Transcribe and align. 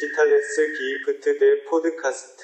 Digitales 0.00 0.58
Gifte 1.04 1.34
der 1.38 1.56
Podcast. 1.68 2.42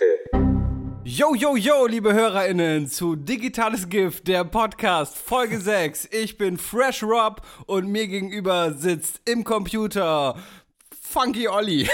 Yo, 1.05 1.35
yo, 1.35 1.57
yo, 1.57 1.87
liebe 1.87 2.13
HörerInnen 2.13 2.87
zu 2.87 3.17
Digitales 3.17 3.89
Gift, 3.89 4.29
der 4.29 4.45
Podcast, 4.45 5.17
Folge 5.17 5.59
6. 5.59 6.09
Ich 6.11 6.37
bin 6.37 6.59
Fresh 6.59 7.03
Rob 7.03 7.41
und 7.65 7.89
mir 7.89 8.09
gegenüber 8.09 8.75
sitzt 8.75 9.23
im 9.25 9.43
Computer 9.43 10.37
Funky 11.01 11.49
Olli. 11.49 11.89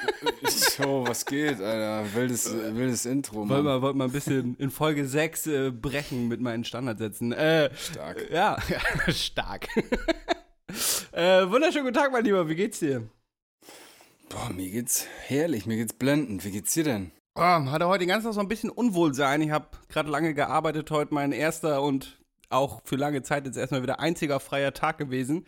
so, 0.48 1.06
was 1.06 1.26
geht, 1.26 1.60
Alter? 1.60 2.06
Wildes, 2.14 2.50
wildes 2.50 3.04
Intro, 3.04 3.44
Mann. 3.44 3.50
Wollen 3.50 3.64
wir, 3.66 3.82
wollt 3.82 3.96
mal 3.96 4.04
ein 4.04 4.12
bisschen 4.12 4.56
in 4.58 4.70
Folge 4.70 5.04
6 5.04 5.46
äh, 5.46 5.70
brechen 5.70 6.28
mit 6.28 6.40
meinen 6.40 6.64
Standardsätzen. 6.64 7.32
Äh, 7.32 7.68
stark. 7.76 8.30
Ja, 8.30 8.56
stark. 9.08 9.68
äh, 11.12 11.46
wunderschönen 11.50 11.84
guten 11.84 11.98
Tag, 11.98 12.12
mein 12.12 12.24
Lieber, 12.24 12.48
wie 12.48 12.54
geht's 12.54 12.78
dir? 12.78 13.10
Boah, 14.32 14.50
mir 14.50 14.70
geht's 14.70 15.06
herrlich, 15.26 15.66
mir 15.66 15.76
geht's 15.76 15.92
blendend. 15.92 16.42
Wie 16.46 16.52
geht's 16.52 16.72
dir 16.72 16.84
denn? 16.84 17.12
Oh, 17.34 17.42
hatte 17.42 17.86
heute 17.86 17.98
den 17.98 18.08
ganzen 18.08 18.28
Tag 18.28 18.34
so 18.34 18.40
ein 18.40 18.48
bisschen 18.48 18.70
Unwohlsein. 18.70 19.42
Ich 19.42 19.50
habe 19.50 19.68
gerade 19.88 20.08
lange 20.08 20.32
gearbeitet, 20.32 20.90
heute 20.90 21.12
mein 21.12 21.32
erster 21.32 21.82
und 21.82 22.18
auch 22.48 22.80
für 22.84 22.96
lange 22.96 23.22
Zeit 23.22 23.44
jetzt 23.44 23.58
erstmal 23.58 23.82
wieder 23.82 24.00
einziger 24.00 24.40
freier 24.40 24.72
Tag 24.72 24.96
gewesen. 24.96 25.44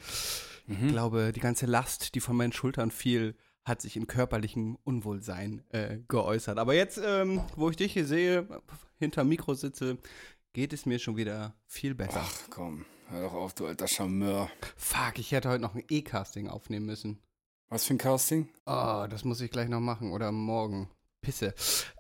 Ich 0.67 0.89
glaube, 0.89 1.33
die 1.33 1.41
ganze 1.41 1.65
Last, 1.65 2.15
die 2.15 2.21
von 2.21 2.37
meinen 2.37 2.53
Schultern 2.53 2.91
fiel, 2.91 3.37
hat 3.65 3.81
sich 3.81 3.97
in 3.97 4.07
körperlichem 4.07 4.77
Unwohlsein 4.85 5.63
äh, 5.71 6.01
geäußert. 6.09 6.59
Aber 6.59 6.75
jetzt, 6.75 7.01
ähm, 7.03 7.41
wo 7.57 7.71
ich 7.71 7.77
dich 7.77 7.95
hier 7.95 8.07
sehe, 8.07 8.47
hinterm 8.99 9.29
Mikro 9.29 9.55
sitze, 9.55 9.97
geht 10.53 10.75
es 10.75 10.85
mir 10.85 10.99
schon 10.99 11.17
wieder 11.17 11.55
viel 11.67 11.95
besser. 11.95 12.23
Ach 12.23 12.51
komm, 12.51 12.85
hör 13.09 13.23
doch 13.23 13.35
auf, 13.35 13.55
du 13.55 13.67
alter 13.67 13.89
Charmeur. 13.89 14.51
Fuck, 14.77 15.19
ich 15.19 15.33
hätte 15.33 15.49
heute 15.49 15.63
noch 15.63 15.75
ein 15.75 15.85
E-Casting 15.89 16.49
aufnehmen 16.49 16.85
müssen. 16.85 17.23
Was 17.69 17.85
für 17.85 17.95
ein 17.95 17.99
Casting? 17.99 18.49
Oh, 18.67 19.07
das 19.09 19.25
muss 19.25 19.41
ich 19.41 19.51
gleich 19.51 19.69
noch 19.69 19.81
machen 19.81 20.13
oder 20.13 20.31
morgen. 20.33 20.89
Pisse. 21.23 21.55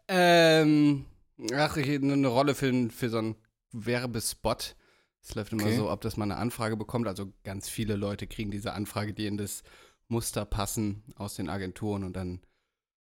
Ähm, 0.08 1.06
ach, 1.54 1.76
ich, 1.76 1.88
eine 1.88 2.26
Rolle 2.28 2.54
für, 2.54 2.90
für 2.90 3.08
so 3.08 3.18
einen 3.18 3.36
Werbespot. 3.72 4.76
Es 5.22 5.34
läuft 5.34 5.52
immer 5.52 5.62
Okay. 5.64 5.76
so, 5.76 5.90
ob 5.90 6.02
das 6.02 6.16
mal 6.16 6.24
eine 6.24 6.36
Anfrage 6.36 6.76
bekommt. 6.76 7.08
Also 7.08 7.32
ganz 7.42 7.68
viele 7.68 7.96
Leute 7.96 8.26
kriegen 8.26 8.50
diese 8.50 8.74
Anfrage, 8.74 9.14
die 9.14 9.26
in 9.26 9.38
das 9.38 9.62
Muster 10.08 10.44
passen 10.44 11.02
aus 11.16 11.34
den 11.34 11.48
Agenturen 11.48 12.04
und 12.04 12.14
dann 12.14 12.40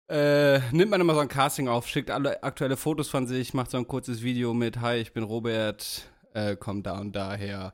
äh, 0.10 0.60
nimmt 0.72 0.90
man 0.90 1.02
immer 1.02 1.14
so 1.14 1.20
ein 1.20 1.28
Casting 1.28 1.68
auf, 1.68 1.88
schickt 1.88 2.10
alle 2.10 2.42
aktuelle 2.42 2.78
Fotos 2.78 3.10
von 3.10 3.28
sich, 3.28 3.54
macht 3.54 3.72
so 3.72 3.78
ein 3.78 3.88
kurzes 3.88 4.24
Video 4.24 4.54
mit, 4.54 4.80
hi, 4.80 4.96
ich 4.96 5.12
bin 5.14 5.24
Robert, 5.24 6.10
äh, 6.34 6.56
komm 6.56 6.82
da 6.82 6.98
und 7.00 7.14
daher, 7.14 7.74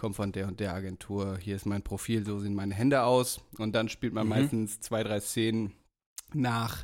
komm 0.00 0.14
von 0.14 0.32
der 0.32 0.48
und 0.48 0.58
der 0.60 0.74
Agentur, 0.74 1.38
hier 1.38 1.54
ist 1.56 1.66
mein 1.66 1.82
Profil, 1.82 2.24
so 2.24 2.38
sehen 2.38 2.54
meine 2.54 2.74
Hände 2.74 3.02
aus. 3.02 3.40
Und 3.58 3.74
dann 3.74 3.88
spielt 3.88 4.12
man 4.14 4.24
Mhm. 4.24 4.30
meistens 4.30 4.80
zwei, 4.80 5.04
drei 5.04 5.20
Szenen 5.20 5.72
nach, 6.32 6.82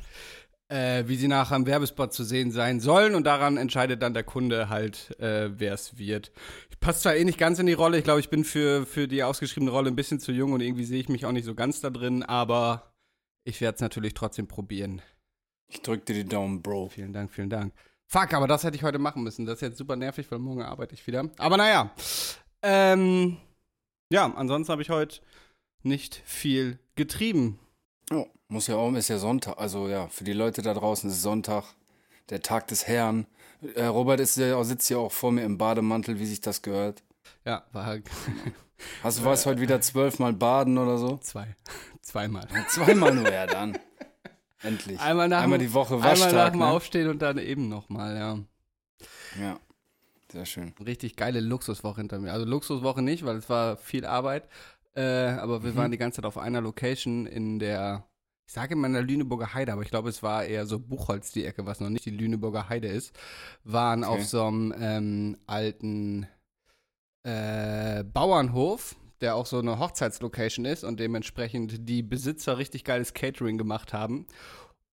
äh, 0.69 1.03
wie 1.07 1.15
sie 1.15 1.27
nachher 1.27 1.55
im 1.55 1.65
Werbespot 1.65 2.13
zu 2.13 2.23
sehen 2.23 2.51
sein 2.51 2.79
sollen. 2.79 3.15
Und 3.15 3.25
daran 3.25 3.57
entscheidet 3.57 4.01
dann 4.01 4.13
der 4.13 4.23
Kunde 4.23 4.69
halt, 4.69 5.19
äh, 5.19 5.49
wer 5.59 5.73
es 5.73 5.97
wird. 5.97 6.31
Ich 6.69 6.79
passe 6.79 7.01
zwar 7.01 7.15
eh 7.15 7.25
nicht 7.25 7.39
ganz 7.39 7.57
in 7.59 7.65
die 7.65 7.73
Rolle, 7.73 7.97
ich 7.97 8.03
glaube, 8.03 8.19
ich 8.19 8.29
bin 8.29 8.43
für, 8.43 8.85
für 8.85 9.07
die 9.07 9.23
ausgeschriebene 9.23 9.71
Rolle 9.71 9.89
ein 9.89 9.95
bisschen 9.95 10.19
zu 10.19 10.31
jung 10.31 10.53
und 10.53 10.61
irgendwie 10.61 10.83
sehe 10.85 10.99
ich 10.99 11.09
mich 11.09 11.25
auch 11.25 11.31
nicht 11.31 11.45
so 11.45 11.55
ganz 11.55 11.81
da 11.81 11.89
drin, 11.89 12.21
aber 12.23 12.93
ich 13.45 13.59
werde 13.61 13.75
es 13.75 13.81
natürlich 13.81 14.13
trotzdem 14.13 14.47
probieren. 14.47 15.01
Ich 15.69 15.81
drück 15.81 16.05
dir 16.05 16.13
die 16.13 16.25
Daumen, 16.25 16.61
Bro. 16.61 16.89
Vielen 16.89 17.13
Dank, 17.13 17.31
vielen 17.31 17.49
Dank. 17.49 17.73
Fuck, 18.09 18.33
aber 18.33 18.47
das 18.47 18.63
hätte 18.63 18.77
ich 18.77 18.83
heute 18.83 18.99
machen 18.99 19.23
müssen. 19.23 19.45
Das 19.45 19.55
ist 19.55 19.61
jetzt 19.61 19.77
super 19.77 19.95
nervig, 19.97 20.29
weil 20.31 20.39
morgen 20.39 20.61
arbeite 20.61 20.93
ich 20.93 21.05
wieder. 21.07 21.29
Aber 21.37 21.57
naja. 21.57 21.91
Ähm, 22.61 23.37
ja, 24.11 24.31
ansonsten 24.35 24.71
habe 24.71 24.81
ich 24.81 24.89
heute 24.89 25.19
nicht 25.83 26.21
viel 26.25 26.79
getrieben. 26.95 27.59
Oh, 28.11 28.27
muss 28.47 28.67
ja 28.67 28.75
auch, 28.75 28.93
ist 28.93 29.09
ja 29.09 29.17
Sonntag. 29.17 29.57
Also 29.57 29.87
ja, 29.87 30.07
für 30.07 30.23
die 30.23 30.33
Leute 30.33 30.61
da 30.61 30.73
draußen 30.73 31.09
ist 31.09 31.21
Sonntag, 31.21 31.63
der 32.29 32.41
Tag 32.41 32.67
des 32.67 32.87
Herrn. 32.87 33.27
Äh, 33.75 33.85
Robert 33.85 34.19
ist 34.19 34.37
ja, 34.37 34.63
sitzt 34.63 34.89
ja 34.89 34.97
auch 34.97 35.11
vor 35.11 35.31
mir 35.31 35.43
im 35.43 35.57
Bademantel, 35.57 36.19
wie 36.19 36.25
sich 36.25 36.41
das 36.41 36.61
gehört. 36.61 37.03
Ja, 37.45 37.65
war 37.71 37.85
Hast 39.03 39.19
du 39.19 39.25
was 39.25 39.45
heute 39.45 39.59
wieder 39.59 39.81
zwölfmal 39.81 40.33
baden 40.33 40.77
oder 40.77 40.97
so? 40.97 41.17
zwei. 41.17 41.55
Zweimal. 42.01 42.47
Zweimal 42.69 43.13
nur, 43.13 43.29
ja 43.29 43.47
dann. 43.47 43.77
Endlich. 44.61 44.99
Einmal 44.99 45.27
nach 45.27 45.43
Einmal 45.43 45.59
die 45.59 45.73
Woche 45.73 45.95
Einmal 45.95 46.15
nach 46.15 46.21
Waschtag, 46.21 46.53
dem 46.53 46.59
ne? 46.59 46.67
Aufstehen 46.67 47.09
und 47.09 47.21
dann 47.21 47.37
eben 47.37 47.67
nochmal, 47.67 48.15
ja. 48.15 48.39
Ja, 49.41 49.59
sehr 50.31 50.45
schön. 50.45 50.73
Richtig 50.85 51.15
geile 51.15 51.39
Luxuswoche 51.39 52.01
hinter 52.01 52.19
mir. 52.19 52.33
Also 52.33 52.45
Luxuswoche 52.45 53.01
nicht, 53.01 53.25
weil 53.25 53.37
es 53.37 53.49
war 53.49 53.77
viel 53.77 54.05
Arbeit. 54.05 54.47
Äh, 54.95 55.01
aber 55.03 55.63
wir 55.63 55.71
Mhm. 55.71 55.75
waren 55.77 55.91
die 55.91 55.97
ganze 55.97 56.17
Zeit 56.17 56.25
auf 56.25 56.37
einer 56.37 56.61
Location 56.61 57.25
in 57.27 57.59
der, 57.59 58.05
ich 58.47 58.53
sage 58.53 58.73
immer 58.73 58.87
in 58.87 58.93
der 58.93 59.03
Lüneburger 59.03 59.53
Heide, 59.53 59.73
aber 59.73 59.83
ich 59.83 59.89
glaube, 59.89 60.09
es 60.09 60.23
war 60.23 60.43
eher 60.45 60.65
so 60.65 60.79
Buchholz 60.79 61.31
die 61.31 61.45
Ecke, 61.45 61.65
was 61.65 61.79
noch 61.79 61.89
nicht 61.89 62.05
die 62.05 62.09
Lüneburger 62.11 62.67
Heide 62.69 62.87
ist. 62.87 63.15
Waren 63.63 64.03
Okay. 64.03 64.13
auf 64.13 64.25
so 64.25 64.43
einem 64.45 64.73
ähm, 64.77 65.37
alten 65.45 66.27
äh, 67.23 68.03
Bauernhof, 68.03 68.95
der 69.21 69.35
auch 69.35 69.45
so 69.45 69.59
eine 69.59 69.79
Hochzeitslocation 69.79 70.65
ist 70.65 70.83
und 70.83 70.99
dementsprechend 70.99 71.87
die 71.89 72.03
Besitzer 72.03 72.57
richtig 72.57 72.83
geiles 72.83 73.13
Catering 73.13 73.57
gemacht 73.57 73.93
haben. 73.93 74.27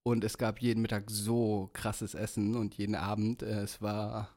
Und 0.02 0.22
es 0.24 0.36
gab 0.36 0.60
jeden 0.60 0.82
Mittag 0.82 1.10
so 1.10 1.70
krasses 1.72 2.14
Essen 2.14 2.56
und 2.56 2.74
jeden 2.74 2.94
Abend. 2.94 3.42
Äh, 3.42 3.60
es 3.62 3.80
war, 3.80 4.33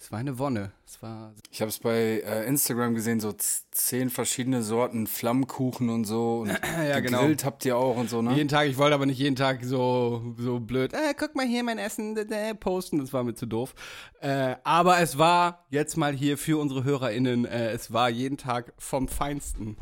es 0.00 0.12
war 0.12 0.20
eine 0.20 0.38
Wonne. 0.38 0.70
Es 0.86 1.02
war 1.02 1.34
Ich 1.50 1.60
habe 1.60 1.70
es 1.70 1.80
bei 1.80 2.22
äh, 2.24 2.46
Instagram 2.46 2.94
gesehen, 2.94 3.18
so 3.18 3.34
zehn 3.72 4.10
verschiedene 4.10 4.62
Sorten 4.62 5.08
Flammkuchen 5.08 5.90
und 5.90 6.04
so. 6.04 6.40
Und 6.40 6.48
ja, 6.88 7.00
genau. 7.00 7.18
gegrillt 7.18 7.44
habt 7.44 7.64
ihr 7.64 7.76
auch 7.76 7.96
und 7.96 8.08
so, 8.08 8.22
ne? 8.22 8.34
Jeden 8.34 8.48
Tag, 8.48 8.68
ich 8.68 8.78
wollte 8.78 8.94
aber 8.94 9.06
nicht 9.06 9.18
jeden 9.18 9.34
Tag 9.34 9.64
so, 9.64 10.34
so 10.38 10.60
blöd, 10.60 10.92
äh, 10.92 11.14
guck 11.18 11.34
mal 11.34 11.46
hier 11.46 11.64
mein 11.64 11.78
Essen 11.78 12.16
äh, 12.16 12.54
posten, 12.54 12.98
das 12.98 13.12
war 13.12 13.24
mir 13.24 13.34
zu 13.34 13.46
doof. 13.46 13.74
Äh, 14.20 14.54
aber 14.62 15.00
es 15.00 15.18
war 15.18 15.66
jetzt 15.70 15.96
mal 15.96 16.14
hier 16.14 16.38
für 16.38 16.60
unsere 16.60 16.84
HörerInnen, 16.84 17.44
äh, 17.44 17.72
es 17.72 17.92
war 17.92 18.08
jeden 18.08 18.38
Tag 18.38 18.72
vom 18.78 19.08
Feinsten. 19.08 19.78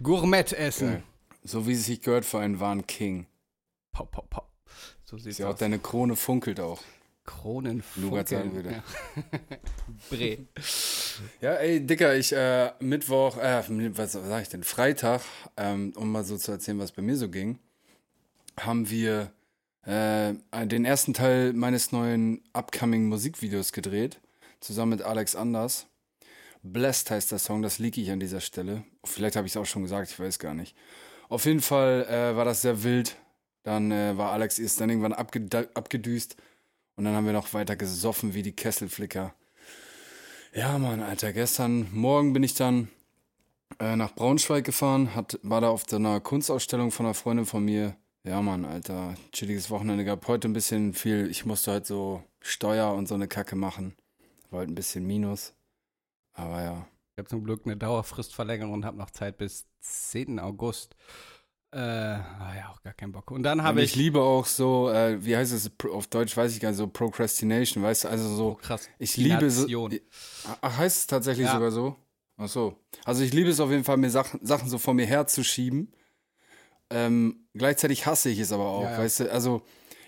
Gourmet-Essen. 0.00 1.02
So 1.42 1.66
wie 1.66 1.72
es 1.72 1.86
sich 1.86 2.00
gehört 2.00 2.24
für 2.24 2.38
einen 2.38 2.60
wahren 2.60 2.86
King. 2.86 3.26
Pau, 3.90 4.04
pau, 4.04 4.24
pau. 4.30 4.48
So 5.04 5.18
sieht's 5.18 5.38
ja 5.38 5.48
auch 5.48 5.54
aus. 5.54 5.58
deine 5.58 5.80
Krone 5.80 6.14
funkelt 6.14 6.60
auch. 6.60 6.80
Kronen 7.24 7.82
Nougat 7.96 8.28
sagen 8.28 8.54
würde. 8.54 8.70
Ja. 8.70 8.82
Bre. 10.10 10.38
Ja, 11.40 11.54
ey, 11.54 11.84
Dicker, 11.84 12.16
ich, 12.16 12.32
äh, 12.32 12.72
Mittwoch, 12.80 13.36
äh, 13.38 13.62
was 13.96 14.12
sag 14.12 14.42
ich 14.42 14.48
denn, 14.48 14.64
Freitag, 14.64 15.22
ähm, 15.56 15.92
um 15.96 16.10
mal 16.10 16.24
so 16.24 16.36
zu 16.36 16.52
erzählen, 16.52 16.78
was 16.78 16.92
bei 16.92 17.02
mir 17.02 17.16
so 17.16 17.28
ging, 17.28 17.58
haben 18.58 18.90
wir 18.90 19.32
äh, 19.84 20.34
den 20.66 20.84
ersten 20.84 21.14
Teil 21.14 21.52
meines 21.52 21.92
neuen 21.92 22.42
upcoming 22.52 23.06
Musikvideos 23.06 23.72
gedreht, 23.72 24.20
zusammen 24.60 24.90
mit 24.90 25.02
Alex 25.02 25.36
Anders. 25.36 25.86
Blessed 26.62 27.10
heißt 27.10 27.32
der 27.32 27.38
Song, 27.38 27.62
das 27.62 27.78
liege 27.78 28.00
ich 28.00 28.10
an 28.10 28.20
dieser 28.20 28.40
Stelle. 28.40 28.84
Vielleicht 29.04 29.36
habe 29.36 29.46
ich 29.46 29.52
es 29.52 29.56
auch 29.56 29.66
schon 29.66 29.82
gesagt, 29.82 30.10
ich 30.10 30.18
weiß 30.18 30.38
gar 30.38 30.54
nicht. 30.54 30.76
Auf 31.28 31.44
jeden 31.44 31.60
Fall 31.60 32.06
äh, 32.08 32.36
war 32.36 32.44
das 32.44 32.62
sehr 32.62 32.84
wild. 32.84 33.16
Dann 33.64 33.90
äh, 33.90 34.16
war 34.16 34.32
Alex 34.32 34.58
erst 34.58 34.80
dann 34.80 34.90
irgendwann 34.90 35.12
abgedüst 35.12 36.36
und 36.96 37.04
dann 37.04 37.14
haben 37.14 37.26
wir 37.26 37.32
noch 37.32 37.52
weiter 37.54 37.76
gesoffen 37.76 38.34
wie 38.34 38.42
die 38.42 38.54
Kesselflicker. 38.54 39.34
Ja, 40.54 40.78
Mann, 40.78 41.02
Alter, 41.02 41.32
gestern 41.32 41.88
Morgen 41.92 42.32
bin 42.32 42.42
ich 42.42 42.54
dann 42.54 42.88
äh, 43.78 43.96
nach 43.96 44.14
Braunschweig 44.14 44.64
gefahren, 44.64 45.14
hat, 45.14 45.38
war 45.42 45.60
da 45.60 45.70
auf 45.70 45.84
so 45.88 45.96
einer 45.96 46.20
Kunstausstellung 46.20 46.90
von 46.90 47.06
einer 47.06 47.14
Freundin 47.14 47.46
von 47.46 47.64
mir. 47.64 47.96
Ja, 48.24 48.40
Mann, 48.40 48.64
Alter, 48.64 49.14
chilliges 49.32 49.70
Wochenende 49.70 50.04
gehabt. 50.04 50.28
Heute 50.28 50.48
ein 50.48 50.52
bisschen 50.52 50.94
viel, 50.94 51.28
ich 51.30 51.46
musste 51.46 51.72
halt 51.72 51.86
so 51.86 52.22
Steuer 52.40 52.92
und 52.92 53.08
so 53.08 53.14
eine 53.14 53.28
Kacke 53.28 53.56
machen. 53.56 53.96
War 54.50 54.60
halt 54.60 54.68
ein 54.68 54.74
bisschen 54.74 55.06
Minus. 55.06 55.54
Aber 56.34 56.62
ja. 56.62 56.86
Ich 57.14 57.18
habe 57.18 57.28
zum 57.28 57.44
Glück 57.44 57.62
eine 57.66 57.76
Dauerfristverlängerung 57.76 58.72
und 58.72 58.84
habe 58.86 58.96
noch 58.96 59.10
Zeit 59.10 59.36
bis 59.36 59.66
10. 59.80 60.38
August. 60.38 60.96
Äh, 61.72 61.78
ah 61.78 62.52
ja, 62.54 62.68
auch 62.70 62.82
gar 62.82 62.92
keinen 62.92 63.12
Bock. 63.12 63.30
Und 63.30 63.42
dann 63.44 63.62
habe 63.62 63.82
ich 63.82 63.90
ich, 63.92 63.96
liebe 63.96 64.20
auch 64.20 64.44
so, 64.44 64.90
äh, 64.90 65.24
wie 65.24 65.34
heißt 65.36 65.52
es 65.52 65.70
auf 65.90 66.06
Deutsch, 66.06 66.36
weiß 66.36 66.54
ich 66.54 66.60
gar 66.60 66.68
nicht, 66.68 66.78
so 66.78 66.86
Procrastination, 66.86 67.82
weißt 67.82 68.04
du, 68.04 68.08
also 68.08 68.28
oh, 68.28 68.36
so, 68.36 68.54
krass, 68.56 68.88
ich 68.98 69.16
liebe 69.16 69.50
so. 69.50 69.66
Ach, 70.60 70.76
heißt 70.76 70.98
es 70.98 71.06
tatsächlich 71.06 71.46
Ja. 71.46 71.54
sogar 71.54 71.70
so? 71.70 71.96
Ach 72.36 72.48
so. 72.48 72.76
Also 73.04 73.22
ich 73.22 73.32
liebe 73.32 73.48
es 73.48 73.58
auf 73.58 73.70
jeden 73.70 73.84
Fall, 73.84 73.96
mir 73.96 74.10
Sachen, 74.10 74.44
Sachen 74.44 74.68
so 74.68 74.76
vor 74.76 74.92
mir 74.92 75.06
herzuschieben. 75.06 75.94
Ähm, 76.90 77.46
gleichzeitig 77.54 78.04
hasse 78.04 78.28
ich 78.28 78.38
es 78.38 78.52
aber 78.52 78.66
auch, 78.66 78.82
Ja, 78.84 78.90
ja. 78.92 78.98
weißt 78.98 79.20
du, 79.20 79.32
also 79.32 79.62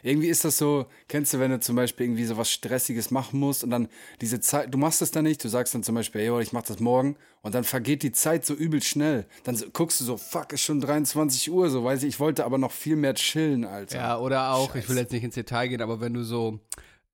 irgendwie 0.05 0.29
ist 0.29 0.45
das 0.45 0.59
so, 0.59 0.87
kennst 1.09 1.33
du, 1.33 1.41
wenn 1.41 1.51
du 1.51 1.61
zum 1.61 1.77
Beispiel 1.77 2.05
irgendwie 2.05 2.27
so 2.27 2.37
was 2.37 2.51
Stressiges 2.51 3.11
machen 3.11 3.41
musst 3.41 3.65
und 3.65 3.71
dann 3.71 3.89
diese 4.21 4.39
Zeit, 4.39 4.73
du 4.73 4.77
machst 4.77 5.01
es 5.01 5.11
dann 5.11 5.25
nicht, 5.25 5.43
du 5.43 5.49
sagst 5.49 5.75
dann 5.75 5.83
zum 5.83 5.95
Beispiel, 5.95 6.21
ey, 6.21 6.43
ich 6.43 6.53
mach 6.53 6.63
das 6.63 6.79
morgen 6.79 7.17
und 7.41 7.55
dann 7.55 7.65
vergeht 7.65 8.03
die 8.03 8.13
Zeit 8.13 8.45
so 8.45 8.53
übel 8.53 8.83
schnell. 8.83 9.27
Dann 9.45 9.57
so, 9.57 9.65
guckst 9.73 10.01
du 10.01 10.05
so, 10.05 10.19
fuck, 10.19 10.53
ist 10.53 10.61
schon 10.61 10.83
23 10.83 11.51
Uhr, 11.51 11.71
so, 11.71 11.85
weiß 11.85 12.03
ich, 12.03 12.11
ich 12.11 12.21
wollte 12.21 12.45
aber 12.45 12.59
noch 12.59 12.71
viel 12.71 12.97
mehr 12.97 13.15
chillen, 13.15 13.65
Alter. 13.65 13.97
Ja, 13.97 14.19
oder 14.19 14.53
auch, 14.53 14.75
ich 14.75 14.89
will 14.89 14.97
Scheiße. 14.97 15.01
jetzt 15.01 15.13
nicht 15.13 15.25
ins 15.25 15.35
Detail 15.37 15.69
gehen, 15.69 15.81
aber 15.81 16.03
wenn 16.03 16.13
du 16.13 16.23
so 16.23 16.61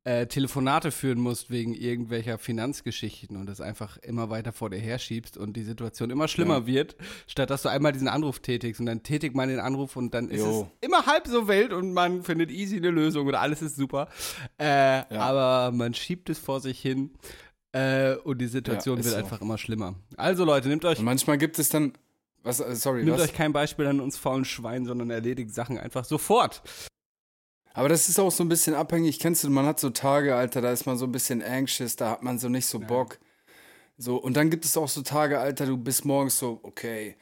äh, 0.04 0.26
Telefonate 0.26 0.90
führen 0.92 1.20
musst 1.20 1.50
wegen 1.50 1.74
irgendwelcher 1.74 2.38
Finanzgeschichten 2.38 3.36
und 3.36 3.44
das 3.46 3.60
einfach 3.60 3.98
immer 3.98 4.30
weiter 4.30 4.52
vor 4.52 4.70
dir 4.70 4.78
herschiebst 4.78 5.36
und 5.36 5.54
die 5.56 5.62
Situation 5.62 6.08
immer 6.10 6.26
schlimmer 6.26 6.60
Ja. 6.60 6.66
wird, 6.66 6.96
statt 7.26 7.50
dass 7.50 7.62
du 7.62 7.68
einmal 7.68 7.92
diesen 7.92 8.08
Anruf 8.08 8.40
tätigst 8.40 8.80
und 8.80 8.86
dann 8.86 9.02
tätigt 9.02 9.34
man 9.34 9.48
den 9.50 9.60
Anruf 9.60 9.96
und 9.96 10.14
dann 10.14 10.30
ist 10.30 10.40
Jo. 10.40 10.68
es 10.80 10.86
immer 10.88 11.04
halb 11.04 11.26
so 11.26 11.48
wild 11.48 11.72
und 11.74 11.92
man 11.92 12.22
findet 12.22 12.50
easy 12.50 12.76
eine 12.78 12.90
Lösung 12.90 13.26
und 13.26 13.34
alles 13.34 13.60
ist 13.60 13.76
super. 13.76 14.08
Äh, 14.56 14.64
Aber 15.16 15.70
man 15.76 15.92
schiebt 15.92 16.30
es 16.30 16.38
vor 16.38 16.60
sich 16.60 16.80
hin 16.80 17.10
äh, 17.72 18.14
und 18.14 18.38
die 18.40 18.46
Situation 18.46 18.96
Ja, 18.98 19.04
wird 19.04 19.12
so. 19.14 19.20
einfach 19.20 19.40
immer 19.42 19.58
schlimmer. 19.58 19.96
Also 20.16 20.44
Leute, 20.46 20.68
nehmt 20.68 20.84
euch 20.86 20.98
Und 20.98 21.04
manchmal 21.04 21.36
gibt 21.38 21.58
es 21.58 21.68
dann. 21.68 21.92
Was, 22.42 22.58
äh, 22.60 22.74
sorry, 22.74 23.04
Nehmt 23.04 23.18
was? 23.18 23.28
euch 23.28 23.34
kein 23.34 23.52
Beispiel 23.52 23.86
an 23.86 24.00
uns 24.00 24.16
faulen 24.16 24.46
Schweinen, 24.46 24.86
sondern 24.86 25.10
erledigt 25.10 25.52
Sachen 25.54 25.76
einfach 25.78 26.06
sofort. 26.06 26.62
Aber 27.72 27.88
das 27.88 28.08
ist 28.08 28.18
auch 28.18 28.30
so 28.32 28.42
ein 28.44 28.48
bisschen 28.48 28.74
abhängig. 28.74 29.18
Kennst 29.18 29.44
du, 29.44 29.50
man 29.50 29.66
hat 29.66 29.78
so 29.80 29.90
Tage, 29.90 30.34
Alter, 30.34 30.60
da 30.60 30.72
ist 30.72 30.86
man 30.86 30.96
so 30.98 31.04
ein 31.06 31.12
bisschen 31.12 31.42
anxious, 31.42 31.96
da 31.96 32.10
hat 32.10 32.22
man 32.22 32.38
so 32.38 32.48
nicht 32.48 32.66
so 32.66 32.80
Bock. 32.80 33.18
So, 33.96 34.16
und 34.16 34.36
dann 34.36 34.50
gibt 34.50 34.64
es 34.64 34.76
auch 34.76 34.88
so 34.88 35.02
Tage, 35.02 35.38
Alter, 35.38 35.66
du 35.66 35.76
bist 35.76 36.04
morgens 36.04 36.38
so, 36.38 36.58
okay, 36.62 37.16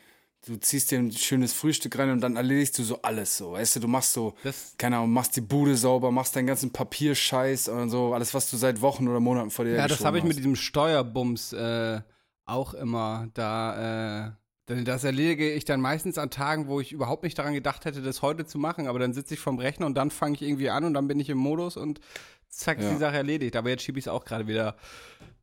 du 0.46 0.56
ziehst 0.56 0.90
dir 0.90 1.00
ein 1.00 1.12
schönes 1.12 1.52
Frühstück 1.52 1.98
rein 1.98 2.10
und 2.10 2.20
dann 2.20 2.36
erledigst 2.36 2.78
du 2.78 2.84
so 2.84 3.02
alles 3.02 3.36
so. 3.36 3.52
Weißt 3.52 3.76
du, 3.76 3.80
du 3.80 3.88
machst 3.88 4.12
so, 4.12 4.34
Das- 4.44 4.74
keine 4.78 4.96
Ahnung, 4.96 5.10
machst 5.12 5.36
die 5.36 5.40
Bude 5.40 5.76
sauber, 5.76 6.10
machst 6.12 6.34
deinen 6.36 6.46
ganzen 6.46 6.70
Papierscheiß 6.72 7.68
und 7.68 7.90
so, 7.90 8.14
alles, 8.14 8.32
was 8.32 8.48
du 8.50 8.56
seit 8.56 8.80
Wochen 8.80 9.06
oder 9.08 9.20
Monaten 9.20 9.50
vor 9.50 9.64
dir 9.64 9.72
Ja, 9.74 9.88
das 9.88 10.04
habe 10.04 10.18
ich 10.18 10.22
mit 10.24 10.32
hast. 10.32 10.38
diesem 10.38 10.56
Steuerbums 10.56 11.52
äh, 11.52 12.00
auch 12.46 12.72
immer. 12.74 13.28
Da, 13.34 14.28
äh, 14.28 14.30
denn 14.68 14.84
das 14.84 15.04
erledige 15.04 15.50
ich 15.52 15.64
dann 15.64 15.80
meistens 15.80 16.18
an 16.18 16.30
Tagen, 16.30 16.68
wo 16.68 16.80
ich 16.80 16.92
überhaupt 16.92 17.22
nicht 17.22 17.38
daran 17.38 17.54
gedacht 17.54 17.84
hätte, 17.84 18.02
das 18.02 18.22
heute 18.22 18.44
zu 18.46 18.58
machen. 18.58 18.86
Aber 18.86 18.98
dann 18.98 19.12
sitze 19.12 19.34
ich 19.34 19.40
vorm 19.40 19.58
Rechner 19.58 19.86
und 19.86 19.94
dann 19.96 20.10
fange 20.10 20.34
ich 20.34 20.42
irgendwie 20.42 20.70
an 20.70 20.84
und 20.84 20.94
dann 20.94 21.08
bin 21.08 21.18
ich 21.20 21.30
im 21.30 21.38
Modus 21.38 21.76
und 21.76 22.00
zack, 22.48 22.78
ist 22.78 22.84
Ja. 22.84 22.90
die 22.92 22.98
Sache 22.98 23.16
erledigt. 23.16 23.56
Aber 23.56 23.70
jetzt 23.70 23.82
schiebe 23.82 23.98
ich 23.98 24.04
es 24.04 24.08
auch 24.08 24.24
gerade 24.24 24.46
wieder 24.46 24.76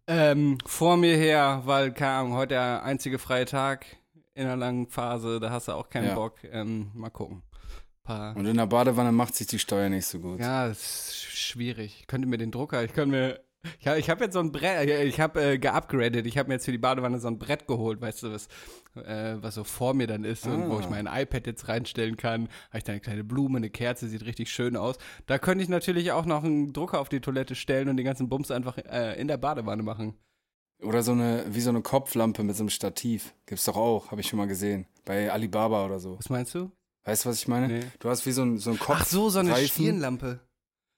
ähm, 0.08 0.58
vor 0.66 0.98
mir 0.98 1.18
her, 1.18 1.62
weil, 1.66 1.92
keine 1.92 2.12
Ahnung, 2.12 2.34
heute 2.34 2.50
der 2.50 2.84
einzige 2.84 3.18
freie 3.18 3.46
Tag 3.46 3.86
in 4.36 4.46
einer 4.46 4.56
langen 4.58 4.88
Phase, 4.90 5.40
da 5.40 5.50
hast 5.50 5.68
du 5.68 5.72
auch 5.72 5.90
keinen 5.90 6.10
Ja. 6.10 6.16
Bock. 6.16 6.44
Ähm, 6.52 6.92
mal 6.94 7.10
gucken. 7.10 7.42
Paar 8.04 8.36
Und 8.38 8.46
in 8.46 8.58
der 8.58 8.68
Badewanne 8.68 9.12
macht 9.12 9.34
sich 9.36 9.48
die 9.48 9.58
Steuer 9.58 9.90
nicht 9.90 10.06
so 10.06 10.20
gut. 10.20 10.40
Ja, 10.40 10.68
das 10.68 10.78
ist 10.80 11.16
schwierig. 11.24 11.98
Ich 12.02 12.08
könnte 12.08 12.28
mir 12.28 12.38
den 12.38 12.52
Drucker, 12.52 12.84
ich 12.84 12.94
könnte 12.94 13.16
mir. 13.16 13.40
Ich 13.80 13.88
habe 13.88 14.00
hab 14.00 14.22
jetzt 14.22 14.34
so 14.34 14.40
ein 14.42 14.52
Brett, 14.52 14.88
ich 15.08 15.20
habe 15.20 15.42
äh, 15.44 15.58
geupgradet. 15.58 16.28
Ich 16.28 16.38
habe 16.38 16.50
mir 16.50 16.54
jetzt 16.56 16.66
für 16.66 16.72
die 16.72 16.78
Badewanne 16.78 17.18
so 17.18 17.28
ein 17.28 17.40
Brett 17.40 17.66
geholt, 17.66 18.00
weißt 18.00 18.22
du, 18.22 18.32
was, 18.32 18.48
äh, 18.98 19.36
was 19.42 19.56
so 19.56 19.64
vor 19.64 19.94
mir 19.94 20.08
dann 20.08 20.24
ist 20.24 20.46
und 20.46 20.70
wo 20.70 20.80
ich 20.80 20.86
Ah. 20.86 20.90
mein 20.90 21.08
iPad 21.08 21.48
jetzt 21.48 21.68
reinstellen 21.68 22.18
kann. 22.18 22.50
Habe 22.70 22.78
ich 22.80 22.84
da 22.84 22.92
eine 22.94 23.02
kleine 23.02 23.24
Blume, 23.24 23.58
eine 23.58 23.70
Kerze, 23.70 24.08
sieht 24.08 24.26
richtig 24.26 24.50
schön 24.52 24.76
aus. 24.78 24.98
Da 25.26 25.38
könnte 25.40 25.64
ich 25.64 25.70
natürlich 25.70 26.12
auch 26.12 26.26
noch 26.26 26.44
einen 26.44 26.74
Drucker 26.74 27.00
auf 27.00 27.10
die 27.10 27.20
Toilette 27.20 27.56
stellen 27.56 27.90
und 27.90 27.98
den 27.98 28.06
ganzen 28.06 28.30
Bums 28.30 28.52
einfach 28.52 28.78
äh, 28.78 29.20
in 29.20 29.28
der 29.28 29.38
Badewanne 29.38 29.84
machen. 29.84 30.16
Oder 30.84 31.04
so 31.04 31.14
eine, 31.14 31.46
wie 31.50 31.62
so 31.62 31.70
eine 31.70 31.82
Kopflampe 31.82 32.44
mit 32.44 32.56
so 32.56 32.64
einem 32.64 32.70
Stativ. 32.70 33.34
Gibt's 33.46 33.66
doch 33.66 33.78
auch, 33.78 34.12
habe 34.12 34.22
ich 34.22 34.28
schon 34.28 34.38
mal 34.38 34.48
gesehen. 34.48 34.86
Bei 35.06 35.32
Alibaba 35.32 35.86
oder 35.86 36.00
so. 36.00 36.18
Was 36.18 36.30
meinst 36.30 36.54
du? 36.54 36.70
Weißt 37.06 37.24
du, 37.26 37.30
was 37.30 37.38
ich 37.40 37.48
meine? 37.48 37.68
Nee. 37.68 37.86
Du 38.00 38.10
hast 38.10 38.26
wie 38.26 38.32
so 38.32 38.44
ein, 38.44 38.58
so 38.58 38.72
ein 38.72 38.80
Kopf. 38.80 38.98
Ach 39.00 39.06
so, 39.06 39.30
so 39.30 39.40
eine 39.40 39.56
Stirnlampe. 39.56 40.40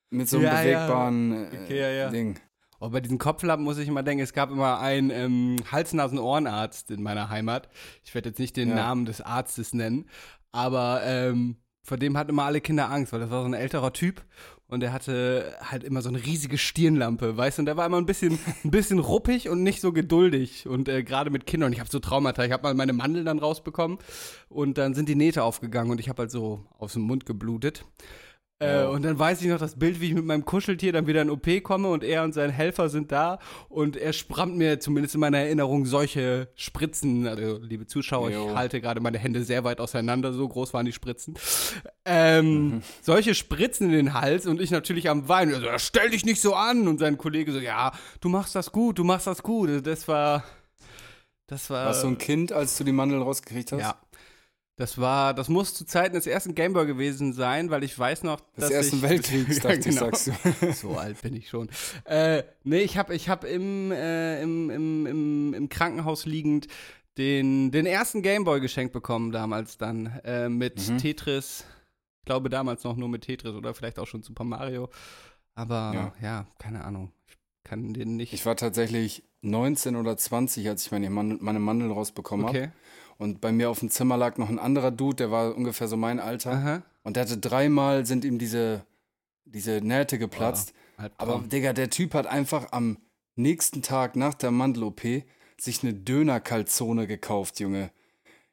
mit 0.10 0.28
so 0.30 0.38
einem 0.38 0.46
Ja, 0.46 0.64
ja. 0.64 0.80
bewegbaren 0.80 1.32
äh, 1.34 1.58
Okay, 1.64 1.80
ja, 1.80 1.90
ja. 1.90 2.10
Ding. 2.10 2.40
Oh, 2.80 2.90
bei 2.90 3.00
diesen 3.02 3.18
Kopflampen 3.18 3.64
muss 3.64 3.78
ich 3.78 3.88
immer 3.88 4.04
denken, 4.04 4.24
es 4.24 4.34
gab 4.34 4.52
immer 4.52 4.80
einen 4.80 5.10
ähm, 5.10 5.56
Hals-Nasen-Ohrenarzt 5.72 6.92
in 6.92 7.02
meiner 7.04 7.30
Heimat. 7.30 7.70
Ich 8.04 8.14
werde 8.14 8.30
jetzt 8.30 8.40
nicht 8.40 8.56
den 8.58 8.70
Ja. 8.70 8.76
Namen 8.76 9.06
des 9.06 9.22
Arztes 9.22 9.74
nennen, 9.74 10.06
aber 10.52 11.02
ähm, 11.04 11.58
vor 11.84 11.98
dem 11.98 12.18
hatten 12.18 12.32
immer 12.32 12.44
alle 12.44 12.62
Kinder 12.62 12.92
Angst, 12.92 13.14
weil 13.14 13.20
das 13.20 13.30
war 13.32 13.42
so 13.42 13.48
ein 13.48 13.54
älterer 13.54 13.94
Typ 13.94 14.24
und 14.68 14.82
der 14.82 14.92
hatte 14.92 15.56
halt 15.62 15.84
immer 15.86 16.02
so 16.02 16.10
eine 16.10 16.24
riesige 16.24 16.58
Stirnlampe, 16.58 17.38
weißt 17.38 17.58
du, 17.58 17.62
und 17.62 17.66
der 17.66 17.78
war 17.78 17.86
immer 17.86 17.98
ein 17.98 18.06
bisschen, 18.06 18.38
ein 18.64 18.72
bisschen 18.72 19.00
ruppig 19.00 19.48
und 19.50 19.64
nicht 19.64 19.80
so 19.82 19.94
geduldig 19.94 20.68
und 20.68 20.90
äh, 20.90 21.04
gerade 21.04 21.30
mit 21.30 21.46
Kindern. 21.48 21.72
Ich 21.74 21.80
habe 21.80 21.90
so 21.90 22.00
Traumata, 22.00 22.44
ich 22.44 22.52
habe 22.52 22.64
mal 22.64 22.74
meine 22.74 22.94
Mandeln 22.94 23.26
dann 23.26 23.40
rausbekommen 23.40 23.98
und 24.50 24.78
dann 24.78 24.94
sind 24.94 25.08
die 25.10 25.16
Nähte 25.16 25.44
aufgegangen 25.44 25.90
und 25.92 26.00
ich 26.00 26.10
habe 26.10 26.24
halt 26.24 26.32
so 26.32 26.66
aus 26.78 26.94
dem 26.94 27.04
Mund 27.04 27.26
geblutet. 27.26 27.86
Äh, 28.60 28.86
und 28.86 29.04
dann 29.04 29.20
weiß 29.20 29.42
ich 29.44 29.48
noch 29.50 29.60
das 29.60 29.78
Bild, 29.78 30.02
wie 30.02 30.08
ich 30.08 30.14
mit 30.16 30.26
meinem 30.26 30.44
Kuscheltier 30.44 30.92
dann 30.92 31.06
wieder 31.06 31.22
in 31.22 31.30
OP 31.30 31.62
komme 31.62 31.90
und 31.90 32.04
er 32.04 32.24
und 32.24 32.34
sein 32.34 32.50
Helfer 32.50 32.90
sind 32.90 33.12
da 33.12 33.38
und 33.70 33.96
er 33.96 34.14
sprammt 34.14 34.58
mir 34.58 34.80
zumindest 34.80 35.14
in 35.14 35.22
meiner 35.22 35.38
Erinnerung 35.38 35.86
solche 35.86 36.48
Spritzen. 36.56 37.28
Also, 37.28 37.60
liebe 37.62 37.86
Zuschauer, 37.86 38.32
Jo. 38.32 38.48
ich 38.50 38.56
halte 38.56 38.82
gerade 38.82 39.00
meine 39.00 39.20
Hände 39.20 39.44
sehr 39.44 39.64
weit 39.64 39.80
auseinander, 39.80 40.34
so 40.34 40.48
groß 40.48 40.74
waren 40.74 40.88
die 40.88 40.94
Spritzen. 40.94 41.36
Ähm, 42.06 42.68
Mhm. 42.68 42.82
Solche 43.02 43.36
Spritzen 43.36 43.88
in 43.92 43.94
den 43.96 44.14
Hals 44.14 44.48
und 44.48 44.60
ich 44.60 44.72
natürlich 44.72 45.08
am 45.10 45.30
Weinen. 45.30 45.54
Also, 45.54 45.68
"Ja, 45.68 45.78
stell 45.78 46.10
dich 46.10 46.26
nicht 46.26 46.42
so 46.42 46.56
an. 46.56 46.88
Und 46.88 46.98
sein 47.00 47.18
Kollege 47.20 47.52
so, 47.52 47.60
ja, 47.60 47.92
du 48.22 48.30
machst 48.30 48.56
das 48.56 48.72
gut, 48.72 48.98
du 48.98 49.04
machst 49.04 49.28
das 49.28 49.44
gut. 49.44 49.70
Also, 49.70 49.82
Das 49.82 50.08
war, 50.08 50.44
das 51.46 51.70
war. 51.70 51.86
Warst 51.86 52.04
du 52.04 52.08
ein 52.08 52.18
Kind, 52.18 52.52
als 52.52 52.78
du 52.78 52.84
die 52.84 52.92
Mandeln 52.92 53.22
rausgekriegt 53.22 53.72
hast? 53.72 53.82
Ja. 53.82 53.96
Das 54.78 55.00
war, 55.00 55.34
das 55.34 55.50
muss 55.50 55.74
zu 55.74 55.86
Zeiten 55.86 56.14
des 56.16 56.28
ersten 56.28 56.54
Gameboy 56.54 56.86
gewesen 56.86 57.34
sein, 57.34 57.72
weil 57.72 57.84
ich 57.84 57.98
weiß 57.98 58.22
noch, 58.24 58.40
Des 58.40 58.56
dass 58.66 58.70
Ersten 58.72 58.98
ich, 58.98 59.02
Weltkriegs, 59.02 59.58
Ja, 59.64 59.76
genau. 59.76 59.92
sagst 60.12 60.28
du. 60.28 60.34
So 60.74 60.98
alt 60.98 61.20
bin 61.24 61.36
ich 61.36 61.50
schon. 61.50 61.68
Äh, 62.06 62.44
nee, 62.64 62.82
ich 62.82 62.96
habe 62.98 63.16
ich 63.16 63.28
hab 63.28 63.44
im, 63.44 63.92
äh, 63.92 64.40
im, 64.42 64.70
im, 64.70 65.06
im, 65.08 65.54
im 65.56 65.70
Krankenhaus 65.70 66.26
liegend 66.28 66.68
den, 67.18 67.72
den 67.72 67.88
ersten 67.88 68.22
Gameboy 68.22 68.60
geschenkt 68.62 68.94
bekommen 68.94 69.32
damals 69.32 69.78
dann 69.80 70.06
äh, 70.24 70.48
mit 70.48 70.88
Mhm. 70.88 71.00
Tetris. 71.00 71.66
Ich 72.20 72.26
glaube 72.26 72.50
damals 72.50 72.84
noch 72.84 72.96
nur 72.98 73.10
mit 73.10 73.24
Tetris 73.24 73.56
oder 73.56 73.74
vielleicht 73.74 73.98
auch 73.98 74.06
schon 74.06 74.22
Super 74.22 74.44
Mario. 74.44 74.90
Aber 75.56 75.92
ja, 75.96 76.14
Ja. 76.22 76.48
keine 76.60 76.84
Ahnung. 76.86 77.12
Ich 77.28 77.36
kann 77.64 77.96
den 77.96 78.16
nicht. 78.16 78.32
Ich 78.34 78.46
war 78.46 78.56
tatsächlich 78.56 79.24
19 79.42 79.96
oder 79.96 80.16
20, 80.18 80.70
als 80.70 80.86
ich 80.86 80.92
meine, 80.92 81.10
Mandel, 81.10 81.40
meine 81.42 81.60
Mandeln 81.60 81.90
rausbekommen 81.92 82.46
habe. 82.46 82.72
Und 83.18 83.42
bei 83.42 83.52
mir 83.52 83.70
auf 83.70 83.80
dem 83.80 83.90
Zimmer 83.90 84.18
lag 84.18 84.38
noch 84.38 84.50
ein 84.50 84.60
anderer 84.60 84.92
Dude, 84.92 85.16
der 85.16 85.32
war 85.32 85.56
ungefähr 85.56 85.88
so 85.88 85.98
mein 85.98 86.20
Alter. 86.20 86.52
Aha. 86.52 86.84
Und 87.04 87.16
der 87.16 87.24
hatte 87.24 87.38
dreimal 87.38 88.06
sind 88.06 88.26
ihm 88.26 88.38
diese, 88.38 88.86
diese 89.46 89.82
Nähte 89.82 90.20
geplatzt. 90.20 90.74
Albtraum. 90.98 91.30
Aber 91.30 91.48
Digga, 91.48 91.74
der 91.74 91.90
Typ 91.90 92.14
hat 92.14 92.28
einfach 92.28 92.72
am 92.72 92.98
nächsten 93.36 93.82
Tag 93.82 94.16
nach 94.16 94.34
der 94.34 94.52
Mandel-OP 94.52 95.02
sich 95.60 95.84
eine 95.84 95.94
Döner-Kalzone 95.94 97.08
gekauft, 97.08 97.60
Junge. 97.60 97.92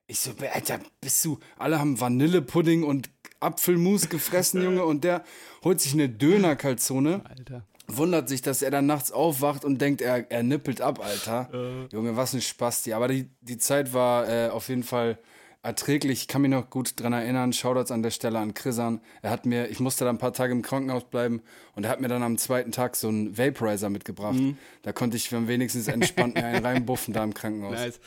Ich 0.06 0.20
so, 0.20 0.32
Alter, 0.52 0.80
bist 1.00 1.24
du. 1.24 1.38
Alle 1.58 1.78
haben 1.78 2.00
Vanillepudding 2.00 2.82
und 2.82 3.10
Apfelmus 3.40 4.08
gefressen, 4.08 4.62
Junge, 4.62 4.84
und 4.84 5.04
der 5.04 5.24
holt 5.62 5.80
sich 5.80 5.92
eine 5.92 6.08
Döner-Kalzone, 6.08 7.22
Alter. 7.24 7.66
Wundert 7.86 8.28
sich, 8.28 8.42
dass 8.42 8.62
er 8.62 8.70
dann 8.70 8.86
nachts 8.86 9.12
aufwacht 9.12 9.64
und 9.64 9.80
denkt, 9.80 10.00
er, 10.00 10.30
er 10.30 10.42
nippelt 10.42 10.80
ab, 10.80 11.04
Alter. 11.04 11.48
Junge, 11.92 12.16
was 12.16 12.34
ein 12.34 12.40
Spasti. 12.40 12.92
Aber 12.92 13.08
die, 13.08 13.30
die 13.40 13.58
Zeit 13.58 13.92
war 13.92 14.28
äh, 14.28 14.48
auf 14.48 14.68
jeden 14.68 14.82
Fall 14.82 15.18
erträglich. 15.62 16.20
Ich 16.20 16.28
kann 16.28 16.42
mich 16.42 16.50
noch 16.50 16.68
gut 16.70 17.00
dran 17.00 17.12
erinnern. 17.12 17.52
Shoutouts 17.52 17.90
an 17.90 18.02
der 18.02 18.10
Stelle 18.10 18.38
an 18.38 18.54
Chrisan. 18.54 19.00
Er 19.22 19.30
hat 19.30 19.46
mir, 19.46 19.68
ich 19.70 19.80
musste 19.80 20.04
da 20.04 20.10
ein 20.10 20.18
paar 20.18 20.34
Tage 20.34 20.52
im 20.52 20.62
Krankenhaus 20.62 21.04
bleiben 21.04 21.42
und 21.76 21.84
er 21.84 21.90
hat 21.90 22.00
mir 22.00 22.08
dann 22.08 22.22
am 22.22 22.38
zweiten 22.38 22.72
Tag 22.72 22.96
so 22.96 23.08
einen 23.08 23.36
Vaporizer 23.36 23.90
mitgebracht. 23.90 24.36
Da 24.82 24.92
konnte 24.92 25.16
ich 25.16 25.30
wenigstens 25.32 25.88
entspannt 25.88 26.34
mir 26.34 26.44
einen 26.44 26.64
reinbuffen 26.64 27.12
da 27.14 27.24
im 27.24 27.34
Krankenhaus. 27.34 27.72
Nice. 27.72 28.00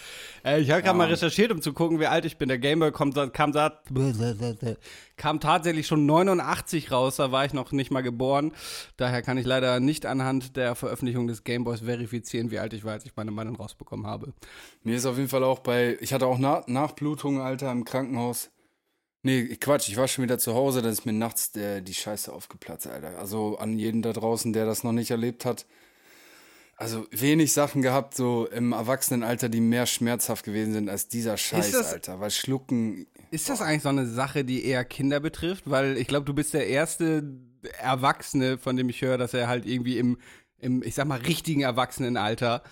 Äh, 0.45 0.61
ich 0.61 0.71
habe 0.71 0.81
gerade 0.81 0.97
mal 0.97 1.07
recherchiert, 1.07 1.51
um 1.51 1.61
zu 1.61 1.73
gucken, 1.73 1.99
wie 1.99 2.07
alt 2.07 2.25
ich 2.25 2.37
bin. 2.37 2.47
Der 2.49 2.59
Gameboy 2.59 2.91
kam, 2.91 3.11
sa- 3.11 3.27
kam 5.17 5.39
tatsächlich 5.39 5.87
schon 5.87 6.05
89 6.05 6.91
raus, 6.91 7.15
da 7.17 7.31
war 7.31 7.45
ich 7.45 7.53
noch 7.53 7.71
nicht 7.71 7.91
mal 7.91 8.01
geboren. 8.03 8.51
Daher 8.97 9.21
kann 9.21 9.37
ich 9.37 9.45
leider 9.45 9.79
nicht 9.79 10.05
anhand 10.05 10.55
der 10.55 10.75
Veröffentlichung 10.75 11.27
des 11.27 11.43
Gameboys 11.43 11.81
verifizieren, 11.81 12.51
wie 12.51 12.59
alt 12.59 12.73
ich 12.73 12.83
war, 12.85 12.93
als 12.93 13.05
ich 13.05 13.15
meine 13.15 13.31
Meinung 13.31 13.55
rausbekommen 13.55 14.05
habe. 14.07 14.33
Mir 14.83 14.95
ist 14.95 15.05
auf 15.05 15.17
jeden 15.17 15.29
Fall 15.29 15.43
auch 15.43 15.59
bei, 15.59 15.97
ich 16.01 16.13
hatte 16.13 16.27
auch 16.27 16.37
Na 16.37 16.63
Nachblutungen, 16.67 17.41
Alter, 17.41 17.71
im 17.71 17.83
Krankenhaus. 17.85 18.49
Nee, 19.27 19.57
Quatsch, 19.57 19.89
ich 19.89 19.97
war 19.97 20.07
schon 20.07 20.23
wieder 20.23 20.39
zu 20.39 20.53
Hause, 20.53 20.81
dann 20.81 20.91
ist 20.93 21.05
mir 21.05 21.11
nachts 21.11 21.51
der, 21.51 21.81
die 21.81 21.93
Scheiße 21.93 22.31
aufgeplatzt, 22.31 22.87
Alter. 22.87 23.19
Also 23.19 23.57
an 23.57 23.77
jeden 23.77 24.01
da 24.01 24.13
draußen, 24.13 24.53
der 24.53 24.65
das 24.65 24.85
noch 24.85 24.93
nicht 24.93 25.11
erlebt 25.11 25.43
hat. 25.43 25.65
Also 26.77 27.05
wenig 27.11 27.51
Sachen 27.53 27.81
gehabt, 27.81 28.15
so 28.15 28.47
im 28.47 28.71
Erwachsenenalter, 28.71 29.49
die 29.49 29.59
mehr 29.61 29.85
schmerzhaft 29.85 30.45
gewesen 30.45 30.71
sind 30.73 30.89
als 30.89 31.07
dieser 31.09 31.35
Scheiß, 31.35 31.71
das- 31.71 31.91
Alter. 31.91 32.19
Weil 32.21 32.31
Schlucken, 32.31 33.07
Ist 33.29 33.49
das 33.49 33.61
eigentlich 33.61 33.81
so 33.83 33.89
eine 33.89 34.07
Sache, 34.07 34.45
die 34.45 34.63
eher 34.63 34.85
Kinder 34.85 35.19
betrifft? 35.19 35.69
Weil 35.69 35.97
ich 35.97 36.07
glaube, 36.07 36.25
du 36.25 36.33
bist 36.33 36.53
der 36.53 36.67
erste 36.67 37.23
Erwachsene, 37.81 38.57
von 38.57 38.77
dem 38.77 38.87
ich 38.87 39.01
höre, 39.01 39.17
dass 39.17 39.33
er 39.33 39.47
halt 39.49 39.65
irgendwie 39.65 39.97
im, 39.97 40.19
im 40.59 40.81
ich 40.83 40.95
sag 40.95 41.05
mal, 41.07 41.19
richtigen 41.19 41.61
Erwachsenenalter 41.61 42.63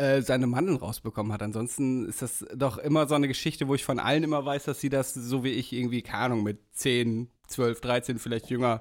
äh, 0.00 0.22
seine 0.22 0.46
Mandeln 0.46 0.78
rausbekommen 0.78 1.30
hat. 1.30 1.42
Ansonsten 1.42 2.08
ist 2.08 2.22
das 2.22 2.46
doch 2.54 2.78
immer 2.78 3.06
so 3.06 3.14
eine 3.14 3.28
Geschichte, 3.28 3.68
wo 3.68 3.74
ich 3.74 3.84
von 3.84 3.98
allen 3.98 4.22
immer 4.22 4.42
weiß, 4.42 4.64
dass 4.64 4.80
sie 4.80 4.88
das, 4.88 5.12
so 5.12 5.44
wie 5.44 5.50
ich, 5.50 5.74
irgendwie, 5.74 6.00
keine 6.00 6.24
Ahnung, 6.24 6.42
mit 6.42 6.58
10, 6.72 7.28
12, 7.48 7.82
13, 7.82 8.18
vielleicht 8.18 8.48
jünger, 8.48 8.80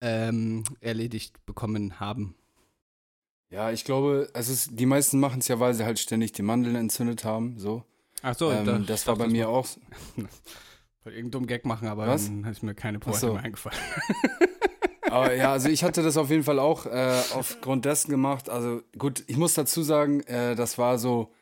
ähm, 0.00 0.64
erledigt 0.80 1.44
bekommen 1.44 2.00
haben. 2.00 2.36
ja, 3.50 3.70
ich 3.70 3.84
glaube, 3.84 4.30
es 4.32 4.48
ist, 4.48 4.70
die 4.72 4.86
meisten 4.86 5.20
machen 5.20 5.40
es 5.40 5.48
ja, 5.48 5.60
weil 5.60 5.74
sie 5.74 5.84
halt 5.84 5.98
ständig 5.98 6.32
die 6.32 6.42
Mandeln 6.42 6.76
entzündet 6.76 7.24
haben, 7.24 7.58
so. 7.58 7.84
Ach 8.22 8.34
so, 8.34 8.50
ähm, 8.50 8.86
das 8.86 9.06
war 9.06 9.16
bei 9.16 9.28
mir 9.28 9.50
auch. 9.50 9.66
Wollte 10.16 10.30
irgendeinen 11.04 11.30
dummen 11.32 11.46
Gag 11.48 11.66
machen, 11.66 11.86
aber 11.86 12.06
Was? 12.06 12.26
dann 12.26 12.44
ist 12.44 12.62
mir 12.62 12.74
keine 12.74 12.98
Pointe 12.98 13.20
so. 13.20 13.34
mehr 13.34 13.42
eingefallen. 13.42 13.78
Aber 15.10 15.34
ja, 15.34 15.52
also 15.52 15.68
ich 15.68 15.84
hatte 15.84 16.02
das 16.02 16.16
auf 16.16 16.30
jeden 16.30 16.42
Fall 16.44 16.58
auch 16.58 16.86
äh, 16.86 17.20
aufgrund 17.34 17.84
dessen 17.84 18.10
gemacht. 18.10 18.48
Also 18.48 18.82
gut, 18.98 19.24
ich 19.26 19.36
muss 19.36 19.54
dazu 19.54 19.82
sagen, 19.82 20.20
äh, 20.22 20.54
das 20.54 20.78
war 20.78 20.98
so, 20.98 21.32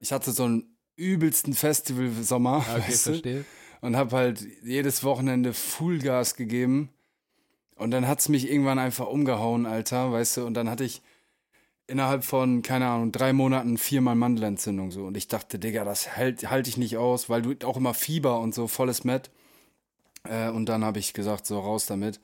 ich 0.00 0.12
hatte 0.12 0.32
so 0.32 0.44
einen 0.44 0.76
übelsten 0.96 1.54
Festival-Sommer, 1.54 2.58
Okay, 2.68 2.82
weißt 2.88 3.06
du? 3.06 3.10
verstehe. 3.10 3.44
und 3.80 3.96
habe 3.96 4.16
halt 4.16 4.44
jedes 4.64 5.04
Wochenende 5.04 5.52
Fullgas 5.54 6.34
gegeben. 6.36 6.90
Und 7.76 7.90
dann 7.90 8.06
hat's 8.06 8.28
mich 8.28 8.50
irgendwann 8.50 8.78
einfach 8.78 9.06
umgehauen, 9.06 9.66
Alter, 9.66 10.12
weißt 10.12 10.36
du? 10.38 10.46
Und 10.46 10.54
dann 10.54 10.68
hatte 10.70 10.84
ich 10.84 11.02
innerhalb 11.88 12.24
von, 12.24 12.62
keine 12.62 12.86
Ahnung, 12.86 13.10
drei 13.12 13.32
Monaten 13.32 13.76
viermal 13.78 14.14
Mandelentzündung 14.14 14.90
so. 14.92 15.04
Und 15.04 15.16
ich 15.16 15.26
dachte, 15.28 15.58
Digga, 15.58 15.84
das 15.84 16.16
halte 16.16 16.50
halt 16.50 16.68
ich 16.68 16.76
nicht 16.76 16.96
aus, 16.96 17.28
weil 17.28 17.42
du 17.42 17.66
auch 17.66 17.76
immer 17.76 17.94
Fieber 17.94 18.38
und 18.40 18.54
so, 18.54 18.68
volles 18.68 19.04
Met. 19.04 19.30
Äh, 20.24 20.50
und 20.50 20.66
dann 20.68 20.84
habe 20.84 20.98
ich 21.00 21.12
gesagt, 21.12 21.46
so 21.46 21.58
raus 21.58 21.86
damit. 21.86 22.20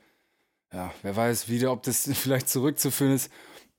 Ja, 0.73 0.93
wer 1.03 1.17
weiß 1.17 1.49
wieder, 1.49 1.73
ob 1.73 1.83
das 1.83 2.09
vielleicht 2.15 2.49
zurückzuführen 2.49 3.15
ist 3.15 3.31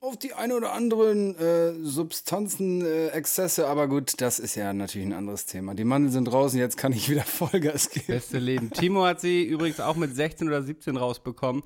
auf 0.02 0.18
die 0.18 0.34
ein 0.34 0.52
oder 0.52 0.72
anderen 0.74 1.36
äh, 1.38 1.74
Substanzen, 1.84 2.86
äh, 2.86 3.08
Exzesse, 3.10 3.68
aber 3.68 3.88
gut, 3.88 4.22
das 4.22 4.40
ist 4.40 4.56
ja 4.56 4.72
natürlich 4.72 5.08
ein 5.08 5.14
anderes 5.14 5.46
Thema. 5.46 5.76
Die 5.76 5.84
Mandeln 5.84 6.14
sind 6.14 6.26
draußen, 6.26 6.58
jetzt 6.58 6.78
kann 6.78 6.94
ich 6.94 7.10
wieder 7.10 7.24
Vollgas 7.26 7.90
geben. 7.90 8.06
Beste 8.08 8.40
Leben. 8.40 8.72
Timo 8.72 9.04
hat 9.04 9.20
sie 9.20 9.44
übrigens 9.44 9.80
auch 9.80 9.96
mit 9.96 10.16
16 10.16 10.48
oder 10.48 10.64
17 10.64 10.96
rausbekommen. 10.96 11.64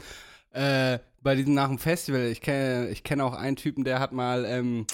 Äh, 0.52 1.00
bei 1.22 1.36
diesem 1.36 1.54
nach 1.54 1.68
dem 1.68 1.78
Festival. 1.78 2.26
Ich 2.28 2.42
kenne 2.42 2.90
ich 2.90 3.04
kenn 3.04 3.22
auch 3.22 3.34
einen 3.34 3.56
Typen, 3.56 3.84
der 3.84 4.00
hat 4.00 4.12
mal 4.12 4.46
ähm, 4.46 4.86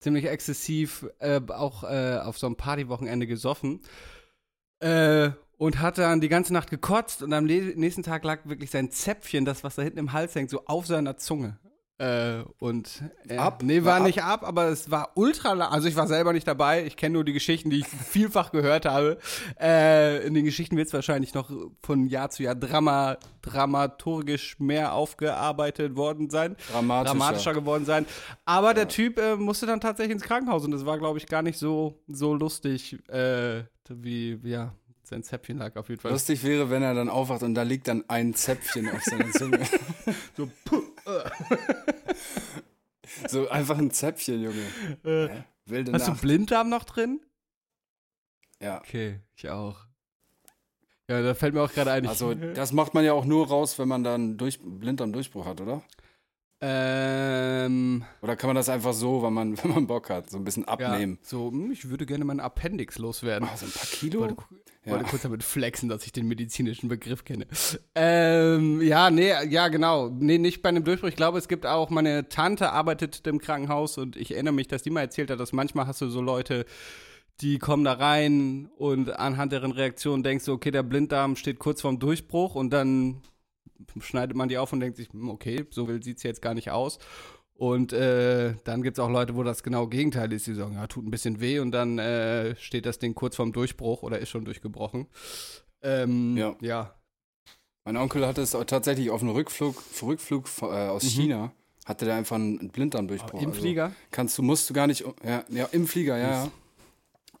ziemlich 0.00 0.26
exzessiv 0.26 1.06
äh, 1.18 1.40
auch 1.48 1.82
äh, 1.82 2.18
auf 2.18 2.38
so 2.38 2.46
einem 2.46 2.56
Partywochenende 2.56 3.26
gesoffen. 3.26 3.80
Äh, 4.80 5.30
und 5.58 5.80
hat 5.80 5.98
dann 5.98 6.20
die 6.20 6.28
ganze 6.28 6.52
Nacht 6.52 6.70
gekotzt 6.70 7.22
und 7.22 7.32
am 7.32 7.44
nächsten 7.44 8.02
Tag 8.02 8.24
lag 8.24 8.40
wirklich 8.44 8.70
sein 8.70 8.90
Zäpfchen, 8.90 9.44
das, 9.44 9.64
was 9.64 9.76
da 9.76 9.82
hinten 9.82 9.98
im 9.98 10.12
Hals 10.12 10.34
hängt, 10.34 10.50
so 10.50 10.64
auf 10.66 10.86
seiner 10.86 11.16
Zunge. 11.16 11.58
Äh, 11.98 12.42
und 12.58 13.02
äh, 13.26 13.38
Ab? 13.38 13.62
Nee, 13.62 13.82
war, 13.82 13.92
War 13.92 14.00
ab? 14.00 14.06
nicht 14.06 14.22
ab, 14.22 14.44
aber 14.44 14.66
es 14.66 14.90
war 14.90 15.12
ultra 15.14 15.54
lang. 15.54 15.72
Also 15.72 15.88
ich 15.88 15.96
war 15.96 16.06
selber 16.06 16.34
nicht 16.34 16.46
dabei. 16.46 16.84
Ich 16.84 16.98
kenne 16.98 17.14
nur 17.14 17.24
die 17.24 17.32
Geschichten, 17.32 17.70
die 17.70 17.78
ich 17.78 17.86
vielfach 18.08 18.52
gehört 18.52 18.84
habe. 18.84 19.16
Äh, 19.58 20.26
in 20.26 20.34
den 20.34 20.44
Geschichten 20.44 20.76
wird 20.76 20.88
es 20.88 20.92
wahrscheinlich 20.92 21.32
noch 21.32 21.50
von 21.82 22.06
Jahr 22.06 22.28
zu 22.28 22.42
Jahr 22.42 22.54
drama, 22.54 23.16
dramaturgisch 23.40 24.60
mehr 24.60 24.92
aufgearbeitet 24.92 25.96
worden 25.96 26.28
sein. 26.28 26.56
Dramatischer. 26.70 27.14
Dramatischer 27.14 27.54
geworden 27.54 27.86
sein. 27.86 28.04
Aber 28.44 28.74
der 28.74 28.88
Typ 28.88 29.18
äh, 29.18 29.36
musste 29.36 29.64
dann 29.64 29.80
tatsächlich 29.80 30.12
ins 30.12 30.22
Krankenhaus 30.22 30.66
und 30.66 30.72
das 30.72 30.84
war, 30.84 30.98
glaube 30.98 31.18
ich, 31.18 31.26
gar 31.26 31.40
nicht 31.40 31.58
so, 31.58 32.02
so 32.08 32.34
lustig, 32.34 32.98
äh, 33.08 33.62
wie, 33.88 34.38
ja, 34.42 34.74
sein 35.08 35.22
Zäpfchen 35.22 35.58
lag 35.58 35.76
auf 35.76 35.88
jeden 35.88 36.00
Fall. 36.00 36.12
Lustig 36.12 36.42
wäre, 36.44 36.70
wenn 36.70 36.82
er 36.82 36.94
dann 36.94 37.08
aufwacht 37.08 37.42
und 37.42 37.54
da 37.54 37.62
liegt 37.62 37.88
dann 37.88 38.04
ein 38.08 38.34
Zäpfchen 38.34 38.88
auf 38.90 39.02
seiner 39.02 39.30
Zunge. 39.30 39.60
so, 40.36 40.50
puh, 40.64 40.82
so 43.28 43.48
einfach 43.48 43.78
ein 43.78 43.90
Zäpfchen, 43.90 44.42
Junge. 44.42 44.62
Hä? 45.04 45.44
Wilde 45.66 45.92
Hast 45.92 46.06
du 46.06 46.12
Nacht. 46.12 46.22
Blinddarm 46.22 46.68
noch 46.68 46.84
drin? 46.84 47.20
ja. 48.60 48.78
Okay, 48.78 49.20
ich 49.36 49.48
auch. 49.50 49.76
Ja, 51.08 51.22
da 51.22 51.34
fällt 51.34 51.54
mir 51.54 51.62
auch 51.62 51.72
gerade 51.72 51.92
ein. 51.92 52.06
Also, 52.06 52.34
das 52.34 52.72
macht 52.72 52.94
man 52.94 53.04
ja 53.04 53.12
auch 53.12 53.24
nur 53.24 53.46
raus, 53.46 53.78
wenn 53.78 53.86
man 53.86 54.02
dann 54.02 54.36
durch, 54.38 54.58
Blinddarmdurchbruch 54.60 55.46
hat, 55.46 55.60
oder? 55.60 55.82
ähm, 56.60 58.04
Oder 58.22 58.34
kann 58.34 58.48
man 58.48 58.56
das 58.56 58.68
einfach 58.68 58.92
so, 58.92 59.22
wenn 59.22 59.32
man, 59.32 59.56
wenn 59.62 59.70
man 59.70 59.86
Bock 59.86 60.10
hat, 60.10 60.30
so 60.30 60.38
ein 60.38 60.44
bisschen 60.44 60.64
ja, 60.64 60.70
abnehmen? 60.70 61.18
so, 61.22 61.50
hm, 61.50 61.70
ich 61.70 61.90
würde 61.90 62.06
gerne 62.06 62.24
meinen 62.24 62.40
Appendix 62.40 62.98
loswerden. 62.98 63.48
Ah, 63.48 63.56
so 63.56 63.66
ein 63.66 63.72
paar 63.72 63.86
Kilo? 63.86 64.36
Ja. 64.86 64.92
wollte 64.92 65.04
kurz 65.10 65.22
damit 65.22 65.42
flexen, 65.42 65.88
dass 65.88 66.06
ich 66.06 66.12
den 66.12 66.26
medizinischen 66.28 66.88
Begriff 66.88 67.24
kenne. 67.24 67.46
Ähm, 67.94 68.80
ja, 68.80 69.10
nee, 69.10 69.32
ja, 69.48 69.68
genau. 69.68 70.08
Nee, 70.08 70.38
nicht 70.38 70.62
bei 70.62 70.68
einem 70.68 70.84
Durchbruch. 70.84 71.08
Ich 71.08 71.16
glaube, 71.16 71.38
es 71.38 71.48
gibt 71.48 71.66
auch, 71.66 71.90
meine 71.90 72.28
Tante 72.28 72.70
arbeitet 72.70 73.26
im 73.26 73.40
Krankenhaus 73.40 73.98
und 73.98 74.16
ich 74.16 74.32
erinnere 74.32 74.54
mich, 74.54 74.68
dass 74.68 74.82
die 74.82 74.90
mal 74.90 75.00
erzählt 75.00 75.30
hat, 75.30 75.40
dass 75.40 75.52
manchmal 75.52 75.86
hast 75.86 76.00
du 76.00 76.08
so 76.08 76.20
Leute, 76.20 76.66
die 77.40 77.58
kommen 77.58 77.84
da 77.84 77.92
rein 77.92 78.70
und 78.78 79.18
anhand 79.18 79.52
deren 79.52 79.72
Reaktion 79.72 80.22
denkst 80.22 80.46
du, 80.46 80.52
okay, 80.52 80.70
der 80.70 80.82
Blinddarm 80.82 81.36
steht 81.36 81.58
kurz 81.58 81.82
vorm 81.82 81.98
Durchbruch 81.98 82.54
und 82.54 82.70
dann 82.70 83.22
schneidet 84.00 84.36
man 84.36 84.48
die 84.48 84.58
auf 84.58 84.72
und 84.72 84.80
denkt 84.80 84.96
sich, 84.96 85.08
hm, 85.12 85.28
okay, 85.28 85.66
so 85.70 85.86
sieht 86.00 86.16
es 86.16 86.22
jetzt 86.22 86.42
gar 86.42 86.54
nicht 86.54 86.70
aus. 86.70 86.98
Und 87.58 87.92
äh, 87.94 88.54
dann 88.64 88.82
gibt 88.82 88.98
es 88.98 89.02
auch 89.02 89.08
Leute, 89.10 89.34
wo 89.34 89.42
das 89.42 89.62
genau 89.62 89.86
Gegenteil 89.86 90.30
ist. 90.32 90.46
Die 90.46 90.54
sagen, 90.54 90.74
ja, 90.74 90.86
tut 90.86 91.06
ein 91.06 91.10
bisschen 91.10 91.40
weh 91.40 91.58
und 91.58 91.72
dann 91.72 91.98
äh, 91.98 92.54
steht 92.56 92.84
das 92.84 92.98
Ding 92.98 93.14
kurz 93.14 93.36
vorm 93.36 93.52
Durchbruch 93.52 94.02
oder 94.02 94.18
ist 94.18 94.28
schon 94.28 94.44
durchgebrochen. 94.44 95.06
Ähm, 95.82 96.36
Ja. 96.36 96.54
ja. 96.60 96.94
Mein 97.84 97.96
Onkel 97.96 98.26
hatte 98.26 98.42
es 98.42 98.54
auch 98.54 98.64
tatsächlich 98.64 99.10
auf 99.10 99.22
einem 99.22 99.30
Rückflug, 99.30 99.82
Rückflug 100.02 100.48
äh, 100.60 100.64
aus 100.64 101.04
China, 101.04 101.52
hatte 101.84 102.04
der 102.04 102.16
einfach 102.16 102.34
einen 102.36 102.68
Blinddarmdurchbruch. 102.70 103.34
Mhm. 103.40 103.44
Im 103.44 103.50
Also 103.50 103.60
Flieger? 103.60 103.92
Kannst 104.10 104.36
du, 104.36 104.42
musst 104.42 104.68
du 104.68 104.74
gar 104.74 104.86
nicht, 104.88 105.04
ja, 105.24 105.44
ja 105.48 105.66
im 105.72 105.86
Flieger, 105.86 106.18
ja, 106.18 106.30
ja. 106.44 106.50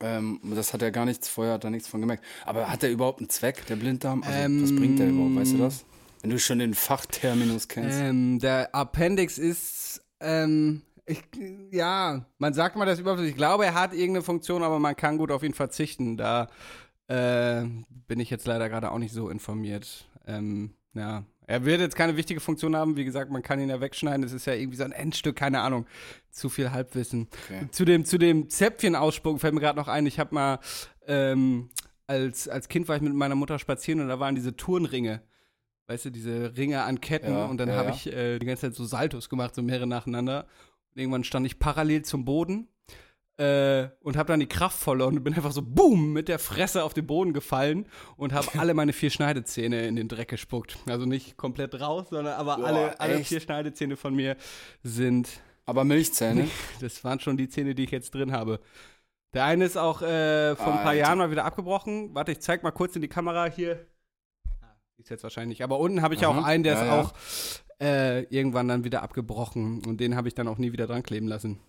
Ähm, 0.00 0.40
das 0.54 0.72
hat 0.72 0.82
er 0.82 0.90
gar 0.92 1.04
nichts, 1.04 1.28
vorher 1.28 1.54
hat 1.54 1.64
er 1.64 1.70
nichts 1.70 1.88
von 1.88 2.00
gemerkt. 2.00 2.22
Aber 2.44 2.70
hat 2.70 2.82
er 2.82 2.90
überhaupt 2.90 3.18
einen 3.20 3.28
Zweck, 3.28 3.66
der 3.66 3.76
Blinddarm? 3.76 4.22
Also, 4.22 4.38
was 4.62 4.70
Ähm, 4.70 4.76
bringt 4.76 4.98
der 4.98 5.08
überhaupt, 5.08 5.34
weißt 5.36 5.52
du 5.54 5.58
das? 5.58 5.84
Wenn 6.22 6.30
du 6.30 6.38
schon 6.38 6.58
den 6.58 6.74
Fachterminus 6.74 7.66
kennst. 7.68 7.98
Ähm, 7.98 8.38
der 8.38 8.74
Appendix 8.74 9.38
ist, 9.38 10.02
ähm, 10.20 10.82
ich, 11.06 11.22
ja, 11.70 12.26
man 12.38 12.52
sagt 12.52 12.76
mal 12.76 12.84
das 12.84 12.98
überhaupt 12.98 13.22
Ich 13.22 13.36
glaube, 13.36 13.64
er 13.64 13.74
hat 13.74 13.92
irgendeine 13.92 14.22
Funktion, 14.22 14.62
aber 14.62 14.78
man 14.78 14.96
kann 14.96 15.18
gut 15.18 15.30
auf 15.30 15.42
ihn 15.42 15.54
verzichten. 15.54 16.16
Da 16.16 16.48
äh, 17.06 17.62
bin 18.08 18.18
ich 18.18 18.30
jetzt 18.30 18.46
leider 18.46 18.68
gerade 18.68 18.90
auch 18.90 18.98
nicht 18.98 19.12
so 19.12 19.28
informiert. 19.28 20.08
Ähm, 20.26 20.74
ja. 20.94 21.24
Er 21.48 21.64
wird 21.64 21.80
jetzt 21.80 21.94
keine 21.94 22.16
wichtige 22.16 22.40
Funktion 22.40 22.74
haben. 22.74 22.96
Wie 22.96 23.04
gesagt, 23.04 23.30
man 23.30 23.42
kann 23.42 23.60
ihn 23.60 23.68
ja 23.68 23.80
wegschneiden. 23.80 24.22
Das 24.22 24.32
ist 24.32 24.46
ja 24.46 24.54
irgendwie 24.54 24.78
so 24.78 24.82
ein 24.82 24.90
Endstück, 24.90 25.36
keine 25.36 25.60
Ahnung. 25.60 25.86
Zu 26.30 26.48
viel 26.48 26.72
Halbwissen. 26.72 27.28
Okay. 27.44 27.68
Zu 27.70 27.84
dem, 27.84 28.04
zu 28.04 28.18
dem 28.18 28.50
Zäpfchen-Ausspucken 28.50 29.38
fällt 29.38 29.54
mir 29.54 29.60
gerade 29.60 29.78
noch 29.78 29.86
ein. 29.86 30.06
Ich 30.06 30.18
habe 30.18 30.34
mal, 30.34 30.58
ähm, 31.06 31.68
als, 32.08 32.48
als 32.48 32.68
Kind 32.68 32.88
war 32.88 32.96
ich 32.96 33.02
mit 33.02 33.14
meiner 33.14 33.36
Mutter 33.36 33.60
spazieren 33.60 34.00
und 34.00 34.08
da 34.08 34.18
waren 34.18 34.34
diese 34.34 34.56
Turnringe. 34.56 35.22
Weißt 35.88 36.06
du, 36.06 36.10
diese 36.10 36.56
Ringe 36.56 36.82
an 36.82 37.00
Ketten 37.00 37.32
Ja, 37.32 37.46
und 37.46 37.58
dann 37.58 37.68
ja, 37.68 37.76
habe 37.76 37.90
ich 37.90 38.06
äh, 38.12 38.38
die 38.38 38.46
ganze 38.46 38.62
Zeit 38.62 38.74
so 38.74 38.84
Saltos 38.84 39.28
gemacht, 39.28 39.54
so 39.54 39.62
mehrere 39.62 39.86
nacheinander. 39.86 40.46
Und 40.94 41.00
irgendwann 41.00 41.24
stand 41.24 41.46
ich 41.46 41.58
parallel 41.58 42.02
zum 42.02 42.24
Boden 42.24 42.68
äh, 43.38 43.88
und 44.00 44.16
habe 44.16 44.28
dann 44.28 44.40
die 44.40 44.48
Kraft 44.48 44.78
verloren 44.78 45.18
und 45.18 45.24
bin 45.24 45.34
einfach 45.34 45.52
so 45.52 45.62
boom 45.62 46.12
mit 46.12 46.28
der 46.28 46.38
Fresse 46.38 46.82
auf 46.82 46.94
den 46.94 47.06
Boden 47.06 47.32
gefallen 47.32 47.86
und 48.16 48.32
habe 48.32 48.48
alle 48.58 48.74
meine 48.74 48.92
vier 48.92 49.10
Schneidezähne 49.10 49.86
in 49.86 49.96
den 49.96 50.08
Dreck 50.08 50.28
gespuckt. 50.28 50.78
Also 50.86 51.06
nicht 51.06 51.36
komplett 51.36 51.78
raus, 51.80 52.08
sondern 52.10 52.34
aber 52.34 52.56
Boah, 52.56 52.66
alle, 52.66 53.00
alle 53.00 53.14
echt? 53.16 53.28
vier 53.28 53.40
Schneidezähne 53.40 53.96
von 53.96 54.14
mir 54.14 54.36
sind 54.82 55.28
Aber 55.66 55.84
Milchzähne? 55.84 56.48
das 56.80 57.04
waren 57.04 57.20
schon 57.20 57.36
die 57.36 57.48
Zähne, 57.48 57.74
die 57.74 57.84
ich 57.84 57.90
jetzt 57.90 58.14
drin 58.14 58.32
habe. 58.32 58.60
Der 59.34 59.44
eine 59.44 59.66
ist 59.66 59.76
auch 59.76 60.00
äh, 60.00 60.56
vor 60.56 60.72
ein 60.72 60.82
paar. 60.82 60.94
Jahren 60.94 61.18
mal 61.18 61.30
wieder 61.30 61.44
abgebrochen. 61.44 62.14
Warte, 62.14 62.32
ich 62.32 62.40
zeig 62.40 62.62
mal 62.62 62.70
kurz 62.70 62.96
in 62.96 63.02
die 63.02 63.08
Kamera 63.08 63.46
hier. 63.46 63.86
Ist 65.06 65.10
jetzt 65.10 65.22
wahrscheinlich. 65.22 65.62
Aber 65.62 65.78
unten 65.78 66.02
habe 66.02 66.16
ich 66.16 66.26
Aha, 66.26 66.36
auch 66.36 66.44
einen, 66.44 66.64
der 66.64 66.72
ja, 66.72 66.80
ist 66.80 66.86
ja. 66.88 67.00
auch 67.00 67.12
äh, 67.80 68.22
irgendwann 68.24 68.66
dann 68.66 68.82
wieder 68.82 69.04
abgebrochen. 69.04 69.80
Und 69.86 70.00
den 70.00 70.16
habe 70.16 70.26
ich 70.26 70.34
dann 70.34 70.48
auch 70.48 70.58
nie 70.58 70.72
wieder 70.72 70.88
dran 70.88 71.04
kleben 71.04 71.28
lassen. 71.28 71.60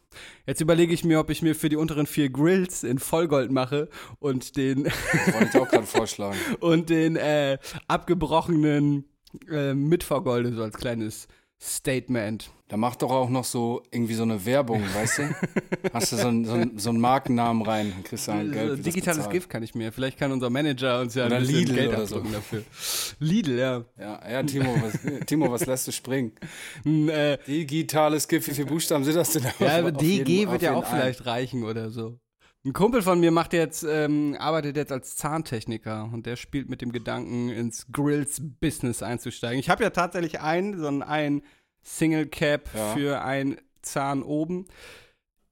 Jetzt 0.48 0.60
überlege 0.60 0.92
ich 0.92 1.04
mir, 1.04 1.20
ob 1.20 1.30
ich 1.30 1.44
mir 1.44 1.54
für 1.54 1.70
die 1.70 1.76
unteren 1.76 2.08
vier 2.08 2.32
Grills 2.32 2.84
in 2.84 2.98
Vollgold 2.98 3.52
mache 3.52 3.90
und 4.18 4.58
den, 4.58 4.86
Wollte 4.86 5.50
ich 5.54 5.62
auch 5.62 5.70
gerade 5.70 5.86
vorschlagen. 5.86 6.36
und 6.62 6.90
den 6.90 7.16
äh, 7.16 7.60
abgebrochenen 7.88 9.06
äh, 9.52 9.76
mit 9.76 10.04
vergolde, 10.04 10.56
so 10.56 10.64
als 10.64 10.76
kleines 10.76 11.28
Statement. 11.60 12.52
Da 12.70 12.76
macht 12.76 13.02
doch 13.02 13.12
auch 13.12 13.30
noch 13.30 13.46
so 13.46 13.82
irgendwie 13.92 14.14
so 14.14 14.24
eine 14.24 14.46
Werbung, 14.46 14.84
weißt 14.94 15.20
du? 15.20 15.36
Hast 15.94 16.12
du 16.12 16.18
so 16.18 16.28
einen, 16.28 16.46
so 16.46 16.54
einen, 16.54 16.78
so 16.78 16.90
einen 16.90 17.00
Markennamen 17.00 17.64
rein, 17.64 17.92
dann 17.92 18.04
kriegst 18.04 18.28
du 18.28 18.34
ein 18.34 18.52
Geld. 18.52 18.72
Äh, 18.74 18.76
das 18.76 18.82
Digitales. 18.82 19.30
Gift 19.30 19.50
kann 19.50 19.64
ich 19.64 19.74
mir. 19.74 19.92
Vielleicht 19.92 20.20
kann 20.20 20.32
unser 20.32 20.50
Manager 20.50 21.00
uns 21.00 21.16
ja 21.16 21.26
Oder 21.26 21.38
ein 21.38 21.42
bisschen 21.44 21.60
Lidl 21.60 21.76
Geld 21.76 21.90
oder 21.90 22.06
so. 22.06 22.16
abdrücken 22.18 22.34
dafür. 22.34 22.64
Lidl, 23.20 23.58
ja. 23.58 23.86
Ja, 23.98 24.30
ja 24.30 24.44
Timo, 24.44 24.76
was, 24.82 25.26
Timo, 25.26 25.50
was 25.52 25.66
lässt 25.66 25.88
du 25.88 25.92
springen? 25.92 26.34
Äh, 27.08 27.38
Digitales 27.48 28.28
Gift, 28.28 28.48
wie 28.48 28.54
viele 28.54 28.68
Buchstaben 28.68 29.04
sind 29.04 29.16
das 29.16 29.32
denn? 29.32 29.44
ja, 29.60 29.78
aber 29.78 29.92
DG 29.92 30.48
wird 30.50 30.62
ja 30.62 30.74
auch 30.74 30.86
vielleicht 30.86 31.26
reichen 31.26 31.64
oder 31.64 31.90
so. 31.90 32.20
Ein 32.68 32.74
Kumpel 32.74 33.02
von 33.02 33.22
mir 33.22 33.32
macht 33.32 33.54
jetzt, 33.54 33.84
ähm, 33.84 34.36
arbeitet 34.38 34.76
jetzt 34.76 34.92
als 34.92 35.16
Zahntechniker 35.16 36.10
und 36.12 36.26
der 36.26 36.36
spielt 36.36 36.70
mit 36.70 36.82
dem 36.82 36.92
Gedanken, 36.92 37.48
ins 37.48 37.88
Grills-Business 37.94 39.02
einzusteigen. 39.02 39.58
Ich 39.58 39.70
habe 39.70 39.86
ja 39.86 39.90
tatsächlich 39.90 40.42
einen, 40.42 40.78
so 40.78 40.88
einen, 40.88 41.44
Single 41.82 42.28
Cap 42.28 42.70
Ja. 42.76 42.94
für 42.94 43.22
einen 43.22 43.56
Zahn 43.82 44.22
oben. 44.22 44.68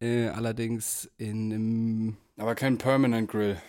Äh, 0.02 0.28
allerdings 0.28 1.10
in 1.18 1.54
einem, 1.54 2.18
Aber 2.36 2.54
kein 2.54 2.78
Permanent 2.78 3.32
Grill. 3.32 3.62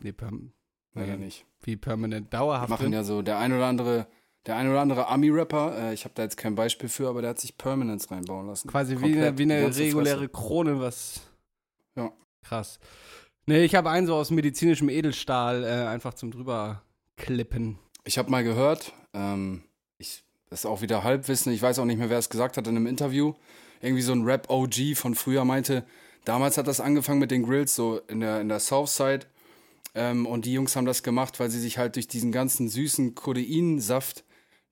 nee, 0.00 0.12
perm, 0.12 0.52
Leider 0.94 1.18
nee, 1.18 1.26
nicht. 1.26 1.44
wie 1.62 1.76
permanent 1.76 2.32
dauerhaft 2.32 2.70
Machen 2.70 2.84
drin. 2.84 2.92
ja 2.94 3.04
so 3.04 3.20
der 3.20 3.36
ein 3.36 3.52
oder 3.52 3.66
andere, 3.66 4.06
der 4.46 4.56
ein 4.56 4.70
oder 4.70 4.80
andere 4.80 5.08
Ami-Rapper, 5.08 5.76
äh, 5.90 5.92
ich 5.92 6.04
habe 6.04 6.14
da 6.14 6.22
jetzt 6.22 6.38
kein 6.38 6.54
Beispiel 6.54 6.88
für, 6.88 7.10
aber 7.10 7.20
der 7.20 7.30
hat 7.30 7.38
sich 7.38 7.58
Permanents 7.58 8.10
reinbauen 8.10 8.46
lassen. 8.46 8.70
Quasi 8.70 8.96
wie 8.96 9.12
Komplett, 9.12 9.26
eine, 9.26 9.38
wie 9.38 9.42
eine 9.42 9.76
reguläre 9.76 10.16
Fresse. 10.20 10.28
Krone, 10.30 10.80
was. 10.80 11.20
Ja. 11.96 12.10
Krass. 12.44 12.78
Nee, 13.46 13.64
ich 13.64 13.74
habe 13.74 13.90
einen 13.90 14.06
so 14.06 14.14
aus 14.14 14.30
medizinischem 14.30 14.88
Edelstahl, 14.88 15.64
äh, 15.64 15.86
einfach 15.86 16.14
zum 16.14 16.30
drüber 16.30 16.82
klippen. 17.16 17.78
Ich 18.04 18.18
habe 18.18 18.30
mal 18.30 18.44
gehört, 18.44 18.92
ähm, 19.12 19.62
ich, 19.98 20.24
Das 20.50 20.60
ist 20.60 20.66
auch 20.66 20.82
wieder 20.82 21.04
Halbwissen. 21.04 21.52
Ich 21.52 21.62
weiß 21.62 21.78
auch 21.78 21.84
nicht 21.84 21.98
mehr, 21.98 22.10
wer 22.10 22.18
es 22.18 22.30
gesagt 22.30 22.56
hat 22.56 22.66
in 22.66 22.76
einem 22.76 22.86
Interview. 22.86 23.34
Irgendwie 23.80 24.02
so 24.02 24.12
ein 24.12 24.22
Rap-OG 24.22 24.94
von 24.94 25.14
früher 25.14 25.44
meinte, 25.44 25.84
damals 26.24 26.56
hat 26.56 26.66
das 26.66 26.80
angefangen 26.80 27.18
mit 27.18 27.30
den 27.30 27.42
Grills, 27.42 27.74
so 27.74 28.00
in 28.08 28.20
der, 28.20 28.40
in 28.40 28.48
der 28.48 28.60
Southside. 28.60 29.26
Ähm, 29.94 30.26
und 30.26 30.44
die 30.44 30.52
Jungs 30.52 30.76
haben 30.76 30.86
das 30.86 31.02
gemacht, 31.02 31.40
weil 31.40 31.50
sie 31.50 31.60
sich 31.60 31.78
halt 31.78 31.96
durch 31.96 32.08
diesen 32.08 32.32
ganzen 32.32 32.68
süßen 32.68 33.14
Kodeinsaft 33.14 34.24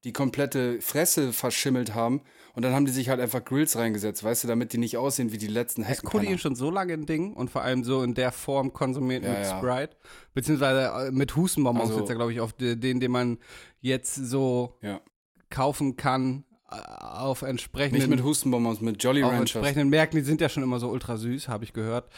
die 0.04 0.12
komplette 0.12 0.80
Fresse 0.80 1.32
verschimmelt 1.32 1.94
haben. 1.94 2.22
Und 2.54 2.62
dann 2.62 2.74
haben 2.74 2.84
die 2.84 2.92
sich 2.92 3.08
halt 3.08 3.18
einfach 3.20 3.42
Grills 3.44 3.76
reingesetzt, 3.76 4.22
weißt 4.22 4.44
du, 4.44 4.48
damit 4.48 4.72
die 4.74 4.78
nicht 4.78 4.98
aussehen 4.98 5.32
wie 5.32 5.38
die 5.38 5.46
letzten 5.46 5.82
Ist 5.82 5.88
Heckenpenner. 5.88 6.24
Codein 6.24 6.38
schon 6.38 6.54
so 6.54 6.70
lange 6.70 6.92
ein 6.92 7.06
Ding 7.06 7.32
und 7.32 7.48
vor 7.50 7.62
allem 7.62 7.82
so 7.82 8.02
in 8.02 8.12
der 8.14 8.30
Form 8.30 8.72
konsumiert 8.74 9.24
Ja, 9.24 9.30
mit 9.30 9.38
ja. 9.42 9.58
Sprite? 9.58 9.96
Beziehungsweise 10.34 11.08
äh, 11.08 11.10
mit 11.10 11.34
Hustenbonbons 11.34 11.88
Also- 11.88 12.00
jetzt 12.00 12.08
ja, 12.10 12.14
glaube 12.14 12.32
ich, 12.32 12.40
auf 12.40 12.52
de- 12.52 12.76
den, 12.76 13.00
den 13.00 13.10
man 13.10 13.38
jetzt 13.80 14.14
so 14.14 14.76
Ja. 14.82 15.00
kaufen 15.48 15.96
kann 15.96 16.44
äh, 16.70 16.74
auf 17.00 17.40
entsprechenden, 17.42 17.98
Nicht 18.00 18.08
mit 18.08 18.22
Hustenbonbons, 18.22 18.80
mit 18.82 19.02
Jolly 19.02 19.22
auf 19.24 19.30
Ranchers. 19.32 19.54
entsprechenden 19.56 19.88
Märkten. 19.88 20.18
Die 20.20 20.24
sind 20.24 20.40
ja 20.42 20.48
schon 20.50 20.62
immer 20.62 20.78
so 20.78 20.88
ultra 20.90 21.16
süß, 21.16 21.48
habe 21.48 21.64
ich 21.64 21.72
gehört. 21.72 22.10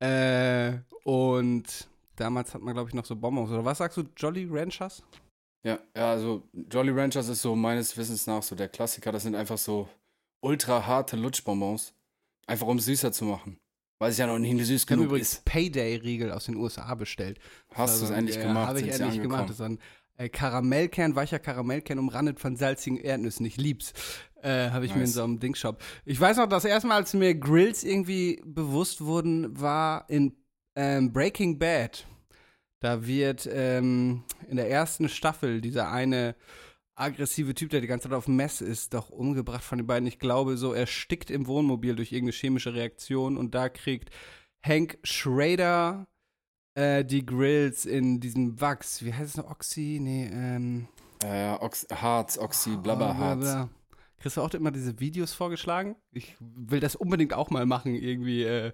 Äh, 0.00 0.78
und 1.04 1.64
damals 2.16 2.54
hat 2.54 2.62
man, 2.62 2.74
glaube 2.74 2.88
ich, 2.88 2.94
noch 2.94 3.04
so 3.04 3.16
Bonbons. 3.16 3.50
Oder 3.50 3.64
was 3.64 3.78
sagst 3.78 3.96
du, 3.98 4.04
Jolly 4.16 4.48
Ranchers? 4.50 5.02
Ja, 5.64 5.78
ja, 5.96 6.10
also 6.10 6.42
Jolly 6.70 6.90
Ranchers 6.90 7.28
ist 7.28 7.42
so 7.42 7.56
meines 7.56 7.96
Wissens 7.96 8.26
nach 8.26 8.42
so 8.42 8.54
der 8.54 8.68
Klassiker. 8.68 9.10
Das 9.12 9.22
sind 9.22 9.34
einfach 9.34 9.58
so 9.58 9.88
ultra 10.40 10.86
harte 10.86 11.16
Lutschbonbons. 11.16 11.94
Einfach 12.46 12.66
um 12.66 12.78
süßer 12.78 13.10
zu 13.10 13.24
machen. 13.24 13.58
Weil 13.98 14.10
es 14.10 14.18
ja 14.18 14.26
noch 14.26 14.38
nie 14.38 14.62
süß 14.62 14.82
Ich 14.82 14.86
genug 14.86 15.06
übrigens 15.06 15.32
ist. 15.34 15.44
Payday-Riegel 15.46 16.30
aus 16.32 16.44
den 16.44 16.56
USA 16.56 16.94
bestellt. 16.94 17.38
Hast 17.72 18.00
du 18.00 18.04
es 18.04 18.10
endlich 18.10 18.38
gemacht? 18.38 18.68
Habe 18.68 18.80
ich 18.80 18.88
endlich 18.88 19.22
gemacht. 19.22 19.48
Das 19.48 19.56
ist 19.56 19.62
ein 19.62 19.78
äh, 20.18 20.28
Karamellkern, 20.28 21.14
weicher 21.14 21.38
Karamellkern, 21.38 21.98
umrandet 21.98 22.40
von 22.40 22.56
salzigen 22.56 22.98
Erdnüssen. 22.98 23.46
Ich 23.46 23.56
lieb's. 23.56 23.94
Äh, 24.42 24.70
Habe 24.70 24.84
ich 24.84 24.90
mir 24.90 24.98
in 24.98 25.04
Nice. 25.04 25.14
so 25.14 25.24
einem 25.24 25.40
Dingshop. 25.40 25.80
Ich 26.04 26.20
weiß 26.20 26.36
noch, 26.36 26.46
das 26.46 26.66
erste 26.66 26.86
Mal, 26.88 26.96
als 26.96 27.14
mir 27.14 27.34
Grills 27.34 27.82
irgendwie 27.82 28.42
bewusst 28.44 29.02
wurden, 29.02 29.58
war 29.58 30.04
in 30.10 30.36
ähm, 30.76 31.12
Breaking 31.12 31.58
Bad. 31.58 32.06
Da 32.84 33.06
wird 33.06 33.48
ähm, 33.50 34.24
in 34.46 34.58
der 34.58 34.68
ersten 34.68 35.08
Staffel 35.08 35.62
dieser 35.62 35.90
eine 35.90 36.36
aggressive 36.94 37.54
Typ, 37.54 37.70
der 37.70 37.80
die 37.80 37.86
ganze 37.86 38.10
Zeit 38.10 38.16
auf 38.18 38.28
Mess 38.28 38.60
ist, 38.60 38.92
doch 38.92 39.08
umgebracht 39.08 39.64
von 39.64 39.78
den 39.78 39.86
beiden. 39.86 40.06
Ich 40.06 40.18
glaube, 40.18 40.58
so 40.58 40.74
erstickt 40.74 41.30
im 41.30 41.46
Wohnmobil 41.46 41.96
durch 41.96 42.12
irgendeine 42.12 42.36
chemische 42.36 42.74
Reaktion 42.74 43.38
und 43.38 43.54
da 43.54 43.70
kriegt 43.70 44.10
Hank 44.62 44.98
Schrader 45.02 46.06
äh, 46.74 47.06
die 47.06 47.24
Grills 47.24 47.86
in 47.86 48.20
diesem 48.20 48.60
Wachs. 48.60 49.02
Wie 49.02 49.14
heißt 49.14 49.30
es 49.30 49.36
noch? 49.38 49.50
Oxy? 49.50 49.98
Nee, 49.98 50.28
ähm. 50.30 50.88
Ja, 51.22 51.36
ja, 51.36 51.62
Ox 51.62 51.86
Harz, 51.90 52.36
Oxy, 52.36 52.76
Blabberharz. 52.76 53.40
bla, 53.40 53.64
bla. 53.64 53.70
Kriegst 54.18 54.36
du 54.36 54.42
auch 54.42 54.52
immer 54.52 54.72
diese 54.72 55.00
Videos 55.00 55.32
vorgeschlagen? 55.32 55.96
Ich 56.12 56.36
will 56.38 56.80
das 56.80 56.96
unbedingt 56.96 57.32
auch 57.32 57.48
mal 57.48 57.64
machen, 57.64 57.94
irgendwie, 57.94 58.42
äh, 58.42 58.72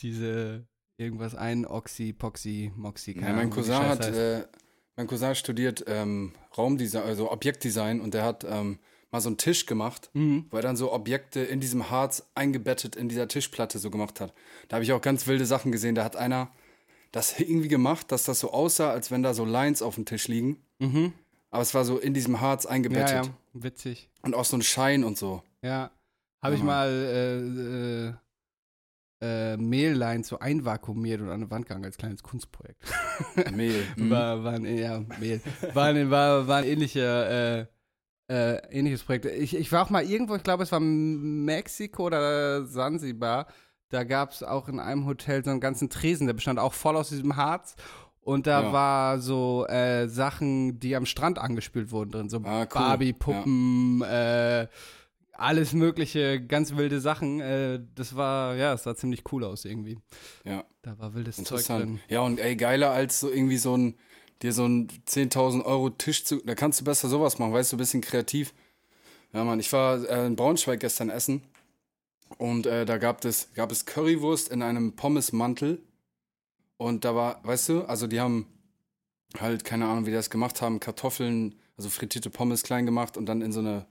diese 0.00 0.66
irgendwas 0.98 1.34
ein, 1.34 1.64
Oxy, 1.66 2.12
Poxy, 2.12 2.70
Moxy, 2.76 3.14
keine 3.14 3.28
Ja, 3.28 3.32
mein 3.36 3.50
Cousin 3.50 3.76
hat, 3.78 4.04
äh, 4.06 4.44
mein 4.96 5.06
Cousin 5.06 5.34
studiert 5.34 5.84
ähm, 5.86 6.34
Raumdesign, 6.56 7.02
also 7.04 7.30
Objektdesign 7.32 8.00
und 8.00 8.12
der 8.14 8.24
hat 8.24 8.44
ähm, 8.48 8.78
mal 9.10 9.20
so 9.20 9.28
einen 9.30 9.38
Tisch 9.38 9.64
gemacht, 9.66 10.10
Mhm. 10.12 10.46
wo 10.50 10.56
er 10.56 10.62
dann 10.62 10.76
so 10.76 10.92
Objekte 10.92 11.40
in 11.40 11.60
diesem 11.60 11.88
Harz 11.90 12.28
eingebettet 12.34 12.96
in 12.96 13.08
dieser 13.08 13.28
Tischplatte 13.28 13.78
so 13.78 13.90
gemacht 13.90 14.20
hat. 14.20 14.34
Da 14.68 14.74
habe 14.76 14.84
ich 14.84 14.92
auch 14.92 15.00
ganz 15.00 15.26
wilde 15.26 15.46
Sachen 15.46 15.72
gesehen. 15.72 15.94
Da 15.94 16.04
hat 16.04 16.16
einer 16.16 16.50
das 17.12 17.38
irgendwie 17.40 17.68
gemacht, 17.68 18.12
dass 18.12 18.24
das 18.24 18.40
so 18.40 18.52
aussah, 18.52 18.90
als 18.90 19.10
wenn 19.10 19.22
da 19.22 19.32
so 19.32 19.44
Lines 19.46 19.80
auf 19.80 19.94
dem 19.94 20.04
Tisch 20.04 20.28
liegen. 20.28 20.62
Mhm. 20.78 21.14
Aber 21.50 21.62
es 21.62 21.72
war 21.72 21.84
so 21.86 21.96
in 21.98 22.12
diesem 22.12 22.42
Harz 22.42 22.64
Ja, 22.64 22.70
eingebettet. 22.70 23.26
ja, 23.26 23.32
witzig. 23.54 24.10
Und 24.22 24.34
auch 24.34 24.44
so 24.44 24.56
ein 24.58 24.62
Schein 24.62 25.04
und 25.04 25.16
so. 25.16 25.42
Ja. 25.62 25.90
Habe 26.42 26.54
ich 26.54 26.60
Ja. 26.60 26.66
mal 26.66 26.88
äh, 26.90 28.08
äh, 28.08 28.14
äh, 29.20 29.56
Mehllein 29.56 30.22
so 30.22 30.38
einvakuumiert 30.38 31.20
und 31.20 31.28
an 31.28 31.34
eine 31.34 31.50
Wand 31.50 31.66
gegangen 31.66 31.84
als 31.84 31.96
kleines 31.98 32.22
Kunstprojekt. 32.22 32.82
Mehl. 33.54 33.82
Mhm. 33.96 34.10
War, 34.10 34.44
war 34.44 34.52
ein, 34.54 34.64
ja, 34.64 35.02
Mehl. 35.20 35.40
War 35.74 35.86
ein, 35.86 36.10
war, 36.10 36.46
war 36.46 36.58
ein 36.58 36.64
ähnlicher, 36.64 37.58
äh, 37.60 37.66
äh, 38.30 38.56
ähnliches 38.70 39.02
Projekt. 39.04 39.24
Ich, 39.26 39.56
ich 39.56 39.72
war 39.72 39.84
auch 39.84 39.90
mal 39.90 40.04
irgendwo, 40.04 40.36
ich 40.36 40.42
glaube, 40.42 40.62
es 40.62 40.70
war 40.72 40.80
Mexiko 40.80 42.06
oder 42.06 42.64
Sansibar. 42.66 43.46
Da 43.90 44.04
gab 44.04 44.32
es 44.32 44.42
auch 44.42 44.68
in 44.68 44.80
einem 44.80 45.06
Hotel 45.06 45.42
so 45.42 45.50
einen 45.50 45.60
ganzen 45.60 45.88
Tresen, 45.88 46.26
der 46.26 46.34
bestand 46.34 46.58
auch 46.58 46.74
voll 46.74 46.94
aus 46.96 47.08
diesem 47.08 47.36
Harz. 47.36 47.74
Und 48.20 48.46
da 48.46 48.62
Ja. 48.64 48.72
war 48.72 49.18
so 49.20 49.66
äh, 49.68 50.06
Sachen, 50.08 50.78
die 50.78 50.94
am 50.94 51.06
Strand 51.06 51.38
angespült 51.38 51.90
wurden 51.90 52.10
drin. 52.10 52.28
So 52.28 52.42
Ah, 52.44 52.60
cool. 52.64 52.66
Barbie-Puppen, 52.74 54.02
äh, 54.02 54.66
alles 55.38 55.72
mögliche, 55.72 56.44
ganz 56.44 56.76
wilde 56.76 57.00
Sachen. 57.00 57.40
Äh, 57.40 57.80
das 57.94 58.16
war, 58.16 58.56
ja, 58.56 58.74
es 58.74 58.82
sah 58.82 58.94
ziemlich 58.94 59.22
cool 59.32 59.44
aus 59.44 59.64
irgendwie. 59.64 59.98
Ja, 60.44 60.64
Da 60.82 60.98
war 60.98 61.14
wildes 61.14 61.42
Zeug 61.44 61.64
drin. 61.64 62.00
Ja, 62.08 62.20
und 62.20 62.40
ey, 62.40 62.56
geiler 62.56 62.90
als 62.90 63.20
so 63.20 63.30
irgendwie 63.30 63.56
so 63.56 63.76
ein, 63.76 63.94
dir 64.42 64.52
so 64.52 64.66
ein 64.66 64.88
10.000 64.88 65.64
Euro 65.64 65.90
Tisch 65.90 66.24
zu, 66.24 66.38
da 66.44 66.54
kannst 66.54 66.80
du 66.80 66.84
besser 66.84 67.08
sowas 67.08 67.38
machen, 67.38 67.52
weißt 67.52 67.72
du, 67.72 67.76
ein 67.76 67.78
bisschen 67.78 68.00
kreativ. 68.00 68.52
Ja, 69.32 69.44
Mann, 69.44 69.60
ich 69.60 69.72
war 69.72 70.04
äh, 70.08 70.26
in 70.26 70.36
Braunschweig 70.36 70.80
gestern 70.80 71.08
essen 71.08 71.42
und 72.38 72.66
äh, 72.66 72.84
da 72.84 72.98
gab 72.98 73.24
es, 73.24 73.52
gab 73.54 73.70
es 73.70 73.86
Currywurst 73.86 74.48
in 74.48 74.62
einem 74.62 74.96
Pommesmantel 74.96 75.82
und 76.78 77.04
da 77.04 77.14
war, 77.14 77.40
weißt 77.44 77.68
du, 77.68 77.82
also 77.82 78.06
die 78.06 78.20
haben 78.20 78.46
halt, 79.38 79.64
keine 79.64 79.86
Ahnung, 79.86 80.06
wie 80.06 80.10
die 80.10 80.16
das 80.16 80.30
gemacht 80.30 80.62
haben, 80.62 80.80
Kartoffeln, 80.80 81.54
also 81.76 81.90
frittierte 81.90 82.30
Pommes 82.30 82.62
klein 82.62 82.86
gemacht 82.86 83.16
und 83.16 83.26
dann 83.26 83.42
in 83.42 83.52
so 83.52 83.60
eine 83.60 83.86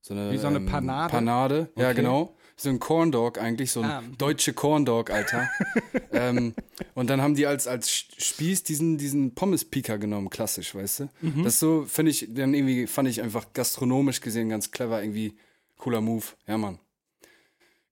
so 0.00 0.14
eine, 0.14 0.30
Wie 0.32 0.38
so 0.38 0.46
eine 0.46 0.60
Panade? 0.60 1.10
Panade, 1.10 1.68
ja 1.76 1.86
Okay. 1.88 1.96
genau. 1.96 2.34
So 2.60 2.70
ein 2.70 2.80
Corn 2.80 3.12
Dog 3.12 3.38
eigentlich, 3.38 3.70
so 3.70 3.82
ein 3.82 3.90
Ah. 3.90 4.02
deutsche 4.18 4.52
Corn 4.52 4.84
Dog, 4.84 5.10
Alter. 5.10 5.48
ähm, 6.12 6.54
und 6.94 7.08
dann 7.08 7.20
haben 7.22 7.36
die 7.36 7.46
als, 7.46 7.68
als 7.68 7.88
Spieß 7.90 8.64
diesen, 8.64 8.98
diesen 8.98 9.34
Pommes-Pika 9.36 9.96
genommen, 9.96 10.28
klassisch, 10.28 10.74
weißt 10.74 11.00
du? 11.00 11.08
Mhm. 11.20 11.44
Das 11.44 11.60
so, 11.60 11.84
finde 11.86 12.10
ich, 12.10 12.26
dann 12.30 12.54
irgendwie, 12.54 12.88
fand 12.88 13.08
ich 13.08 13.22
einfach 13.22 13.52
gastronomisch 13.52 14.20
gesehen 14.20 14.48
ganz 14.48 14.72
clever, 14.72 15.00
irgendwie 15.02 15.36
cooler 15.76 16.00
Move. 16.00 16.24
Ja, 16.48 16.58
Mann. 16.58 16.80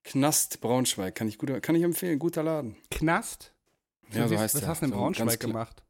Knast 0.05 0.61
Braunschweig, 0.61 1.15
kann 1.15 1.29
ich, 1.29 1.39
gut, 1.39 1.63
kann 1.63 1.75
ich 1.75 1.83
empfehlen, 1.83 2.19
guter 2.19 2.43
Laden. 2.43 2.77
Knast? 2.91 3.53
Ja, 4.13 4.29
so 4.29 4.35
was, 4.35 4.41
heißt 4.41 4.55
Was 4.55 4.61
der. 4.61 4.69
hast 4.69 4.81
du 4.83 4.87
in 4.87 4.93
Braunschweig 4.93 5.41
gemacht? 5.41 5.83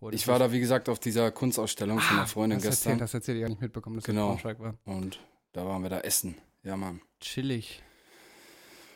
Oder 0.00 0.14
Ich 0.14 0.26
war 0.26 0.38
da, 0.40 0.50
wie 0.50 0.58
gesagt, 0.60 0.88
auf 0.88 0.98
dieser 0.98 1.30
Kunstausstellung 1.30 2.00
von 2.00 2.18
einer 2.18 2.26
Freundin 2.26 2.58
das 2.58 2.66
gestern. 2.68 2.92
Erzählt, 2.92 3.00
das 3.02 3.14
erzählt 3.14 3.36
ich 3.38 3.42
gar 3.42 3.48
nicht 3.50 3.60
mitbekommen, 3.60 3.96
dass 3.96 4.04
Genau. 4.04 4.32
das 4.34 4.42
Braunschweig 4.42 4.58
war. 4.60 4.74
Und 4.84 5.20
da 5.52 5.66
waren 5.66 5.82
wir 5.82 5.90
da 5.90 6.00
essen. 6.00 6.36
Ja, 6.62 6.76
Mann. 6.76 7.00
Chillig. 7.20 7.82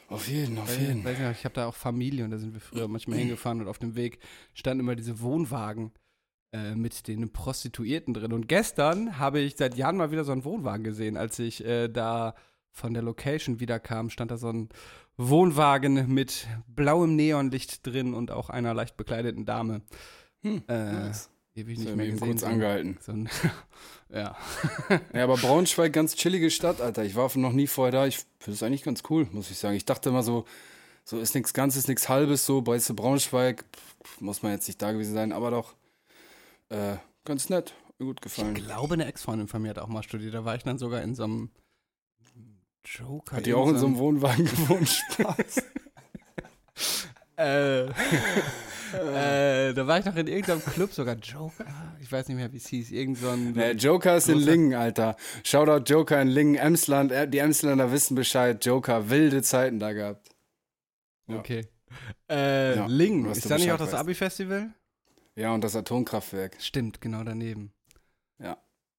Auf 0.09 0.29
jeden, 0.29 0.59
auf 0.59 0.79
jeden. 0.79 1.03
nicht, 1.03 1.21
ich 1.33 1.45
habe 1.45 1.55
da 1.55 1.67
auch 1.67 1.75
Familie 1.75 2.25
und 2.25 2.31
da 2.31 2.39
sind 2.39 2.53
wir 2.53 2.61
früher 2.61 2.87
manchmal 2.89 3.19
hingefahren 3.19 3.61
und 3.61 3.69
auf 3.69 3.79
dem 3.79 3.97
Weg 3.97 4.21
standen 4.55 4.81
immer 4.81 4.95
diese 4.95 5.21
Wohnwagen 5.21 5.93
äh, 6.53 6.75
mit 6.75 7.09
den 7.09 7.33
Prostituierten 7.33 8.15
drin. 8.15 8.33
Und 8.33 8.49
gestern 8.49 9.19
habe 9.19 9.41
ich 9.41 9.57
seit 9.57 9.77
Jahren 9.77 9.97
mal 9.97 10.13
wieder 10.13 10.25
so 10.25 10.33
einen 10.33 10.45
Wohnwagen 10.45 10.85
gesehen. 10.85 11.17
Als 11.17 11.39
ich 11.39 11.65
äh, 11.65 11.89
da 11.89 12.35
von 12.71 12.95
der 12.95 13.03
Location 13.03 13.59
wiederkam, 13.59 14.11
stand 14.11 14.31
da 14.31 14.37
so 14.37 14.51
ein 14.51 14.69
Wohnwagen 15.17 16.13
mit 16.13 16.47
blauem 16.69 17.17
Neonlicht 17.17 17.85
drin 17.87 18.15
und 18.15 18.31
auch 18.31 18.49
einer 18.49 18.75
leicht 18.75 18.97
bekleideten 18.97 19.45
Dame. 19.45 19.83
Hm, 20.43 20.63
Äh, 20.69 20.93
nice. 20.93 21.31
Ewig 21.57 21.79
nicht 21.79 21.89
ja 21.89 21.97
mehr 21.97 22.07
eben 22.07 22.15
gesehen. 22.17 22.29
kurz 22.33 22.41
so 22.43 22.47
angehalten. 22.47 22.99
So 23.01 23.13
ein, 23.13 23.29
ja. 24.13 24.37
Ja, 25.13 25.25
aber 25.25 25.37
Braunschweig, 25.37 25.93
ganz 25.93 26.15
chillige 26.15 26.51
Stadt, 26.51 26.81
Alter. 26.81 27.05
Ich 27.05 27.15
war 27.17 27.31
noch 27.37 27.53
nie 27.53 27.67
vorher 27.67 27.93
da. 27.93 28.07
Ich 28.07 28.19
finde 28.39 28.55
es 28.57 28.63
eigentlich 28.63 28.83
ganz 28.83 29.03
cool, 29.11 29.27
muss 29.33 29.51
ich 29.51 29.59
sagen. 29.59 29.75
Ich 29.77 29.85
dachte 29.87 30.11
immer 30.11 30.23
so, 30.23 30.45
so 31.05 31.19
ist 31.19 31.35
nichts 31.35 31.55
Ganzes, 31.55 31.89
nichts 31.89 32.09
Halbes, 32.09 32.45
so. 32.45 32.61
Du, 32.61 32.95
Braunschweig, 32.95 33.65
pff, 33.75 34.21
muss 34.21 34.43
man 34.43 34.53
jetzt 34.53 34.69
nicht 34.69 34.81
da 34.83 34.93
gewesen 34.93 35.15
sein, 35.15 35.33
aber 35.33 35.51
doch 35.51 35.75
äh, 36.69 36.97
ganz 37.25 37.49
nett. 37.49 37.75
Mir 37.99 38.07
gut 38.07 38.19
Ich 38.19 38.35
gefallen. 38.35 38.55
glaube, 38.55 38.95
eine 38.95 39.07
Ex-Freundin 39.07 39.49
von 39.49 39.63
mir 39.63 39.71
hat 39.71 39.79
auch 39.79 39.89
mal 39.89 40.03
studiert. 40.03 40.35
Da 40.35 40.45
war 40.45 40.55
ich 40.57 40.63
dann 40.65 40.77
sogar 40.79 41.01
in 41.01 41.15
so 41.15 41.25
einem 41.25 41.51
Joker. 42.85 43.37
Hat 43.39 43.47
die 43.47 43.55
auch 43.55 43.69
in 43.69 43.79
so 43.79 43.87
einem 43.87 43.97
Wohnwagen 43.97 44.45
gewohnt? 44.51 44.89
Spaß. 44.89 45.63
Äh, 47.39 47.89
äh, 48.95 49.73
da 49.75 49.87
war 49.87 49.99
ich 49.99 50.05
noch 50.05 50.17
in 50.17 50.27
irgendeinem 50.27 50.61
Club, 50.65 50.93
sogar 50.93 51.17
Joker. 51.17 51.65
Ich 52.01 52.11
weiß 52.11 52.29
nicht 52.29 52.37
mehr, 52.37 52.53
wie 52.53 52.57
es 52.59 52.67
hieß. 52.69 52.91
Irgend 52.93 53.19
so 53.19 53.29
ein. 53.31 53.53
Nee, 53.53 53.73
Joker 53.73 54.17
ist 54.17 54.29
in 54.29 54.39
Lingen, 54.39 54.75
Alter. 54.75 55.17
Shoutout 55.45 55.85
Joker 55.93 56.21
in 56.21 56.29
Lingen, 56.29 56.55
Emsland. 56.57 57.13
Äh, 57.13 57.29
Die 57.29 57.39
Emsländer 57.39 57.91
wissen 57.93 58.15
Bescheid. 58.15 58.65
Joker, 58.65 59.09
wilde 59.11 59.43
Zeiten 59.43 59.79
da 59.79 59.93
gehabt. 59.93 60.29
ja. 61.29 61.39
Okay. 61.39 61.67
Äh, 62.31 62.77
Ja, 62.77 62.87
Lingen. 62.87 63.31
Ist 63.31 63.51
da 63.51 63.57
nicht 63.57 63.73
auch 63.73 63.79
das. 63.79 63.95
Abi-Festival? 63.95 64.73
Ja, 65.35 65.53
und 65.53 65.63
das 65.65 65.77
Atomkraftwerk. 65.77 66.57
Stimmt, 66.61 67.01
genau 67.01 67.23
daneben. 67.25 67.73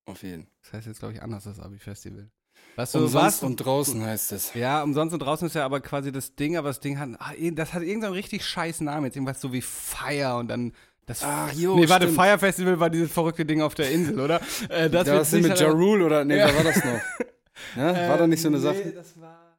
Auf 0.06 0.24
jeden. 0.24 0.48
Das 0.64 0.72
heißt 0.72 0.88
jetzt, 0.88 1.00
glaube 1.00 1.16
ich, 1.16 1.22
anders, 1.22 1.44
das 1.44 1.60
Abi-Festival. 1.60 2.30
Was 2.76 2.92
du 2.92 3.00
Umsonst 3.00 3.16
warst, 3.16 3.44
und 3.44 3.56
draußen 3.58 4.04
heißt 4.06 4.32
es. 4.34 4.54
Ja, 4.54 4.84
umsonst 4.84 5.14
und 5.14 5.20
draußen 5.20 5.48
ist 5.48 5.56
ja 5.56 5.66
aber 5.66 5.80
quasi 5.80 6.12
das 6.12 6.36
Ding, 6.36 6.58
aber 6.58 6.68
das 6.68 6.80
Ding 6.80 7.00
hat, 7.00 7.10
ah, 7.20 7.32
das 7.54 7.74
hat 7.74 7.82
irgendeinen 7.82 8.14
richtig 8.14 8.46
scheiß 8.46 8.82
Namen 8.82 9.06
jetzt, 9.06 9.16
irgendwas 9.16 9.42
so 9.42 9.52
wie 9.52 9.62
Fire 9.62 10.36
und 10.38 10.48
dann 10.50 10.74
Das, 11.08 11.24
Ach, 11.24 11.52
jo, 11.54 11.76
nee, 11.76 11.88
warte, 11.90 12.06
stimmt. 12.08 12.20
Fire 12.22 12.38
Festival 12.38 12.80
war 12.80 12.90
dieses 12.90 13.12
verrückte 13.12 13.46
Ding 13.46 13.62
auf 13.62 13.74
der 13.76 13.90
Insel, 13.92 14.20
oder? 14.20 14.42
Äh, 14.70 14.90
Das, 14.90 15.06
das 15.06 15.32
mit 15.32 15.58
Ja 15.60 15.70
Rule 15.70 16.06
oder 16.06 16.24
nee, 16.26 16.38
Ja. 16.38 16.48
wer 16.50 16.56
war 16.58 16.64
das 16.66 16.84
noch? 16.84 17.00
Ne? 17.76 18.08
War 18.10 18.18
da 18.20 18.28
nicht 18.28 18.42
so 18.42 18.50
eine 18.50 18.58
Ähm, 18.58 18.64
Sache? 18.64 18.82
Nee, 18.86 18.92
das 18.94 19.20
war. 19.20 19.58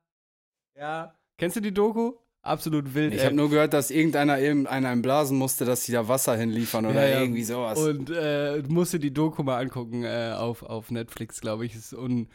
Ja. 0.79 1.15
Kennst 1.37 1.57
du 1.57 1.61
die 1.61 1.75
Doku? 1.75 2.13
Absolut 2.43 2.95
wild. 2.95 3.13
Ich 3.13 3.25
habe 3.25 3.35
nur 3.35 3.51
gehört, 3.51 3.73
dass 3.75 3.91
irgendeiner 3.91 4.39
eben 4.39 4.67
einem 4.69 5.03
blasen 5.03 5.37
musste, 5.37 5.65
dass 5.65 5.85
sie 5.85 5.93
da 5.93 6.07
Wasser 6.07 6.37
hinliefern 6.37 6.87
oder 6.87 7.03
Ja, 7.05 7.15
ja. 7.17 7.21
irgendwie 7.23 7.43
sowas. 7.43 7.79
Und 7.79 8.09
äh, 8.11 8.63
du 8.63 8.73
musst 8.73 8.93
dir 8.93 9.01
die 9.01 9.13
Doku 9.13 9.43
mal 9.43 9.59
angucken 9.61 10.05
äh, 10.05 10.33
auf, 10.37 10.63
auf 10.63 10.91
Netflix, 10.93 11.41
glaube 11.41 11.67
ich. 11.67 11.75
Ist 11.75 11.93
un, 11.93 12.29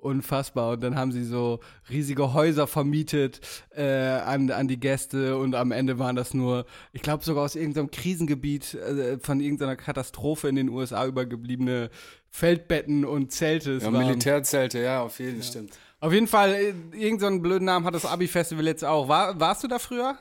unfassbar. 0.00 0.72
Und 0.72 0.82
dann 0.82 0.96
haben 0.96 1.12
sie 1.12 1.24
so 1.24 1.60
riesige 1.90 2.32
Häuser 2.32 2.66
vermietet 2.66 3.40
äh, 3.70 3.84
an, 3.84 4.50
an 4.50 4.68
die 4.68 4.78
Gäste 4.80 5.36
und 5.36 5.54
am 5.54 5.72
Ende 5.72 5.98
waren 5.98 6.16
das 6.16 6.34
nur, 6.34 6.66
ich 6.92 7.02
glaube 7.02 7.24
sogar 7.24 7.44
aus 7.44 7.54
irgendeinem 7.56 7.90
Krisengebiet, 7.90 8.74
äh, 8.74 9.18
von 9.20 9.40
irgendeiner 9.40 9.76
Katastrophe 9.76 10.48
in 10.48 10.56
den 10.56 10.68
USA 10.68 11.06
übergebliebene 11.06 11.90
Feldbetten 12.30 13.04
und 13.04 13.32
Zelte. 13.32 13.72
Es 13.74 13.84
ja, 13.84 13.92
waren- 13.92 14.06
Militärzelte, 14.06 14.78
ja, 14.80 15.02
auf 15.02 15.18
jeden 15.18 15.42
stimmt. 15.42 15.78
Auf 16.00 16.12
jeden 16.12 16.28
Fall, 16.28 16.54
äh, 16.54 16.68
irgendeinen 16.92 17.18
so 17.18 17.26
einen 17.26 17.42
blöden 17.42 17.64
Namen 17.64 17.84
hat 17.84 17.94
das 17.94 18.06
Abi-Festival 18.06 18.66
jetzt 18.66 18.84
auch. 18.84 19.08
War, 19.08 19.38
warst 19.40 19.64
du 19.64 19.68
da 19.68 19.78
früher? 19.78 20.16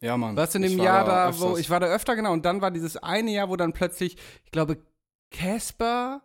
Ja, 0.00 0.16
Mann. 0.16 0.36
Warst 0.36 0.54
du 0.54 0.58
in 0.58 0.62
dem 0.62 0.78
Jahr 0.78 1.04
da, 1.04 1.28
öfters. 1.30 1.40
wo 1.48 1.56
ich 1.56 1.70
war 1.70 1.80
da 1.80 1.86
öfter, 1.86 2.14
genau. 2.16 2.32
Und 2.32 2.44
dann 2.44 2.60
war 2.60 2.70
dieses 2.70 2.96
eine 2.96 3.32
Jahr, 3.32 3.48
wo 3.48 3.56
dann 3.56 3.72
plötzlich, 3.72 4.16
ich 4.44 4.50
glaube, 4.52 4.76
Casper, 5.30 6.22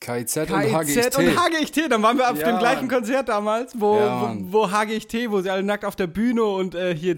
KIZ, 0.00 0.36
und 0.36 0.46
KIZ 0.48 0.72
HGXT. 0.72 1.18
und 1.18 1.36
HGXT. 1.36 1.80
Dann 1.90 2.02
waren 2.02 2.18
wir 2.18 2.30
auf 2.30 2.38
Ja, 2.38 2.50
dem 2.52 2.58
gleichen. 2.58 2.88
Konzert 2.88 3.28
damals, 3.28 3.72
wo, 3.78 3.96
Ja, 3.98 4.36
wo, 4.38 4.66
wo 4.66 4.70
HGXT, 4.70 5.30
wo 5.30 5.40
sie 5.40 5.50
alle 5.50 5.62
nackt 5.62 5.84
auf 5.84 5.96
der 5.96 6.06
Bühne 6.06 6.42
und 6.44 6.74
äh, 6.74 6.94
hier 6.96 7.16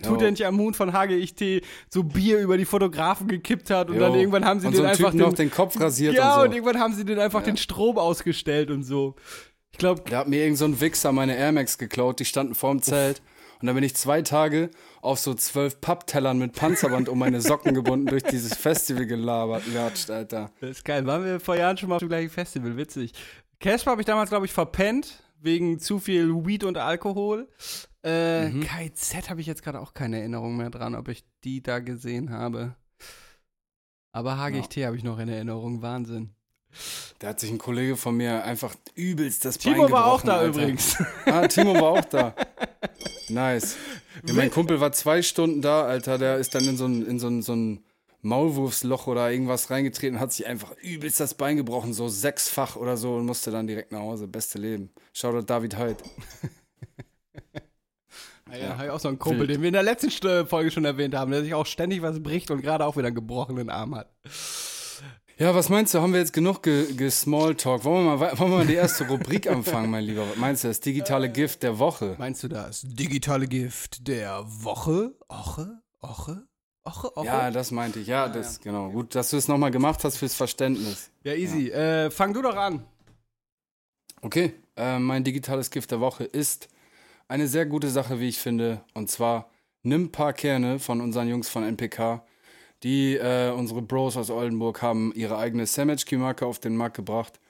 Moon 0.53 0.75
von 0.75 0.93
HGXT 0.93 1.63
so 1.91 2.03
Bier 2.05 2.39
über 2.39 2.57
die 2.57 2.65
Fotografen 2.65 3.29
gekippt 3.29 3.71
hat. 3.71 3.89
Und 3.91 3.97
Jo. 3.97 4.03
dann 4.03 4.15
irgendwann 4.15 4.45
haben 4.45 4.61
sie 4.61 4.67
und 4.67 4.73
den 4.73 4.79
so 4.79 4.83
ein 4.85 4.91
einfach 4.91 5.11
Typ 5.11 5.21
noch 5.21 5.29
den, 5.31 5.49
den 5.49 5.51
Kopf 5.51 5.81
rasiert 5.81 6.15
ja, 6.15 6.37
und, 6.37 6.43
und 6.43 6.51
so. 6.51 6.57
irgendwann 6.57 6.81
haben 6.81 6.95
sie 6.95 7.05
den 7.05 7.19
einfach 7.19 7.43
den 7.43 7.57
Strom 7.57 7.99
ausgestellt 7.99 8.71
und 8.71 8.85
so. 8.85 9.15
Ich 9.73 9.79
glaube, 9.79 10.03
Da 10.09 10.19
hat 10.19 10.29
mir 10.29 10.43
irgend 10.43 10.59
so 10.59 10.65
ein 10.65 10.81
Wichser 10.81 11.13
meine 11.13 11.37
Air 11.37 11.53
Max 11.53 11.79
geklaut, 11.79 12.21
die 12.21 12.25
standen 12.25 12.55
vorm 12.55 12.83
Zelt. 12.83 13.21
Und 13.61 13.67
dann 13.67 13.75
bin 13.75 13.85
ich 13.85 13.97
zwei 13.97 14.23
Tage 14.23 14.71
auf 15.01 15.19
so 15.19 15.35
zwölf 15.35 15.81
Papptellern 15.81 16.39
mit 16.39 16.53
Panzerband 16.53 17.09
um 17.09 17.19
meine 17.19 17.41
Socken 17.41 17.75
gebunden 17.75 18.07
durch 18.07 18.23
dieses 18.23 18.55
Festival 18.57 19.07
gelabert, 19.07 19.65
gelatscht, 19.65 20.11
Alter. 20.11 20.51
Das 20.61 20.71
ist 20.71 20.85
geil. 20.85 21.07
Waren 21.07 21.25
wir 21.25 21.41
vor 21.41 21.57
Jahren 21.57 21.77
schon 21.77 21.89
mal 21.89 21.97
auf 21.97 22.01
dem 22.01 22.09
gleichen 22.09 22.31
Festival, 22.31 22.77
witzig. 22.77 23.13
Casper 23.61 23.91
habe 23.93 24.03
ich 24.03 24.07
damals, 24.07 24.31
glaube 24.31 24.47
ich, 24.47 24.53
verpennt, 24.53 25.23
wegen 25.41 25.79
zu 25.81 25.99
viel 25.99 26.33
Weed 26.47 26.63
und 26.65 26.79
Alkohol. 26.79 27.49
Äh, 28.05 28.49
Mhm. 28.51 28.61
KZ 28.61 29.29
habe 29.29 29.41
ich 29.41 29.47
jetzt 29.49 29.63
gerade 29.65 29.81
auch 29.81 29.93
keine 29.93 30.19
Erinnerung 30.21 30.57
mehr 30.57 30.71
dran, 30.71 30.95
ob 30.95 31.09
ich 31.09 31.25
die 31.43 31.63
da 31.63 31.81
gesehen 31.81 32.31
habe. 32.31 32.77
Aber 34.13 34.39
HGT 34.39 34.87
habe 34.87 34.97
ich 34.97 35.05
noch 35.05 35.19
in 35.19 35.29
Erinnerung. 35.29 35.83
Wahnsinn. 35.83 36.35
Da 37.19 37.29
hat 37.29 37.41
sich 37.41 37.51
ein 37.51 37.59
Kollege 37.59 37.97
von 37.97 38.17
mir 38.17 38.45
einfach 38.45 38.75
übelst 38.95 39.45
das 39.45 39.59
Timo 39.59 39.83
Bein 39.83 39.93
war 39.93 40.07
auch 40.07 40.23
gebrochen, 40.23 40.27
da 40.27 40.37
Alter. 40.37 40.49
übrigens. 40.49 40.97
Ah, 41.27 41.47
Timo 41.49 41.75
war 41.75 41.91
auch 41.93 42.05
da. 42.05 42.35
Nice. 43.29 43.77
Ja, 44.27 44.35
mein 44.35 44.51
Kumpel 44.51 44.81
war 44.81 44.93
zwei 44.93 45.23
Stunden 45.23 45.61
da, 45.61 45.83
Alter. 45.83 46.19
Der 46.19 46.37
ist 46.37 46.55
dann 46.55 46.65
in 46.65 46.77
so 46.77 46.87
ein, 46.87 47.05
in 47.07 47.19
so 47.19 47.29
ein, 47.29 47.43
so 47.43 47.55
ein 47.55 47.85
Maulwurfsloch 48.23 49.07
oder 49.07 49.31
irgendwas 49.31 49.71
reingetreten 49.71 50.17
und 50.17 50.21
hat 50.21 50.33
sich 50.33 50.47
einfach 50.47 50.77
übelst 50.79 51.21
das 51.21 51.35
Bein 51.35 51.57
gebrochen, 51.57 51.93
so 51.93 52.09
sechsfach 52.09 52.77
oder 52.77 52.97
so 52.97 53.17
und 53.17 53.27
musste 53.27 53.51
dann 53.51 53.67
direkt 53.67 53.93
nach 53.93 54.01
Hause. 54.01 54.27
Beste 54.29 54.59
Leben. 54.59 54.91
Shoutout 55.13 55.43
David 55.43 55.77
Heid. 55.77 56.03
Ja, 58.51 58.57
ja, 58.57 58.69
habe 58.77 58.87
ich 58.87 58.91
auch 58.91 59.01
so 59.01 59.09
einen 59.09 59.19
Kumpel, 59.19 59.41
Wild. 59.41 59.51
den 59.51 59.61
wir 59.61 59.69
in 59.69 59.75
der 59.75 59.83
letzten 59.83 60.11
Folge 60.47 60.71
schon 60.71 60.85
erwähnt 60.87 61.15
haben, 61.15 61.31
der 61.31 61.43
sich 61.43 61.53
auch 61.53 61.67
ständig 61.67 62.01
was 62.01 62.23
bricht 62.23 62.51
und 62.51 62.63
gerade 62.63 62.87
auch 62.87 62.97
wieder 62.97 63.09
einen 63.09 63.15
gebrochenen 63.15 63.69
Arm 63.69 63.95
hat. 63.95 64.11
Ja, 65.41 65.55
was 65.55 65.69
meinst 65.69 65.95
du? 65.95 66.01
Haben 66.01 66.15
wir 66.15 66.19
jetzt 66.19 66.33
genug 66.33 66.65
ge 66.65 66.93
gesmalltalk? 66.95 67.85
Wollen 67.85 68.05
wir 68.05 68.17
mal, 68.17 68.39
wollen 68.41 68.51
wir 68.51 68.59
mal 68.59 68.67
die 68.67 68.75
erste 68.75 69.07
Rubrik 69.07 69.47
anfangen, 69.51 69.89
mein 69.89 70.03
Lieber? 70.03 70.29
Was 70.29 70.37
meinst 70.37 70.65
du, 70.65 70.69
das 70.69 70.81
digitale 70.81 71.31
Gift 71.31 71.63
der 71.63 71.79
Woche? 71.79 72.17
Meinst 72.19 72.43
du 72.43 72.49
das 72.49 72.83
digitale 72.83 73.47
Gift 73.47 74.09
der 74.09 74.43
Woche? 74.45 75.15
Oche? 75.29 75.81
Oche? 76.01 76.43
Oche? 76.83 77.17
Oche? 77.17 77.25
Ja, 77.25 77.53
das 77.53 77.71
meinte 77.71 78.01
ich. 78.01 78.09
Ja, 78.09 78.29
das, 78.29 78.61
genau. 78.61 78.91
Gut, 78.91 79.15
dass 79.15 79.31
du 79.31 79.37
es 79.37 79.47
nochmal 79.47 79.71
gemacht 79.71 80.03
hast 80.03 80.17
fürs 80.17 80.35
Verständnis. 80.35 81.13
Ja, 81.23 81.35
easy. 81.35 81.71
Äh, 81.71 82.11
fang 82.11 82.35
du 82.35 82.43
doch 82.43 82.57
an. 82.57 82.85
Okay, 84.23 84.55
äh, 84.77 84.99
mein 84.99 85.23
digitales 85.23 85.71
Gift 85.71 85.93
der 85.93 86.01
Woche 86.01 86.25
ist 86.25 86.69
eine 87.29 87.47
sehr 87.47 87.65
gute 87.65 87.91
Sache, 87.91 88.19
wie 88.19 88.29
ich 88.29 88.39
finde. 88.39 88.81
Und 88.93 89.09
zwar 89.09 89.49
nimm 89.85 90.07
ein 90.07 90.13
paar 90.13 90.33
Kerne 90.33 90.81
von 90.81 91.01
unseren 91.01 91.29
Jungs 91.29 91.49
von 91.49 91.63
NPK. 91.63 92.25
Die, 92.83 93.17
äh, 93.17 93.51
unsere 93.51 93.83
Bros 93.83 94.17
aus 94.17 94.31
Oldenburg, 94.31 94.83
haben 94.83 95.13
ihre 95.15 95.39
eigene 95.39 95.67
Sandwich-Marke 95.67 96.47
auf 96.47 96.59
den 96.59 96.77
Markt 96.77 96.97
gebracht. 96.97 97.41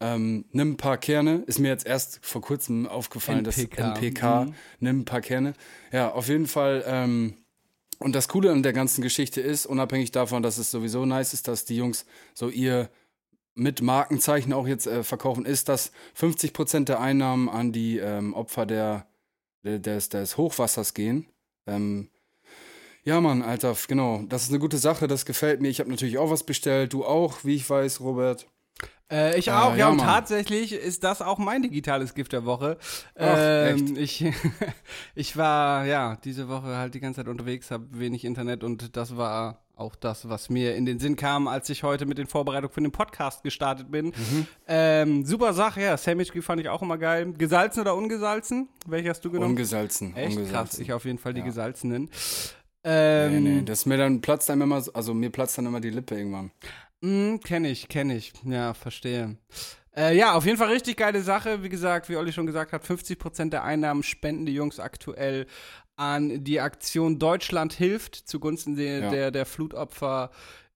Ähm, 0.00 0.46
nimm 0.52 0.72
ein 0.72 0.76
paar 0.78 0.96
Kerne. 0.96 1.42
Ist 1.46 1.58
mir 1.58 1.68
jetzt 1.68 1.86
erst 1.86 2.24
vor 2.24 2.40
kurzem 2.40 2.86
aufgefallen, 2.86 3.44
NPK, 3.44 3.76
dass 3.76 3.98
NPK, 3.98 4.44
mhm. 4.44 4.54
nimm 4.80 5.00
ein 5.00 5.04
paar 5.04 5.20
Kerne. 5.20 5.52
Ja, 5.92 6.12
auf 6.12 6.28
jeden 6.28 6.46
Fall. 6.46 6.82
Ähm, 6.86 7.34
und 7.98 8.14
das 8.14 8.28
Coole 8.28 8.50
an 8.50 8.62
der 8.62 8.72
ganzen 8.72 9.02
Geschichte 9.02 9.42
ist, 9.42 9.66
unabhängig 9.66 10.10
davon, 10.10 10.42
dass 10.42 10.56
es 10.56 10.70
sowieso 10.70 11.04
nice 11.04 11.34
ist, 11.34 11.48
dass 11.48 11.66
die 11.66 11.76
Jungs 11.76 12.06
so 12.32 12.48
ihr 12.48 12.88
mit 13.54 13.82
Markenzeichen 13.82 14.54
auch 14.54 14.66
jetzt 14.66 14.86
äh, 14.86 15.02
verkaufen, 15.02 15.44
ist, 15.44 15.68
dass 15.68 15.92
50% 16.18 16.84
der 16.84 17.00
Einnahmen 17.00 17.50
an 17.50 17.72
die 17.72 17.98
ähm, 17.98 18.32
Opfer 18.32 18.64
der, 18.64 19.06
der, 19.64 19.78
des, 19.78 20.08
des 20.08 20.38
Hochwassers 20.38 20.94
gehen. 20.94 21.26
Ähm, 21.66 22.08
ja, 23.04 23.20
Mann, 23.20 23.42
Alter, 23.42 23.74
genau. 23.88 24.22
Das 24.28 24.42
ist 24.44 24.50
eine 24.50 24.58
gute 24.58 24.78
Sache, 24.78 25.06
das 25.08 25.24
gefällt 25.24 25.60
mir. 25.60 25.68
Ich 25.68 25.80
habe 25.80 25.90
natürlich 25.90 26.18
auch 26.18 26.30
was 26.30 26.44
bestellt. 26.44 26.92
Du 26.92 27.04
auch, 27.04 27.44
wie 27.44 27.54
ich 27.54 27.68
weiß, 27.68 28.00
Robert. 28.00 28.46
Äh, 29.10 29.38
ich 29.38 29.48
Äh, 29.48 29.52
auch, 29.52 29.72
ja, 29.72 29.76
ja, 29.78 29.88
und 29.88 29.96
Mann. 29.96 30.06
tatsächlich 30.06 30.72
ist 30.72 31.02
das 31.02 31.20
auch 31.20 31.38
mein 31.38 31.62
digitales 31.62 32.14
Gift 32.14 32.32
der 32.32 32.44
Woche. 32.44 32.78
Ach, 33.16 33.36
ähm, 33.38 33.96
ich, 33.96 34.24
ich 35.14 35.36
war, 35.36 35.84
ja, 35.86 36.16
diese 36.24 36.48
Woche 36.48 36.76
halt 36.76 36.94
die 36.94 37.00
ganze 37.00 37.20
Zeit 37.20 37.28
unterwegs, 37.28 37.70
habe 37.70 37.86
wenig 37.90 38.24
Internet 38.24 38.62
und 38.64 38.96
das 38.96 39.16
war 39.16 39.62
auch 39.74 39.96
das, 39.96 40.28
was 40.28 40.50
mir 40.50 40.76
in 40.76 40.84
den 40.84 40.98
Sinn 40.98 41.16
kam, 41.16 41.48
als 41.48 41.70
ich 41.70 41.82
heute 41.82 42.04
mit 42.04 42.18
den 42.18 42.26
Vorbereitungen 42.26 42.72
für 42.72 42.82
den 42.82 42.92
Podcast 42.92 43.42
gestartet 43.42 43.90
bin. 43.90 44.06
Mhm. 44.08 44.46
Ähm, 44.68 45.24
super 45.24 45.54
Sache, 45.54 45.80
ja, 45.80 45.96
Sandwich 45.96 46.32
fand 46.42 46.60
ich 46.60 46.68
auch 46.68 46.82
immer 46.82 46.98
geil. 46.98 47.32
Gesalzen 47.32 47.80
oder 47.80 47.94
ungesalzen? 47.96 48.68
Welche 48.86 49.08
hast 49.08 49.24
du 49.24 49.30
genommen? 49.30 49.52
Ungesalzen. 49.52 50.14
Echt 50.14 50.36
ungesalzen. 50.36 50.52
krass, 50.52 50.78
ich 50.78 50.92
auf 50.92 51.06
jeden 51.06 51.18
Fall 51.18 51.32
die 51.32 51.40
Ja. 51.40 51.46
gesalzenen. 51.46 52.10
Nee, 52.82 52.90
Ähm, 53.36 53.42
nee, 53.44 53.62
das 53.62 53.80
ist 53.80 53.86
mir 53.86 53.98
dann 53.98 54.20
platzt 54.20 54.48
einem 54.50 54.62
immer, 54.62 54.80
so- 54.80 54.92
also 54.92 55.12
mir 55.14 55.30
platzt 55.30 55.58
dann 55.58 55.66
immer 55.66 55.80
die 55.80 55.90
Lippe 55.90 56.16
irgendwann. 56.16 56.50
Mm, 57.02 57.36
kenn 57.44 57.64
ich, 57.64 57.88
kenn 57.88 58.10
ich. 58.10 58.32
Ja, 58.44 58.72
verstehe. 58.74 59.36
Äh, 59.96 60.16
ja, 60.16 60.32
auf 60.34 60.46
jeden 60.46 60.56
Fall 60.56 60.68
richtig 60.72 60.96
geile 60.96 61.20
Sache. 61.22 61.62
Wie 61.62 61.68
gesagt, 61.68 62.08
wie 62.08 62.16
Olli 62.16 62.32
schon 62.32 62.46
gesagt 62.46 62.72
hat, 62.72 62.84
50% 62.84 63.50
der 63.50 63.64
Einnahmen 63.64 64.02
spenden 64.02 64.46
die 64.46 64.54
Jungs 64.54 64.78
aktuell 64.80 65.46
an 65.96 66.44
die 66.44 66.60
Aktion 66.60 67.18
Deutschland 67.18 67.72
hilft 67.74 68.14
zugunsten 68.14 68.76
der, 68.76 68.98
Ja. 69.00 69.10
der, 69.10 69.30
der 69.30 69.44
Flutopfer 69.46 70.30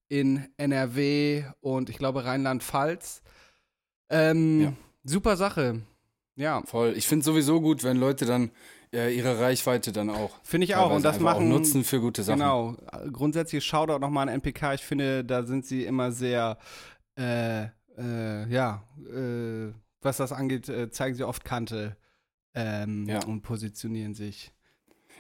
in 0.09 0.47
NRW 0.59 1.45
und 1.61 1.89
ich 1.89 1.97
glaube 1.97 2.25
Rheinland-Pfalz. 2.25 3.23
Ähm, 4.11 4.61
Ja. 4.61 4.73
Super 5.05 5.37
Sache. 5.37 5.83
Ja, 6.37 6.63
Voll. 6.67 6.95
Ich 6.97 7.07
finde 7.07 7.25
sowieso 7.25 7.61
gut, 7.61 7.85
wenn 7.85 7.97
Leute 7.97 8.27
dann 8.27 8.51
äh, 8.95 9.11
ihre 9.15 9.39
Reichweite 9.41 9.93
dann 9.93 10.09
auch 10.11 10.31
finde 10.43 10.65
ich 10.67 10.77
auch. 10.77 10.91
Und 10.95 11.05
das 11.05 11.21
machen 11.21 11.47
auch 11.47 11.59
nutzen 11.59 11.85
für 11.85 12.01
gute 12.01 12.23
Sachen. 12.23 12.41
Genau. 12.41 12.77
Grundsätzlich 13.13 13.65
Shoutout 13.65 13.99
nochmal 13.99 14.29
an 14.29 14.35
NPK. 14.41 14.75
Ich 14.75 14.83
finde, 14.85 15.25
da 15.25 15.43
sind 15.45 15.67
sie 15.67 15.85
immer 15.85 16.13
sehr, 16.13 16.59
äh, 17.19 17.65
äh, 17.99 18.49
ja, 18.49 18.83
äh, 19.13 19.73
was 20.01 20.17
das 20.19 20.33
angeht, 20.33 20.69
äh, 20.69 20.91
zeigen 20.91 21.15
sie 21.17 21.25
oft 21.25 21.45
Kante 21.45 21.97
ähm, 22.55 23.07
Ja. 23.09 23.25
und 23.25 23.43
positionieren 23.43 24.15
sich. 24.15 24.53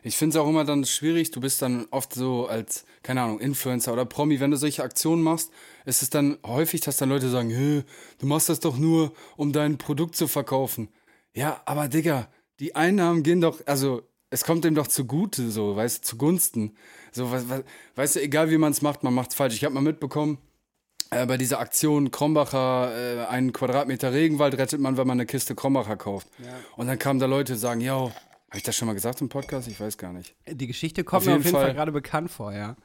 Ich 0.02 0.16
finde 0.18 0.36
es 0.36 0.42
auch 0.44 0.48
immer 0.48 0.64
dann 0.64 0.84
schwierig, 0.84 1.30
du 1.30 1.40
bist 1.40 1.62
dann 1.62 1.86
oft 1.90 2.12
so 2.12 2.46
als, 2.46 2.84
keine 3.02 3.22
Ahnung, 3.22 3.40
Influencer 3.40 3.90
oder 3.92 4.04
Promi, 4.04 4.38
wenn 4.38 4.50
du 4.50 4.58
solche 4.58 4.82
Aktionen 4.82 5.22
machst, 5.22 5.50
ist 5.86 6.02
es 6.02 6.10
dann 6.10 6.36
häufig, 6.44 6.82
dass 6.82 6.98
dann 6.98 7.08
Leute 7.08 7.30
sagen, 7.30 7.84
du 8.18 8.26
machst 8.26 8.50
das 8.50 8.60
doch 8.60 8.76
nur, 8.76 9.12
um 9.36 9.52
dein 9.52 9.78
Produkt 9.78 10.14
zu 10.14 10.28
verkaufen. 10.28 10.90
Ja, 11.32 11.62
aber 11.64 11.88
Digga, 11.88 12.28
die 12.60 12.74
Einnahmen 12.74 13.22
gehen 13.22 13.40
doch, 13.40 13.60
also 13.66 14.02
es 14.30 14.44
kommt 14.44 14.64
dem 14.64 14.74
doch 14.74 14.86
zugute, 14.88 15.50
so, 15.50 15.76
weißt 15.76 15.98
du, 15.98 16.08
zugunsten. 16.08 16.76
So, 17.12 17.30
was, 17.30 17.48
was, 17.48 17.62
weißt 17.94 18.16
du, 18.16 18.22
egal 18.22 18.50
wie 18.50 18.58
man 18.58 18.72
es 18.72 18.82
macht, 18.82 19.02
man 19.04 19.14
macht 19.14 19.30
es 19.30 19.36
falsch. 19.36 19.54
Ich 19.54 19.64
habe 19.64 19.74
mal 19.74 19.80
mitbekommen, 19.80 20.38
äh, 21.10 21.26
bei 21.26 21.36
dieser 21.36 21.60
Aktion 21.60 22.10
Krombacher, 22.10 23.22
äh, 23.22 23.26
einen 23.26 23.52
Quadratmeter 23.52 24.12
Regenwald 24.12 24.58
rettet 24.58 24.80
man, 24.80 24.96
wenn 24.96 25.06
man 25.06 25.18
eine 25.18 25.26
Kiste 25.26 25.54
Krombacher 25.54 25.96
kauft. 25.96 26.28
Und 26.76 26.88
dann 26.88 26.98
kamen 26.98 27.20
da 27.20 27.26
Leute, 27.26 27.56
sagen, 27.56 27.80
yo, 27.80 28.10
habe 28.48 28.56
ich 28.56 28.62
das 28.62 28.76
schon 28.76 28.86
mal 28.86 28.94
gesagt 28.94 29.20
im 29.20 29.28
Podcast? 29.28 29.68
Ich 29.68 29.78
weiß 29.78 29.98
gar 29.98 30.12
nicht. 30.12 30.34
Die 30.48 30.66
Geschichte 30.66 31.04
kommt 31.04 31.22
Auf 31.22 31.26
mir 31.26 31.36
auf 31.36 31.44
jeden 31.44 31.54
Fall, 31.54 31.66
Fall. 31.66 31.74
gerade 31.74 31.92
bekannt 31.92 32.30
vor, 32.30 32.52
ja. 32.52 32.76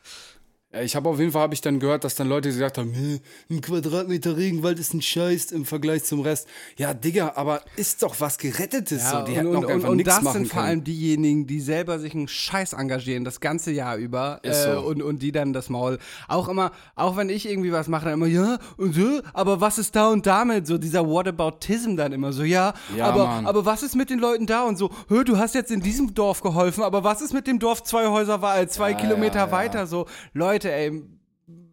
Ja, 0.71 0.81
ich 0.81 0.95
habe 0.95 1.09
auf 1.09 1.17
jeden 1.17 1.31
Fall 1.31 1.41
habe 1.41 1.55
ich 1.55 1.61
dann 1.61 1.79
gehört, 1.79 2.03
dass 2.03 2.13
dann 2.13 2.29
Leute 2.29 2.49
gesagt 2.49 2.77
haben, 2.77 2.91
"Hä, 2.93 3.21
ein 3.49 3.59
Quadratmeter 3.59 4.37
Regenwald 4.37 4.77
ist 4.77 4.93
ein 4.93 5.01
Scheiß 5.01 5.51
im 5.51 5.65
Vergleich 5.65 6.03
zum 6.03 6.21
Rest. 6.21 6.47
Ja, 6.77 6.93
Digga, 6.93 7.33
aber 7.35 7.63
ist 7.75 8.03
doch 8.03 8.15
was 8.19 8.37
Gerettetes 8.37 9.09
so. 9.09 9.21
Die 9.23 9.31
hätten 9.31 9.47
und, 9.47 9.65
auch 9.65 9.69
einfach 9.69 9.89
und, 9.89 9.97
und 10.01 10.05
das 10.07 10.31
sind 10.31 10.47
vor 10.47 10.61
allem 10.61 10.83
diejenigen, 10.83 11.47
die 11.47 11.59
selber 11.59 11.97
sich 11.97 12.13
einen 12.13 12.27
Scheiß 12.27 12.73
engagieren, 12.73 13.23
das 13.23 13.39
ganze 13.39 13.71
Jahr 13.71 13.97
über. 13.97 14.41
Äh, 14.43 14.53
so. 14.53 14.81
und, 14.81 15.01
und 15.01 15.23
die 15.23 15.31
dann 15.31 15.53
das 15.53 15.69
Maul. 15.69 15.97
Auch 16.27 16.47
immer, 16.47 16.71
auch 16.95 17.17
wenn 17.17 17.29
ich 17.29 17.49
irgendwie 17.49 17.71
was 17.71 17.87
mache, 17.87 18.05
dann 18.05 18.13
immer, 18.13 18.27
ja, 18.27 18.59
und 18.77 18.93
so, 18.93 19.21
aber 19.33 19.59
was 19.61 19.79
ist 19.79 19.95
da 19.95 20.09
und 20.09 20.27
damit? 20.27 20.67
So 20.67 20.77
dieser 20.77 21.07
Whataboutism 21.07 21.95
dann 21.95 22.11
immer 22.11 22.31
so, 22.31 22.43
ja, 22.43 22.75
Ja, 22.95 23.07
aber, 23.07 23.25
Mann. 23.25 23.47
aber 23.47 23.65
was 23.65 23.81
ist 23.81 23.95
mit 23.95 24.11
den 24.11 24.19
Leuten 24.19 24.45
da 24.45 24.65
und 24.65 24.77
so, 24.77 24.91
hör, 25.07 25.23
du 25.23 25.39
hast 25.39 25.55
jetzt 25.55 25.71
in 25.71 25.81
diesem 25.81 26.13
Dorf 26.13 26.41
geholfen, 26.41 26.83
aber 26.83 27.03
was 27.03 27.21
ist 27.21 27.33
mit 27.33 27.47
dem 27.47 27.57
Dorf 27.57 27.81
zwei 27.81 28.05
Häuser, 28.07 28.39
äh, 28.55 28.67
zwei 28.67 28.91
Ja, 28.91 28.97
Kilometer 28.97 29.39
ja, 29.39 29.45
ja. 29.47 29.51
weiter? 29.51 29.87
So, 29.87 30.05
Leute, 30.33 30.58
ey, 30.67 31.03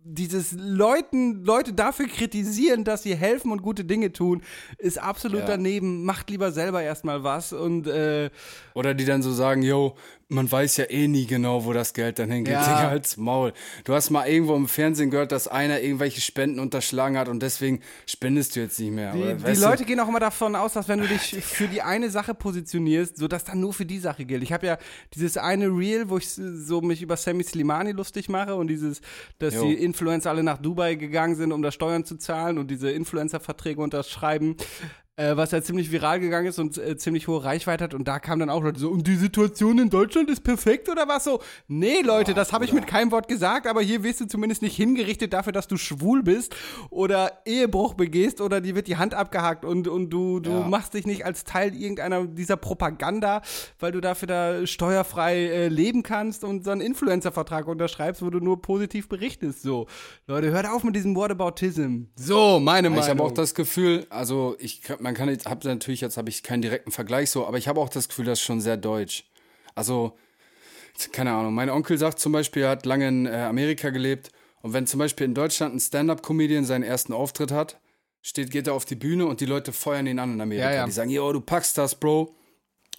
dieses 0.09 0.53
Leuten, 0.53 1.45
Leute 1.45 1.73
dafür 1.73 2.07
kritisieren, 2.07 2.85
dass 2.85 3.03
sie 3.03 3.17
helfen 3.17 3.51
und 3.51 3.61
gute 3.61 3.85
Dinge 3.85 4.13
tun, 4.13 4.43
ist 4.79 4.99
absolut 5.03 5.41
Ja. 5.41 5.47
daneben. 5.47 6.05
Macht 6.05 6.31
lieber 6.31 6.53
selber 6.53 6.81
erstmal 6.81 7.25
was 7.25 7.53
und 7.53 7.89
äh, 7.89 8.31
Oder 8.75 8.95
die 8.95 9.05
dann 9.05 9.23
so 9.23 9.33
sagen, 9.33 9.63
yo, 9.63 9.97
man 10.29 10.51
weiß 10.51 10.79
ja 10.79 10.91
eh 10.91 11.07
nie 11.07 11.27
genau, 11.27 11.65
wo 11.65 11.73
das 11.73 11.95
Geld 11.95 12.19
dann 12.19 12.31
hingeht. 12.31 12.55
Ja. 12.55 12.63
Digga, 12.63 12.91
halt's 12.91 13.17
Maul. 13.17 13.53
Du 13.85 13.95
hast 13.95 14.11
mal 14.11 14.27
irgendwo 14.27 14.57
im 14.57 14.67
Fernsehen 14.67 15.11
gehört, 15.11 15.31
dass 15.31 15.47
einer 15.47 15.81
irgendwelche 15.81 16.21
Spenden 16.21 16.59
unterschlagen 16.59 17.17
hat 17.17 17.29
und 17.29 17.43
deswegen 17.43 17.81
spendest 18.07 18.57
du 18.57 18.61
jetzt 18.61 18.79
nicht 18.81 18.91
mehr. 18.91 19.13
die, 19.13 19.37
die? 19.37 19.61
Leute 19.61 19.85
gehen 19.85 20.01
auch 20.01 20.09
immer 20.09 20.19
davon 20.19 20.57
aus, 20.57 20.73
dass 20.73 20.89
wenn 20.89 20.99
du 20.99 21.07
dich 21.07 21.45
für 21.45 21.69
die 21.69 21.81
eine 21.81 22.11
Sache 22.11 22.35
positionierst, 22.35 23.17
so 23.17 23.29
dass 23.29 23.45
dann 23.45 23.61
nur 23.61 23.73
für 23.73 23.87
die 23.87 24.01
Sache 24.01 24.25
gilt. 24.25 24.43
Ich 24.43 24.53
habe 24.53 24.67
ja 24.67 24.79
dieses 25.15 25.37
eine 25.37 25.67
Reel, 25.67 26.09
wo 26.09 26.19
ich 26.19 26.29
so 26.29 26.81
mich 26.81 27.03
über 27.03 27.17
Sammy 27.17 27.45
Slimani 27.45 27.93
lustig 27.93 28.29
mache 28.29 28.57
und 28.57 28.67
dieses, 28.67 29.01
dass 29.39 29.55
Jo. 29.55 29.69
die 29.69 29.75
Influencer 29.75 30.31
alle 30.31 30.43
nach 30.43 30.59
Dubai 30.59 30.97
gegangen 30.97 31.37
sind, 31.37 31.53
um 31.53 31.63
da 31.63 31.71
Steuern 31.71 32.05
zu 32.05 32.17
zahlen 32.17 32.59
und 32.59 32.69
diese 32.69 32.91
Influencer-Verträge 32.91 33.81
unterschreiben. 33.81 34.57
Äh, 35.19 35.35
was 35.35 35.51
ja 35.51 35.63
ziemlich 35.63 35.91
viral 35.91 36.21
gegangen 36.21 36.47
ist 36.47 36.59
und 36.59 36.77
äh, 36.77 36.95
ziemlich 36.99 37.27
hohe 37.27 37.43
Reichweite 37.43 37.85
hat. 37.85 37.95
Und 37.95 38.07
da 38.07 38.19
kamen 38.19 38.41
dann 38.41 38.51
auch 38.51 38.63
Leute 38.63 38.79
so, 38.79 38.91
und 38.91 39.07
die 39.07 39.15
Situation 39.17 39.79
in 39.79 39.89
Deutschland 39.89 40.29
ist 40.29 40.41
perfekt 40.45 40.91
oder 40.91 41.09
was 41.09 41.25
so? 41.25 41.41
Nee, 41.69 42.03
Leute, 42.03 42.35
das 42.35 42.53
habe 42.53 42.67
ich 42.67 42.73
mit 42.75 42.87
keinem 42.87 43.11
Wort 43.13 43.27
gesagt, 43.27 43.67
aber 43.67 43.81
hier 43.81 44.03
wirst 44.03 44.21
du 44.21 44.27
zumindest 44.27 44.61
nicht 44.61 44.77
hingerichtet 44.77 45.33
dafür, 45.33 45.55
dass 45.55 45.69
du 45.69 45.79
schwul 45.79 46.23
bist 46.23 46.55
oder 46.91 47.33
Ehebruch 47.47 47.95
begehst 47.95 48.43
oder 48.43 48.61
dir 48.61 48.75
wird 48.75 48.89
die 48.89 48.99
Hand 48.99 49.15
abgehakt 49.15 49.65
und, 49.65 49.89
und 49.89 50.11
du, 50.11 50.39
du 50.41 50.51
Ja. 50.51 50.69
machst 50.69 50.93
dich 50.93 51.07
nicht 51.07 51.25
als 51.25 51.45
Teil 51.45 51.75
irgendeiner 51.75 52.27
dieser 52.27 52.59
Propaganda, 52.59 53.41
weil 53.81 53.93
du 53.93 54.03
dafür 54.03 54.29
da 54.29 54.67
steuerfrei 54.67 55.35
äh, 55.47 55.69
leben 55.69 56.03
kannst 56.03 56.45
und 56.45 56.63
so 56.63 56.73
einen 56.73 56.83
Influencer-Vertrag 56.83 57.69
unterschreibst, 57.69 58.21
wo 58.21 58.29
du 58.29 58.41
nur 58.41 58.61
positiv 58.61 59.09
berichtest. 59.09 59.63
So, 59.63 59.87
Leute, 60.27 60.51
hört 60.51 60.69
auf 60.69 60.85
mit 60.85 60.95
diesem 60.95 61.17
Whataboutism. 61.17 62.03
So, 62.17 62.61
meine 62.61 62.91
Meinung. 62.91 63.03
Ich 63.03 63.09
habe 63.09 63.23
auch 63.23 63.33
das 63.33 63.55
Gefühl, 63.55 64.07
also 64.11 64.57
ich 64.59 64.83
kann- 64.83 65.06
man 65.07 65.15
kann 65.15 65.29
jetzt, 65.29 65.47
habe 65.47 65.69
natürlich 65.69 66.01
jetzt 66.01 66.17
habe 66.17 66.29
ich 66.29 66.43
keinen 66.43 66.63
direkten 66.63 66.91
Vergleich 66.91 67.31
so, 67.31 67.47
aber 67.47 67.59
ich 67.59 67.69
habe 67.69 67.81
auch 67.81 67.89
das 67.89 68.09
Gefühl, 68.09 68.25
das 68.25 68.41
ist 68.41 68.45
schon 68.45 68.61
sehr 68.61 68.77
deutsch. 68.77 69.25
Also 69.77 70.19
keine 71.13 71.33
Ahnung. 71.33 71.55
Mein 71.55 71.71
Onkel 71.71 71.97
sagt 71.97 72.19
zum 72.19 72.33
Beispiel, 72.33 72.65
er 72.65 72.71
hat 72.71 72.87
lange 72.87 73.07
in 73.07 73.27
äh, 73.27 73.31
Amerika 73.31 73.91
gelebt 73.91 74.33
und 74.63 74.73
wenn 74.73 74.89
zum 74.89 74.99
Beispiel 74.99 75.27
in 75.27 75.35
Deutschland 75.35 75.77
ein 75.77 75.79
Stand-up-Comedian 75.79 76.65
seinen 76.65 76.83
ersten 76.83 77.13
Auftritt 77.13 77.53
hat, 77.53 77.79
steht, 78.21 78.51
geht 78.51 78.67
er 78.67 78.75
auf 78.75 78.85
die 78.85 78.97
Bühne 78.97 79.27
und 79.27 79.41
die 79.41 79.47
Leute 79.47 79.73
feuern 79.73 80.09
ihn 80.09 80.19
an 80.19 80.35
in 80.35 80.41
Amerika. 80.41 80.71
Ja, 80.71 80.75
ja. 80.75 80.87
Die 80.87 80.91
sagen, 80.91 81.11
yo, 81.11 81.33
du 81.33 81.41
packst 81.41 81.79
das, 81.79 81.95
Bro. 81.95 82.35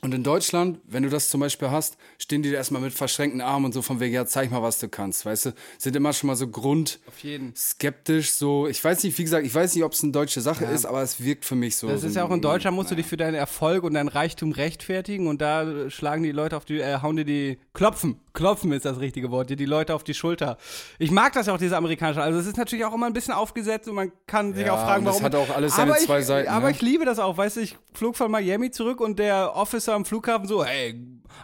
Und 0.02 0.14
in 0.14 0.22
Deutschland, 0.24 0.80
wenn 0.86 1.02
du 1.02 1.10
das 1.10 1.28
zum 1.30 1.40
Beispiel 1.40 1.72
hast, 1.72 1.98
stehen 2.20 2.44
die 2.44 2.52
da 2.52 2.58
erstmal 2.58 2.84
mit 2.84 2.94
verschränkten 2.94 3.42
Armen 3.42 3.66
und 3.66 3.74
so 3.74 3.82
von 3.82 4.00
wegen, 4.00 4.14
ja, 4.14 4.28
zeig 4.28 4.52
mal, 4.52 4.62
was 4.62 4.78
du 4.78 4.88
kannst, 4.90 5.26
weißt 5.26 5.48
du? 5.48 5.54
Sind 5.80 5.96
immer 5.96 6.14
schon 6.14 6.28
mal 6.28 6.36
so 6.36 6.48
grund 6.48 7.00
auf 7.08 7.18
jeden 7.24 7.56
skeptisch, 7.56 8.32
so. 8.32 8.68
Ich 8.68 8.84
weiß 8.84 9.04
nicht, 9.04 9.18
wie 9.18 9.24
gesagt, 9.24 9.44
ich 9.44 9.54
weiß 9.56 9.74
nicht, 9.74 9.84
ob 9.84 9.94
es 9.94 10.04
eine 10.04 10.12
deutsche 10.12 10.40
Sache 10.42 10.66
ist, 10.66 10.86
aber 10.86 11.02
es 11.02 11.24
wirkt 11.24 11.46
für 11.46 11.56
mich 11.56 11.78
so. 11.78 11.88
Das 11.88 12.04
ist 12.04 12.16
ja 12.16 12.24
auch 12.24 12.30
in 12.32 12.42
Deutschland, 12.42 12.76
musst 12.76 12.92
du 12.92 12.96
dich 12.96 13.08
für 13.08 13.18
deinen 13.18 13.34
Erfolg 13.34 13.84
und 13.84 13.96
deinen 13.96 14.08
Reichtum 14.08 14.52
rechtfertigen 14.52 15.28
und 15.28 15.42
da 15.42 15.64
äh, 15.64 15.90
schlagen 15.90 16.22
die 16.22 16.32
Leute 16.32 16.58
auf 16.58 16.66
die, 16.66 16.80
äh, 16.80 17.02
hauen 17.02 17.16
dir 17.16 17.26
die, 17.26 17.58
klopfen, 17.74 18.20
klopfen 18.34 18.72
ist 18.74 18.86
das 18.86 19.00
richtige 19.00 19.32
Wort, 19.32 19.50
dir 19.50 19.56
die 19.58 19.66
Leute 19.66 19.96
auf 19.96 20.04
die 20.04 20.14
Schulter. 20.14 20.60
Ich 21.00 21.10
mag 21.10 21.34
das 21.34 21.48
ja 21.48 21.56
auch, 21.56 21.58
diese 21.58 21.76
amerikanische, 21.76 22.22
also 22.22 22.38
es 22.38 22.46
ist 22.46 22.58
natürlich 22.58 22.86
auch 22.86 22.94
immer 22.94 23.08
ein 23.08 23.14
bisschen 23.14 23.34
aufgesetzt 23.34 23.88
und 23.90 23.96
man 23.96 24.12
kann 24.28 24.54
sich 24.54 24.68
Ja, 24.68 24.74
auch 24.76 24.86
fragen, 24.86 25.06
das 25.06 25.16
warum. 25.16 25.26
hat 25.26 25.36
auch 25.36 25.56
alles 25.56 25.76
seine 25.76 25.92
aber 25.94 26.00
ich, 26.00 26.06
zwei 26.06 26.22
Seiten, 26.22 26.50
Aber 26.50 26.68
ne? 26.68 26.72
ich 26.74 26.82
liebe 26.84 27.04
das 27.04 27.18
auch, 27.18 27.36
weißt 27.36 27.58
du, 27.58 27.62
ich 27.62 27.76
flog 27.94 28.16
von 28.16 28.30
Miami 28.30 28.70
zurück 28.70 29.02
und 29.02 29.18
der 29.18 29.56
Officer 29.56 29.97
am 29.98 30.06
Flughafen 30.06 30.48
so, 30.48 30.64
hey, 30.64 30.96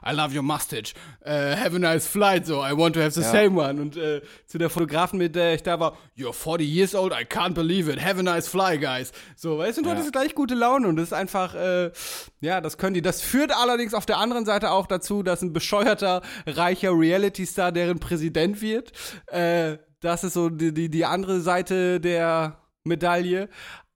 I 0.06 0.12
love 0.14 0.34
your 0.34 0.42
mustache, 0.44 0.94
äh, 1.26 1.56
have 1.58 1.76
a 1.76 1.80
nice 1.80 2.08
flight, 2.08 2.46
so, 2.46 2.64
I 2.64 2.72
want 2.76 2.96
to 2.96 3.02
have 3.02 3.12
the 3.12 3.22
Ja. 3.22 3.32
same 3.32 3.60
one 3.62 3.82
und 3.82 3.98
äh, 3.98 4.22
zu 4.48 4.58
der 4.58 4.70
Fotografin, 4.70 5.20
mit 5.20 5.36
der 5.36 5.54
ich 5.56 5.64
da 5.64 5.80
war, 5.80 5.98
you're 6.18 6.32
40 6.34 6.66
years 6.68 6.96
old, 6.96 7.12
I 7.14 7.26
can't 7.26 7.54
believe 7.54 7.92
it, 7.92 8.02
have 8.04 8.18
a 8.20 8.24
nice 8.24 8.48
fly, 8.48 8.78
guys. 8.80 9.12
So, 9.36 9.58
weißt 9.58 9.78
du, 9.80 9.82
du 9.84 9.90
Ja. 9.90 9.96
hattest 9.96 10.14
gleich 10.14 10.34
gute 10.36 10.56
Laune 10.56 10.88
und 10.88 10.96
das 10.96 11.08
ist 11.10 11.14
einfach, 11.14 11.54
äh, 11.56 11.92
ja, 12.40 12.62
das 12.62 12.78
können 12.78 12.94
die. 12.94 13.02
Das 13.02 13.22
führt 13.22 13.52
allerdings 13.56 13.94
auf 13.94 14.06
der 14.06 14.18
anderen 14.18 14.46
Seite 14.46 14.72
auch 14.72 14.88
dazu, 14.88 15.22
dass 15.22 15.42
ein 15.42 15.54
bescheuerter, 15.54 16.22
reicher 16.48 16.92
Reality-Star 16.92 17.72
deren 17.72 18.00
Präsident 18.00 18.62
wird. 18.62 18.92
Äh, 19.28 19.78
das 20.00 20.24
ist 20.24 20.34
so 20.34 20.50
die, 20.50 20.74
die, 20.74 20.90
die 20.90 21.06
andere 21.06 21.42
Seite 21.42 22.00
der 22.00 22.58
Medaille. 22.84 23.48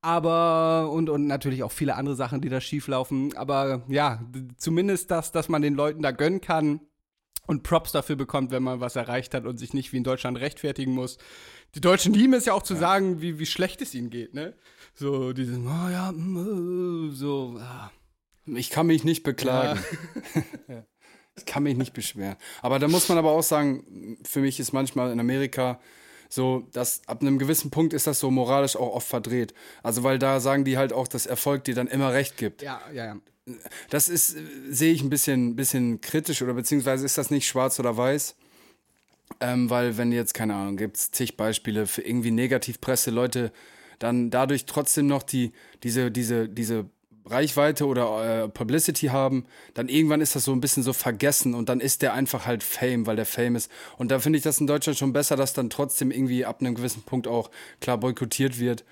Aber, 0.02 0.92
und, 0.92 1.10
und 1.10 1.28
natürlich 1.28 1.64
auch 1.64 1.72
viele 1.72 1.96
andere 1.96 2.16
Sachen, 2.16 2.42
die 2.42 2.50
da 2.50 2.62
schief 2.62 2.88
laufen. 2.88 3.36
Aber 3.36 3.84
ja, 3.88 4.22
zumindest 4.58 5.12
das, 5.12 5.32
dass 5.32 5.50
man 5.50 5.62
den 5.62 5.74
Leuten 5.74 6.02
da 6.02 6.12
gönnen 6.12 6.42
kann 6.42 6.82
und 7.48 7.64
Props 7.64 7.94
dafür 7.94 8.16
bekommt, 8.16 8.52
wenn 8.52 8.62
man 8.62 8.80
was 8.80 8.96
erreicht 8.96 9.34
hat 9.34 9.46
und 9.46 9.58
sich 9.58 9.74
nicht 9.74 9.94
wie 9.94 9.98
in 9.98 10.04
Deutschland 10.04 10.40
rechtfertigen 10.40 10.94
muss. 10.94 11.18
Die 11.76 11.82
Deutschen 11.82 12.14
lieben 12.14 12.34
es 12.34 12.46
ja 12.46 12.54
auch 12.54 12.64
zu 12.64 12.76
sagen, 12.76 13.22
wie, 13.22 13.40
wie 13.40 13.46
schlecht 13.46 13.82
es 13.82 13.96
ihnen 13.96 14.10
geht, 14.10 14.34
ne? 14.34 14.54
So, 14.94 15.34
diese, 15.34 15.58
oh 15.60 15.90
ja, 15.90 16.12
mm, 16.12 17.10
äh, 17.10 17.16
so, 17.16 17.58
ah. 17.60 17.92
Ich 18.46 18.70
kann 18.70 18.88
mich 18.88 19.04
nicht 19.04 19.24
beklagen. 19.24 19.80
ich 21.36 21.46
kann 21.46 21.64
mich 21.64 21.76
nicht 21.76 21.94
beschweren. 21.94 22.38
Aber 22.62 22.80
da 22.80 22.88
muss 22.88 23.10
man 23.10 23.18
aber 23.18 23.32
auch 23.32 23.44
sagen, 23.44 24.18
für 24.24 24.40
mich 24.40 24.60
ist 24.60 24.72
manchmal 24.72 25.12
in 25.12 25.20
Amerika 25.20 25.80
so, 26.30 26.68
dass 26.74 27.02
ab 27.08 27.22
einem 27.22 27.40
gewissen 27.40 27.72
Punkt 27.72 27.94
ist 27.94 28.08
das 28.08 28.20
so 28.20 28.32
moralisch 28.32 28.76
auch 28.76 28.94
oft 28.94 29.08
verdreht. 29.08 29.54
Also, 29.84 30.04
weil 30.04 30.20
da 30.20 30.40
sagen 30.40 30.66
die 30.66 30.78
halt 30.78 30.94
auch, 30.94 31.08
dass 31.08 31.26
Erfolg 31.26 31.64
dir 31.64 31.76
dann 31.76 31.88
immer 31.88 32.14
recht 32.14 32.38
gibt. 32.38 32.62
Ja, 32.62 32.82
ja, 32.94 33.06
ja. 33.06 33.18
Das 33.90 34.10
ist, 34.10 34.36
sehe 34.70 34.92
ich 34.92 35.02
ein 35.02 35.10
bisschen, 35.10 35.56
bisschen 35.56 36.02
kritisch 36.02 36.42
oder 36.42 36.54
beziehungsweise 36.54 37.06
ist 37.06 37.18
das 37.18 37.32
nicht 37.32 37.48
schwarz 37.48 37.80
oder 37.80 37.96
weiß. 37.96 38.36
Ähm, 39.40 39.70
weil, 39.70 39.98
wenn 39.98 40.12
jetzt, 40.12 40.34
keine 40.34 40.56
Ahnung, 40.56 40.78
gibt 40.78 40.98
es 40.98 41.12
zig 41.12 41.38
Beispiele 41.38 41.86
für 41.86 42.02
irgendwie 42.02 42.32
Negativpresse, 42.32 43.12
Leute 43.12 43.52
dann 44.00 44.30
dadurch 44.30 44.66
trotzdem 44.66 45.08
noch 45.08 45.24
die, 45.24 45.52
diese, 45.84 46.12
diese, 46.12 46.48
diese 46.48 46.90
Reichweite 47.30 47.86
oder 47.86 48.44
äh, 48.44 48.50
Publicity 48.50 49.08
haben, 49.08 49.46
dann 49.74 49.90
irgendwann 49.90 50.22
ist 50.22 50.36
das 50.36 50.46
so 50.46 50.52
ein 50.52 50.62
bisschen 50.62 50.84
so 50.84 50.94
vergessen 50.94 51.54
und 51.54 51.70
dann 51.70 51.80
ist 51.80 52.02
der 52.02 52.14
einfach 52.14 52.46
halt 52.46 52.64
Fame, 52.64 53.06
weil 53.06 53.16
der 53.16 53.26
Fame 53.26 53.56
ist. 53.56 53.72
Und 53.98 54.12
da 54.12 54.20
finde 54.20 54.38
ich 54.38 54.44
das 54.44 54.60
in 54.60 54.68
Deutschland 54.68 54.98
schon 54.98 55.14
besser, 55.14 55.36
dass 55.36 55.54
dann 55.54 55.70
trotzdem 55.70 56.12
irgendwie 56.12 56.46
ab 56.46 56.62
einem 56.62 56.76
gewissen 56.76 57.04
Punkt 57.04 57.28
auch 57.28 57.52
klar 57.80 57.98
boykottiert 57.98 58.60
wird. 58.60 58.86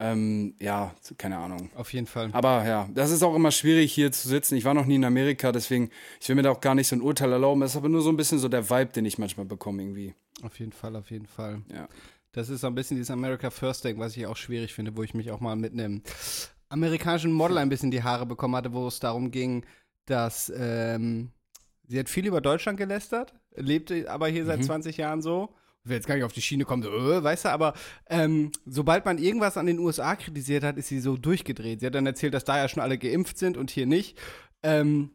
Ähm, 0.00 0.54
ja, 0.60 0.94
keine 1.16 1.38
Ahnung. 1.38 1.70
Auf 1.74 1.92
jeden 1.92 2.06
Fall. 2.06 2.30
Aber 2.32 2.64
ja, 2.64 2.88
das 2.94 3.10
ist 3.10 3.24
auch 3.24 3.34
immer 3.34 3.50
schwierig 3.50 3.92
hier 3.92 4.12
zu 4.12 4.28
sitzen. 4.28 4.54
Ich 4.54 4.64
war 4.64 4.74
noch 4.74 4.86
nie 4.86 4.94
in 4.94 5.04
Amerika, 5.04 5.50
deswegen, 5.50 5.90
ich 6.20 6.28
will 6.28 6.36
mir 6.36 6.42
da 6.42 6.52
auch 6.52 6.60
gar 6.60 6.76
nicht 6.76 6.86
so 6.86 6.94
ein 6.94 7.02
Urteil 7.02 7.32
erlauben. 7.32 7.62
Es 7.62 7.72
ist 7.72 7.76
aber 7.76 7.88
nur 7.88 8.02
so 8.02 8.10
ein 8.10 8.16
bisschen 8.16 8.38
so 8.38 8.48
der 8.48 8.70
Vibe, 8.70 8.92
den 8.92 9.04
ich 9.04 9.18
manchmal 9.18 9.46
bekomme 9.46 9.82
irgendwie. 9.82 10.14
Auf 10.42 10.60
jeden 10.60 10.72
Fall, 10.72 10.94
auf 10.94 11.10
jeden 11.10 11.26
Fall. 11.26 11.62
Ja. 11.74 11.88
Das 12.32 12.48
ist 12.48 12.60
so 12.60 12.68
ein 12.68 12.74
bisschen 12.76 12.96
dieses 12.96 13.10
America 13.10 13.50
First 13.50 13.84
Ding, 13.84 13.98
was 13.98 14.16
ich 14.16 14.26
auch 14.26 14.36
schwierig 14.36 14.72
finde, 14.72 14.96
wo 14.96 15.02
ich 15.02 15.14
mich 15.14 15.32
auch 15.32 15.40
mal 15.40 15.56
mit 15.56 15.72
einem 15.72 16.02
amerikanischen 16.68 17.32
Model 17.32 17.58
ein 17.58 17.68
bisschen 17.68 17.90
die 17.90 18.02
Haare 18.02 18.26
bekommen 18.26 18.56
hatte, 18.56 18.72
wo 18.72 18.86
es 18.86 19.00
darum 19.00 19.30
ging, 19.30 19.64
dass 20.06 20.52
ähm, 20.54 21.30
sie 21.86 21.98
hat 21.98 22.08
viel 22.08 22.26
über 22.26 22.40
Deutschland 22.40 22.78
gelästert, 22.78 23.34
lebte 23.54 24.10
aber 24.10 24.28
hier 24.28 24.44
seit 24.44 24.64
20 24.64 24.96
Jahren 24.96 25.22
so. 25.22 25.54
Ich 25.84 25.90
will 25.90 25.96
jetzt 25.96 26.06
gar 26.06 26.16
nicht 26.16 26.24
auf 26.24 26.32
die 26.32 26.42
Schiene 26.42 26.64
kommen, 26.64 26.82
so, 26.82 26.90
äh, 26.90 27.22
weißt 27.22 27.46
du, 27.46 27.48
aber 27.50 27.72
ähm, 28.10 28.52
sobald 28.66 29.04
man 29.04 29.16
irgendwas 29.16 29.56
an 29.56 29.66
den 29.66 29.78
USA 29.78 30.16
kritisiert 30.16 30.64
hat, 30.64 30.76
ist 30.76 30.88
sie 30.88 31.00
so 31.00 31.16
durchgedreht. 31.16 31.80
Sie 31.80 31.86
hat 31.86 31.94
dann 31.94 32.04
erzählt, 32.04 32.34
dass 32.34 32.44
da 32.44 32.58
ja 32.58 32.68
schon 32.68 32.82
alle 32.82 32.98
geimpft 32.98 33.38
sind 33.38 33.56
und 33.56 33.70
hier 33.70 33.86
nicht. 33.86 34.18
Ähm, 34.62 35.12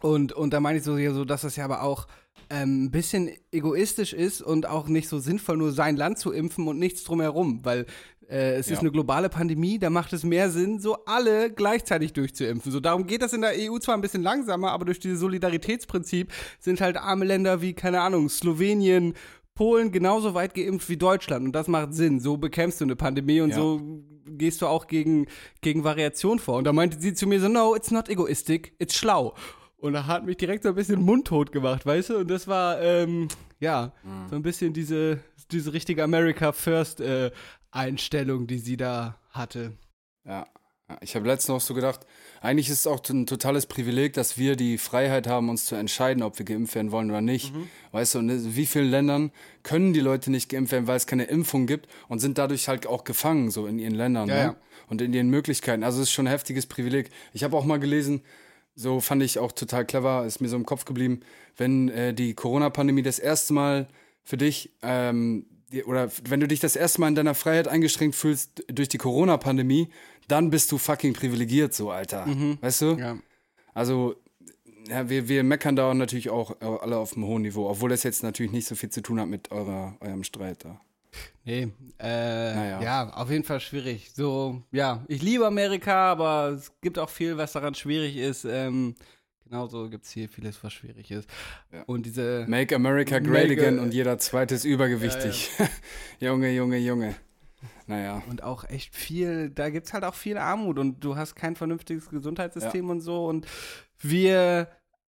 und, 0.00 0.32
und 0.32 0.52
da 0.52 0.60
meine 0.60 0.78
ich 0.78 0.84
so, 0.84 0.96
ja, 0.96 1.12
so, 1.12 1.24
dass 1.24 1.42
das 1.42 1.56
ja 1.56 1.64
aber 1.64 1.82
auch 1.82 2.06
ähm, 2.50 2.84
ein 2.84 2.90
bisschen 2.90 3.30
egoistisch 3.50 4.12
ist 4.12 4.42
und 4.42 4.66
auch 4.66 4.88
nicht 4.88 5.08
so 5.08 5.18
sinnvoll, 5.18 5.56
nur 5.56 5.72
sein 5.72 5.96
Land 5.96 6.18
zu 6.18 6.32
impfen 6.32 6.68
und 6.68 6.78
nichts 6.78 7.04
drumherum, 7.04 7.64
weil 7.64 7.86
äh, 8.28 8.54
es 8.56 8.66
Ja. 8.68 8.74
ist 8.74 8.80
eine 8.80 8.90
globale 8.90 9.28
Pandemie, 9.28 9.78
da 9.78 9.90
macht 9.90 10.12
es 10.12 10.24
mehr 10.24 10.50
Sinn, 10.50 10.78
so 10.80 11.04
alle 11.04 11.50
gleichzeitig 11.52 12.12
durchzuimpfen. 12.12 12.72
So 12.72 12.80
darum 12.80 13.06
geht 13.06 13.22
das 13.22 13.32
in 13.32 13.40
der 13.42 13.52
EU 13.56 13.78
zwar 13.78 13.94
ein 13.96 14.00
bisschen 14.00 14.22
langsamer, 14.22 14.72
aber 14.72 14.84
durch 14.84 14.98
dieses 15.00 15.20
Solidaritätsprinzip 15.20 16.32
sind 16.58 16.80
halt 16.80 16.96
arme 16.96 17.24
Länder 17.24 17.60
wie, 17.62 17.72
keine 17.74 18.00
Ahnung, 18.00 18.28
Slowenien, 18.28 19.14
Polen 19.54 19.90
genauso 19.90 20.34
weit 20.34 20.54
geimpft 20.54 20.88
wie 20.90 20.98
Deutschland 20.98 21.46
und 21.46 21.52
das 21.52 21.66
macht 21.66 21.94
Sinn. 21.94 22.20
So 22.20 22.36
bekämpfst 22.36 22.80
du 22.80 22.84
eine 22.84 22.96
Pandemie 22.96 23.40
und 23.40 23.50
Ja. 23.50 23.56
so 23.56 23.80
gehst 24.28 24.60
du 24.60 24.66
auch 24.66 24.86
gegen, 24.86 25.26
gegen 25.62 25.82
Variation 25.84 26.38
vor. 26.38 26.58
Und 26.58 26.64
da 26.64 26.72
meinte 26.74 27.00
sie 27.00 27.14
zu 27.14 27.26
mir 27.26 27.40
so, 27.40 27.48
no, 27.48 27.74
it's 27.74 27.90
not 27.90 28.08
egoistic, 28.10 28.74
it's 28.78 28.94
schlau. 28.94 29.34
Und 29.78 29.92
da 29.94 30.06
hat 30.06 30.26
mich 30.26 30.36
direkt 30.36 30.64
so 30.64 30.70
ein 30.70 30.74
bisschen 30.74 31.00
mundtot 31.00 31.52
gemacht, 31.52 31.86
weißt 31.86 32.10
du? 32.10 32.16
Und 32.18 32.30
das 32.30 32.48
war, 32.48 32.80
ähm, 32.82 33.28
ja, 33.60 33.92
so 34.28 34.36
ein 34.36 34.42
bisschen 34.42 34.72
diese, 34.72 35.20
diese 35.50 35.72
richtige 35.72 36.02
America 36.02 36.52
First 36.52 37.00
äh, 37.00 37.30
Einstellung, 37.76 38.46
die 38.46 38.58
sie 38.58 38.76
da 38.76 39.18
hatte. 39.30 39.72
Ja. 40.24 40.46
Ich 41.00 41.16
habe 41.16 41.26
letztens 41.26 41.48
noch 41.48 41.60
so 41.60 41.74
gedacht, 41.74 42.06
eigentlich 42.40 42.68
ist 42.68 42.80
es 42.80 42.86
auch 42.86 43.00
ein 43.10 43.26
totales 43.26 43.66
Privileg, 43.66 44.12
dass 44.12 44.38
wir 44.38 44.54
die 44.54 44.78
Freiheit 44.78 45.26
haben, 45.26 45.48
uns 45.48 45.66
zu 45.66 45.74
entscheiden, 45.74 46.22
ob 46.22 46.38
wir 46.38 46.46
geimpft 46.46 46.76
werden 46.76 46.92
wollen 46.92 47.10
oder 47.10 47.20
nicht. 47.20 47.52
Weißt 47.90 48.14
du, 48.14 48.20
in 48.20 48.54
wie 48.54 48.66
vielen 48.66 48.88
Ländern 48.88 49.32
können 49.64 49.92
die 49.94 50.00
Leute 50.00 50.30
nicht 50.30 50.48
geimpft 50.48 50.70
werden, 50.70 50.86
weil 50.86 50.96
es 50.96 51.08
keine 51.08 51.24
Impfung 51.24 51.66
gibt 51.66 51.88
und 52.06 52.20
sind 52.20 52.38
dadurch 52.38 52.68
halt 52.68 52.86
auch 52.86 53.02
gefangen, 53.02 53.50
so 53.50 53.66
in 53.66 53.80
ihren 53.80 53.96
Ländern 53.96 54.28
Ja, 54.28 54.34
ne? 54.34 54.42
ja. 54.42 54.56
und 54.88 55.02
in 55.02 55.12
ihren 55.12 55.28
Möglichkeiten. 55.28 55.82
Also 55.82 56.00
es 56.00 56.08
ist 56.08 56.12
schon 56.12 56.28
ein 56.28 56.30
heftiges 56.30 56.66
Privileg. 56.66 57.10
Ich 57.32 57.42
habe 57.42 57.56
auch 57.56 57.64
mal 57.64 57.80
gelesen, 57.80 58.22
so 58.76 59.00
fand 59.00 59.24
ich 59.24 59.40
auch 59.40 59.50
total 59.50 59.84
clever, 59.86 60.24
ist 60.24 60.40
mir 60.40 60.48
so 60.48 60.54
im 60.56 60.66
Kopf 60.66 60.84
geblieben, 60.84 61.18
wenn 61.56 61.88
äh, 61.88 62.14
die 62.14 62.34
Corona-Pandemie 62.34 63.02
das 63.02 63.18
erste 63.18 63.54
Mal 63.54 63.88
für 64.22 64.36
dich 64.36 64.70
ähm, 64.82 65.46
oder 65.86 66.10
wenn 66.24 66.40
du 66.40 66.48
dich 66.48 66.60
das 66.60 66.76
erste 66.76 67.00
Mal 67.00 67.08
in 67.08 67.14
deiner 67.14 67.34
Freiheit 67.34 67.68
eingeschränkt 67.68 68.14
fühlst 68.16 68.64
durch 68.68 68.88
die 68.88 68.98
Corona-Pandemie, 68.98 69.88
dann 70.28 70.50
bist 70.50 70.70
du 70.72 70.78
fucking 70.78 71.12
privilegiert, 71.12 71.74
so, 71.74 71.90
Alter. 71.90 72.26
Weißt 72.60 72.82
du? 72.82 72.96
Ja. 72.98 73.18
Also, 73.74 74.16
ja, 74.88 75.08
wir, 75.08 75.28
wir 75.28 75.42
meckern 75.42 75.76
da 75.76 75.92
natürlich 75.94 76.30
auch 76.30 76.52
äh, 76.60 76.64
alle 76.64 76.96
auf 76.96 77.14
einem 77.14 77.26
hohen 77.26 77.42
Niveau, 77.42 77.68
obwohl 77.68 77.90
das 77.90 78.04
jetzt 78.04 78.22
natürlich 78.22 78.52
nicht 78.52 78.66
so 78.66 78.74
viel 78.74 78.90
zu 78.90 79.02
tun 79.02 79.20
hat 79.20 79.28
mit 79.28 79.50
eurer, 79.50 79.96
eurem 80.00 80.22
Streit 80.24 80.64
da. 80.64 80.80
Nee, 81.44 81.68
äh, 81.98 82.54
Naja. 82.54 82.82
ja, 82.82 83.10
auf 83.14 83.30
jeden 83.30 83.44
Fall 83.44 83.60
schwierig. 83.60 84.10
So, 84.14 84.62
ja, 84.70 85.04
ich 85.08 85.22
liebe 85.22 85.46
Amerika, 85.46 86.12
aber 86.12 86.50
es 86.56 86.72
gibt 86.80 86.98
auch 86.98 87.08
viel, 87.08 87.36
was 87.36 87.52
daran 87.52 87.74
schwierig 87.74 88.16
ist. 88.16 88.44
Ähm, 88.44 88.94
genauso 89.48 89.88
gibt 89.88 90.04
es 90.04 90.10
hier 90.10 90.28
vieles, 90.28 90.62
was 90.62 90.72
schwierig 90.72 91.10
ist. 91.10 91.28
Ja. 91.72 91.82
Und 91.84 92.06
diese, 92.06 92.44
Make 92.48 92.74
America 92.74 93.18
great 93.18 93.48
Make- 93.48 93.52
again 93.60 93.78
und 93.78 93.94
jeder 93.94 94.18
zweite 94.18 94.54
ist 94.54 94.64
übergewichtig. 94.64 95.50
Junge, 96.20 96.50
Junge, 96.52 96.78
Junge. 96.78 97.14
Naja. 97.86 98.22
und 98.28 98.42
auch 98.42 98.64
echt 98.64 98.94
viel, 98.96 99.48
da 99.50 99.70
gibt 99.70 99.86
es 99.86 99.92
halt 99.92 100.04
auch 100.04 100.14
viel 100.14 100.38
Armut 100.38 100.78
und 100.78 101.04
du 101.04 101.16
hast 101.16 101.36
kein 101.36 101.54
vernünftiges 101.54 102.08
Gesundheitssystem 102.10 102.90
und 102.90 103.00
so. 103.00 103.26
Und 103.26 103.46
wir, 104.00 104.68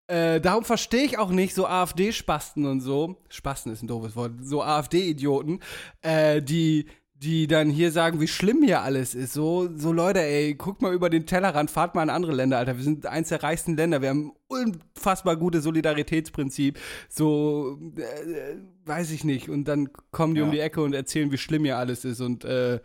äh, 0.08 0.40
darum 0.40 0.64
verstehe 0.64 1.04
ich 1.04 1.18
auch 1.18 1.30
nicht 1.30 1.54
so 1.54 1.66
AfD-Spasten 1.66 2.66
und 2.66 2.80
so. 2.80 3.16
Spasten 3.30 3.72
ist 3.72 3.82
ein 3.82 3.88
doofes 3.88 4.14
Wort. 4.14 4.32
So 4.42 4.62
AfD-Idioten, 4.62 5.60
äh, 6.02 6.42
die 6.42 6.86
die 7.18 7.46
dann 7.46 7.70
hier 7.70 7.92
sagen, 7.92 8.20
wie 8.20 8.28
schlimm 8.28 8.62
hier 8.62 8.82
alles 8.82 9.14
ist. 9.14 9.32
So, 9.32 9.68
so 9.74 9.90
Leute, 9.92 10.20
ey, 10.20 10.54
guckt 10.54 10.82
mal 10.82 10.92
über 10.92 11.08
den 11.08 11.24
Tellerrand, 11.24 11.70
fahrt 11.70 11.94
mal 11.94 12.02
in 12.02 12.10
andere 12.10 12.32
Länder, 12.34 12.58
Alter. 12.58 12.76
Wir 12.76 12.84
sind 12.84 13.06
eins 13.06 13.30
der 13.30 13.42
reichsten 13.42 13.74
Länder. 13.76 14.02
Wir 14.02 14.10
haben 14.10 14.32
unfassbar 14.48 15.36
gutes 15.36 15.64
Solidaritätsprinzip. 15.64 16.78
So, 17.08 17.78
äh, 17.96 18.56
weiß 18.84 19.10
ich 19.12 19.24
nicht. 19.24 19.48
Und 19.48 19.64
dann 19.64 19.88
kommen 20.10 20.34
die 20.34 20.40
Ja. 20.40 20.44
um 20.46 20.52
die 20.52 20.60
Ecke 20.60 20.82
und 20.82 20.92
erzählen, 20.94 21.32
wie 21.32 21.38
schlimm 21.38 21.64
hier 21.64 21.78
alles 21.78 22.04
ist. 22.04 22.20
Und, 22.20 22.44
äh, 22.44 22.80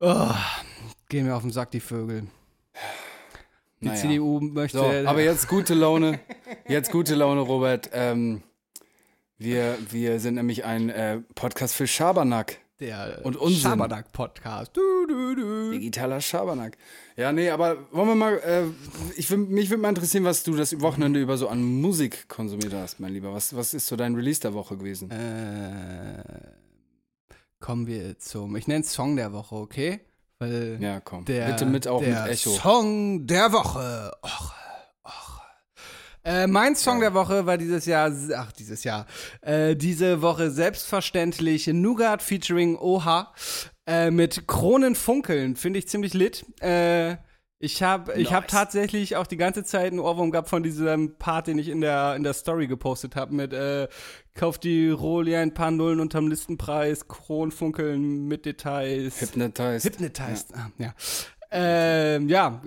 oh, 0.00 0.30
gehen 1.08 1.26
mir 1.26 1.36
auf 1.36 1.42
den 1.42 1.52
Sack, 1.52 1.70
die 1.70 1.80
Vögel. 1.80 2.26
Die 3.80 3.86
Naja. 3.86 4.00
CDU 4.00 4.40
möchte. 4.40 4.78
So, 4.78 4.84
aber 5.08 5.22
jetzt 5.22 5.46
gute 5.48 5.74
Laune. 5.74 6.18
Jetzt 6.66 6.90
gute 6.90 7.14
Laune, 7.14 7.42
Robert. 7.42 7.90
Ähm, 7.92 8.42
wir, 9.38 9.78
wir 9.90 10.18
sind 10.18 10.34
nämlich 10.34 10.64
ein 10.64 10.88
äh, 10.90 11.20
Podcast 11.36 11.74
für 11.76 11.86
Schabernack. 11.86 12.58
Der 12.80 13.20
und. 13.24 13.36
Schabernack-Podcast. 13.52 14.72
Digitaler 15.72 16.20
Schabernack. 16.20 16.76
Ja, 17.16 17.32
nee, 17.32 17.48
aber 17.50 17.78
wollen 17.92 18.08
wir 18.08 18.14
mal, 18.14 18.38
äh, 18.38 18.64
ich 19.16 19.30
will, 19.30 19.38
mich 19.38 19.70
würde 19.70 19.82
mal 19.82 19.88
interessieren, 19.90 20.24
was 20.24 20.42
du 20.42 20.54
das 20.56 20.78
Wochenende 20.80 21.20
über 21.20 21.36
so 21.38 21.48
an 21.48 21.62
Musik 21.62 22.28
konsumiert 22.28 22.74
hast, 22.74 23.00
mein 23.00 23.12
Lieber. 23.12 23.32
Was, 23.32 23.54
was 23.56 23.72
ist 23.74 23.86
so 23.86 23.96
dein 23.96 24.14
Release 24.14 24.40
der 24.40 24.52
Woche 24.54 24.76
gewesen? 24.76 25.10
Äh, 25.10 26.22
kommen 27.60 27.86
wir 27.86 28.18
zum, 28.18 28.54
ich 28.56 28.66
nenne 28.68 28.80
es 28.84 28.92
Song 28.92 29.16
der 29.16 29.32
Woche, 29.32 29.54
okay? 29.54 30.00
Weil 30.38 30.76
Ja, 30.80 31.00
komm. 31.00 31.24
der, 31.24 31.46
Bitte 31.46 31.64
mit 31.66 31.88
auch 31.88 32.02
der 32.02 32.24
mit 32.24 32.32
Echo. 32.32 32.50
Song 32.50 33.26
der 33.26 33.52
Woche. 33.52 34.12
Och, 34.22 34.28
och. 34.28 34.52
Äh, 36.26 36.48
mein 36.48 36.74
Song 36.74 36.98
der 36.98 37.14
Woche 37.14 37.46
war 37.46 37.56
dieses 37.56 37.86
Jahr, 37.86 38.10
ach, 38.36 38.50
dieses 38.50 38.82
Jahr, 38.82 39.06
äh, 39.42 39.76
diese 39.76 40.22
Woche 40.22 40.50
selbstverständlich 40.50 41.68
Nougat 41.68 42.20
featuring 42.20 42.76
Oha 42.76 43.32
äh, 43.86 44.10
mit 44.10 44.48
Kronenfunkeln. 44.48 45.54
Finde 45.54 45.78
ich 45.78 45.86
ziemlich 45.86 46.14
lit. 46.14 46.44
Äh, 46.60 47.18
ich 47.60 47.82
habe 47.82 48.12
ich 48.14 48.32
hab 48.32 48.42
Nice. 48.44 48.50
tatsächlich 48.50 49.16
auch 49.16 49.26
die 49.26 49.36
ganze 49.36 49.62
Zeit 49.62 49.92
einen 49.92 50.00
Ohrwurm 50.00 50.32
gehabt 50.32 50.48
von 50.48 50.64
diesem 50.64 51.16
Part, 51.16 51.46
den 51.46 51.58
ich 51.58 51.68
in 51.68 51.80
der, 51.80 52.16
in 52.16 52.24
der 52.24 52.34
Story 52.34 52.66
gepostet 52.66 53.14
habe 53.14 53.32
mit 53.32 53.52
äh, 53.52 53.86
Kauf 54.34 54.58
die 54.58 54.90
Roli 54.90 55.34
ein 55.34 55.54
paar 55.54 55.70
Nullen 55.70 56.00
unterm 56.00 56.28
Listenpreis, 56.28 57.08
Kronenfunkeln 57.08 58.26
mit 58.26 58.44
Details. 58.44 59.22
Hypnotized. 59.22 59.84
Hypnotized, 59.84 60.54
ah, 60.54 60.70
ja. 60.76 60.92
Ähm, 61.50 62.28
ja, 62.28 62.60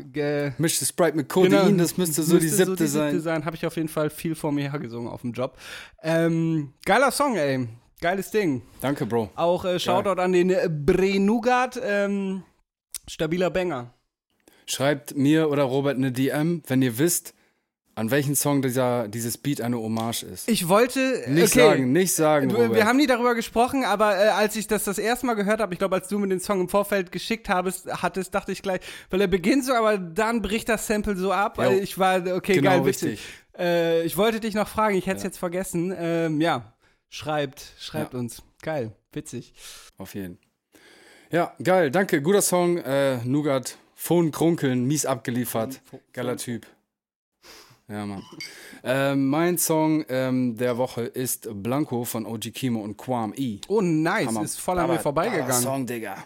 Mischte 0.57 0.85
Sprite 0.85 1.17
mit 1.17 1.27
Codein, 1.29 1.67
genau. 1.67 1.77
das 1.83 1.97
müsste 1.97 2.23
so 2.23 2.39
die 2.39 2.47
siebte 2.47 2.87
sein. 2.87 3.19
sein. 3.19 3.45
Habe 3.45 3.55
ich 3.55 3.65
auf 3.65 3.75
jeden 3.75 3.89
Fall 3.89 4.09
viel 4.09 4.35
vor 4.35 4.51
mir 4.51 4.71
hergesungen 4.71 5.09
auf 5.09 5.21
dem 5.21 5.33
Job. 5.33 5.57
Ähm, 6.01 6.73
geiler 6.85 7.11
Song, 7.11 7.35
ey. 7.35 7.67
Geiles 8.01 8.31
Ding. 8.31 8.61
Danke, 8.79 9.05
Bro. 9.05 9.29
Auch 9.35 9.65
äh, 9.65 9.77
Shoutout 9.77 10.21
an 10.21 10.31
den 10.31 10.49
äh, 10.49 10.69
Brenugat. 10.69 11.79
Ähm, 11.83 12.43
stabiler 13.09 13.49
Banger. 13.49 13.93
Schreibt 14.65 15.17
mir 15.17 15.49
oder 15.49 15.63
Robert 15.63 15.97
eine 15.97 16.11
DM, 16.11 16.63
wenn 16.67 16.81
ihr 16.81 16.97
wisst, 16.97 17.33
an 17.99 18.11
welchen 18.11 18.33
Song 18.35 18.61
dieser, 18.61 19.07
dieses 19.09 19.37
Beat 19.37 19.59
eine 19.61 19.77
Hommage 19.77 20.23
ist. 20.23 20.47
Ich 20.49 20.69
wollte. 20.69 21.23
nicht 21.27 21.51
okay. 21.51 21.59
sagen, 21.59 21.91
nicht 21.91 22.13
sagen, 22.13 22.49
Du, 22.49 22.55
Robert. 22.55 22.75
wir 22.75 22.85
haben 22.85 22.95
nie 22.97 23.07
darüber 23.07 23.35
gesprochen, 23.35 23.83
aber 23.83 24.15
äh, 24.17 24.29
als 24.29 24.55
ich 24.55 24.67
das 24.67 24.85
das 24.85 24.97
erste 24.97 25.25
Mal 25.25 25.33
gehört 25.33 25.59
habe, 25.59 25.73
ich 25.73 25.79
glaube, 25.79 25.95
als 25.95 26.07
du 26.07 26.17
mir 26.17 26.27
den 26.29 26.39
Song 26.39 26.61
im 26.61 26.69
Vorfeld 26.69 27.11
geschickt 27.11 27.49
habest, 27.49 27.87
hattest, 28.01 28.33
dachte 28.33 28.51
ich 28.53 28.61
gleich, 28.61 28.79
weil 29.09 29.19
er 29.19 29.27
beginnt 29.27 29.65
so, 29.65 29.73
aber 29.73 29.97
dann 29.97 30.41
bricht 30.41 30.69
das 30.69 30.87
Sample 30.87 31.17
so 31.17 31.31
ab. 31.33 31.57
Jo. 31.57 31.71
Ich 31.71 31.99
war, 31.99 32.25
okay, 32.35 32.53
Genau, 32.55 32.69
geil, 32.71 32.85
witzig. 32.85 33.09
richtig. 33.11 33.25
Äh, 33.57 34.03
ich 34.03 34.15
wollte 34.15 34.39
dich 34.39 34.53
noch 34.55 34.67
fragen, 34.69 34.95
ich 34.95 35.05
hätte 35.05 35.17
es 35.17 35.23
Ja. 35.23 35.27
jetzt 35.27 35.37
vergessen. 35.37 35.93
Ähm, 35.97 36.39
ja, 36.39 36.73
schreibt, 37.09 37.63
schreibt 37.79 38.13
Ja. 38.13 38.19
uns. 38.19 38.41
Geil, 38.61 38.93
witzig. 39.11 39.53
Auf 39.97 40.15
jeden. 40.15 40.37
Ja, 41.31 41.53
geil, 41.61 41.91
danke. 41.91 42.21
Guter 42.21 42.41
Song. 42.41 42.77
Äh, 42.77 43.17
Nougat, 43.25 43.77
Phone 43.93 44.31
krunkeln, 44.31 44.85
mies 44.85 45.05
abgeliefert. 45.05 45.81
Geiler 46.13 46.37
Typ. 46.37 46.65
Ja, 47.89 48.05
Mann. 48.05 48.23
ähm, 48.83 49.27
mein 49.29 49.57
Song 49.57 50.05
ähm, 50.09 50.55
der 50.55 50.77
Woche 50.77 51.01
ist 51.01 51.49
Blanco 51.63 52.03
von 52.05 52.25
OG 52.25 52.53
Kimo 52.53 52.81
und 52.81 52.97
Quam 52.97 53.33
E. 53.35 53.59
Oh, 53.67 53.81
nice, 53.81 54.27
Hammer. 54.27 54.43
ist 54.43 54.59
voll 54.59 54.77
an 54.77 54.89
mir 54.89 54.99
vorbeigegangen. 54.99 55.47
Baba 55.47 55.59
Song, 55.59 55.85
Digga. 55.87 56.23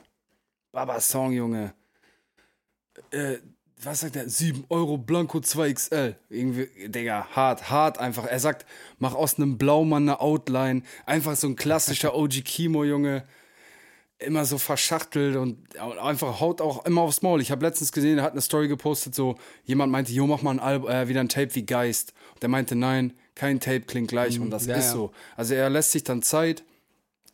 Baba 0.73 0.99
Song, 0.99 1.31
Junge. 1.31 1.73
Äh, 3.11 3.37
was 3.81 4.01
sagt 4.01 4.15
er? 4.15 4.27
7 4.29 4.65
Euro 4.69 4.97
Blanco 4.97 5.37
2XL. 5.39 6.15
Irgendwie, 6.29 6.67
Digga, 6.89 7.27
hart, 7.31 7.69
hart 7.69 7.97
einfach. 7.97 8.25
Er 8.25 8.39
sagt, 8.39 8.65
mach 8.97 9.13
aus 9.15 9.37
einem 9.37 9.57
Blaumann 9.57 10.03
eine 10.03 10.19
Outline. 10.19 10.83
Einfach 11.05 11.35
so 11.35 11.47
ein 11.47 11.55
klassischer 11.55 12.15
OG 12.15 12.43
Kimo, 12.43 12.83
Junge. 12.83 13.23
Immer 14.25 14.45
so 14.45 14.57
verschachtelt 14.57 15.35
und 15.35 15.57
einfach 15.79 16.39
haut 16.39 16.61
auch 16.61 16.85
immer 16.85 17.01
aufs 17.01 17.21
Maul. 17.21 17.41
Ich 17.41 17.51
habe 17.51 17.65
letztens 17.65 17.91
gesehen, 17.91 18.17
er 18.17 18.23
hat 18.23 18.33
eine 18.33 18.41
Story 18.41 18.67
gepostet, 18.67 19.15
so 19.15 19.35
jemand 19.65 19.91
meinte, 19.91 20.11
jo, 20.11 20.27
mach 20.27 20.41
mal 20.41 20.51
ein 20.51 20.59
Alb 20.59 20.87
äh, 20.87 21.07
wieder 21.07 21.19
ein 21.19 21.29
Tape 21.29 21.53
wie 21.55 21.65
Geist. 21.65 22.13
Und 22.33 22.41
der 22.41 22.49
meinte, 22.49 22.75
nein, 22.75 23.13
kein 23.35 23.59
Tape 23.59 23.81
klingt 23.81 24.09
gleich 24.09 24.39
und 24.39 24.49
das 24.49 24.65
ja, 24.65 24.75
ist 24.75 24.85
ja. 24.87 24.91
so. 24.91 25.11
Also 25.35 25.55
er 25.55 25.69
lässt 25.69 25.91
sich 25.91 26.03
dann 26.03 26.21
Zeit, 26.21 26.63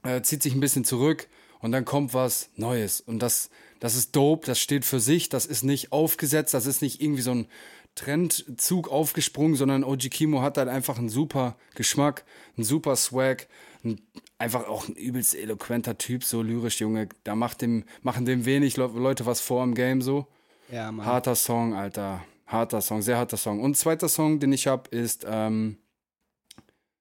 äh, 0.04 0.22
zieht 0.22 0.44
sich 0.44 0.54
ein 0.54 0.60
bisschen 0.60 0.86
zurück 0.86 1.28
und 1.62 1.72
dann 1.72 1.86
kommt 1.86 2.14
was 2.14 2.50
Neues. 2.56 3.02
Und 3.02 3.20
das, 3.20 3.50
das 3.80 3.96
ist 3.96 4.16
dope, 4.16 4.46
das 4.46 4.60
steht 4.60 4.86
für 4.86 5.00
sich, 5.00 5.30
das 5.30 5.46
ist 5.46 5.64
nicht 5.64 5.92
aufgesetzt, 5.92 6.54
das 6.54 6.66
ist 6.66 6.82
nicht 6.82 7.02
irgendwie 7.02 7.22
so 7.22 7.32
ein 7.32 7.48
Trendzug 7.96 8.90
aufgesprungen, 8.90 9.56
sondern 9.56 9.84
OG 9.84 10.10
Kimo 10.10 10.42
hat 10.42 10.58
halt 10.58 10.70
einfach 10.70 10.98
einen 10.98 11.10
super 11.10 11.58
Geschmack, 11.76 12.24
einen 12.56 12.64
super 12.64 12.96
Swag, 12.96 13.48
ein, 13.84 14.02
einfach 14.40 14.68
auch 14.68 14.88
ein 14.88 14.96
übelst 14.96 15.36
eloquenter 15.36 15.98
Typ, 15.98 16.24
so 16.24 16.42
lyrisch, 16.42 16.80
Junge. 16.80 17.10
Da 17.24 17.36
macht 17.36 17.62
dem, 17.62 17.84
machen 18.02 18.26
dem 18.26 18.46
wenig 18.46 18.78
Le 18.78 18.88
Leute 18.88 19.26
was 19.26 19.42
vor 19.42 19.64
im 19.64 19.76
Game 19.76 20.02
so. 20.02 20.26
Ja, 20.72 20.92
Mann. 20.92 21.06
Harter 21.06 21.36
Song, 21.36 21.76
Alter. 21.76 22.24
Harter 22.48 22.82
Song, 22.82 23.04
sehr 23.04 23.18
harter 23.18 23.38
Song. 23.38 23.62
Und 23.62 23.78
zweiter 23.78 24.10
Song, 24.10 24.40
den 24.40 24.52
ich 24.54 24.66
habe, 24.66 24.90
ist, 24.90 25.26
ähm, 25.30 25.78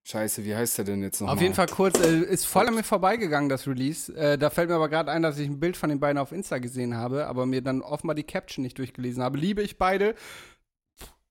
Scheiße, 0.05 0.45
wie 0.45 0.57
heißt 0.57 0.79
der 0.79 0.87
denn 0.87 1.03
jetzt 1.03 1.21
nochmal? 1.21 1.37
Auf 1.37 1.43
jeden 1.43 1.55
Fall 1.55 1.67
kurz, 1.67 2.01
äh, 2.01 2.21
ist 2.21 2.47
voll 2.47 2.67
an 2.67 2.75
mir 2.75 2.83
vorbeigegangen, 2.83 3.51
das 3.51 3.67
Release. 3.67 4.11
Äh, 4.15 4.39
da 4.39 4.49
fällt 4.49 4.71
mir 4.71 4.77
aber 4.77 4.89
gerade 4.89 5.11
ein, 5.11 5.23
dass 5.23 5.39
ich 5.39 5.47
ein 5.47 5.61
Bild 5.61 5.77
von 5.77 5.91
den 5.91 6.01
beiden 6.01 6.17
auf 6.17 6.33
Insta 6.33 6.59
gesehen 6.59 6.97
habe, 6.97 7.27
aber 7.27 7.45
mir 7.45 7.61
dann 7.61 7.83
offenbar 7.83 8.15
die 8.15 8.25
Caption 8.25 8.63
nicht 8.63 8.79
durchgelesen 8.79 9.23
habe. 9.23 9.37
Liebe 9.37 9.63
ich 9.63 9.77
beide. 9.77 10.15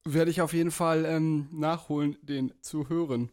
Werde 0.06 0.30
ich 0.30 0.42
auf 0.42 0.54
jeden 0.54 0.70
Fall 0.70 1.06
ähm, 1.06 1.48
nachholen, 1.52 2.18
den 2.22 2.54
zu 2.62 2.88
hören. 2.88 3.32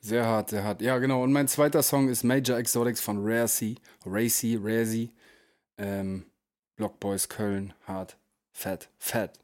Sehr 0.00 0.26
hart, 0.26 0.50
sehr 0.50 0.62
hart. 0.62 0.82
Ja, 0.82 0.98
genau. 0.98 1.22
Und 1.22 1.32
mein 1.32 1.48
zweiter 1.48 1.82
Song 1.82 2.08
ist 2.08 2.22
Major 2.22 2.56
Exotics 2.58 3.00
von. 3.00 3.24
Racy, 3.24 3.76
Rare 4.04 4.84
C. 4.84 5.10
Ähm, 5.78 6.26
Block 6.76 7.00
Boys 7.00 7.28
Köln, 7.28 7.72
hart, 7.86 8.18
fett, 8.52 8.90
fett. 8.98 9.40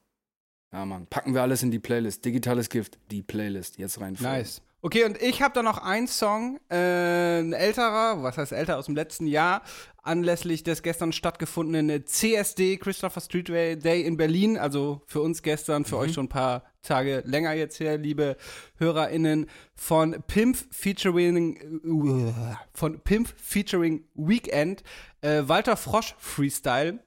Ja, 0.72 0.84
Mann. 0.84 1.06
Packen 1.06 1.34
wir 1.34 1.42
alles 1.42 1.62
in 1.62 1.70
die 1.70 1.78
Playlist. 1.78 2.24
Digitales 2.24 2.68
Gift, 2.68 2.98
die 3.10 3.22
Playlist. 3.22 3.78
Jetzt 3.78 4.00
rein. 4.00 4.16
Nice. 4.20 4.62
Okay, 4.80 5.04
und 5.04 5.20
ich 5.22 5.42
habe 5.42 5.54
da 5.54 5.62
noch 5.62 5.78
einen 5.78 6.08
Song, 6.08 6.58
äh, 6.68 7.38
ein 7.38 7.52
älterer, 7.52 8.22
was 8.22 8.36
heißt 8.36 8.50
älter, 8.52 8.78
aus 8.78 8.86
dem 8.86 8.96
letzten 8.96 9.26
Jahr, 9.28 9.62
anlässlich 10.02 10.64
des 10.64 10.82
gestern 10.82 11.12
stattgefundenen 11.12 12.04
CSD, 12.04 12.78
Christopher 12.78 13.20
Street 13.20 13.48
Day 13.48 14.02
in 14.02 14.16
Berlin. 14.16 14.58
Also 14.58 15.02
für 15.06 15.20
uns 15.20 15.42
gestern, 15.42 15.84
für 15.84 15.96
mhm. 15.96 16.00
euch 16.00 16.12
schon 16.14 16.24
ein 16.24 16.30
paar 16.30 16.64
Tage 16.82 17.22
länger 17.24 17.52
jetzt 17.52 17.78
her, 17.80 17.96
liebe 17.96 18.36
HörerInnen, 18.78 19.46
von 19.74 20.22
Pimp 20.26 20.56
featuring, 20.70 21.80
uh, 21.84 22.32
von 22.72 23.00
Pimp 23.00 23.28
featuring 23.36 24.04
Weekend, 24.14 24.82
äh, 25.20 25.42
Walter 25.46 25.76
Frosch 25.76 26.14
Freestyle. 26.18 26.98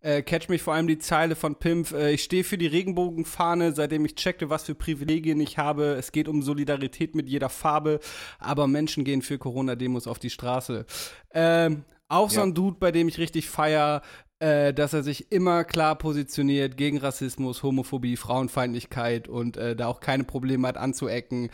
Äh, 0.00 0.22
catch 0.22 0.50
mich 0.50 0.62
vor 0.62 0.74
allem 0.74 0.86
die 0.86 0.98
Zeile 0.98 1.34
von 1.34 1.56
Pimp. 1.56 1.90
Äh, 1.92 2.12
ich 2.12 2.22
stehe 2.22 2.44
für 2.44 2.58
die 2.58 2.66
Regenbogenfahne, 2.66 3.72
seitdem 3.72 4.04
ich 4.04 4.14
checkte, 4.14 4.50
was 4.50 4.64
für 4.64 4.74
Privilegien 4.74 5.40
ich 5.40 5.56
habe. 5.58 5.96
Es 5.98 6.12
geht 6.12 6.28
um 6.28 6.42
Solidarität 6.42 7.14
mit 7.14 7.28
jeder 7.28 7.48
Farbe, 7.48 8.00
aber 8.38 8.66
Menschen 8.66 9.04
gehen 9.04 9.22
für 9.22 9.38
Corona-Demos 9.38 10.06
auf 10.06 10.18
die 10.18 10.30
Straße. 10.30 10.84
Ähm, 11.32 11.84
auch 12.08 12.30
ja. 12.30 12.34
so 12.34 12.42
ein 12.42 12.54
Dude, 12.54 12.76
bei 12.78 12.92
dem 12.92 13.08
ich 13.08 13.18
richtig 13.18 13.48
feier, 13.48 14.02
äh, 14.40 14.74
dass 14.74 14.92
er 14.92 15.02
sich 15.02 15.30
immer 15.32 15.64
klar 15.64 15.96
positioniert 15.96 16.76
gegen 16.76 16.98
Rassismus, 16.98 17.62
Homophobie, 17.62 18.16
Frauenfeindlichkeit 18.16 19.28
und 19.28 19.56
äh, 19.56 19.76
da 19.76 19.86
auch 19.86 20.00
keine 20.00 20.24
Probleme 20.24 20.68
hat 20.68 20.76
anzuecken. 20.76 21.50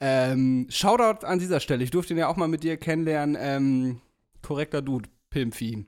Ähm, 0.00 0.66
Shoutout 0.68 1.26
an 1.26 1.38
dieser 1.38 1.60
Stelle. 1.60 1.84
Ich 1.84 1.90
durfte 1.90 2.14
ihn 2.14 2.18
ja 2.18 2.28
auch 2.28 2.36
mal 2.36 2.48
mit 2.48 2.64
dir 2.64 2.76
kennenlernen. 2.76 3.36
Ähm, 3.38 4.00
korrekter 4.42 4.82
Dude, 4.82 5.08
Pimpfi. 5.30 5.86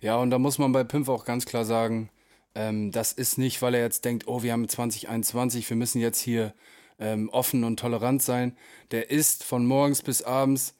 Ja, 0.00 0.16
und 0.16 0.30
da 0.30 0.38
muss 0.38 0.58
man 0.58 0.72
bei 0.72 0.84
Pimp 0.84 1.08
auch 1.08 1.24
ganz 1.24 1.46
klar 1.46 1.64
sagen, 1.64 2.10
ähm, 2.54 2.90
das 2.90 3.12
ist 3.12 3.38
nicht, 3.38 3.62
weil 3.62 3.74
er 3.74 3.82
jetzt 3.82 4.04
denkt, 4.04 4.26
oh, 4.26 4.42
wir 4.42 4.52
haben 4.52 4.68
2021, 4.68 5.68
wir 5.68 5.76
müssen 5.76 6.00
jetzt 6.00 6.20
hier 6.20 6.54
ähm, 6.98 7.28
offen 7.30 7.64
und 7.64 7.78
tolerant 7.78 8.22
sein. 8.22 8.56
Der 8.90 9.10
ist 9.10 9.44
von 9.44 9.66
morgens 9.66 10.02
bis 10.02 10.22
abends 10.22 10.74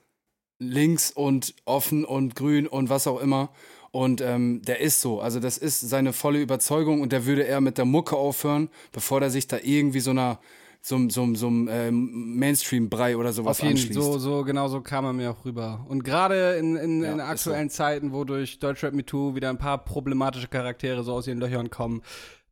links 0.58 1.10
und 1.10 1.54
offen 1.64 2.04
und 2.04 2.36
grün 2.36 2.66
und 2.66 2.90
was 2.90 3.06
auch 3.06 3.20
immer. 3.20 3.52
Und 3.92 4.20
ähm, 4.20 4.62
der 4.62 4.80
ist 4.80 5.00
so. 5.00 5.20
Also 5.20 5.40
das 5.40 5.58
ist 5.58 5.80
seine 5.80 6.12
volle 6.12 6.40
Überzeugung 6.40 7.00
und 7.00 7.10
der 7.12 7.26
würde 7.26 7.42
eher 7.42 7.60
mit 7.60 7.76
der 7.76 7.84
Mucke 7.84 8.16
aufhören, 8.16 8.68
bevor 8.92 9.20
der 9.20 9.30
sich 9.30 9.48
da 9.48 9.58
irgendwie 9.62 10.00
so 10.00 10.12
einer 10.12 10.38
so, 10.82 11.08
so, 11.10 11.34
so 11.34 11.46
einem 11.46 11.68
ähm, 11.70 12.38
Mainstream-Brei 12.38 13.16
oder 13.16 13.32
sowas 13.32 13.58
Auf 13.58 13.62
jeden, 13.62 13.76
anschließt. 13.76 14.00
So, 14.00 14.18
so, 14.18 14.44
genau 14.44 14.68
so 14.68 14.80
kam 14.80 15.04
er 15.04 15.12
mir 15.12 15.30
auch 15.30 15.44
rüber. 15.44 15.84
Und 15.88 16.04
gerade 16.04 16.54
in, 16.54 16.76
in, 16.76 17.02
ja, 17.02 17.12
in 17.12 17.20
aktuellen 17.20 17.68
so. 17.68 17.76
Zeiten, 17.76 18.12
wo 18.12 18.24
durch 18.24 18.58
Deutschrap 18.58 18.94
Me 18.94 19.04
Too 19.04 19.34
wieder 19.34 19.50
ein 19.50 19.58
paar 19.58 19.84
problematische 19.84 20.48
Charaktere 20.48 21.02
so 21.04 21.12
aus 21.12 21.26
ihren 21.26 21.38
Löchern 21.38 21.68
kommen, 21.68 22.02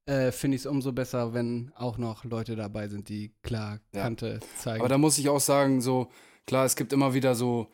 äh, 0.04 0.30
finde 0.30 0.56
ich 0.56 0.62
es 0.62 0.66
umso 0.66 0.92
besser, 0.92 1.32
wenn 1.32 1.72
auch 1.74 1.96
noch 1.96 2.24
Leute 2.24 2.54
dabei 2.54 2.88
sind, 2.88 3.08
die 3.08 3.32
klar 3.42 3.78
Kante 3.92 4.40
ja. 4.40 4.56
zeigen. 4.58 4.80
Aber 4.80 4.88
da 4.88 4.98
muss 4.98 5.18
ich 5.18 5.28
auch 5.28 5.40
sagen, 5.40 5.80
so, 5.80 6.08
klar, 6.46 6.66
es 6.66 6.76
gibt 6.76 6.92
immer 6.92 7.14
wieder 7.14 7.34
so 7.34 7.68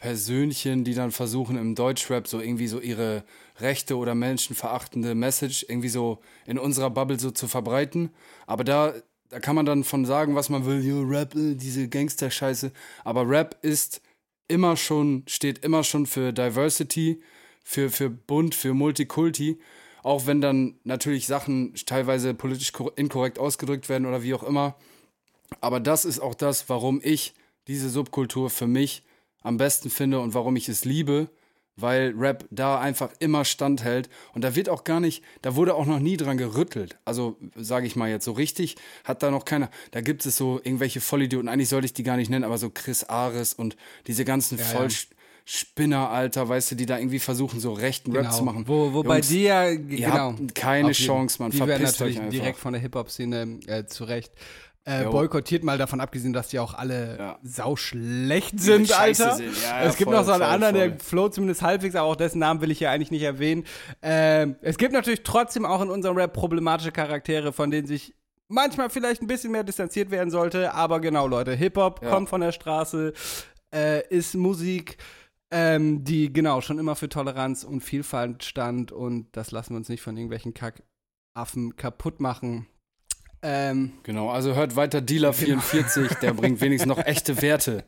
Persönchen, 0.00 0.82
die 0.82 0.94
dann 0.94 1.12
versuchen 1.12 1.56
im 1.56 1.74
Deutschrap 1.74 2.26
so 2.26 2.40
irgendwie 2.40 2.66
so 2.66 2.80
ihre 2.80 3.22
rechte 3.60 3.96
oder 3.96 4.14
menschenverachtende 4.14 5.14
Message 5.14 5.64
irgendwie 5.68 5.90
so 5.90 6.18
in 6.46 6.58
unserer 6.58 6.90
Bubble 6.90 7.20
so 7.20 7.30
zu 7.30 7.46
verbreiten. 7.46 8.10
Aber 8.46 8.64
da 8.64 8.94
da 9.30 9.38
kann 9.38 9.54
man 9.54 9.64
dann 9.64 9.84
von 9.84 10.04
sagen, 10.04 10.34
was 10.34 10.48
man 10.48 10.66
will, 10.66 10.84
yo, 10.84 11.02
Rap, 11.02 11.34
äh, 11.36 11.54
diese 11.54 11.88
Gangster-Scheiße. 11.88 12.72
Aber 13.04 13.28
Rap 13.28 13.56
ist 13.62 14.02
immer 14.48 14.76
schon, 14.76 15.22
steht 15.26 15.64
immer 15.64 15.84
schon 15.84 16.06
für 16.06 16.32
Diversity, 16.32 17.22
für, 17.62 17.90
für 17.90 18.10
bunt, 18.10 18.56
für 18.56 18.74
Multikulti. 18.74 19.60
Auch 20.02 20.26
wenn 20.26 20.40
dann 20.40 20.80
natürlich 20.82 21.26
Sachen 21.28 21.74
teilweise 21.86 22.34
politisch 22.34 22.72
inkorrekt 22.96 23.38
ausgedrückt 23.38 23.88
werden 23.88 24.06
oder 24.06 24.22
wie 24.22 24.34
auch 24.34 24.42
immer. 24.42 24.76
Aber 25.60 25.78
das 25.78 26.04
ist 26.04 26.18
auch 26.18 26.34
das, 26.34 26.68
warum 26.68 27.00
ich 27.02 27.34
diese 27.68 27.88
Subkultur 27.88 28.50
für 28.50 28.66
mich 28.66 29.04
am 29.42 29.56
besten 29.56 29.90
finde 29.90 30.20
und 30.20 30.34
warum 30.34 30.56
ich 30.56 30.68
es 30.68 30.84
liebe 30.84 31.30
weil 31.82 32.14
Rap 32.16 32.46
da 32.50 32.80
einfach 32.80 33.10
immer 33.18 33.44
standhält 33.44 34.08
und 34.34 34.42
da 34.42 34.54
wird 34.54 34.68
auch 34.68 34.84
gar 34.84 35.00
nicht, 35.00 35.22
da 35.42 35.56
wurde 35.56 35.74
auch 35.74 35.86
noch 35.86 35.98
nie 35.98 36.16
dran 36.16 36.36
gerüttelt. 36.36 36.98
Also 37.04 37.36
sage 37.56 37.86
ich 37.86 37.96
mal 37.96 38.10
jetzt 38.10 38.24
so 38.24 38.32
richtig, 38.32 38.76
hat 39.04 39.22
da 39.22 39.30
noch 39.30 39.44
keiner. 39.44 39.70
Da 39.90 40.00
gibt 40.00 40.24
es 40.26 40.36
so 40.36 40.60
irgendwelche 40.62 41.00
Vollidioten, 41.00 41.48
eigentlich 41.48 41.68
sollte 41.68 41.86
ich 41.86 41.92
die 41.92 42.02
gar 42.02 42.16
nicht 42.16 42.30
nennen, 42.30 42.44
aber 42.44 42.58
so 42.58 42.70
Chris 42.70 43.04
Ares 43.04 43.54
und 43.54 43.76
diese 44.06 44.24
ganzen 44.24 44.58
ja, 44.58 44.64
Vollspinner, 44.64 45.96
ja. 45.96 46.10
Alter, 46.10 46.48
weißt 46.48 46.72
du, 46.72 46.74
die 46.74 46.86
da 46.86 46.98
irgendwie 46.98 47.18
versuchen, 47.18 47.60
so 47.60 47.72
rechten 47.72 48.12
genau. 48.12 48.24
Rap 48.24 48.34
zu 48.34 48.44
machen. 48.44 48.64
Wo, 48.66 48.92
wo 48.92 49.02
bei 49.02 49.20
dir, 49.20 49.76
genau. 49.76 50.34
keine 50.54 50.92
Chance, 50.92 51.42
man. 51.42 51.50
Die 51.50 51.66
werden 51.66 51.82
natürlich 51.82 52.20
direkt 52.30 52.58
von 52.58 52.72
der 52.72 52.82
Hip-Hop-Szene 52.82 53.60
äh, 53.66 53.86
zurecht 53.86 54.32
äh, 54.84 55.04
boykottiert, 55.04 55.62
mal 55.62 55.76
davon 55.76 56.00
abgesehen, 56.00 56.32
dass 56.32 56.48
die 56.48 56.58
auch 56.58 56.74
alle 56.74 57.18
ja. 57.18 57.38
sauschlecht 57.42 58.58
sind, 58.60 58.98
Alter. 58.98 59.36
Sind. 59.36 59.62
Ja, 59.62 59.82
es 59.82 59.96
gibt 59.96 60.10
voll, 60.10 60.18
noch 60.18 60.24
so 60.24 60.32
einen 60.32 60.42
voll, 60.42 60.50
anderen, 60.52 60.74
voll. 60.74 60.88
der 60.88 60.98
Flo 61.00 61.28
zumindest 61.28 61.62
halbwegs, 61.62 61.94
aber 61.94 62.08
auch 62.08 62.16
dessen 62.16 62.38
Namen 62.38 62.60
will 62.62 62.70
ich 62.70 62.80
ja 62.80 62.90
eigentlich 62.90 63.10
nicht 63.10 63.22
erwähnen. 63.22 63.64
Äh, 64.00 64.48
es 64.62 64.78
gibt 64.78 64.92
natürlich 64.92 65.22
trotzdem 65.22 65.66
auch 65.66 65.82
in 65.82 65.90
unserem 65.90 66.16
Rap 66.16 66.32
problematische 66.32 66.92
Charaktere, 66.92 67.52
von 67.52 67.70
denen 67.70 67.86
sich 67.86 68.14
manchmal 68.48 68.88
vielleicht 68.88 69.20
ein 69.22 69.26
bisschen 69.26 69.52
mehr 69.52 69.64
distanziert 69.64 70.10
werden 70.10 70.30
sollte. 70.30 70.72
Aber 70.72 71.00
genau, 71.00 71.26
Leute, 71.26 71.52
Hip-Hop 71.52 72.02
ja. 72.02 72.10
kommt 72.10 72.30
von 72.30 72.40
der 72.40 72.52
Straße, 72.52 73.12
äh, 73.74 74.06
ist 74.08 74.34
Musik. 74.34 74.96
Ähm, 75.52 76.04
die 76.04 76.32
genau 76.32 76.60
schon 76.60 76.78
immer 76.78 76.94
für 76.94 77.08
Toleranz 77.08 77.64
und 77.64 77.80
Vielfalt 77.80 78.44
stand 78.44 78.92
und 78.92 79.26
das 79.32 79.50
lassen 79.50 79.70
wir 79.70 79.78
uns 79.78 79.88
nicht 79.88 80.00
von 80.00 80.16
irgendwelchen 80.16 80.54
Kackaffen 80.54 81.74
kaputt 81.74 82.20
machen. 82.20 82.68
Ähm, 83.42 83.92
genau, 84.02 84.28
also 84.30 84.54
hört 84.54 84.76
weiter 84.76 85.00
Dealer 85.00 85.32
44, 85.32 86.08
genau. 86.08 86.20
der 86.20 86.34
bringt 86.34 86.60
wenigstens 86.60 86.88
noch 86.88 87.04
echte 87.04 87.40
Werte. 87.40 87.84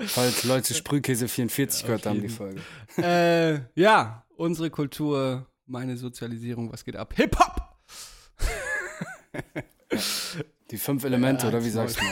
Falls 0.00 0.44
Leute 0.44 0.74
Sprühkäse 0.74 1.26
44 1.28 1.84
gehört 1.84 2.06
haben, 2.06 2.22
die 2.22 2.28
Folge. 2.28 2.60
Äh, 2.96 3.60
ja, 3.74 4.24
unsere 4.36 4.70
Kultur, 4.70 5.46
meine 5.66 5.96
Sozialisierung, 5.96 6.72
was 6.72 6.84
geht 6.84 6.96
ab? 6.96 7.14
Hip-Hop! 7.16 7.62
Die 10.70 10.76
fünf 10.76 11.02
Elemente, 11.04 11.46
ja, 11.46 11.48
oder 11.48 11.64
wie 11.64 11.70
sagst 11.70 11.98
du? 11.98 12.04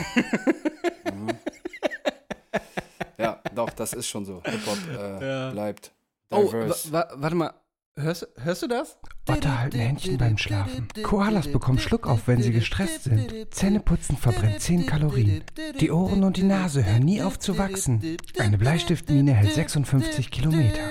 mhm. 1.12 1.28
Ja, 3.18 3.40
doch, 3.54 3.70
das 3.70 3.92
ist 3.94 4.08
schon 4.08 4.24
so. 4.24 4.42
Hip-Hop 4.44 4.78
äh, 4.90 5.26
ja. 5.26 5.50
bleibt 5.50 5.92
diverse. 6.30 6.88
Oh, 6.88 6.92
warte 6.92 7.36
mal, 7.36 7.54
Hörst, 7.99 8.28
hörst 8.36 8.62
du 8.62 8.66
das? 8.66 8.99
Otter 9.26 9.59
halten 9.59 9.78
Händchen 9.78 10.18
beim 10.18 10.36
Schlafen. 10.36 10.86
Koalas 11.03 11.51
bekommen 11.51 11.78
Schluck 11.78 12.07
auf, 12.07 12.28
wenn 12.28 12.42
sie 12.42 12.53
gestresst 12.53 13.05
sind. 13.05 13.32
Zähneputzen 13.55 14.18
verbrennt 14.18 14.61
10 14.61 14.84
Kalorien. 14.84 15.42
Die 15.80 15.90
Ohren 15.90 16.22
und 16.22 16.36
die 16.36 16.42
Nase 16.42 16.84
hören 16.84 17.05
nie 17.05 17.22
auf 17.22 17.38
zu 17.38 17.57
wachsen. 17.57 18.18
Eine 18.38 18.59
Bleistiftmine 18.59 19.32
hält 19.32 19.55
56 19.55 20.30
Kilometer. 20.30 20.82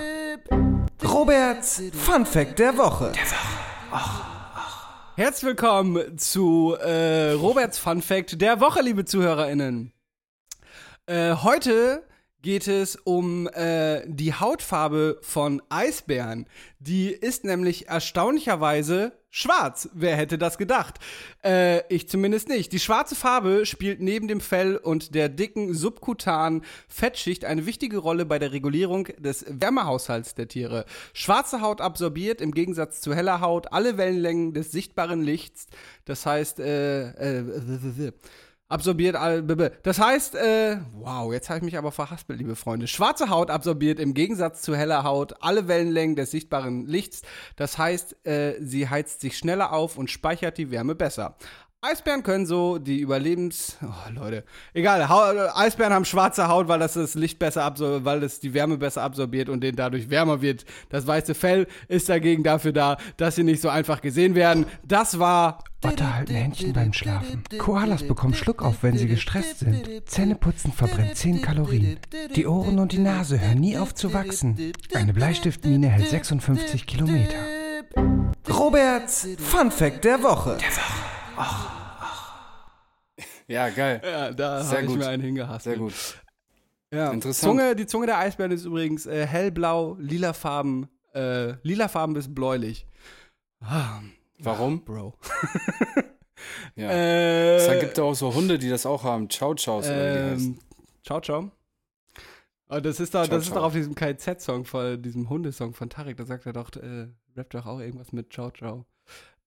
Roberts 1.04 1.80
Fun 1.92 2.26
Fact 2.26 2.58
der 2.58 2.76
Woche. 2.76 3.12
Der 3.12 3.22
Woche. 3.22 3.46
Ach. 3.92 5.16
Herzlich 5.16 5.44
willkommen 5.44 6.18
zu 6.18 6.74
äh, 6.74 7.30
Roberts 7.30 7.78
Fun 7.78 8.02
Fact 8.02 8.40
der 8.40 8.60
Woche, 8.60 8.82
liebe 8.82 9.04
ZuhörerInnen. 9.04 9.92
Äh, 11.06 11.36
heute 11.36 12.02
geht 12.42 12.68
es 12.68 12.96
um 12.96 13.48
äh, 13.48 14.02
die 14.06 14.34
Hautfarbe 14.34 15.18
von 15.22 15.62
Eisbären. 15.68 16.46
Die 16.78 17.08
ist 17.08 17.44
nämlich 17.44 17.88
erstaunlicherweise 17.88 19.12
schwarz. 19.30 19.88
Wer 19.92 20.16
hätte 20.16 20.38
das 20.38 20.56
gedacht? 20.56 20.98
Äh, 21.44 21.82
ich 21.92 22.08
zumindest 22.08 22.48
nicht. 22.48 22.72
Die 22.72 22.78
schwarze 22.78 23.14
Farbe 23.14 23.66
spielt 23.66 24.00
neben 24.00 24.28
dem 24.28 24.40
Fell 24.40 24.76
und 24.76 25.14
der 25.14 25.28
dicken 25.28 25.74
subkutanen 25.74 26.62
Fettschicht 26.88 27.44
eine 27.44 27.66
wichtige 27.66 27.98
Rolle 27.98 28.24
bei 28.24 28.38
der 28.38 28.52
Regulierung 28.52 29.08
des 29.18 29.44
Wärmehaushalts 29.48 30.34
der 30.34 30.48
Tiere. 30.48 30.86
Schwarze 31.12 31.60
Haut 31.60 31.80
absorbiert 31.80 32.40
im 32.40 32.52
Gegensatz 32.52 33.00
zu 33.00 33.14
heller 33.14 33.40
Haut 33.40 33.72
alle 33.72 33.98
Wellenlängen 33.98 34.54
des 34.54 34.72
sichtbaren 34.72 35.22
Lichts. 35.22 35.66
Das 36.04 36.24
heißt, 36.24 36.60
äh, 36.60 37.08
äh, 37.10 38.12
absorbiert 38.68 39.16
Das 39.84 40.00
heißt, 40.00 40.34
äh, 40.34 40.78
wow, 40.92 41.32
jetzt 41.32 41.48
habe 41.48 41.58
ich 41.58 41.64
mich 41.64 41.78
aber 41.78 41.92
verhaspelt, 41.92 42.38
liebe 42.38 42.56
Freunde. 42.56 42.88
Schwarze 42.88 43.30
Haut 43.30 43.50
absorbiert 43.50 44.00
im 44.00 44.14
Gegensatz 44.14 44.62
zu 44.62 44.74
heller 44.74 45.04
Haut 45.04 45.34
alle 45.40 45.68
Wellenlängen 45.68 46.16
des 46.16 46.30
sichtbaren 46.30 46.86
Lichts. 46.86 47.22
Das 47.56 47.78
heißt, 47.78 48.26
äh, 48.26 48.54
sie 48.60 48.88
heizt 48.88 49.20
sich 49.20 49.38
schneller 49.38 49.72
auf 49.72 49.96
und 49.96 50.10
speichert 50.10 50.58
die 50.58 50.70
Wärme 50.70 50.94
besser. 50.94 51.36
Eisbären 51.82 52.24
können 52.24 52.46
so 52.46 52.78
die 52.78 52.98
Überlebens... 52.98 53.76
Oh, 53.82 54.10
Leute. 54.12 54.44
Egal, 54.74 55.08
ha 55.08 55.52
Eisbären 55.54 55.92
haben 55.92 56.04
schwarze 56.04 56.48
Haut, 56.48 56.66
weil 56.66 56.80
das 56.80 56.94
das 56.94 57.14
Licht 57.14 57.38
besser 57.38 57.62
absorbiert, 57.62 58.04
weil 58.04 58.20
das 58.20 58.40
die 58.40 58.54
Wärme 58.54 58.78
besser 58.78 59.02
absorbiert 59.02 59.48
und 59.48 59.60
denen 59.60 59.76
dadurch 59.76 60.10
wärmer 60.10 60.42
wird. 60.42 60.64
Das 60.88 61.06
weiße 61.06 61.34
Fell 61.34 61.68
ist 61.86 62.08
dagegen 62.08 62.42
dafür 62.42 62.72
da, 62.72 62.96
dass 63.18 63.36
sie 63.36 63.44
nicht 63.44 63.60
so 63.60 63.68
einfach 63.68 64.00
gesehen 64.00 64.34
werden. 64.34 64.66
Das 64.84 65.18
war... 65.20 65.62
Otter 65.86 66.14
halten 66.14 66.34
Händchen 66.34 66.72
beim 66.72 66.92
Schlafen. 66.92 67.44
Koalas 67.58 68.06
bekommen 68.06 68.34
Schluck 68.34 68.62
auf, 68.62 68.82
wenn 68.82 68.98
sie 68.98 69.06
gestresst 69.06 69.60
sind. 69.60 70.08
Zähneputzen 70.08 70.72
verbrennt 70.72 71.16
10 71.16 71.42
Kalorien. 71.42 71.98
Die 72.34 72.46
Ohren 72.46 72.78
und 72.78 72.92
die 72.92 72.98
Nase 72.98 73.40
hören 73.40 73.60
nie 73.60 73.78
auf 73.78 73.94
zu 73.94 74.12
wachsen. 74.12 74.72
Eine 74.94 75.12
Bleistiftmine 75.12 75.88
hält 75.88 76.08
56 76.08 76.86
Kilometer. 76.86 77.36
Roberts 78.48 79.28
Fun 79.38 79.70
Fact 79.70 80.04
der 80.04 80.22
Woche. 80.22 80.58
Der 80.58 80.70
Woche. 80.70 80.92
Ach, 81.36 81.70
ach. 82.00 82.66
Ja, 83.46 83.68
geil. 83.68 84.00
Ja, 84.04 84.32
da 84.32 84.66
habe 84.66 84.86
ich 84.86 84.96
mir 84.96 85.08
einen 85.08 85.22
hingehasst. 85.22 85.64
Sehr 85.64 85.76
gut. 85.76 85.94
Ja. 86.92 87.10
Interessant. 87.10 87.50
Zunge, 87.50 87.76
die 87.76 87.86
Zunge 87.86 88.06
der 88.06 88.18
Eisbären 88.18 88.52
ist 88.52 88.64
übrigens 88.64 89.06
äh, 89.06 89.26
hellblau, 89.26 89.96
lilafarben, 89.98 90.88
äh, 91.14 91.54
lilafarben 91.62 92.14
bis 92.14 92.32
bläulich. 92.32 92.86
Ah, 93.60 94.00
Warum? 94.38 94.84
Bro. 94.84 95.14
Ja. 96.74 96.90
Äh, 96.90 97.56
es 97.56 97.80
gibt 97.80 97.98
auch 97.98 98.14
so 98.14 98.34
Hunde, 98.34 98.58
die 98.58 98.68
das 98.68 98.84
auch 98.84 99.04
haben. 99.04 99.28
Die 99.28 99.36
heißen. 99.38 99.84
ähm, 99.94 100.58
ciao, 101.02 101.20
ciao. 101.20 101.50
Oh, 102.68 102.80
das 102.80 103.00
ist 103.00 103.14
doch, 103.14 103.24
Ciao, 103.24 103.36
das 103.36 103.44
ist 103.44 103.50
ciao. 103.50 103.60
doch 103.60 103.66
auf 103.66 103.72
diesem 103.72 103.94
KZ-Song, 103.94 104.64
von 104.64 105.00
diesem 105.00 105.30
Hundesong 105.30 105.72
von 105.72 105.88
Tarek, 105.88 106.16
da 106.16 106.26
sagt 106.26 106.46
er 106.46 106.52
doch, 106.52 106.70
äh, 106.76 107.08
rappt 107.36 107.54
doch 107.54 107.64
auch 107.66 107.78
irgendwas 107.78 108.12
mit 108.12 108.32
Ciao, 108.32 108.50
ciao. 108.50 108.84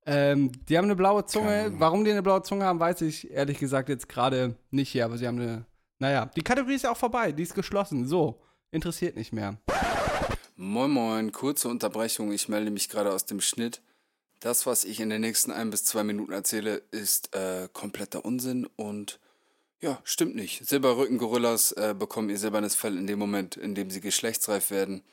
Ähm, 0.05 0.51
die 0.67 0.77
haben 0.77 0.85
eine 0.85 0.95
blaue 0.95 1.25
Zunge. 1.25 1.73
Warum 1.77 2.05
die 2.05 2.11
eine 2.11 2.23
blaue 2.23 2.41
Zunge 2.41 2.65
haben, 2.65 2.79
weiß 2.79 3.01
ich 3.01 3.29
ehrlich 3.29 3.59
gesagt 3.59 3.89
jetzt 3.89 4.07
gerade 4.07 4.55
nicht 4.71 4.89
hier, 4.89 5.05
aber 5.05 5.17
sie 5.17 5.27
haben 5.27 5.39
eine. 5.39 5.65
Naja, 5.99 6.27
die 6.35 6.41
Kategorie 6.41 6.75
ist 6.75 6.83
ja 6.83 6.91
auch 6.91 6.97
vorbei, 6.97 7.33
die 7.33 7.43
ist 7.43 7.53
geschlossen. 7.53 8.07
So, 8.07 8.41
interessiert 8.71 9.17
nicht 9.17 9.33
mehr. 9.33 9.57
Moin 10.55 10.89
Moin, 10.91 11.31
kurze 11.31 11.67
Unterbrechung. 11.67 12.31
Ich 12.31 12.47
melde 12.47 12.71
mich 12.71 12.89
gerade 12.89 13.11
aus 13.13 13.25
dem 13.25 13.41
Schnitt. 13.41 13.81
Das, 14.39 14.65
was 14.65 14.85
ich 14.85 14.99
in 14.99 15.09
den 15.09 15.21
nächsten 15.21 15.51
ein 15.51 15.69
bis 15.69 15.83
zwei 15.83 16.03
Minuten 16.03 16.31
erzähle, 16.31 16.81
ist 16.91 17.35
äh, 17.35 17.67
kompletter 17.73 18.23
Unsinn 18.23 18.67
und 18.75 19.19
ja, 19.81 19.99
stimmt 20.03 20.35
nicht. 20.35 20.67
Silberrücken-Gorillas 20.67 21.71
äh, 21.73 21.95
bekommen 21.97 22.29
ihr 22.29 22.37
silbernes 22.37 22.75
Fell 22.75 22.97
in 22.97 23.07
dem 23.07 23.19
Moment, 23.19 23.55
in 23.55 23.75
dem 23.75 23.89
sie 23.89 24.01
geschlechtsreif 24.01 24.71
werden. 24.71 25.03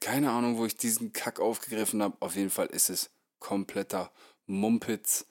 Keine 0.00 0.30
Ahnung, 0.30 0.56
wo 0.56 0.64
ich 0.64 0.76
diesen 0.76 1.12
Kack 1.12 1.38
aufgegriffen 1.38 2.02
habe. 2.02 2.16
Auf 2.20 2.34
jeden 2.34 2.50
Fall 2.50 2.66
ist 2.66 2.88
es 2.88 3.10
kompletter 3.38 4.10
Mumpitz. 4.46 5.26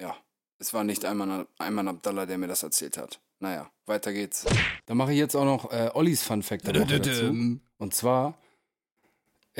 Ja, 0.00 0.16
es 0.58 0.72
war 0.72 0.84
nicht 0.84 1.04
Ayman, 1.04 1.46
Ayman 1.58 1.88
Abdallah, 1.88 2.26
der 2.26 2.38
mir 2.38 2.48
das 2.48 2.62
erzählt 2.62 2.96
hat. 2.96 3.20
Naja, 3.40 3.70
weiter 3.86 4.12
geht's. 4.12 4.44
Dann 4.86 4.96
mache 4.96 5.12
ich 5.12 5.18
jetzt 5.18 5.36
auch 5.36 5.44
noch 5.44 5.72
äh, 5.72 5.90
Ollis 5.94 6.22
Fun 6.22 6.42
Fact 6.42 6.66
dazu. 6.66 7.58
Und 7.78 7.94
zwar, 7.94 8.38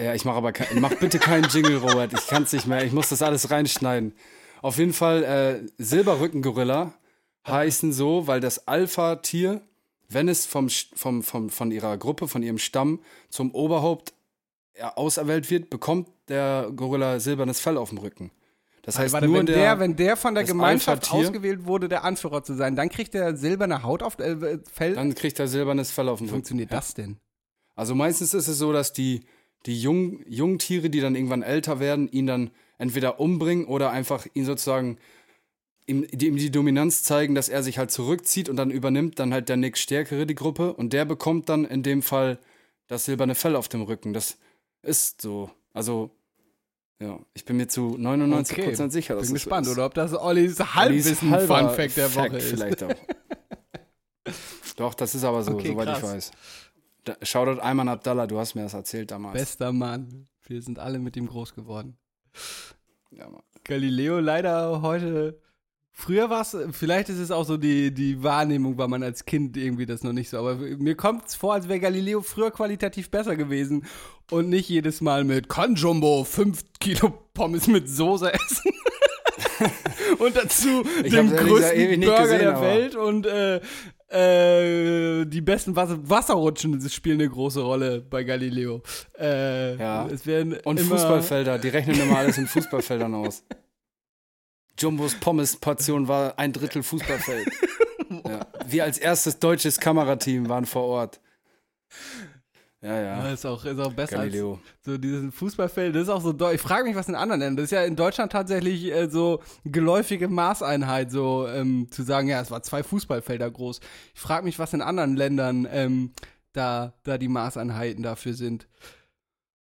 ja, 0.04 0.14
ich 0.14 0.24
mache 0.24 0.36
aber 0.36 0.52
kein, 0.52 0.80
mach 0.80 0.94
bitte 0.94 1.18
keinen 1.18 1.48
Jingle, 1.48 1.78
Robert. 1.78 2.12
Ich 2.12 2.26
kann 2.26 2.44
es 2.44 2.52
nicht 2.52 2.66
mehr. 2.66 2.84
Ich 2.84 2.92
muss 2.92 3.08
das 3.08 3.22
alles 3.22 3.50
reinschneiden. 3.50 4.14
Auf 4.62 4.78
jeden 4.78 4.92
Fall, 4.92 5.24
äh, 5.24 5.66
Silberrückengorilla 5.82 6.94
heißen 7.46 7.92
so, 7.92 8.26
weil 8.26 8.40
das 8.40 8.66
Alpha-Tier, 8.68 9.60
wenn 10.08 10.28
es 10.28 10.46
vom, 10.46 10.68
vom, 10.68 11.22
vom, 11.22 11.50
von 11.50 11.70
ihrer 11.70 11.96
Gruppe, 11.96 12.28
von 12.28 12.42
ihrem 12.42 12.58
Stamm 12.58 13.00
zum 13.28 13.52
Oberhaupt 13.52 14.12
auserwählt 14.94 15.50
wird, 15.50 15.70
bekommt 15.70 16.08
der 16.28 16.70
Gorilla 16.74 17.20
silbernes 17.20 17.60
Fell 17.60 17.76
auf 17.76 17.88
dem 17.90 17.98
Rücken. 17.98 18.30
Das 18.82 18.98
heißt, 18.98 19.12
Warte, 19.12 19.26
nur 19.26 19.38
wenn 19.38 19.46
der, 19.46 19.56
der, 19.56 19.80
wenn 19.80 19.96
der 19.96 20.16
von 20.16 20.34
der 20.34 20.44
Gemeinschaft 20.44 21.12
ausgewählt 21.12 21.66
wurde, 21.66 21.88
der 21.88 22.04
Anführer 22.04 22.42
zu 22.42 22.54
sein, 22.54 22.74
dann 22.74 22.88
kriegt 22.88 23.14
er 23.14 23.36
silberne 23.36 23.82
Haut 23.82 24.02
auf 24.02 24.18
äh, 24.18 24.58
Fell. 24.72 24.94
dann 24.94 25.14
kriegt 25.14 25.38
er 25.38 25.48
silbernes 25.48 25.90
Fell 25.90 26.08
auf 26.08 26.18
dem 26.18 26.24
Wie 26.26 26.28
Rücken. 26.28 26.36
funktioniert 26.36 26.72
das 26.72 26.94
denn? 26.94 27.18
Also 27.74 27.94
meistens 27.94 28.34
ist 28.34 28.48
es 28.48 28.58
so, 28.58 28.72
dass 28.72 28.92
die, 28.92 29.24
die 29.66 29.80
jungen, 29.80 30.24
jungen 30.28 30.58
Tiere, 30.58 30.90
die 30.90 31.00
dann 31.00 31.14
irgendwann 31.14 31.42
älter 31.42 31.80
werden, 31.80 32.08
ihn 32.10 32.26
dann 32.26 32.50
entweder 32.78 33.20
umbringen 33.20 33.66
oder 33.66 33.90
einfach 33.90 34.26
ihn 34.34 34.44
sozusagen 34.44 34.98
ihm 35.86 36.06
die, 36.12 36.26
ihm 36.28 36.36
die 36.36 36.50
Dominanz 36.50 37.02
zeigen, 37.02 37.34
dass 37.34 37.48
er 37.48 37.62
sich 37.62 37.78
halt 37.78 37.90
zurückzieht 37.90 38.48
und 38.48 38.56
dann 38.56 38.70
übernimmt 38.70 39.18
dann 39.18 39.32
halt 39.32 39.48
der 39.48 39.56
nächststärkere 39.56 40.26
die 40.26 40.34
Gruppe 40.34 40.74
und 40.74 40.92
der 40.92 41.04
bekommt 41.04 41.48
dann 41.48 41.64
in 41.64 41.82
dem 41.82 42.02
Fall 42.02 42.38
das 42.86 43.04
silberne 43.06 43.34
Fell 43.34 43.56
auf 43.56 43.68
dem 43.68 43.82
Rücken. 43.82 44.12
Das 44.12 44.38
ist 44.82 45.22
so. 45.22 45.50
Also, 45.72 46.10
ja, 47.00 47.18
ich 47.34 47.44
bin 47.44 47.56
mir 47.56 47.68
zu 47.68 47.96
99% 47.98 48.90
sicher, 48.90 49.14
dass 49.14 49.26
Bin 49.28 49.36
es 49.36 49.42
gespannt, 49.42 49.66
so 49.66 49.72
ist. 49.72 49.78
oder 49.78 49.86
ob 49.86 49.94
das 49.94 50.12
Ollis 50.14 50.60
Ollis 50.60 50.74
Halbwissen 50.74 51.30
halber 51.30 51.58
Fun 51.58 51.70
Fact 51.70 51.96
der 51.96 52.08
Fact 52.08 52.30
Woche 52.32 52.38
ist. 52.38 52.48
Vielleicht 52.50 52.82
auch. 52.82 52.94
Doch, 54.76 54.94
das 54.94 55.14
ist 55.14 55.24
aber 55.24 55.42
so, 55.42 55.52
Okay, 55.52 55.68
soweit 55.68 55.88
ich 55.88 55.94
krass. 55.94 56.12
weiß. 56.12 56.30
Da, 57.04 57.16
Shoutout 57.22 57.60
Ayman 57.60 57.88
Abdallah, 57.88 58.26
du 58.26 58.38
hast 58.38 58.54
mir 58.54 58.62
das 58.62 58.74
erzählt 58.74 59.10
damals. 59.10 59.34
Bester 59.34 59.72
Mann. 59.72 60.28
Wir 60.46 60.62
sind 60.62 60.78
alle 60.78 60.98
mit 60.98 61.16
ihm 61.16 61.26
groß 61.26 61.54
geworden. 61.54 61.96
Ja, 63.10 63.28
Mann. 63.28 63.42
Galileo 63.64 64.18
leider 64.20 64.82
heute. 64.82 65.40
Früher 66.00 66.30
war 66.30 66.42
es, 66.42 66.56
vielleicht 66.72 67.08
ist 67.08 67.18
es 67.18 67.32
auch 67.32 67.44
so 67.44 67.56
die, 67.56 67.92
die 67.92 68.22
Wahrnehmung, 68.22 68.78
weil 68.78 68.86
man 68.86 69.02
als 69.02 69.24
Kind 69.24 69.56
irgendwie 69.56 69.84
das 69.84 70.04
noch 70.04 70.12
nicht 70.12 70.30
so, 70.30 70.38
aber 70.38 70.54
mir 70.54 70.94
kommt 70.94 71.26
es 71.26 71.34
vor, 71.34 71.54
als 71.54 71.68
wäre 71.68 71.80
Galileo 71.80 72.20
früher 72.20 72.52
qualitativ 72.52 73.10
besser 73.10 73.34
gewesen 73.34 73.84
und 74.30 74.48
nicht 74.48 74.68
jedes 74.68 75.00
Mal 75.00 75.24
mit 75.24 75.48
kann 75.48 75.74
Jumbo 75.74 76.22
5 76.22 76.62
Kilo 76.78 77.12
Pommes 77.34 77.66
mit 77.66 77.88
Soße 77.88 78.32
essen. 78.32 78.70
und 80.20 80.36
dazu 80.36 80.84
Ich 81.02 81.10
gesagt 81.10 81.36
größten 81.36 82.00
Burger 82.00 82.22
gesehen, 82.22 82.40
der 82.40 82.60
Welt 82.60 82.94
und 82.94 83.26
äh, 83.26 83.60
äh, 84.10 85.24
die 85.26 85.40
besten 85.40 85.76
Wasser 85.76 85.98
Wasserrutschen 86.08 86.80
spielen 86.88 87.20
eine 87.20 87.28
große 87.28 87.60
Rolle 87.60 88.00
bei 88.00 88.24
Galileo. 88.24 88.82
Äh, 89.18 89.76
Ja. 89.76 90.06
Es 90.06 90.26
werden 90.26 90.54
Und 90.64 90.80
Fußballfelder, 90.80 91.58
die 91.58 91.68
rechnen 91.68 92.00
immer 92.00 92.18
alles 92.18 92.38
in 92.38 92.46
Fußballfeldern 92.46 93.14
aus. 93.14 93.44
Jumbos 94.78 95.14
Pommes-Portion 95.16 96.08
war 96.08 96.38
ein 96.38 96.52
Drittel 96.52 96.82
Fußballfeld. 96.82 97.48
ja. 98.26 98.46
Wir 98.66 98.84
als 98.84 98.98
erstes 98.98 99.38
deutsches 99.38 99.78
Kamerateam 99.80 100.48
waren 100.48 100.66
vor 100.66 100.84
Ort. 100.84 101.20
Ja, 102.80 102.94
Ja, 102.94 103.02
ja. 103.24 103.32
ist 103.32 103.44
auch, 103.44 103.64
ist 103.64 103.80
auch 103.80 103.92
besser 103.92 104.20
als 104.20 104.28
Galileo. 104.30 104.60
so 104.82 104.96
diesen 104.98 105.32
Fußballfeld. 105.32 105.96
Das 105.96 106.02
ist 106.04 106.08
auch 106.10 106.20
so, 106.22 106.32
ich 106.50 106.60
frage 106.60 106.84
mich, 106.84 106.94
was 106.94 107.08
in 107.08 107.16
anderen 107.16 107.40
Ländern, 107.40 107.56
das 107.56 107.64
ist 107.64 107.70
ja 107.72 107.82
in 107.82 107.96
Deutschland 107.96 108.30
tatsächlich 108.30 108.92
äh, 108.92 109.08
so 109.10 109.40
geläufige 109.64 110.28
Maßeinheit, 110.28 111.10
so 111.10 111.48
ähm, 111.48 111.88
zu 111.90 112.04
sagen, 112.04 112.28
ja, 112.28 112.40
es 112.40 112.52
war 112.52 112.62
zwei 112.62 112.84
Fußballfelder 112.84 113.50
groß. 113.50 113.80
Ich 114.14 114.20
frage 114.20 114.44
mich, 114.44 114.60
was 114.60 114.72
in 114.74 114.80
anderen 114.82 115.16
Ländern 115.16 115.66
ähm, 115.70 116.12
da, 116.52 116.94
da 117.02 117.18
die 117.18 117.26
Maßeinheiten 117.28 118.02
dafür 118.04 118.34
sind. 118.34 118.68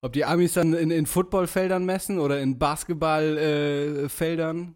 Ob 0.01 0.14
die 0.14 0.26
Amis 0.26 0.53
dann 0.53 0.74
in, 0.74 0.89
in 0.91 1.05
Footballfeldern 1.05 1.86
messen 1.86 2.20
oder 2.20 2.41
in 2.41 2.57
Basketballfeldern. 2.59 4.74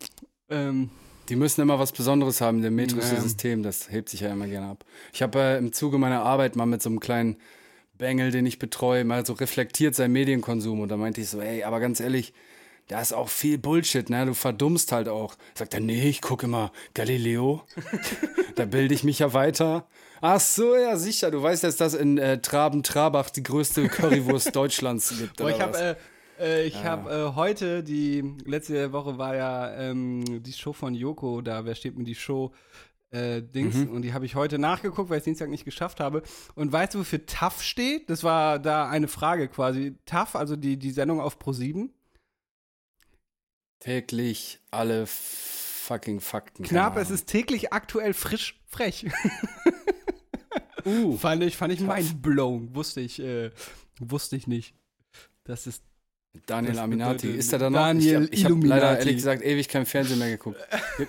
Äh, 0.49 0.55
ähm, 0.69 0.89
Die 1.29 1.35
müssen 1.35 1.61
immer 1.61 1.79
was 1.79 1.91
Besonderes 1.91 2.39
haben, 2.39 2.61
der 2.61 2.71
metrische 2.71 3.15
Ja. 3.15 3.21
System, 3.21 3.63
das 3.63 3.91
hebt 3.91 4.09
sich 4.09 4.21
ja 4.21 4.31
immer 4.31 4.47
gerne 4.47 4.67
ab. 4.67 4.85
Ich 5.11 5.21
habe 5.21 5.39
äh, 5.39 5.57
im 5.57 5.73
Zuge 5.73 5.97
meiner 5.97 6.21
Arbeit 6.21 6.55
mal 6.55 6.65
mit 6.65 6.81
so 6.81 6.89
einem 6.89 6.99
kleinen 6.99 7.37
Bengel, 7.97 8.31
den 8.31 8.45
ich 8.45 8.59
betreue, 8.59 9.03
mal 9.03 9.25
so 9.25 9.33
reflektiert 9.33 9.95
seinen 9.95 10.13
Medienkonsum 10.13 10.81
und 10.81 10.89
da 10.89 10.97
meinte 10.97 11.21
ich 11.21 11.29
so, 11.29 11.41
ey, 11.41 11.63
aber 11.63 11.79
ganz 11.79 11.99
ehrlich, 11.99 12.33
da 12.87 13.01
ist 13.01 13.13
auch 13.13 13.27
viel 13.27 13.57
Bullshit, 13.57 14.09
ne? 14.09 14.25
Du 14.25 14.33
verdummst 14.33 14.93
halt 14.93 15.09
auch. 15.09 15.35
Sagt 15.55 15.73
er, 15.73 15.81
nee, 15.81 16.07
ich 16.07 16.21
gucke 16.21 16.45
immer 16.45 16.71
Galileo. 16.93 17.61
da 18.55 18.63
bilde 18.63 18.93
ich 18.93 19.03
mich 19.03 19.19
ja 19.19 19.33
weiter. 19.33 19.85
Ach 20.21 20.39
so, 20.39 20.73
ja, 20.75 20.95
sicher. 20.95 21.29
Du 21.29 21.43
weißt, 21.43 21.65
dass 21.65 21.75
das 21.75 21.93
in 21.93 22.17
äh, 22.17 22.41
Traben-Trabach 22.41 23.29
die 23.29 23.43
größte 23.43 23.89
Currywurst 23.89 24.55
Deutschlands 24.55 25.13
gibt. 25.19 25.35
Boah, 25.35 25.49
ich 25.49 25.59
habe 25.59 25.77
äh, 25.77 25.95
äh, 26.39 26.65
ich 26.65 26.83
hab, 26.83 27.09
äh, 27.09 27.35
heute, 27.35 27.83
die 27.83 28.23
letzte 28.45 28.91
Woche 28.93 29.17
war 29.17 29.35
ja 29.35 29.73
ähm, 29.75 30.43
die 30.43 30.53
Show 30.53 30.73
von 30.73 30.93
Joko, 30.93 31.41
da, 31.41 31.65
wer 31.65 31.75
steht 31.75 31.97
mir 31.97 32.03
die 32.03 32.15
Show? 32.15 32.51
Äh, 33.09 33.41
Dings, 33.41 33.75
Mhm. 33.75 33.89
und 33.91 34.01
die 34.01 34.13
habe 34.13 34.25
ich 34.25 34.35
heute 34.35 34.59
nachgeguckt, 34.59 35.09
weil 35.09 35.17
ich 35.17 35.21
es 35.21 35.25
Dienstag 35.25 35.49
nicht 35.49 35.63
geschafft 35.63 35.99
habe. 36.01 36.23
Und 36.55 36.71
weißt 36.73 36.93
du, 36.95 36.99
wofür 36.99 37.25
TAF 37.25 37.61
steht? 37.63 38.09
Das 38.09 38.23
war 38.23 38.59
da 38.59 38.89
eine 38.89 39.07
Frage 39.07 39.47
quasi. 39.47 39.95
TAF, 40.05 40.35
also 40.35 40.55
die, 40.57 40.77
die 40.77 40.91
Sendung 40.91 41.21
auf 41.21 41.37
Pro7. 41.39 41.89
Täglich 43.79 44.59
alle 44.71 45.05
fucking 45.07 46.19
Fakten. 46.19 46.63
Knapp, 46.63 46.97
es 46.97 47.09
ist 47.09 47.27
täglich 47.27 47.71
aktuell 47.71 48.13
frisch 48.13 48.59
frech. 48.65 49.05
Uh, 50.85 51.17
fand 51.17 51.43
ich, 51.43 51.55
fand 51.57 51.73
ich 51.73 51.79
mindblown. 51.81 52.73
Wusste 52.75 53.01
ich, 53.01 53.19
äh, 53.19 53.51
wusste 53.99 54.35
ich 54.35 54.47
nicht. 54.47 54.73
Das 55.43 55.67
ist 55.67 55.83
Daniel 56.45 56.73
Das 56.73 56.83
Aminati, 56.83 57.29
ist 57.31 57.51
er 57.53 57.59
da 57.59 57.69
noch? 57.69 57.79
Daniel 57.79 58.29
ich 58.31 58.45
habe 58.45 58.55
hab 58.55 58.63
leider 58.63 58.99
ehrlich 58.99 59.15
gesagt 59.15 59.43
ewig 59.43 59.67
kein 59.67 59.85
Fernsehen 59.85 60.19
mehr 60.19 60.29
geguckt. 60.29 60.59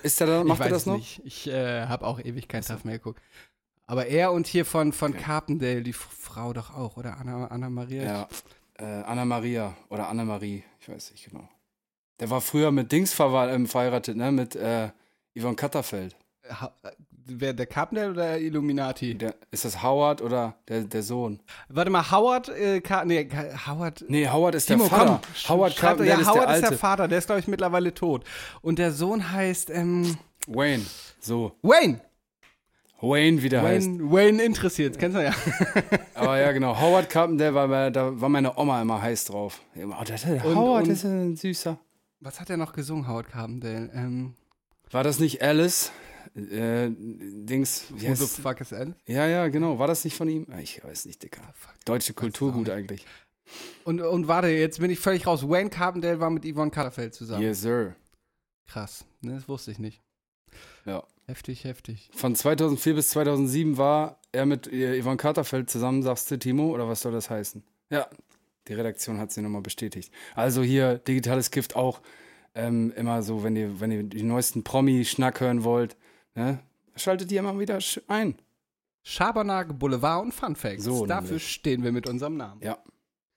Ist 0.03 0.21
er 0.21 0.27
da? 0.27 0.45
Macht 0.45 0.61
ich 0.61 0.67
er 0.67 0.71
das 0.71 0.87
noch? 0.87 0.97
Nicht. 0.97 1.21
Ich 1.25 1.47
äh, 1.49 1.87
habe 1.87 2.07
auch 2.07 2.21
ewig 2.21 2.49
kein 2.49 2.63
TAF 2.63 2.85
mehr 2.85 2.99
geguckt. 2.99 3.21
Aber 3.87 4.07
er 4.07 4.33
und 4.33 4.47
hier 4.47 4.65
von, 4.65 4.93
von 4.93 5.13
Okay. 5.13 5.23
Carpendale, 5.23 5.83
die 5.83 5.93
Frau 5.95 6.53
doch 6.53 6.75
auch, 6.75 6.97
oder 6.97 7.19
Anna, 7.19 7.47
Anna 7.47 7.71
Maria? 7.71 8.03
Ja. 8.03 8.29
Äh, 8.79 8.85
Anna 9.05 9.25
Maria 9.25 9.75
oder 9.89 10.09
Anna 10.09 10.25
Marie, 10.25 10.63
ich 10.81 10.89
weiß 10.89 11.11
nicht 11.13 11.29
genau. 11.31 11.49
Der 12.21 12.31
war 12.31 12.41
früher 12.41 12.71
mit 12.71 12.93
Dings 12.93 13.15
verwa- 13.19 13.53
ähm, 13.53 13.67
verheiratet, 13.67 14.17
ne? 14.17 14.31
Mit 14.31 14.57
äh, 14.57 14.91
Yvonne 15.39 15.57
Katterfeld. 15.57 16.17
Ha 16.49 16.73
äh, 16.83 16.91
wer, 17.29 17.53
der 17.53 17.67
Carpendale 17.67 18.11
oder 18.11 18.39
Illuminati? 18.39 19.15
Der, 19.17 19.35
ist 19.51 19.65
das 19.65 19.83
Howard 19.83 20.23
oder 20.23 20.55
der, 20.69 20.83
der 20.83 21.03
Sohn? 21.03 21.41
Warte 21.69 21.91
mal, 21.91 22.11
Howard, 22.11 22.49
äh, 22.49 22.81
Car 22.81 23.05
nee, 23.05 23.29
Howard. 23.67 24.05
Nee, 24.09 24.29
Howard 24.29 24.55
ist 24.55 24.67
Timo, 24.67 24.89
der 24.89 24.99
Vater. 24.99 25.21
komm, 25.47 25.57
Howard 25.57 25.77
Carpendale 25.77 26.11
ja, 26.11 26.21
ist 26.21 26.29
Howard 26.31 26.49
der 26.49 26.55
ist 26.55 26.61
der 26.63 26.69
Alte. 26.71 26.79
Vater, 26.79 27.09
der 27.09 27.19
ist, 27.19 27.27
glaube 27.27 27.41
ich, 27.41 27.49
mittlerweile 27.49 27.95
tot. 27.95 28.25
Und 28.63 28.79
der 28.79 28.93
Sohn 28.93 29.33
heißt, 29.33 29.71
ähm, 29.71 30.17
Wayne. 30.47 30.85
So. 31.21 31.53
Wayne. 31.63 32.01
Wayne, 33.01 33.43
wie 33.43 33.49
der 33.49 33.63
heißt. 33.63 33.87
Wayne, 33.87 34.11
Wayne 34.11 34.43
interessiert, 34.43 34.99
kennst 34.99 35.17
du 35.17 35.23
ja. 35.23 35.33
Aber 36.15 36.39
ja, 36.41 36.51
genau. 36.53 36.81
Howard 36.81 37.09
Carpendale, 37.09 37.55
war, 37.55 37.91
da 37.91 38.21
war 38.21 38.29
meine 38.29 38.57
Oma 38.59 38.83
immer 38.83 39.01
heiß 39.01 39.27
drauf. 39.27 39.61
Oh, 39.77 40.03
der, 40.05 40.17
der 40.17 40.45
Und- 40.45 40.57
Howard 40.57 40.85
und- 40.85 40.91
ist 40.91 41.05
ein 41.05 41.37
süßer. 41.37 41.79
Was 42.21 42.41
hat 42.41 42.51
er 42.51 42.57
noch 42.57 42.73
gesungen, 42.73 43.07
Howard 43.07 43.29
Carpendale? 43.29 43.91
Ähm, 43.95 44.35
War 44.91 45.05
das 45.05 45.21
nicht 45.21 45.41
Alice? 45.41 45.93
Äh, 46.37 46.91
Dings, 46.91 47.85
Who 47.91 48.15
the 48.15 48.27
fuck 48.27 48.61
is 48.61 48.73
N? 48.73 48.95
ja, 49.07 49.27
ja, 49.27 49.49
genau. 49.49 49.79
War 49.79 49.87
das 49.87 50.05
nicht 50.05 50.17
von 50.17 50.29
ihm? 50.29 50.47
Ah, 50.51 50.59
Ich 50.59 50.83
weiß 50.83 51.07
nicht, 51.07 51.23
Dicker. 51.23 51.43
Deutsche 51.85 52.13
Kulturgut 52.15 52.71
eigentlich. 52.71 53.05
Und, 53.85 54.01
und 54.01 54.29
warte, 54.29 54.49
jetzt 54.49 54.79
bin 54.81 54.91
ich 54.91 54.99
völlig 54.99 55.27
raus. 55.27 55.49
Wayne 55.49 55.71
Carpendale 55.71 56.21
war 56.21 56.31
mit 56.31 56.45
Yvonne 56.45 56.71
Katterfeld 56.71 57.15
zusammen. 57.15 57.43
Yes, 57.43 57.63
sir. 57.63 57.95
Krass, 58.67 59.05
ne, 59.23 59.35
das 59.37 59.49
wusste 59.49 59.71
ich 59.71 59.79
nicht. 59.79 60.03
Ja. 60.85 61.03
Heftig, 61.27 61.65
heftig. 61.65 62.11
Von 62.15 62.35
2004 62.35 62.95
bis 62.95 63.11
2007 63.11 63.77
war 63.77 64.19
er 64.33 64.47
mit 64.47 64.67
äh, 64.73 65.01
Yvonne 65.03 65.19
Carterfeld 65.19 65.69
zusammen, 65.69 66.03
sagst 66.03 66.31
du, 66.31 66.39
Timo? 66.39 66.71
Oder 66.73 66.89
was 66.89 67.01
soll 67.03 67.13
das 67.13 67.29
heißen? 67.29 67.63
Ja, 67.91 68.09
die 68.67 68.73
Redaktion 68.75 69.19
hat 69.19 69.31
sie 69.33 69.43
nochmal 69.43 69.61
bestätigt. 69.63 70.13
Also 70.35 70.63
hier, 70.63 70.97
digitales 70.99 71.51
Gift 71.51 71.77
auch 71.77 72.01
ähm, 72.55 72.93
immer 72.97 73.23
so, 73.23 73.43
wenn 73.45 73.57
ihr, 73.57 73.79
wenn 73.81 73.91
ihr 73.91 74.03
die 74.05 74.23
neuesten 74.23 74.65
Promi-Schnack 74.65 75.41
hören 75.41 75.65
wollt, 75.65 75.97
ne? 76.39 76.59
schaltet 76.97 77.31
ihr 77.33 77.41
immer 77.41 77.59
wieder 77.59 77.79
ein. 78.09 78.37
Schabernack, 79.03 79.79
Boulevard 79.79 80.23
und 80.23 80.33
Fun 80.33 80.57
Facts. 80.57 80.85
So 80.85 81.07
Dafür 81.07 81.39
stehen 81.39 81.83
wir 81.83 81.93
mit 81.93 82.09
unserem 82.09 82.37
Namen. 82.37 82.61
Ja. 82.63 82.79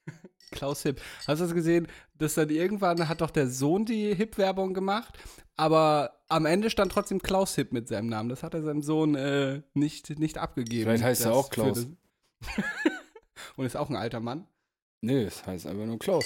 Klaus 0.51 0.83
Hipp. 0.83 1.01
Hast 1.27 1.39
du 1.39 1.45
das 1.45 1.53
gesehen, 1.53 1.87
dass 2.17 2.33
dann 2.33 2.49
irgendwann 2.49 3.07
hat 3.07 3.21
doch 3.21 3.31
der 3.31 3.47
Sohn 3.47 3.85
die 3.85 4.13
Hip-Werbung 4.13 4.73
gemacht, 4.73 5.17
aber 5.55 6.19
am 6.27 6.45
Ende 6.45 6.69
stand 6.69 6.91
trotzdem 6.91 7.21
Klaus 7.21 7.55
Hipp 7.55 7.71
mit 7.71 7.87
seinem 7.87 8.07
Namen. 8.07 8.29
Das 8.29 8.43
hat 8.43 8.53
er 8.53 8.63
seinem 8.63 8.81
Sohn 8.81 9.15
äh, 9.15 9.61
nicht, 9.73 10.19
nicht 10.19 10.37
abgegeben. 10.37 10.83
Vielleicht 10.83 11.03
heißt 11.03 11.25
er 11.25 11.33
auch 11.33 11.49
Klaus. 11.49 11.87
und 13.55 13.65
ist 13.65 13.77
auch 13.77 13.89
ein 13.89 13.95
alter 13.95 14.19
Mann. 14.19 14.47
Nee, 15.01 15.23
das 15.23 15.45
heißt 15.45 15.67
einfach 15.67 15.85
nur 15.85 15.99
Klaus. 15.99 16.25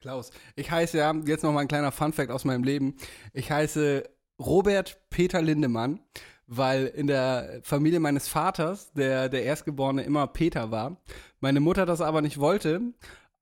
Klaus. 0.00 0.30
Ich 0.56 0.70
heiße 0.70 0.98
ja, 0.98 1.14
jetzt 1.24 1.42
noch 1.42 1.52
mal 1.52 1.60
ein 1.60 1.68
kleiner 1.68 1.92
Funfact 1.92 2.30
aus 2.30 2.44
meinem 2.44 2.64
Leben. 2.64 2.96
Ich 3.32 3.50
heiße 3.50 4.04
Robert 4.44 4.98
Peter 5.10 5.40
Lindemann, 5.42 6.00
weil 6.46 6.86
in 6.86 7.06
der 7.06 7.60
Familie 7.62 8.00
meines 8.00 8.28
Vaters, 8.28 8.92
der 8.92 9.28
der 9.28 9.44
Erstgeborene, 9.44 10.02
immer 10.02 10.26
Peter 10.26 10.70
war. 10.70 11.00
Meine 11.40 11.60
Mutter 11.60 11.86
das 11.86 12.00
aber 12.00 12.20
nicht 12.22 12.38
wollte. 12.38 12.80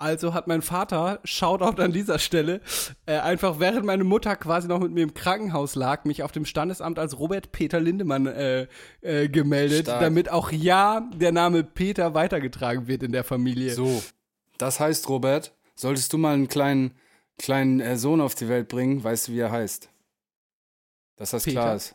Also 0.01 0.33
hat 0.33 0.47
mein 0.47 0.63
Vater, 0.63 1.21
Shoutout 1.25 1.83
an 1.83 1.93
dieser 1.93 2.19
Stelle, 2.19 2.63
äh, 3.05 3.19
einfach 3.19 3.61
während 3.61 3.85
meine 3.85 4.03
Mutter 4.03 4.35
quasi 4.35 4.67
noch 4.67 4.81
mit 4.81 4.93
mir 4.93 5.03
im 5.03 5.13
Krankenhaus 5.13 5.75
lag, 5.75 6.07
mich 6.07 6.23
auf 6.23 6.33
dem 6.33 6.47
Standesamt 6.47 6.99
als 6.99 7.19
Robert 7.19 7.53
Peter 7.53 7.79
Lindemann 7.81 8.27
äh, 8.27 8.67
äh, 9.03 9.29
gemeldet, 9.29 9.83
Stark. 9.83 10.01
damit 10.01 10.31
auch 10.31 10.53
ja 10.53 11.07
der 11.15 11.33
Name 11.33 11.65
Peter 11.65 12.15
weitergetragen 12.15 12.89
wird 12.89 13.03
in 13.03 13.13
der 13.13 13.25
Familie. 13.25 13.75
So, 13.75 14.03
das 14.57 14.81
heißt, 14.81 15.07
Robert, 15.11 15.53
solltest 15.75 16.15
du 16.15 16.19
mal 16.19 16.33
einen 16.33 16.49
kleinen, 16.49 16.93
kleinen 17.37 17.81
äh, 17.81 17.99
Sohn 17.99 18.23
auf 18.23 18.35
die 18.35 18.49
Welt 18.49 18.69
bringen, 18.69 19.05
weißt 19.05 19.29
du, 19.29 19.33
wie 19.33 19.41
er 19.41 19.53
heißt? 19.53 19.90
Dass 21.21 21.33
das 21.33 21.45
Peter? 21.45 21.61
klar 21.61 21.77
ist. 21.77 21.95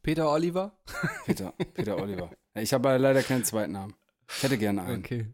Peter 0.00 0.30
Oliver? 0.30 0.78
Peter, 1.26 1.52
Peter 1.74 1.96
Oliver. 2.00 2.30
Ich 2.54 2.72
habe 2.72 2.96
leider 2.96 3.24
keinen 3.24 3.42
zweiten 3.42 3.72
Namen. 3.72 3.94
Ich 4.28 4.44
hätte 4.44 4.56
gerne 4.56 4.82
einen. 4.82 5.00
Okay. 5.00 5.26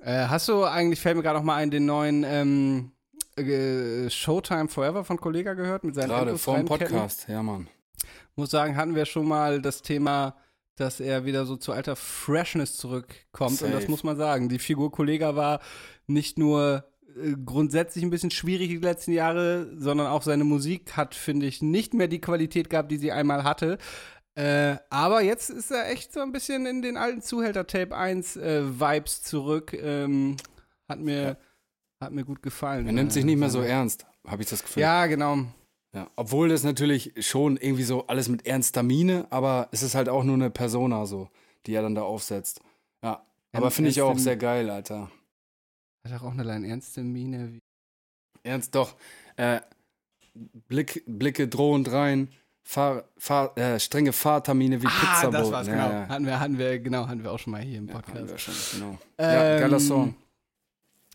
Äh, 0.00 0.26
hast 0.26 0.48
du 0.48 0.64
eigentlich, 0.64 1.00
fällt 1.00 1.16
mir 1.16 1.22
gerade 1.22 1.38
noch 1.38 1.44
mal 1.44 1.54
ein, 1.54 1.70
den 1.70 1.86
neuen 1.86 2.24
ähm, 2.24 2.90
äh, 3.36 4.10
Showtime 4.10 4.66
Forever 4.66 5.04
von 5.04 5.16
Kollega 5.20 5.54
gehört 5.54 5.84
mit 5.84 5.94
seinen 5.94 6.08
Gerade 6.08 6.34
dem? 6.34 6.64
Podcast, 6.64 7.28
ja, 7.28 7.40
Mann. 7.40 7.68
Muss 8.34 8.50
sagen, 8.50 8.74
hatten 8.76 8.96
wir 8.96 9.04
schon 9.06 9.28
mal 9.28 9.62
das 9.62 9.82
Thema, 9.82 10.36
dass 10.74 10.98
er 10.98 11.24
wieder 11.24 11.46
so 11.46 11.54
zu 11.54 11.70
alter 11.70 11.94
Freshness 11.94 12.76
zurückkommt. 12.78 13.62
Und 13.62 13.72
das 13.72 13.82
Safe. 13.82 13.90
muss 13.90 14.02
man 14.02 14.16
sagen. 14.16 14.48
Die 14.48 14.58
Figur 14.58 14.90
Kollega 14.90 15.36
war 15.36 15.60
nicht 16.08 16.36
nur 16.36 16.84
grundsätzlich 17.44 18.04
ein 18.04 18.10
bisschen 18.10 18.30
schwierig 18.30 18.68
die 18.68 18.76
letzten 18.76 19.12
Jahre, 19.12 19.68
sondern 19.76 20.06
auch 20.06 20.22
seine 20.22 20.44
Musik 20.44 20.96
hat, 20.96 21.14
finde 21.14 21.46
ich, 21.46 21.62
nicht 21.62 21.94
mehr 21.94 22.08
die 22.08 22.20
Qualität 22.20 22.70
gehabt, 22.70 22.90
die 22.90 22.98
sie 22.98 23.12
einmal 23.12 23.44
hatte. 23.44 23.78
Äh, 24.34 24.76
aber 24.88 25.22
jetzt 25.22 25.50
ist 25.50 25.70
er 25.70 25.90
echt 25.90 26.12
so 26.12 26.20
ein 26.20 26.32
bisschen 26.32 26.64
in 26.66 26.80
den 26.82 26.96
alten 26.96 27.20
Zuhälter 27.20 27.66
Tape 27.66 27.94
1 27.96 28.36
äh, 28.36 28.80
Vibes 28.80 29.22
zurück. 29.22 29.74
Ähm, 29.74 30.36
hat 30.88 31.00
mir 31.00 31.36
hat 32.00 32.12
mir 32.12 32.24
gut 32.24 32.42
gefallen. 32.42 32.86
Er 32.86 32.92
nimmt 32.92 33.12
sich 33.12 33.22
Äh, 33.22 33.26
nicht 33.26 33.38
mehr 33.38 33.50
so 33.50 33.60
ernst, 33.60 34.06
habe 34.26 34.42
ich 34.42 34.48
das 34.48 34.62
Gefühl. 34.62 34.82
Ja, 34.82 35.06
genau. 35.06 35.38
Ja. 35.94 36.08
Obwohl 36.16 36.48
das 36.48 36.64
natürlich 36.64 37.12
schon 37.20 37.56
irgendwie 37.58 37.84
so 37.84 38.06
alles 38.06 38.28
mit 38.28 38.46
ernster 38.46 38.82
Miene, 38.82 39.26
aber 39.30 39.68
es 39.70 39.82
ist 39.82 39.94
halt 39.94 40.08
auch 40.08 40.24
nur 40.24 40.34
eine 40.34 40.50
Persona 40.50 41.06
so, 41.06 41.28
die 41.66 41.74
er 41.74 41.82
dann 41.82 41.94
da 41.94 42.02
aufsetzt. 42.02 42.60
Ja. 43.04 43.24
Aber 43.52 43.70
finde 43.70 43.90
ich 43.90 44.00
auch 44.00 44.18
sehr 44.18 44.36
geil, 44.36 44.70
Alter. 44.70 45.10
Hat 46.04 46.12
er 46.12 46.22
auch 46.22 46.32
eine 46.32 46.42
kleine 46.42 46.68
ernste 46.68 47.02
Miene. 47.02 47.52
Wie 47.54 47.60
Ernst 48.42 48.74
doch. 48.74 48.96
Äh, 49.36 49.60
Blick, 50.34 51.04
Blicke 51.06 51.46
drohend 51.48 51.92
rein. 51.92 52.28
Fahr, 52.64 53.04
fahr, 53.18 53.56
äh, 53.58 53.78
strenge 53.80 54.12
Fahrtermine 54.12 54.80
wie 54.82 54.86
ah, 54.86 54.90
Pizzaboten. 54.90 55.32
das 55.32 55.50
war's, 55.50 55.66
ja, 55.66 55.72
genau. 55.74 55.90
Ja. 55.90 56.08
Hatten 56.08 56.26
wir, 56.26 56.40
hatten 56.40 56.58
wir, 56.58 56.78
genau, 56.78 57.08
hatten 57.08 57.22
wir 57.24 57.32
auch 57.32 57.38
schon 57.38 57.50
mal 57.52 57.60
hier 57.62 57.78
im 57.78 57.88
Ja, 57.88 57.94
hatten 57.94 58.12
Podcast. 58.12 58.30
wir 58.30 58.38
schon, 58.38 58.54
genau. 58.80 58.98
ja, 59.18 59.54
Ähm, 59.54 59.60
geiler 59.60 59.80
Song. 59.80 60.14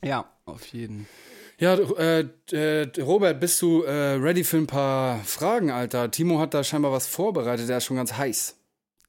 Ja, 0.03 0.25
auf 0.45 0.65
jeden. 0.67 1.07
Ja, 1.57 1.73
äh, 1.73 2.27
äh, 2.51 3.01
Robert, 3.01 3.39
bist 3.39 3.61
du 3.61 3.81
äh, 3.83 3.91
ready 4.15 4.43
für 4.43 4.57
ein 4.57 4.67
paar 4.67 5.19
Fragen, 5.23 5.71
Alter? 5.71 6.11
Timo 6.11 6.39
hat 6.39 6.53
da 6.53 6.63
scheinbar 6.63 6.91
was 6.91 7.07
vorbereitet, 7.07 7.67
der 7.69 7.77
ist 7.77 7.85
schon 7.85 7.97
ganz 7.97 8.13
heiß. 8.17 8.55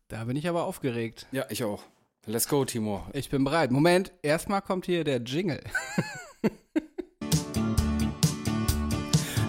Da 0.07 0.25
bin 0.25 0.37
ich 0.37 0.49
aber 0.49 0.65
aufgeregt. 0.65 1.27
Ja, 1.33 1.45
ich 1.51 1.65
auch. 1.65 1.83
Let's 2.31 2.47
go, 2.47 2.63
Timo. 2.67 3.07
Ich 3.15 3.31
bin 3.31 3.43
bereit. 3.43 3.71
Moment, 3.71 4.13
erstmal 4.21 4.61
kommt 4.61 4.85
hier 4.85 5.03
der 5.03 5.19
Jingle. 5.23 5.63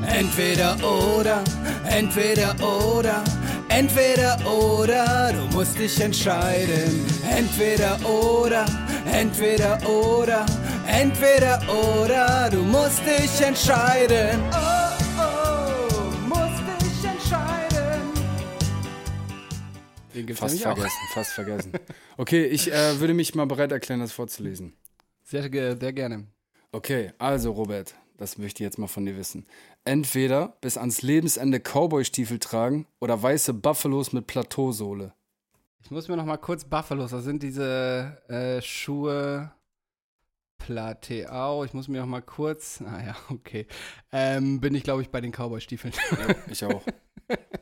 Entweder 0.08 0.78
oder, 0.82 1.44
entweder 1.86 2.56
oder, 2.64 3.22
entweder 3.68 4.38
oder, 4.50 5.34
du 5.34 5.58
musst 5.58 5.78
dich 5.78 6.00
entscheiden. 6.00 7.06
Entweder 7.30 8.00
oder, 8.10 8.66
entweder 9.12 9.78
oder, 9.86 10.46
entweder 10.88 11.62
oder, 11.68 12.50
du 12.50 12.64
musst 12.64 13.02
dich 13.06 13.46
entscheiden. 13.46 14.42
Oh, 14.54 14.89
Den 20.20 20.26
gibt's 20.26 20.42
Fast 20.42 20.56
nämlich 20.56 20.68
auch. 20.68 20.76
vergessen, 20.76 21.08
fast 21.14 21.32
vergessen. 21.32 21.72
Okay, 22.18 22.46
ich 22.46 22.74
äh, 22.74 23.00
würde 23.00 23.14
mich 23.14 23.36
mal 23.36 23.46
bereit 23.46 23.72
erklären, 23.72 24.02
das 24.02 24.12
vorzulesen. 24.12 24.74
Sehr, 25.24 25.44
sehr 25.44 25.94
gerne. 25.94 26.28
Okay, 26.74 27.14
also 27.20 27.54
Robert, 27.54 27.96
das 28.18 28.38
möchte 28.38 28.62
ich 28.62 28.66
jetzt 28.66 28.78
mal 28.78 28.88
von 28.88 29.06
dir 29.06 29.16
wissen. 29.16 29.48
Entweder 29.86 30.58
bis 30.60 30.78
ans 30.78 31.02
Lebensende 31.04 31.62
Cowboy-Stiefel 31.62 32.40
tragen 32.40 32.86
oder 33.00 33.24
weiße 33.24 33.54
Buffalos 33.54 34.12
mit 34.12 34.28
Plateausohle. 34.28 35.14
Ich 35.82 35.90
muss 35.90 36.10
mir 36.10 36.18
noch 36.18 36.26
mal 36.26 36.36
kurz 36.36 36.66
Buffalos, 36.66 37.12
das 37.12 37.24
sind 37.24 37.42
diese 37.42 38.22
äh, 38.28 38.62
Schuhe 38.62 39.54
Plateau. 40.58 41.64
Ich 41.64 41.74
muss 41.74 41.88
mir 41.88 42.02
noch 42.02 42.08
mal 42.08 42.22
kurz, 42.22 42.82
naja, 42.82 43.16
okay. 43.30 43.68
Ähm, 44.12 44.60
bin 44.60 44.76
ich, 44.76 44.84
glaube 44.84 45.02
ich, 45.02 45.12
bei 45.12 45.22
den 45.22 45.32
Cowboy-Stiefeln. 45.32 45.94
Ja, 46.12 46.36
ich 46.52 46.66
auch. 46.66 46.84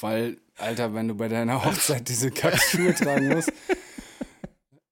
Weil, 0.00 0.38
Alter, 0.56 0.94
wenn 0.94 1.08
du 1.08 1.14
bei 1.14 1.28
deiner 1.28 1.64
Hochzeit 1.64 2.08
diese 2.08 2.30
Kackschuhe 2.30 2.94
tragen 2.94 3.28
musst. 3.28 3.52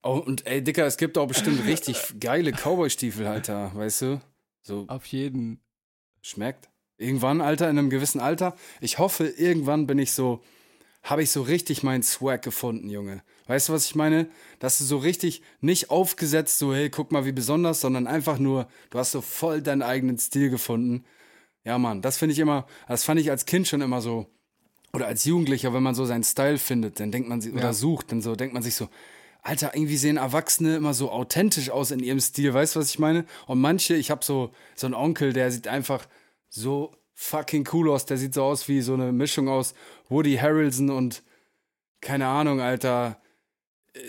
Oh, 0.03 0.23
und 0.25 0.47
ey, 0.47 0.63
Dicker, 0.63 0.87
es 0.87 0.97
gibt 0.97 1.19
auch 1.19 1.27
bestimmt 1.27 1.67
richtig 1.67 2.15
geile 2.21 2.53
Cowboy-Stiefel, 2.53 3.27
Alter, 3.27 3.73
weißt 3.75 4.03
du? 4.03 4.21
So 4.63 4.85
Auf 4.89 5.07
jeden. 5.07 5.61
schmeckt. 6.23 6.69
Irgendwann, 6.99 7.41
Alter, 7.41 7.69
in 7.69 7.79
einem 7.79 7.91
gewissen 7.91 8.21
Alter. 8.21 8.57
Ich 8.81 8.99
hoffe, 8.99 9.27
irgendwann 9.27 9.87
bin 9.87 9.99
ich 9.99 10.13
so, 10.13 10.43
habe 11.03 11.23
ich 11.23 11.31
so 11.31 11.43
richtig 11.43 11.83
meinen 11.83 12.03
Swag 12.03 12.43
gefunden, 12.43 12.89
Junge. 12.91 13.23
Weißt 13.47 13.69
du, 13.69 13.73
was 13.73 13.87
ich 13.87 13.95
meine? 13.95 14.29
Dass 14.59 14.79
du 14.79 14.85
so 14.85 14.99
richtig 14.99 15.43
nicht 15.61 15.91
aufgesetzt, 15.91 16.59
so, 16.59 16.75
hey, 16.75 16.91
guck 16.91 17.13
mal, 17.13 17.25
wie 17.25 17.33
besonders, 17.33 17.81
sondern 17.81 18.07
einfach 18.07 18.39
nur, 18.39 18.69
du 18.91 18.99
hast 18.99 19.13
so 19.13 19.21
voll 19.21 19.63
deinen 19.63 19.83
eigenen 19.83 20.19
Stil 20.19 20.51
gefunden. 20.51 21.05
Ja, 21.65 21.79
Mann, 21.79 22.03
das 22.03 22.19
finde 22.19 22.33
ich 22.33 22.39
immer, 22.39 22.67
das 22.89 23.05
fand 23.05 23.21
ich 23.21 23.31
als 23.31 23.47
Kind 23.47 23.69
schon 23.69 23.81
immer 23.81 24.01
so, 24.01 24.27
oder 24.93 25.07
als 25.07 25.25
Jugendlicher, 25.25 25.73
wenn 25.75 25.83
man 25.83 25.95
so 25.95 26.05
seinen 26.05 26.25
Style 26.25 26.59
findet, 26.59 27.01
dann 27.01 27.11
denkt 27.13 27.29
man 27.29 27.41
sich, 27.41 27.53
oder 27.53 27.65
Ja. 27.65 27.73
sucht, 27.73 28.11
dann 28.13 28.23
so 28.23 28.35
denkt 28.37 28.55
man 28.55 28.63
sich 28.63 28.75
so, 28.75 28.89
Alter, 29.43 29.75
irgendwie 29.75 29.97
sehen 29.97 30.17
Erwachsene 30.17 30.77
immer 30.77 30.95
so 30.95 31.11
authentisch 31.11 31.71
aus 31.71 31.91
in 31.91 32.01
ihrem 32.01 32.21
Stil, 32.21 32.53
weißt 32.53 32.75
du, 32.75 32.81
was 32.81 32.91
ich 32.91 32.99
meine? 32.99 33.25
Und 33.47 33.61
manche, 33.61 33.95
ich 33.95 34.11
habe 34.11 34.25
so, 34.25 34.51
so 34.75 34.87
einen 34.87 34.95
Onkel, 34.95 35.33
der 35.33 35.51
sieht 35.51 35.69
einfach 35.69 36.07
so 36.49 36.93
fucking 37.15 37.69
cool 37.73 37.91
aus, 37.91 38.05
der 38.07 38.17
sieht 38.17 38.35
so 38.35 38.43
aus 38.45 38.69
wie 38.69 38.81
so 38.81 38.95
eine 38.95 39.13
Mischung 39.13 39.49
aus 39.49 39.75
Woody 40.09 40.37
Harrelson 40.37 40.91
und, 40.91 41.23
keine 42.01 42.27
Ahnung, 42.27 42.61
Alter, 42.61 43.21
äh, 43.95 44.01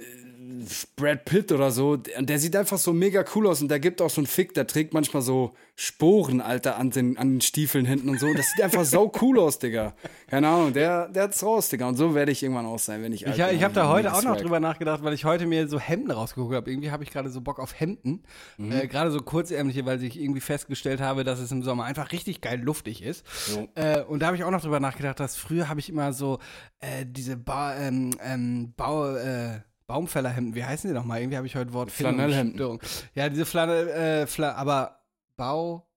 Brad 0.95 1.25
Pitt 1.25 1.51
oder 1.51 1.71
so, 1.71 1.97
der, 1.97 2.21
der 2.21 2.39
sieht 2.39 2.55
einfach 2.55 2.77
so 2.77 2.93
mega 2.93 3.23
cool 3.35 3.47
aus 3.47 3.61
und 3.61 3.69
der 3.69 3.79
gibt 3.79 4.01
auch 4.01 4.09
so 4.09 4.21
einen 4.21 4.27
Fick, 4.27 4.53
der 4.53 4.67
trägt 4.67 4.93
manchmal 4.93 5.21
so 5.21 5.53
Sporen, 5.75 6.41
Alter, 6.41 6.77
an 6.77 6.89
den, 6.89 7.17
an 7.17 7.35
den 7.35 7.41
Stiefeln 7.41 7.85
hinten 7.85 8.09
und 8.09 8.19
so. 8.19 8.33
Das 8.33 8.49
sieht 8.49 8.61
einfach 8.61 8.83
sau 8.83 9.11
cool 9.21 9.39
aus, 9.39 9.59
Digga. 9.59 9.93
Keine 10.27 10.47
Ahnung, 10.47 10.73
der, 10.73 11.07
der 11.07 11.23
hat's 11.23 11.41
raus, 11.41 11.69
Digga. 11.69 11.87
Und 11.87 11.95
so 11.95 12.15
werde 12.15 12.31
ich 12.31 12.43
irgendwann 12.43 12.65
auch 12.65 12.79
sein, 12.79 13.01
wenn 13.01 13.13
ich 13.13 13.25
alt 13.25 13.37
Ich, 13.37 13.57
ich 13.57 13.63
habe 13.63 13.73
da 13.73 13.87
heute 13.87 14.13
auch 14.13 14.23
noch 14.23 14.35
drüber 14.35 14.59
nachgedacht, 14.59 15.03
weil 15.03 15.13
ich 15.13 15.23
heute 15.23 15.45
mir 15.45 15.67
so 15.67 15.79
Hemden 15.79 16.11
rausgeguckt 16.11 16.53
habe. 16.53 16.69
Irgendwie 16.69 16.91
habe 16.91 17.03
ich 17.03 17.11
gerade 17.11 17.29
so 17.29 17.39
Bock 17.41 17.59
auf 17.59 17.79
Hemden. 17.79 18.23
Mhm. 18.57 18.71
Äh, 18.71 18.87
gerade 18.87 19.11
so 19.11 19.21
kurzärmliche, 19.21 19.85
weil 19.85 20.03
ich 20.03 20.19
irgendwie 20.19 20.41
festgestellt 20.41 20.99
habe, 20.99 21.23
dass 21.23 21.39
es 21.39 21.51
im 21.51 21.63
Sommer 21.63 21.85
einfach 21.85 22.11
richtig 22.11 22.41
geil 22.41 22.59
luftig 22.59 23.01
ist. 23.01 23.25
Jo. 23.53 23.69
Äh, 23.75 24.01
und 24.01 24.19
da 24.19 24.27
habe 24.27 24.37
ich 24.37 24.43
auch 24.43 24.51
noch 24.51 24.61
drüber 24.61 24.79
nachgedacht, 24.79 25.19
dass 25.19 25.35
früher 25.37 25.69
habe 25.69 25.79
ich 25.79 25.89
immer 25.89 26.11
so 26.11 26.39
äh, 26.81 27.05
diese 27.05 27.37
ba 27.37 27.77
ähm, 27.77 28.11
ähm, 28.21 28.73
Bau, 28.75 29.15
äh, 29.15 29.61
Baumfällerhemden, 29.89 30.53
wie 30.53 30.63
heißen 30.63 30.87
die 30.87 30.93
nochmal? 30.93 31.19
Irgendwie 31.19 31.37
habe 31.37 31.47
ich 31.47 31.55
heute 31.55 31.73
Wort 31.73 31.89
Flanellhemden. 31.89 32.79
Ja, 33.15 33.27
diese 33.27 33.43
Flanell, 33.45 33.87
äh, 33.89 34.27
Fla 34.27 34.53
aber 34.53 34.99
Bau. 35.35 35.87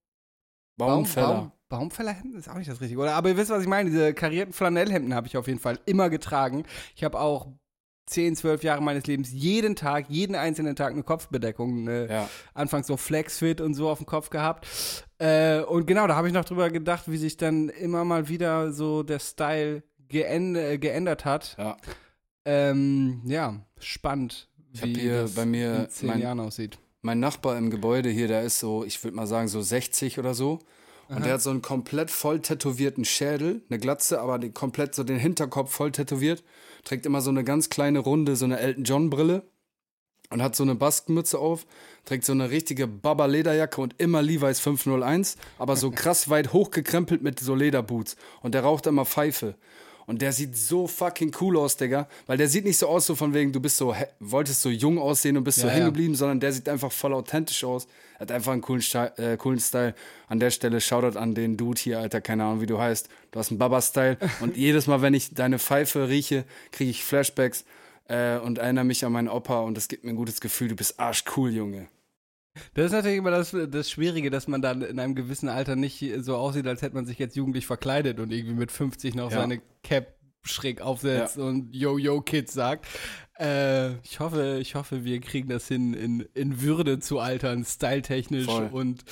Baumfäller. 0.78 1.26
Baum, 1.26 1.36
Baum, 1.36 1.53
Baumfällerhemden 1.68 2.38
ist 2.38 2.49
auch 2.49 2.55
nicht 2.57 2.70
das 2.70 2.80
Richtige, 2.80 2.99
oder? 3.01 3.12
Aber 3.14 3.28
ihr 3.28 3.36
wisst, 3.36 3.51
was 3.51 3.61
ich 3.62 3.68
meine. 3.68 3.90
Diese 3.90 4.14
karierten 4.14 4.55
Flanellhemden 4.55 5.14
habe 5.14 5.26
ich 5.26 5.36
auf 5.36 5.47
jeden 5.47 5.59
Fall 5.59 5.78
immer 5.84 6.09
getragen. 6.09 6.64
Ich 6.97 7.05
habe 7.05 7.20
auch 7.20 7.49
10, 8.07 8.34
12 8.34 8.62
Jahre 8.64 8.82
meines 8.82 9.07
Lebens 9.07 9.30
jeden 9.30 9.76
Tag, 9.76 10.07
jeden 10.09 10.36
einzelnen 10.36 10.74
Tag 10.74 10.93
eine 10.93 11.03
Kopfbedeckung, 11.03 11.80
eine, 11.86 12.09
Ja. 12.11 12.28
anfangs 12.55 12.86
so 12.86 12.97
Flexfit 12.97 13.61
und 13.61 13.74
so 13.74 13.90
auf 13.90 13.99
dem 13.99 14.07
Kopf 14.07 14.30
gehabt. 14.30 14.66
Äh, 15.18 15.61
und 15.61 15.86
genau, 15.86 16.07
da 16.07 16.16
habe 16.16 16.28
ich 16.28 16.34
noch 16.34 16.47
drüber 16.47 16.70
gedacht, 16.70 17.11
wie 17.11 17.18
sich 17.18 17.36
dann 17.36 17.68
immer 17.68 18.07
mal 18.07 18.28
wieder 18.28 18.72
so 18.72 19.03
der 19.03 19.18
Style 19.18 19.82
geänd 20.09 20.57
äh, 20.57 20.78
geändert 20.78 21.26
hat. 21.26 21.57
Ja. 21.59 21.76
Ähm, 22.45 23.22
ja, 23.26 23.61
spannend, 23.83 24.49
wie 24.72 25.09
das 25.09 25.35
bei 25.35 25.45
mir 25.47 25.80
in 25.85 25.91
zehn 25.91 26.09
mein- 26.09 26.20
Jahren 26.20 26.41
aussieht. 26.41 26.78
Mein 27.03 27.18
Nachbar 27.20 27.59
im 27.59 27.70
Gebäude 27.70 28.09
hier, 28.11 28.28
der 28.28 28.43
ist 28.43 28.61
so, 28.61 28.85
ich 28.85 29.03
würde 29.03 29.16
mal 29.16 29.26
sagen, 29.26 29.49
so 29.49 29.61
60 29.61 30.18
oder 30.18 30.35
so. 30.35 30.61
Und 31.09 31.26
der 31.26 31.35
hat 31.35 31.43
so 31.43 31.51
einen 31.51 31.61
komplett 31.61 32.11
voll 32.11 32.41
tätowierten 32.41 33.05
Schädel, 33.05 33.61
eine 33.68 33.78
Glatze, 33.78 34.20
aber 34.20 34.39
komplett 34.51 34.95
so 34.95 35.03
den 35.05 35.18
Hinterkopf 35.18 35.70
voll 35.72 35.91
tätowiert. 35.93 36.43
Trägt 36.85 37.05
immer 37.05 37.20
so 37.20 37.28
eine 37.28 37.45
ganz 37.45 37.68
kleine 37.68 37.99
Runde, 37.99 38.35
so 38.37 38.45
eine 38.47 38.59
Elton 38.61 38.85
John 38.85 39.11
Brille. 39.11 39.43
Und 40.30 40.43
hat 40.43 40.57
so 40.57 40.62
eine 40.62 40.74
Baskenmütze 40.74 41.39
auf, 41.39 41.66
trägt 42.07 42.24
so 42.24 42.33
eine 42.33 42.49
richtige 42.49 42.87
Baba-Lederjacke 42.87 43.83
und 43.83 43.95
immer 43.99 44.22
Levi's 44.22 44.61
501, 44.61 45.37
aber 45.59 45.76
so 45.76 45.91
krass 45.95 46.30
weit 46.30 46.55
hochgekrempelt 46.55 47.20
mit 47.20 47.39
so 47.41 47.55
Lederboots. 47.55 48.16
Und 48.41 48.55
der 48.55 48.62
raucht 48.62 48.87
immer 48.87 49.05
Pfeife. 49.05 49.57
Und 50.07 50.20
der 50.20 50.32
sieht 50.32 50.57
so 50.57 50.86
fucking 50.86 51.34
cool 51.40 51.57
aus, 51.57 51.76
Digga. 51.76 52.09
Weil 52.26 52.36
der 52.36 52.48
sieht 52.48 52.64
nicht 52.64 52.76
so 52.78 52.88
aus, 52.88 53.07
so 53.07 53.14
von 53.14 53.34
wegen, 53.34 53.53
du 53.53 53.61
bist 53.61 53.76
so, 53.76 53.94
wolltest 54.20 54.61
so 54.62 54.68
jung 54.68 54.98
aussehen 54.98 55.36
und 55.36 55.44
bist 55.44 55.59
so 55.61 55.66
Ja, 55.68 55.72
hängen 55.72 55.84
ja. 55.84 55.88
geblieben, 55.90 56.14
sondern 56.14 56.40
der 56.40 56.53
sieht 56.53 56.68
einfach 56.68 56.90
voll 56.90 57.14
authentisch 57.14 57.62
aus. 57.64 57.86
Er 58.16 58.20
hat 58.20 58.32
einfach 58.32 58.53
einen 58.53 58.62
coolen, 58.62 58.82
Sti- 58.82 59.16
äh, 59.18 59.36
coolen 59.36 59.61
Style. 59.61 59.94
An 60.28 60.40
der 60.40 60.50
Stelle 60.50 60.80
Shoutout 60.80 61.18
an 61.18 61.34
den 61.34 61.57
Dude 61.57 61.80
hier, 61.80 61.98
Alter, 62.00 62.20
keine 62.20 62.44
Ahnung, 62.44 62.61
wie 62.61 62.66
du 62.66 62.78
heißt. 62.78 63.09
Du 63.30 63.38
hast 63.38 63.50
einen 63.50 63.59
Baba-Style. 63.59 64.16
und 64.40 64.57
jedes 64.57 64.86
Mal, 64.86 65.03
wenn 65.03 65.14
ich 65.14 65.34
deine 65.34 65.59
Pfeife 65.59 66.09
rieche, 66.09 66.44
kriege 66.72 66.90
ich 66.90 67.05
Flashbacks 67.05 67.64
äh, 68.09 68.38
und 68.38 68.59
erinnere 68.59 68.84
mich 68.84 69.05
an 69.05 69.12
meinen 69.12 69.28
Opa 69.28 69.61
und 69.61 69.76
das 69.76 69.88
gibt 69.88 70.05
mir 70.05 70.11
ein 70.11 70.16
gutes 70.16 70.40
Gefühl. 70.40 70.68
Du 70.68 70.76
bist 70.76 70.98
arschcool, 70.98 71.50
Junge. 71.53 71.86
Das 72.74 72.86
ist 72.86 72.92
natürlich 72.92 73.18
immer 73.18 73.30
das, 73.30 73.57
das 73.70 73.90
Schwierige, 73.90 74.30
dass 74.30 74.46
man 74.48 74.61
dann 74.62 74.82
in 74.82 74.98
einem 74.98 75.14
gewissen 75.14 75.48
Alter 75.48 75.74
nicht 75.76 76.05
so 76.20 76.36
aussieht, 76.36 76.66
als 76.66 76.82
hätte 76.82 76.94
man 76.94 77.07
sich 77.07 77.18
jetzt 77.18 77.36
jugendlich 77.36 77.66
verkleidet 77.66 78.20
und 78.20 78.30
irgendwie 78.30 78.55
mit 78.55 78.70
50 78.72 79.14
noch 79.14 79.30
Ja. 79.30 79.40
seine 79.40 79.62
Cap 79.82 80.14
schräg 80.44 80.80
aufsetzt 80.80 81.38
und 81.38 81.74
Yo-Yo-Kids 81.74 82.53
sagt. 82.53 82.86
Äh, 83.38 83.94
ich, 84.03 84.20
hoffe, 84.20 84.59
ich 84.61 84.74
hoffe, 84.74 85.05
wir 85.05 85.20
kriegen 85.20 85.48
das 85.48 85.68
hin, 85.68 85.94
in, 85.94 86.20
in 86.34 86.61
Würde 86.61 86.98
zu 86.98 87.20
altern, 87.20 87.64
styletechnisch 87.64 88.46
Voll. 88.46 88.68
und 88.72 89.05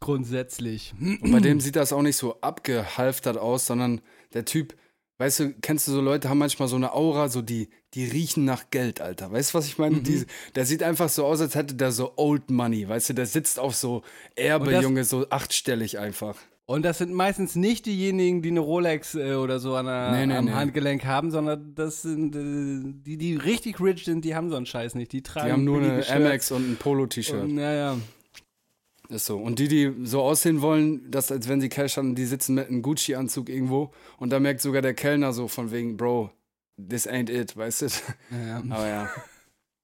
grundsätzlich. 0.00 0.94
Und 0.98 1.30
bei 1.30 1.40
dem 1.40 1.60
sieht 1.60 1.76
das 1.76 1.92
auch 1.92 2.02
nicht 2.02 2.16
so 2.16 2.40
abgehalftert 2.40 3.36
aus, 3.36 3.66
sondern 3.66 4.00
der 4.32 4.44
Typ, 4.46 4.74
weißt 5.18 5.40
du, 5.40 5.52
kennst 5.60 5.86
du 5.86 5.92
so 5.92 6.00
Leute, 6.00 6.28
haben 6.30 6.38
manchmal 6.38 6.68
so 6.68 6.76
eine 6.76 6.92
Aura, 6.94 7.28
so 7.28 7.42
die, 7.42 7.68
die 7.94 8.04
riechen 8.04 8.44
nach 8.44 8.70
Geld, 8.70 9.00
Alter. 9.00 9.32
Weißt 9.32 9.52
du, 9.52 9.58
was 9.58 9.66
ich 9.66 9.78
meine? 9.78 9.96
Mhm. 9.96 10.02
Die, 10.04 10.24
der 10.54 10.64
sieht 10.66 10.82
einfach 10.82 11.08
so 11.08 11.24
aus, 11.26 11.40
als 11.40 11.54
hätte 11.54 11.74
der 11.74 11.90
so 11.92 12.12
Old 12.16 12.50
Money, 12.50 12.88
weißt 12.88 13.10
du, 13.10 13.14
der 13.14 13.26
sitzt 13.26 13.58
auf 13.58 13.74
so 13.74 14.02
Erbe, 14.36 14.70
das- 14.70 14.82
Junge, 14.84 15.04
so 15.04 15.28
achtstellig 15.30 15.98
einfach. 15.98 16.36
Und 16.66 16.84
das 16.84 16.98
sind 16.98 17.12
meistens 17.12 17.56
nicht 17.56 17.86
diejenigen, 17.86 18.42
die 18.42 18.50
eine 18.50 18.60
Rolex 18.60 19.16
äh, 19.16 19.34
oder 19.34 19.58
so 19.58 19.74
an 19.74 19.86
der, 19.86 20.12
Nee, 20.12 20.26
nee, 20.26 20.36
am 20.36 20.44
nee. 20.44 20.52
Handgelenk 20.52 21.04
haben, 21.04 21.32
sondern 21.32 21.74
das 21.74 22.02
sind 22.02 22.36
äh, 22.36 22.92
die, 23.04 23.16
die 23.16 23.34
richtig 23.34 23.80
rich 23.80 24.04
sind, 24.04 24.24
die 24.24 24.36
haben 24.36 24.50
so 24.50 24.56
einen 24.56 24.66
Scheiß 24.66 24.94
nicht. 24.94 25.10
Die 25.10 25.20
tragen 25.24 25.46
Die 25.48 25.52
haben 25.52 25.64
nur 25.64 25.78
eine 25.82 26.08
Amex 26.08 26.52
und 26.52 26.70
ein 26.70 26.76
Polo-T-Shirt. 26.76 27.42
und, 27.42 27.58
Ja, 27.58 27.72
ja. 27.72 27.96
Ist 29.08 29.26
so. 29.26 29.36
Und 29.38 29.58
die, 29.58 29.66
die 29.66 29.92
so 30.04 30.22
aussehen 30.22 30.62
wollen, 30.62 31.10
dass 31.10 31.32
als 31.32 31.48
wenn 31.48 31.60
sie 31.60 31.68
Cash 31.68 31.96
haben, 31.96 32.14
die 32.14 32.24
sitzen 32.24 32.54
mit 32.54 32.68
einem 32.68 32.82
Gucci-Anzug 32.82 33.48
irgendwo 33.48 33.90
und 34.18 34.30
da 34.30 34.38
merkt 34.38 34.60
sogar 34.60 34.80
der 34.82 34.94
Kellner 34.94 35.32
so 35.32 35.48
von 35.48 35.72
wegen, 35.72 35.96
Bro, 35.96 36.30
this 36.88 37.06
ain't 37.06 37.30
it, 37.30 37.56
weißt 37.56 37.82
du? 37.82 37.86
ja, 38.30 38.38
ja. 38.46 38.56
Aber 38.70 38.88
ja. 38.88 39.10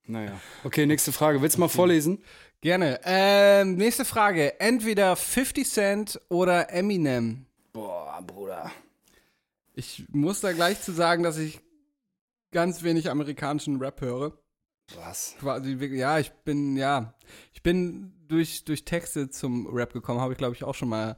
Naja. 0.05 0.39
Okay, 0.63 0.85
nächste 0.85 1.11
Frage. 1.11 1.41
Willst 1.41 1.57
du 1.57 1.59
mal 1.61 1.67
vorlesen? 1.67 2.23
Gerne. 2.61 2.99
Ähm, 3.03 3.75
nächste 3.75 4.05
Frage. 4.05 4.59
Entweder 4.59 5.15
50 5.15 5.69
Cent 5.69 6.21
oder 6.29 6.71
Eminem. 6.71 7.45
Boah, 7.73 8.21
Bruder. 8.25 8.71
Ich 9.73 10.05
muss 10.11 10.39
da 10.41 10.53
gleich 10.53 10.81
zu 10.81 10.91
sagen, 10.91 11.23
dass 11.23 11.37
ich 11.37 11.59
ganz 12.51 12.81
wenig 12.83 13.09
amerikanischen 13.09 13.77
Rap 13.79 14.01
höre. 14.01 14.37
Was? 14.95 15.35
Quasi, 15.39 15.79
wirklich- 15.79 15.99
ja, 15.99 16.17
ich 16.19 16.31
bin, 16.31 16.77
ja, 16.77 17.13
ich 17.53 17.61
bin 17.61 18.13
durch, 18.27 18.63
durch 18.63 18.85
Texte 18.85 19.29
zum 19.29 19.67
Rap 19.67 19.91
gekommen, 19.93 20.21
habe 20.21 20.31
ich 20.33 20.37
glaube 20.37 20.55
ich 20.55 20.63
auch 20.63 20.75
schon 20.75 20.89
mal 20.89 21.17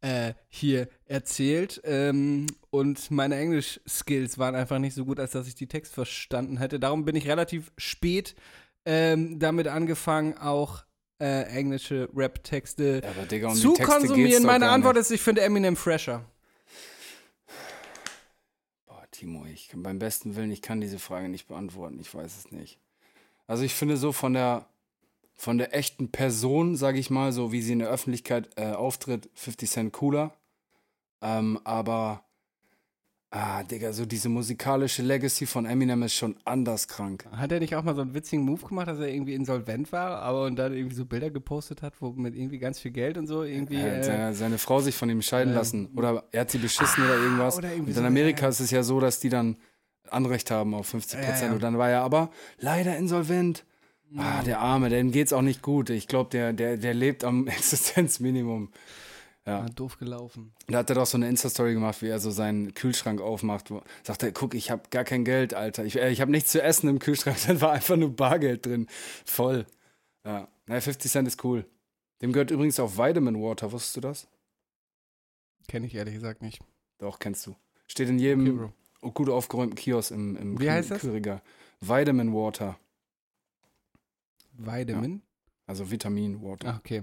äh, 0.00 0.34
hier 0.48 0.88
erzählt. 1.06 1.80
Ähm, 1.84 2.46
und 2.70 3.10
meine 3.10 3.36
Englisch-Skills 3.36 4.38
waren 4.38 4.54
einfach 4.54 4.78
nicht 4.78 4.94
so 4.94 5.04
gut, 5.04 5.20
als 5.20 5.32
dass 5.32 5.46
ich 5.46 5.54
die 5.54 5.66
Text 5.66 5.92
verstanden 5.92 6.58
hätte. 6.58 6.80
Darum 6.80 7.04
bin 7.04 7.16
ich 7.16 7.28
relativ 7.28 7.72
spät 7.76 8.34
ähm, 8.84 9.38
damit 9.38 9.68
angefangen, 9.68 10.36
auch 10.38 10.84
äh, 11.20 11.42
englische 11.42 12.08
Rap-Texte 12.14 13.02
Ja, 13.04 13.48
um 13.48 13.54
zu 13.54 13.74
Texte 13.74 13.92
konsumieren. 13.92 14.42
Meine 14.44 14.70
Antwort 14.70 14.96
ist, 14.96 15.10
ich 15.10 15.20
finde 15.20 15.42
Eminem 15.42 15.76
fresher. 15.76 16.24
Boah, 18.86 19.04
Timo, 19.10 19.44
ich 19.44 19.68
kann 19.68 19.82
beim 19.82 19.98
besten 19.98 20.34
Willen, 20.34 20.50
ich 20.50 20.62
kann 20.62 20.80
diese 20.80 20.98
Frage 20.98 21.28
nicht 21.28 21.46
beantworten. 21.46 21.98
Ich 22.00 22.14
weiß 22.14 22.38
es 22.38 22.52
nicht. 22.52 22.80
Also 23.46 23.64
ich 23.64 23.74
finde 23.74 23.96
so 23.96 24.12
von 24.12 24.32
der 24.32 24.66
von 25.40 25.56
der 25.56 25.74
echten 25.74 26.12
Person, 26.12 26.76
sage 26.76 26.98
ich 26.98 27.08
mal, 27.08 27.32
so 27.32 27.50
wie 27.50 27.62
sie 27.62 27.72
in 27.72 27.78
der 27.78 27.88
Öffentlichkeit 27.88 28.50
äh, 28.56 28.72
auftritt, 28.72 29.30
50 29.32 29.70
Cent 29.70 29.92
cooler. 29.94 30.34
Ähm, 31.22 31.58
aber 31.64 32.26
ah, 33.30 33.62
Digga, 33.62 33.94
so 33.94 34.04
diese 34.04 34.28
musikalische 34.28 35.02
Legacy 35.02 35.46
von 35.46 35.64
Eminem 35.64 36.02
ist 36.02 36.12
schon 36.12 36.36
anders 36.44 36.88
krank. 36.88 37.24
Hat 37.32 37.52
er 37.52 37.60
nicht 37.60 37.74
auch 37.74 37.82
mal 37.82 37.94
so 37.94 38.02
einen 38.02 38.12
witzigen 38.12 38.44
Move 38.44 38.66
gemacht, 38.66 38.88
dass 38.88 38.98
er 38.98 39.08
irgendwie 39.08 39.32
insolvent 39.32 39.92
war, 39.92 40.20
aber 40.20 40.44
und 40.44 40.56
dann 40.56 40.74
irgendwie 40.74 40.96
so 40.96 41.06
Bilder 41.06 41.30
gepostet 41.30 41.80
hat, 41.80 41.94
wo 42.00 42.10
mit 42.10 42.34
irgendwie 42.34 42.58
ganz 42.58 42.78
viel 42.78 42.90
Geld 42.90 43.16
und 43.16 43.26
so 43.26 43.42
irgendwie. 43.42 43.76
Äh, 43.76 44.02
seine, 44.02 44.34
seine 44.34 44.58
Frau 44.58 44.80
sich 44.80 44.94
von 44.94 45.08
ihm 45.08 45.22
scheiden 45.22 45.54
ähm, 45.54 45.58
lassen. 45.58 45.88
Oder 45.96 46.22
er 46.32 46.42
hat 46.42 46.50
sie 46.50 46.58
beschissen 46.58 47.02
oder 47.02 47.16
irgendwas. 47.16 47.56
oder 47.56 47.72
und 47.72 47.88
in 47.88 47.94
so, 47.94 48.02
Amerika 48.02 48.48
ist 48.48 48.60
es 48.60 48.70
ja 48.70 48.82
so, 48.82 49.00
dass 49.00 49.20
die 49.20 49.30
dann 49.30 49.56
Anrecht 50.10 50.50
haben 50.50 50.74
auf 50.74 50.88
50 50.88 51.18
Prozent. 51.18 51.40
Ja, 51.40 51.46
ja. 51.46 51.52
Und 51.54 51.62
dann 51.62 51.78
war 51.78 51.88
er 51.88 52.02
aber 52.02 52.30
leider 52.58 52.98
insolvent. 52.98 53.64
Ah, 54.16 54.42
der 54.42 54.60
Arme, 54.60 54.88
dem 54.88 55.12
geht's 55.12 55.32
auch 55.32 55.42
nicht 55.42 55.62
gut. 55.62 55.90
Ich 55.90 56.08
glaube, 56.08 56.30
der, 56.30 56.52
der, 56.52 56.76
der 56.76 56.94
lebt 56.94 57.22
am 57.24 57.46
Existenzminimum. 57.48 58.70
ah, 59.44 59.66
doof 59.74 59.98
gelaufen. 59.98 60.52
Da 60.66 60.78
hat 60.78 60.90
er 60.90 60.96
doch 60.96 61.06
so 61.06 61.16
eine 61.16 61.28
Insta-Story 61.28 61.74
gemacht, 61.74 62.02
wie 62.02 62.08
er 62.08 62.18
so 62.18 62.30
seinen 62.30 62.74
Kühlschrank 62.74 63.20
aufmacht. 63.20 63.70
Wo, 63.70 63.82
sagt 64.02 64.22
er, 64.22 64.32
guck, 64.32 64.54
ich 64.54 64.70
habe 64.70 64.82
gar 64.90 65.04
kein 65.04 65.24
Geld, 65.24 65.54
Alter. 65.54 65.84
Ich, 65.84 65.96
äh, 65.96 66.10
ich 66.10 66.20
habe 66.20 66.30
nichts 66.30 66.50
zu 66.52 66.60
essen 66.62 66.88
im 66.88 66.98
Kühlschrank. 66.98 67.36
Dann 67.46 67.60
war 67.60 67.72
einfach 67.72 67.96
nur 67.96 68.14
Bargeld 68.14 68.66
drin. 68.66 68.86
Voll. 69.24 69.66
Ja. 70.24 70.48
Naja, 70.66 70.80
50 70.80 71.10
Cent 71.10 71.28
ist 71.28 71.44
cool. 71.44 71.64
Dem 72.22 72.32
gehört 72.32 72.50
übrigens 72.50 72.78
auch 72.80 72.96
Vitamin 72.98 73.40
Water. 73.40 73.70
Wusstest 73.72 73.96
du 73.96 74.00
das? 74.02 74.28
Kenne 75.68 75.86
ich 75.86 75.94
ehrlich 75.94 76.14
gesagt 76.14 76.42
nicht. 76.42 76.60
Doch, 76.98 77.18
kennst 77.18 77.46
du. 77.46 77.54
Steht 77.86 78.08
in 78.08 78.18
jedem 78.18 78.72
Okay, 79.02 79.12
gut 79.14 79.30
aufgeräumten 79.30 79.76
Kiosk 79.76 80.10
im, 80.10 80.36
im 80.36 80.58
Wie 80.60 80.64
Kühl- 80.64 80.72
heißt 80.72 80.90
das? 80.90 81.00
Kühlregal. 81.00 81.40
Vitamin 81.80 82.34
Water. 82.34 82.78
Vitamin? 84.66 85.22
Also 85.66 85.90
Vitamin 85.90 86.42
Water. 86.42 86.68
Ach, 86.74 86.78
okay. 86.80 87.02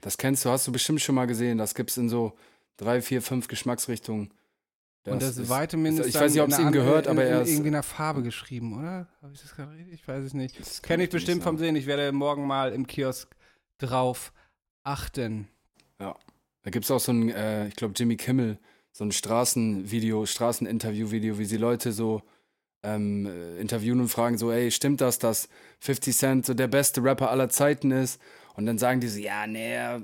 Das 0.00 0.16
kennst 0.18 0.44
du, 0.44 0.50
hast 0.50 0.66
du 0.66 0.72
bestimmt 0.72 1.00
schon 1.00 1.14
mal 1.14 1.26
gesehen. 1.26 1.58
Das 1.58 1.74
gibt's 1.74 1.96
in 1.96 2.08
so 2.08 2.36
drei, 2.76 3.00
vier, 3.02 3.22
fünf 3.22 3.48
Geschmacksrichtungen. 3.48 4.32
und 5.06 5.22
das 5.22 5.38
ist- 5.38 5.48
Vitamin 5.48 5.94
ist- 5.94 6.00
ist 6.00 6.06
ich 6.08 6.14
weiß 6.20 6.32
nicht, 6.34 6.42
ob 6.42 6.50
es 6.50 6.58
ihm 6.58 6.70
gehört, 6.70 7.06
aber 7.08 7.24
er 7.24 7.40
ist- 7.42 7.48
irgendwie 7.48 7.68
in 7.68 7.74
einer 7.74 7.82
Farbe 7.82 8.22
geschrieben, 8.22 8.78
oder? 8.78 9.08
Habe 9.22 9.32
ich 9.32 9.40
das 9.40 9.54
gerade 9.56 9.72
richtig? 9.72 9.94
Ich 9.94 10.06
weiß 10.06 10.22
es 10.24 10.34
nicht. 10.34 10.60
Das 10.60 10.82
Kenne 10.82 11.04
ich 11.04 11.10
bestimmt 11.10 11.42
vom. 11.42 11.56
Sehen. 11.56 11.76
Ich 11.76 11.86
werde 11.86 12.12
morgen 12.12 12.46
mal 12.46 12.72
im 12.74 12.86
Kiosk 12.86 13.34
drauf 13.78 14.32
achten. 14.82 15.48
Da 15.98 16.70
gibt's 16.70 16.90
auch 16.90 17.00
so 17.00 17.12
ein, 17.12 17.30
äh, 17.30 17.68
ich 17.68 17.76
glaube, 17.76 17.94
Jimmy 17.96 18.16
Kimmel, 18.16 18.58
so 18.92 19.04
ein 19.04 19.12
Straßenvideo, 19.12 20.26
Straßeninterview-Video, 20.26 21.38
wie 21.38 21.44
sie 21.46 21.56
Leute 21.56 21.92
so 21.92 22.20
ähm, 22.82 23.26
äh, 23.26 23.60
interviewen 23.60 24.00
und 24.00 24.08
fragen 24.08 24.38
so, 24.38 24.50
ey, 24.50 24.70
stimmt 24.70 25.00
das, 25.00 25.18
dass 25.18 25.48
50 25.80 26.16
Cent 26.16 26.46
so 26.46 26.54
der 26.54 26.68
beste 26.68 27.02
Rapper 27.02 27.30
aller 27.30 27.48
Zeiten 27.48 27.90
ist? 27.90 28.20
Und 28.58 28.66
dann 28.66 28.76
sagen 28.76 28.98
die 29.00 29.06
so, 29.08 29.20
ja, 29.20 29.46
nee, 29.46 29.72
er 29.72 30.02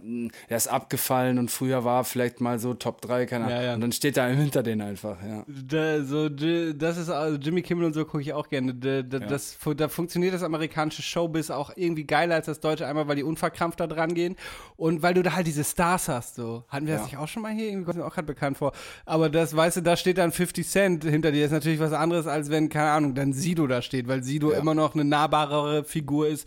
er 0.49 0.57
ist 0.57 0.69
abgefallen 0.69 1.39
und 1.41 1.51
früher 1.51 1.85
war 1.85 2.05
vielleicht 2.05 2.41
mal 2.41 2.59
so 2.61 2.73
Top 2.73 3.01
3, 3.01 3.27
keine 3.27 3.47
Ahnung. 3.47 3.57
Ja, 3.59 3.65
ja. 3.65 3.75
Und 3.75 3.81
dann 3.81 3.91
steht 3.93 4.17
da 4.17 4.29
hinter 4.29 4.63
denen 4.63 4.81
einfach, 4.81 5.17
ja. 5.23 5.45
Da, 5.49 6.03
so, 6.05 6.29
das 6.29 6.97
ist 6.97 7.11
also 7.11 7.37
Jimmy 7.37 7.63
Kimmel 7.63 7.85
und 7.87 7.95
so 7.95 8.05
gucke 8.05 8.23
ich 8.23 8.33
auch 8.33 8.49
gerne. 8.49 8.73
Da, 8.73 9.03
da, 9.03 9.19
das, 9.19 9.55
fu- 9.55 9.75
da 9.75 9.89
funktioniert 9.89 10.33
das 10.35 10.45
amerikanische 10.45 11.03
Showbiz 11.03 11.51
auch 11.51 11.73
irgendwie 11.75 12.05
geiler 12.05 12.37
als 12.37 12.47
das 12.47 12.61
deutsche, 12.61 12.87
einmal 12.87 13.09
weil 13.09 13.17
die 13.17 13.25
unverkrampft 13.25 13.81
da 13.81 13.89
dran 13.89 14.15
gehen 14.15 14.37
und 14.77 15.03
weil 15.03 15.15
du 15.15 15.23
da 15.25 15.35
halt 15.35 15.49
diese 15.49 15.65
Stars 15.65 16.09
hast. 16.09 16.37
So. 16.37 16.65
Hatten 16.69 16.87
wir 16.87 16.95
das 16.95 17.03
Ja. 17.03 17.07
nicht 17.07 17.17
auch 17.19 17.29
schon 17.29 17.43
mal 17.43 17.53
hier? 17.53 17.67
Irgendwie 17.69 17.85
kommt 17.87 17.99
mir 17.99 18.07
auch 18.07 18.15
gerade 18.15 18.27
bekannt 18.27 18.57
vor. 18.59 18.73
Aber 19.05 19.29
das, 19.31 19.57
weißt 19.57 19.79
du, 19.79 19.81
da 19.83 19.97
steht 19.97 20.19
dann 20.19 20.31
50 20.31 20.69
Cent 20.69 21.03
hinter 21.05 21.33
dir. 21.33 21.45
ist 21.45 21.51
natürlich 21.51 21.81
was 21.81 21.93
anderes, 21.93 22.29
als 22.29 22.51
wenn, 22.51 22.69
keine 22.69 22.91
Ahnung, 22.91 23.15
dann 23.17 23.33
Sido 23.33 23.67
da 23.67 23.83
steht, 23.83 24.07
weil 24.07 24.23
Sido 24.23 24.53
Ja. 24.53 24.59
immer 24.59 24.75
noch 24.75 24.95
eine 24.95 25.05
nahbarere 25.05 25.83
Figur 25.85 26.29
ist 26.29 26.47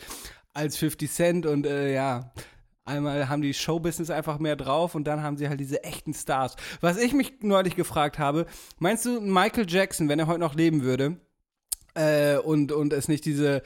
als 0.57 0.75
50 0.77 1.11
Cent 1.11 1.45
und 1.45 1.65
äh, 1.65 1.93
ja. 1.93 2.31
Einmal 2.83 3.27
haben 3.27 3.41
die 3.41 3.53
Showbusiness 3.53 4.09
einfach 4.09 4.39
mehr 4.39 4.55
drauf 4.55 4.95
und 4.95 5.03
dann 5.03 5.21
haben 5.21 5.35
sie 5.35 5.49
halt 5.49 5.59
diese 5.59 5.83
echten 5.83 6.13
Stars. 6.13 6.55
Was 6.79 6.97
ich 6.97 7.11
mich 7.11 7.33
neulich 7.41 7.75
gefragt 7.75 8.17
habe, 8.17 8.45
meinst 8.79 9.05
du 9.05 9.19
Michael 9.19 9.65
Jackson, 9.67 10.07
wenn 10.07 10.19
er 10.19 10.27
heute 10.27 10.39
noch 10.39 10.55
leben 10.55 10.83
würde 10.83 11.17
äh, 11.95 12.37
und, 12.37 12.71
und 12.71 12.93
es 12.93 13.09
nicht 13.09 13.25
diese 13.25 13.61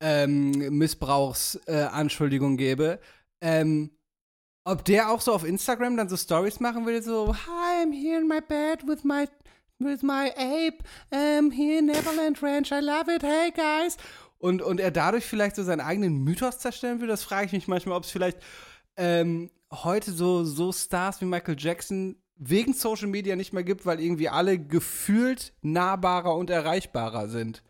ähm, 0.00 0.52
Missbrauchsanschuldigung 0.78 2.54
äh, 2.54 2.56
gäbe, 2.56 3.00
ähm, 3.42 3.90
ob 4.64 4.82
der 4.86 5.10
auch 5.10 5.20
so 5.20 5.34
auf 5.34 5.44
Instagram 5.44 5.98
dann 5.98 6.08
so 6.08 6.16
Stories 6.16 6.58
machen 6.58 6.86
würde, 6.86 7.02
so 7.02 7.34
Hi, 7.34 7.84
I'm 7.84 7.92
here 7.92 8.18
in 8.18 8.26
my 8.26 8.40
bed 8.40 8.88
with 8.88 9.04
my 9.04 9.28
with 9.78 10.02
my 10.02 10.30
ape, 10.38 10.82
um, 11.10 11.50
here 11.50 11.80
in 11.80 11.86
Neverland 11.86 12.42
Ranch, 12.42 12.72
I 12.72 12.80
love 12.80 13.08
it, 13.08 13.22
hey 13.22 13.50
guys. 13.50 13.98
Und, 14.44 14.60
und 14.60 14.78
er 14.78 14.90
dadurch 14.90 15.24
vielleicht 15.24 15.56
so 15.56 15.62
seinen 15.62 15.80
eigenen 15.80 16.18
Mythos 16.18 16.58
zerstören 16.58 17.00
würde, 17.00 17.12
das 17.12 17.24
frage 17.24 17.46
ich 17.46 17.52
mich 17.52 17.66
manchmal, 17.66 17.96
ob 17.96 18.04
es 18.04 18.10
vielleicht 18.10 18.36
ähm, 18.98 19.50
heute 19.72 20.12
so, 20.12 20.44
so 20.44 20.70
Stars 20.70 21.22
wie 21.22 21.24
Michael 21.24 21.56
Jackson 21.58 22.16
wegen 22.36 22.74
Social 22.74 23.06
Media 23.06 23.36
nicht 23.36 23.54
mehr 23.54 23.64
gibt, 23.64 23.86
weil 23.86 24.00
irgendwie 24.00 24.28
alle 24.28 24.58
gefühlt 24.58 25.54
nahbarer 25.62 26.36
und 26.36 26.50
erreichbarer 26.50 27.28
sind. 27.28 27.62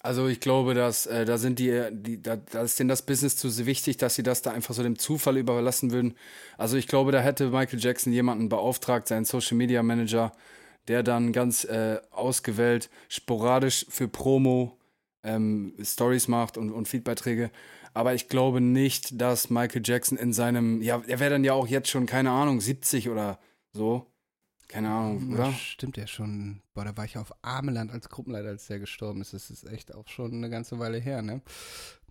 Also 0.00 0.26
ich 0.26 0.40
glaube, 0.40 0.72
dass 0.72 1.04
äh, 1.04 1.26
da 1.26 1.36
sind 1.36 1.58
die, 1.58 1.86
die 1.92 2.22
da, 2.22 2.36
da 2.36 2.62
ist 2.62 2.78
denen 2.78 2.88
das 2.88 3.02
Business 3.02 3.36
zu 3.36 3.66
wichtig, 3.66 3.98
dass 3.98 4.14
sie 4.14 4.22
das 4.22 4.40
da 4.40 4.52
einfach 4.52 4.72
so 4.72 4.82
dem 4.82 4.98
Zufall 4.98 5.36
überlassen 5.36 5.90
würden. 5.90 6.14
Also 6.56 6.78
ich 6.78 6.88
glaube, 6.88 7.12
da 7.12 7.20
hätte 7.20 7.50
Michael 7.50 7.78
Jackson 7.78 8.14
jemanden 8.14 8.48
beauftragt, 8.48 9.06
seinen 9.08 9.26
Social 9.26 9.58
Media 9.58 9.82
Manager, 9.82 10.32
der 10.88 11.02
dann 11.02 11.32
ganz 11.32 11.64
äh, 11.64 12.00
ausgewählt, 12.10 12.88
sporadisch 13.10 13.84
für 13.90 14.08
Promo 14.08 14.78
ähm, 15.26 15.74
Stories 15.82 16.28
macht 16.28 16.56
und, 16.56 16.70
und 16.70 16.88
Feedbeiträge. 16.88 17.50
Aber 17.92 18.14
ich 18.14 18.28
glaube 18.28 18.60
nicht, 18.60 19.20
dass 19.20 19.50
Michael 19.50 19.82
Jackson 19.84 20.18
in 20.18 20.32
seinem, 20.32 20.82
ja, 20.82 21.02
er 21.06 21.18
wäre 21.20 21.30
dann 21.30 21.44
ja 21.44 21.52
auch 21.54 21.66
jetzt 21.66 21.88
schon, 21.88 22.06
keine 22.06 22.30
Ahnung, 22.30 22.60
70 22.60 23.08
oder 23.08 23.38
so. 23.72 24.06
Keine 24.68 24.90
Ahnung, 24.90 25.32
oder? 25.32 25.44
Das 25.44 25.60
stimmt 25.60 25.96
ja 25.96 26.06
schon. 26.06 26.60
Boah, 26.74 26.84
da 26.84 26.96
war 26.96 27.04
ich 27.04 27.16
auf 27.16 27.32
Ameland 27.42 27.92
als 27.92 28.08
Gruppenleiter, 28.08 28.48
als 28.48 28.66
der 28.66 28.80
gestorben 28.80 29.20
ist. 29.20 29.32
Das 29.32 29.48
ist 29.50 29.64
echt 29.64 29.94
auch 29.94 30.08
schon 30.08 30.32
eine 30.34 30.50
ganze 30.50 30.78
Weile 30.78 30.98
her, 30.98 31.22
ne? 31.22 31.40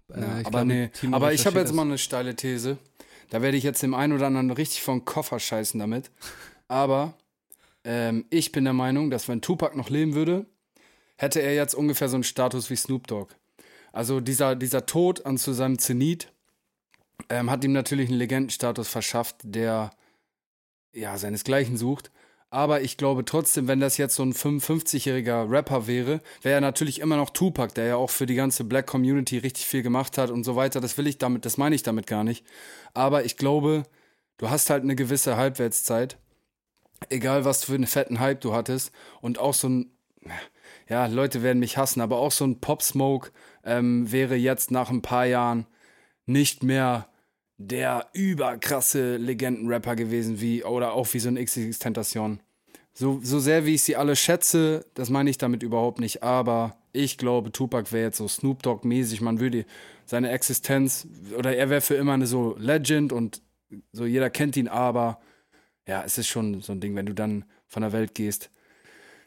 Äh, 0.10 0.22
Ja, 0.22 0.40
ich 0.40 0.48
aber 0.48 0.50
glaube, 0.50 0.66
nee, 0.66 0.88
Timo 0.88 1.16
aber 1.18 1.34
ich 1.34 1.46
habe 1.46 1.60
jetzt 1.60 1.74
mal 1.74 1.82
eine 1.84 1.98
steile 1.98 2.36
These. 2.36 2.78
Da 3.30 3.42
werde 3.42 3.58
ich 3.58 3.64
jetzt 3.64 3.84
dem 3.84 3.94
einen 3.94 4.14
oder 4.14 4.28
anderen 4.28 4.52
richtig 4.52 4.82
vom 4.84 5.04
Koffer 5.04 5.40
scheißen 5.40 5.80
damit. 5.80 6.12
Aber 6.68 7.16
ähm, 7.84 8.26
ich 8.30 8.52
bin 8.52 8.64
der 8.64 8.74
Meinung, 8.74 9.10
dass 9.10 9.28
wenn 9.28 9.42
Tupac 9.42 9.76
noch 9.78 9.90
leben 9.90 10.16
würde, 10.16 10.46
hätte 11.18 11.42
er 11.42 11.54
jetzt 11.54 11.76
ungefähr 11.76 12.10
so 12.10 12.16
einen 12.16 12.24
Status 12.24 12.70
wie 12.70 12.76
Snoop 12.76 13.08
Dogg. 13.08 13.34
Also 13.92 14.20
dieser, 14.20 14.56
dieser 14.56 14.86
Tod 14.86 15.26
an 15.26 15.38
zu 15.38 15.54
seinem 15.54 15.80
Zenit 15.80 16.32
ähm, 17.30 17.50
hat 17.50 17.64
ihm 17.64 17.72
natürlich 17.72 18.10
einen 18.10 18.18
Legendenstatus 18.18 18.88
verschafft, 18.88 19.38
der 19.44 19.92
ja 20.94 21.18
seinesgleichen 21.18 21.78
sucht. 21.78 22.12
Aber 22.50 22.82
ich 22.82 22.98
glaube 22.98 23.26
trotzdem, 23.26 23.68
wenn 23.68 23.80
das 23.80 23.98
jetzt 23.98 24.16
so 24.16 24.24
ein 24.24 24.34
55-jähriger 24.34 25.50
Rapper 25.50 25.88
wäre, 25.88 26.22
wäre 26.42 26.56
er 26.56 26.62
natürlich 26.62 27.00
immer 27.00 27.18
noch 27.18 27.32
Tupac, 27.32 27.74
der 27.74 27.86
ja 27.86 27.96
auch 27.98 28.10
für 28.10 28.26
die 28.26 28.36
ganze 28.36 28.64
Black 28.64 28.88
Community 28.88 29.38
richtig 29.38 29.66
viel 29.66 29.82
gemacht 29.82 30.18
hat 30.18 30.30
und 30.30 30.44
so 30.44 30.56
weiter. 30.56 30.80
Das 30.80 30.98
will 30.98 31.08
ich 31.08 31.18
damit, 31.18 31.46
das 31.46 31.58
meine 31.58 31.76
ich 31.76 31.84
damit 31.84 32.08
gar 32.08 32.24
nicht. 32.24 32.46
Aber 32.94 33.26
ich 33.26 33.36
glaube, 33.36 33.84
du 34.38 34.50
hast 34.50 34.70
halt 34.70 34.84
eine 34.84 34.96
gewisse 34.96 35.36
Halbwertszeit. 35.36 36.18
Egal, 37.10 37.44
was 37.46 37.66
für 37.66 37.74
einen 37.74 37.88
fetten 37.88 38.20
Hype 38.20 38.42
du 38.42 38.54
hattest. 38.54 38.92
Und 39.22 39.38
auch 39.38 39.54
so 39.54 39.68
ein, 39.68 39.92
ja, 40.88 41.08
Leute 41.08 41.42
werden 41.42 41.60
mich 41.60 41.78
hassen, 41.78 42.02
aber 42.02 42.18
auch 42.18 42.32
so 42.32 42.46
ein 42.46 42.60
Pop 42.60 42.82
Smoke 42.82 43.32
ähm, 43.64 44.12
wäre 44.12 44.36
jetzt 44.36 44.72
nach 44.72 44.90
ein 44.90 45.02
paar 45.02 45.26
Jahren 45.26 45.66
nicht 46.26 46.64
mehr 46.64 47.08
der 47.58 48.08
überkrasse 48.14 49.18
Legendenrapper 49.18 49.96
gewesen, 49.96 50.42
wie, 50.42 50.64
oder 50.64 50.94
auch 50.94 51.14
wie 51.14 51.20
so 51.20 51.30
ein 51.30 51.44
XXX-Tentation. 51.44 52.42
So, 52.94 53.20
so 53.24 53.40
sehr 53.40 53.66
wie 53.66 53.76
ich 53.76 53.84
sie 53.84 53.96
alle 53.96 54.16
schätze, 54.16 54.86
das 54.94 55.10
meine 55.10 55.30
ich 55.30 55.38
damit 55.38 55.64
überhaupt 55.64 56.00
nicht, 56.00 56.24
aber 56.24 56.78
ich 56.94 57.18
glaube, 57.18 57.52
Tupac 57.52 57.92
wäre 57.92 58.06
jetzt 58.06 58.18
so 58.18 58.28
Snoop 58.28 58.64
Dogg-mäßig, 58.64 59.22
man 59.22 59.40
würde 59.40 59.66
seine 60.06 60.30
Existenz, 60.32 61.08
oder 61.38 61.56
er 61.56 61.70
wäre 61.70 61.82
für 61.82 61.96
immer 61.96 62.14
eine 62.14 62.28
so 62.28 62.56
Legend 62.58 63.12
und 63.12 63.42
so 63.92 64.06
jeder 64.06 64.30
kennt 64.30 64.56
ihn, 64.56 64.68
aber 64.68 65.20
ja, 65.88 66.04
es 66.06 66.18
ist 66.18 66.28
schon 66.28 66.62
so 66.62 66.72
ein 66.72 66.80
Ding, 66.80 66.96
wenn 66.96 67.06
du 67.06 67.14
dann 67.14 67.46
von 67.68 67.82
der 67.82 67.92
Welt 67.92 68.16
gehst, 68.16 68.50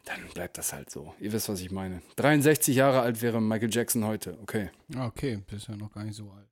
dann 0.09 0.29
bleibt 0.35 0.59
das 0.59 0.73
halt 0.73 0.91
so. 0.91 1.15
Ihr 1.21 1.33
wisst, 1.33 1.49
was 1.49 1.61
ich 1.61 1.71
meine. 1.71 2.03
63 2.17 2.75
Jahre 2.75 3.01
alt 3.01 3.23
wäre 3.23 3.41
Michael 3.41 3.73
Jackson 3.73 4.05
heute, 4.05 4.39
okay. 4.43 4.71
Ah, 4.97 5.07
Okay, 5.07 5.43
bist 5.47 5.69
ja 5.69 5.77
noch 5.77 5.93
gar 5.93 6.05
nicht 6.05 6.17
so 6.17 6.31
alt. 6.31 6.49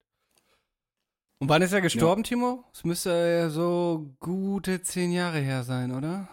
Und 1.39 1.49
wann 1.49 1.63
ist 1.63 1.73
er 1.73 1.81
gestorben, 1.83 2.23
Timo? 2.23 2.65
Es 2.73 2.85
müsste 2.85 3.11
ja 3.11 3.51
so 3.51 4.15
gute 4.21 4.83
zehn 4.83 5.13
Jahre 5.13 5.39
her 5.39 5.65
sein, 5.65 5.93
oder? 5.93 6.29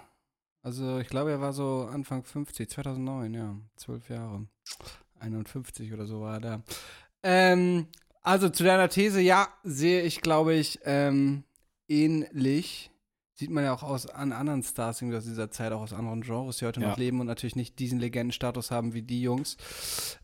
Also 0.61 0.99
ich 0.99 1.09
glaube, 1.09 1.31
er 1.31 1.41
war 1.41 1.51
so 1.51 1.89
Anfang 1.91 2.23
50, 2.23 2.69
2009, 2.69 3.33
ja, 3.33 3.55
zwölf 3.75 4.09
Jahre. 4.09 4.47
51 5.19 5.91
oder 5.91 6.05
so 6.05 6.21
war 6.21 6.35
er 6.35 6.39
da. 6.39 6.63
Ähm, 7.21 7.87
also 8.21 8.47
zu 8.47 8.63
deiner 8.63 8.87
These, 8.87 9.19
ja, 9.19 9.49
sehe 9.63 10.03
ich, 10.03 10.21
glaube 10.21 10.53
ich, 10.53 10.79
ähm, 10.85 11.43
ähnlich. 11.89 12.89
Sieht 13.35 13.49
man 13.49 13.63
ja 13.63 13.73
auch 13.73 13.81
aus 13.81 14.05
an 14.07 14.31
anderen 14.31 14.61
Stars 14.61 15.01
irgendwie 15.01 15.17
aus 15.17 15.23
dieser 15.23 15.49
Zeit, 15.49 15.71
auch 15.71 15.81
aus 15.81 15.93
anderen 15.93 16.21
Genres, 16.21 16.57
die 16.57 16.65
heute 16.65 16.81
Ja. 16.81 16.89
noch 16.89 16.97
leben 16.97 17.19
und 17.19 17.25
natürlich 17.25 17.55
nicht 17.55 17.79
diesen 17.79 17.99
Legendenstatus 17.99 18.69
haben 18.69 18.93
wie 18.93 19.01
die 19.01 19.21
Jungs. 19.23 19.57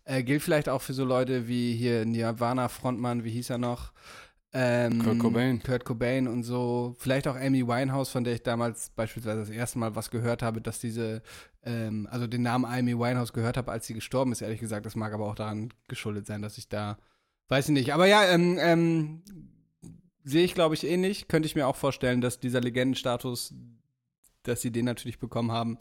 Äh, 0.05 0.24
gilt 0.24 0.43
vielleicht 0.43 0.70
auch 0.70 0.82
für 0.84 0.93
so 0.93 1.05
Leute 1.05 1.47
wie 1.47 1.74
hier 1.76 2.05
Nirvana-Frontmann, 2.05 3.24
wie 3.24 3.32
hieß 3.32 3.49
er 3.49 3.57
noch? 3.57 3.91
Ähm, 4.51 5.03
Kurt 5.03 5.20
Cobain. 5.20 5.62
Kurt 5.62 5.86
Cobain 5.86 6.28
und 6.28 6.43
so. 6.43 6.95
Vielleicht 6.99 7.28
auch 7.28 7.36
Amy 7.36 7.68
Winehouse, 7.68 8.10
von 8.10 8.24
der 8.24 8.34
ich 8.34 8.43
damals 8.43 8.89
beispielsweise 8.91 9.39
das 9.41 9.49
erste 9.49 9.78
Mal 9.80 9.95
was 9.95 10.10
gehört 10.12 10.41
habe, 10.41 10.62
dass 10.62 10.80
diese, 10.80 11.22
ähm, 11.64 12.07
also 12.12 12.26
den 12.28 12.41
Namen 12.43 12.66
Amy 12.66 12.97
Winehouse 12.97 13.34
gehört 13.34 13.57
habe, 13.57 13.72
als 13.72 13.86
sie 13.88 13.93
gestorben 13.93 14.32
ist, 14.32 14.41
ehrlich 14.41 14.60
gesagt. 14.60 14.86
Das 14.88 14.95
mag 14.95 15.14
aber 15.14 15.26
auch 15.28 15.36
daran 15.36 15.72
geschuldet 15.88 16.26
sein, 16.26 16.41
dass 16.41 16.57
ich 16.57 16.68
da, 16.68 16.97
weiß 17.47 17.70
ich 17.70 17.74
nicht. 17.74 17.93
Aber 17.93 18.05
ja, 18.07 18.24
ähm, 18.26 18.57
ähm, 18.60 19.22
sehe 20.24 20.43
ich, 20.43 20.53
glaube 20.53 20.76
ich, 20.76 20.84
ähnlich. 20.86 21.28
Könnte 21.28 21.47
ich 21.47 21.55
mir 21.55 21.67
auch 21.67 21.76
vorstellen, 21.76 22.22
dass 22.22 22.39
dieser 22.39 22.61
Legendenstatus, 22.61 23.53
dass 24.43 24.61
sie 24.61 24.72
den 24.72 24.86
natürlich 24.86 25.20
bekommen 25.20 25.51
haben, 25.51 25.78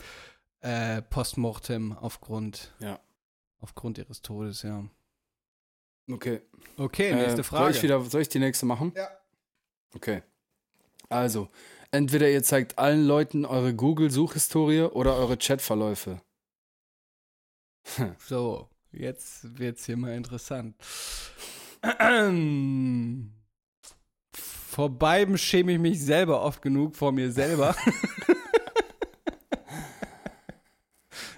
äh, 0.61 1.03
postmortem 1.03 1.93
aufgrund, 1.97 2.75
Ja. 2.81 3.01
aufgrund 3.61 3.99
ihres 3.99 4.23
Todes, 4.23 4.63
ja. 4.63 4.85
Okay. 6.11 6.41
Okay, 6.77 7.15
nächste 7.15 7.41
Äh, 7.41 7.45
Frage. 7.45 7.65
Soll 7.65 7.75
ich, 7.77 7.83
wieder, 7.83 8.01
soll 8.03 8.23
ich 8.23 8.29
die 8.29 8.39
nächste 8.39 8.65
machen? 8.67 8.93
Ja. 8.97 9.09
Okay. 9.95 10.23
Also, 11.11 11.49
entweder 11.91 12.29
ihr 12.31 12.43
zeigt 12.43 12.79
allen 12.79 13.07
Leuten 13.07 13.45
eure 13.45 13.75
Google-Suchhistorie 13.75 14.83
oder 14.83 15.17
eure 15.17 15.37
Chatverläufe. 15.37 16.21
So, 18.19 18.69
jetzt 18.93 19.59
wird's 19.59 19.87
hier 19.87 19.97
mal 19.97 20.15
interessant. 20.15 20.77
Vor 24.79 24.97
beidem 24.97 25.37
schäme 25.37 25.73
ich 25.73 25.81
mich 25.81 26.01
selber 26.01 26.41
oft 26.41 26.63
genug 26.63 26.95
vor 26.95 27.11
mir 27.11 27.33
selber. 27.33 27.75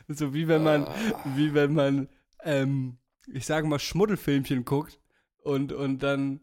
so 0.09 0.35
wie 0.35 0.47
wenn 0.47 0.63
man, 0.63 0.87
wie 1.37 1.55
wenn 1.55 1.73
man, 1.73 2.09
ähm, 2.45 2.99
ich 3.33 3.47
sage 3.47 3.67
mal, 3.67 3.79
Schmuddelfilmchen 3.79 4.67
guckt 4.67 5.01
und, 5.43 5.73
und 5.73 6.03
dann, 6.03 6.41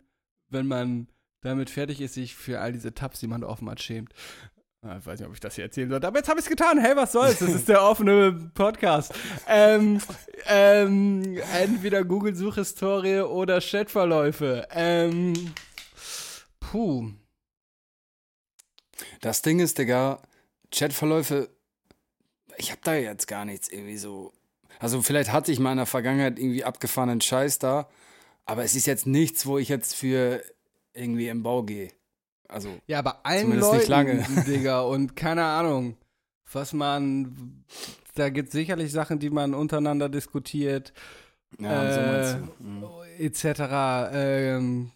wenn 0.49 0.65
man 0.65 1.07
damit 1.41 1.69
fertig 1.69 2.01
ist, 2.01 2.15
sich 2.15 2.35
für 2.35 2.61
all 2.61 2.71
diese 2.71 2.95
Tabs, 2.95 3.19
die 3.19 3.27
man 3.27 3.43
offen 3.43 3.69
hat, 3.69 3.79
schämt. 3.79 4.11
Ah, 4.81 4.97
Ich 4.97 5.05
weiß 5.05 5.19
nicht, 5.19 5.27
ob 5.27 5.35
ich 5.35 5.39
das 5.39 5.53
hier 5.53 5.65
erzählen 5.65 5.91
sollte, 5.91 6.07
aber 6.07 6.17
jetzt 6.17 6.29
habe 6.29 6.39
ich 6.39 6.47
es 6.47 6.49
getan. 6.49 6.79
Hey, 6.79 6.95
was 6.95 7.11
soll's? 7.11 7.37
Das 7.37 7.53
ist 7.53 7.69
der 7.69 7.83
offene 7.83 8.49
Podcast. 8.55 9.13
Ähm, 9.47 10.01
ähm, 10.47 11.37
entweder 11.53 12.03
Google-Suchhistorie 12.03 13.19
oder 13.19 13.61
Chatverläufe. 13.61 14.67
Ähm, 14.71 15.53
puh. 16.71 17.11
Das 19.21 19.41
Ding 19.41 19.59
ist, 19.59 19.77
Digga, 19.77 20.21
Chatverläufe, 20.71 21.49
ich 22.57 22.71
hab 22.71 22.81
da 22.83 22.95
jetzt 22.95 23.27
gar 23.27 23.45
nichts 23.45 23.69
irgendwie 23.69 23.97
so. 23.97 24.33
Also 24.79 25.01
vielleicht 25.01 25.31
hatte 25.31 25.51
ich 25.51 25.59
mal 25.59 25.71
in 25.71 25.77
der 25.77 25.85
Vergangenheit 25.85 26.39
irgendwie 26.39 26.63
abgefahrenen 26.63 27.21
Scheiß 27.21 27.59
da, 27.59 27.87
aber 28.45 28.63
es 28.63 28.75
ist 28.75 28.87
jetzt 28.87 29.07
nichts, 29.07 29.45
wo 29.45 29.57
ich 29.57 29.69
jetzt 29.69 29.95
für 29.95 30.43
irgendwie 30.93 31.27
im 31.27 31.43
Bau 31.43 31.63
gehe. 31.63 31.91
Also 32.47 32.77
Ja, 32.87 32.99
aber 32.99 33.25
allen 33.25 33.59
Leuten, 33.59 33.77
nicht 33.77 33.87
lange. 33.87 34.25
Digga, 34.47 34.81
und 34.81 35.15
keine 35.15 35.43
Ahnung, 35.43 35.97
was 36.51 36.73
man, 36.73 37.63
da 38.15 38.29
gibt 38.29 38.49
es 38.49 38.53
sicherlich 38.53 38.91
Sachen, 38.91 39.19
die 39.19 39.29
man 39.29 39.53
untereinander 39.53 40.09
diskutiert, 40.09 40.93
ja, 41.59 41.93
so 41.93 41.99
äh, 41.99 42.41
du. 42.59 42.63
Mhm. 42.63 42.85
etc. 43.19 43.45
Ähm, 44.13 44.91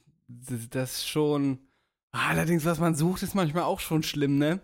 das, 0.70 1.08
schon, 1.08 1.60
allerdings, 2.12 2.66
was 2.66 2.80
man 2.80 2.96
sucht, 2.96 3.24
ist 3.24 3.36
manchmal 3.36 3.64
auch 3.64 3.80
schon 3.80 4.04
schlimm, 4.04 4.38
ne? 4.38 4.60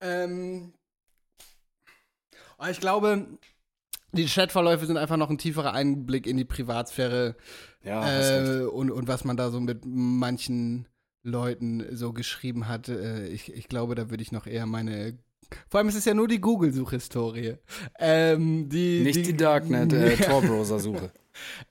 Ähm, 0.00 0.72
aber 2.56 2.70
ich 2.70 2.80
glaube, 2.80 3.26
die 4.12 4.26
Chatverläufe 4.26 4.86
sind 4.86 4.96
einfach 4.96 5.16
noch 5.16 5.30
ein 5.30 5.38
tieferer 5.38 5.72
Einblick 5.72 6.26
in 6.26 6.36
die 6.36 6.44
Privatsphäre 6.44 7.36
Ja, 7.82 8.60
äh, 8.60 8.62
und, 8.64 8.90
und 8.90 9.08
was 9.08 9.24
man 9.24 9.36
da 9.36 9.50
so 9.50 9.60
mit 9.60 9.84
manchen 9.84 10.86
Leuten 11.22 11.84
so 11.94 12.12
geschrieben 12.12 12.68
hat. 12.68 12.88
Äh, 12.88 13.26
ich, 13.28 13.52
ich 13.52 13.68
glaube, 13.68 13.94
da 13.94 14.10
würde 14.10 14.22
ich 14.22 14.32
noch 14.32 14.46
eher 14.46 14.66
meine. 14.66 15.18
Vor 15.68 15.78
allem 15.78 15.88
es 15.88 15.94
ist 15.94 16.06
ja 16.06 16.14
nur 16.14 16.28
die 16.28 16.40
Google-Suchhistorie. 16.40 17.54
Ähm, 17.98 18.68
die, 18.68 19.00
Nicht 19.00 19.26
die 19.26 19.36
Darknet, 19.36 19.92
äh, 19.92 20.16
Tor-Browser-Suche. 20.24 21.10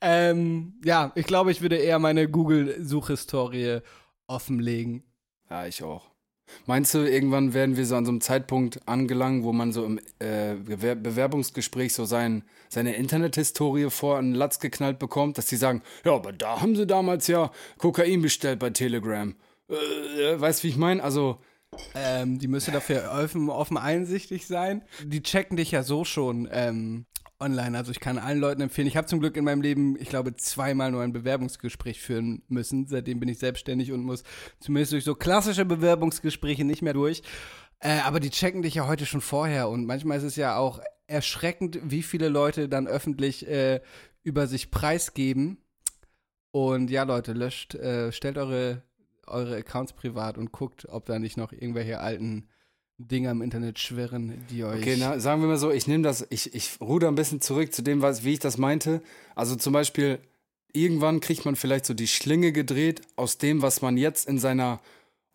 ähm, 0.01 0.73
ja, 0.83 1.11
ich 1.15 1.25
glaube, 1.25 1.51
ich 1.51 1.61
würde 1.61 1.75
eher 1.77 1.99
meine 1.99 2.29
Google-Suchhistorie 2.29 3.79
offenlegen. 4.27 5.03
Ja, 5.49 5.65
ich 5.67 5.83
auch. 5.83 6.09
Meinst 6.65 6.93
du, 6.93 6.99
irgendwann 6.99 7.53
werden 7.53 7.75
wir 7.75 7.85
so 7.85 7.95
an 7.97 8.05
so 8.05 8.11
einem 8.11 8.21
Zeitpunkt 8.21 8.79
angelangen, 8.87 9.43
wo 9.43 9.51
man 9.51 9.73
so 9.73 9.83
im 9.83 9.99
äh, 10.19 10.53
Bewer- 10.55 10.95
Bewerbungsgespräch 10.95 11.93
so 11.93 12.05
sein, 12.05 12.43
seine 12.69 12.95
Internethistorie 12.95 13.89
vor 13.89 14.17
einen 14.17 14.33
Latz 14.33 14.59
geknallt 14.59 14.97
bekommt, 14.97 15.37
dass 15.37 15.47
die 15.47 15.57
sagen, 15.57 15.81
ja, 16.05 16.13
aber 16.15 16.31
da 16.31 16.61
haben 16.61 16.75
sie 16.77 16.87
damals 16.87 17.27
ja 17.27 17.51
Kokain 17.77 18.21
bestellt 18.21 18.59
bei 18.59 18.69
Telegram. 18.69 19.35
Äh, 19.69 20.39
weißt 20.39 20.63
du, 20.63 20.67
wie 20.67 20.71
ich 20.71 20.77
meine? 20.77 21.03
Also, 21.03 21.39
Ähm, 21.95 22.39
die 22.39 22.47
müsste 22.47 22.71
dafür 22.71 23.11
offen, 23.11 23.49
offen 23.49 23.77
einsichtig 23.77 24.47
sein. 24.47 24.83
Die 25.03 25.21
checken 25.21 25.57
dich 25.57 25.71
ja 25.71 25.83
so 25.83 26.05
schon 26.05 26.47
ähm, 26.51 27.05
online. 27.39 27.77
Also 27.77 27.91
ich 27.91 27.99
kann 27.99 28.17
allen 28.17 28.39
Leuten 28.39 28.61
empfehlen. 28.61 28.87
Ich 28.87 28.97
habe 28.97 29.07
zum 29.07 29.19
Glück 29.19 29.37
in 29.37 29.45
meinem 29.45 29.61
Leben, 29.61 29.95
ich 29.99 30.09
glaube, 30.09 30.35
zweimal 30.35 30.91
nur 30.91 31.01
ein 31.01 31.13
Bewerbungsgespräch 31.13 32.01
führen 32.01 32.43
müssen. 32.47 32.87
Seitdem 32.87 33.19
bin 33.19 33.29
ich 33.29 33.39
selbstständig 33.39 33.91
und 33.91 34.03
muss 34.03 34.23
zumindest 34.59 34.93
durch 34.93 35.03
so 35.03 35.15
klassische 35.15 35.65
Bewerbungsgespräche 35.65 36.63
nicht 36.63 36.81
mehr 36.81 36.93
durch. 36.93 37.21
Äh, 37.79 37.99
aber 37.99 38.19
die 38.19 38.31
checken 38.31 38.61
dich 38.61 38.75
ja 38.75 38.87
heute 38.87 39.05
schon 39.05 39.21
vorher. 39.21 39.69
Und 39.69 39.85
manchmal 39.85 40.17
ist 40.17 40.23
es 40.23 40.35
ja 40.35 40.57
auch 40.57 40.79
erschreckend, 41.07 41.79
wie 41.83 42.03
viele 42.03 42.29
Leute 42.29 42.69
dann 42.69 42.87
öffentlich 42.87 43.47
äh, 43.47 43.81
über 44.23 44.47
sich 44.47 44.71
preisgeben. 44.71 45.57
Und 46.51 46.89
ja, 46.89 47.03
Leute, 47.03 47.33
löscht, 47.33 47.75
äh, 47.75 48.11
stellt 48.11 48.37
eure, 48.37 48.81
eure 49.27 49.55
Accounts 49.55 49.93
privat 49.93 50.37
und 50.37 50.51
guckt, 50.51 50.87
ob 50.89 51.05
da 51.05 51.19
nicht 51.19 51.37
noch 51.37 51.51
irgendwelche 51.51 51.99
alten 51.99 52.47
Dinger 52.97 53.31
im 53.31 53.41
Internet 53.41 53.77
schwirren, 53.77 54.45
die 54.49 54.63
euch. 54.63 54.81
okay, 54.81 54.95
na, 54.97 55.19
sagen 55.19 55.41
wir 55.41 55.47
mal 55.47 55.57
so, 55.57 55.71
ich 55.71 55.87
nehme 55.87 56.03
das, 56.03 56.25
ich, 56.31 56.55
ich 56.55 56.81
ruder 56.81 57.07
ein 57.07 57.15
bisschen 57.15 57.41
zurück 57.41 57.71
zu 57.71 57.83
dem, 57.83 58.01
was, 58.01 58.23
wie 58.23 58.33
ich 58.33 58.39
das 58.39 58.57
meinte. 58.57 59.01
Also 59.35 59.55
zum 59.55 59.73
Beispiel, 59.73 60.19
irgendwann 60.73 61.19
kriegt 61.19 61.45
man 61.45 61.55
vielleicht 61.55 61.85
so 61.85 61.93
die 61.93 62.07
Schlinge 62.07 62.51
gedreht 62.51 63.01
aus 63.15 63.37
dem, 63.37 63.61
was 63.61 63.83
man 63.83 63.97
jetzt 63.97 64.27
in 64.27 64.39
seiner 64.39 64.79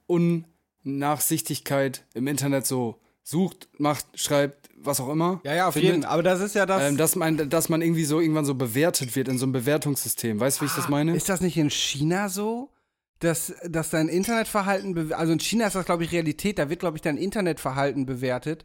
Unnachsichtigkeit 0.07 2.05
im 2.15 2.27
Internet 2.27 2.67
so 2.67 2.99
sucht, 3.23 3.69
macht, 3.79 4.07
schreibt, 4.15 4.71
was 4.77 5.01
auch 5.01 5.09
immer. 5.09 5.41
ja, 5.45 5.55
ja, 5.55 5.69
auf 5.69 5.75
findet. 5.75 5.91
jeden 5.91 6.03
Fall. 6.03 6.13
Aber 6.13 6.23
das 6.25 6.41
ist 6.41 6.57
ja 6.57 6.67
das. 6.67 6.83
Ähm, 6.83 6.97
dass, 6.97 7.15
man, 7.15 7.49
dass 7.49 7.69
man 7.69 7.81
irgendwie 7.81 8.05
so 8.05 8.19
irgendwann 8.19 8.45
so 8.45 8.55
bewertet 8.57 9.15
wird 9.15 9.29
in 9.29 9.39
so 9.39 9.45
einem 9.45 9.53
Bewertungssystem. 9.53 10.41
Weißt 10.41 10.59
du, 10.59 10.63
wie 10.63 10.67
ich 10.67 10.75
das 10.75 10.89
meine? 10.89 11.15
Ist 11.15 11.29
das 11.29 11.41
nicht 11.41 11.57
in 11.57 11.71
China 11.71 12.29
so? 12.29 12.72
Dass, 13.23 13.55
dass 13.69 13.91
dein 13.91 14.09
Internetverhalten, 14.09 15.13
also 15.13 15.33
in 15.33 15.39
China 15.39 15.69
ist 15.69 15.77
das, 15.77 15.85
glaube 15.87 16.03
ich, 16.03 16.11
Realität, 16.11 16.59
da 16.59 16.69
wird, 16.69 16.81
glaube 16.81 16.97
ich, 16.97 17.03
dein 17.03 17.17
Internetverhalten 17.17 18.05
bewertet. 18.05 18.65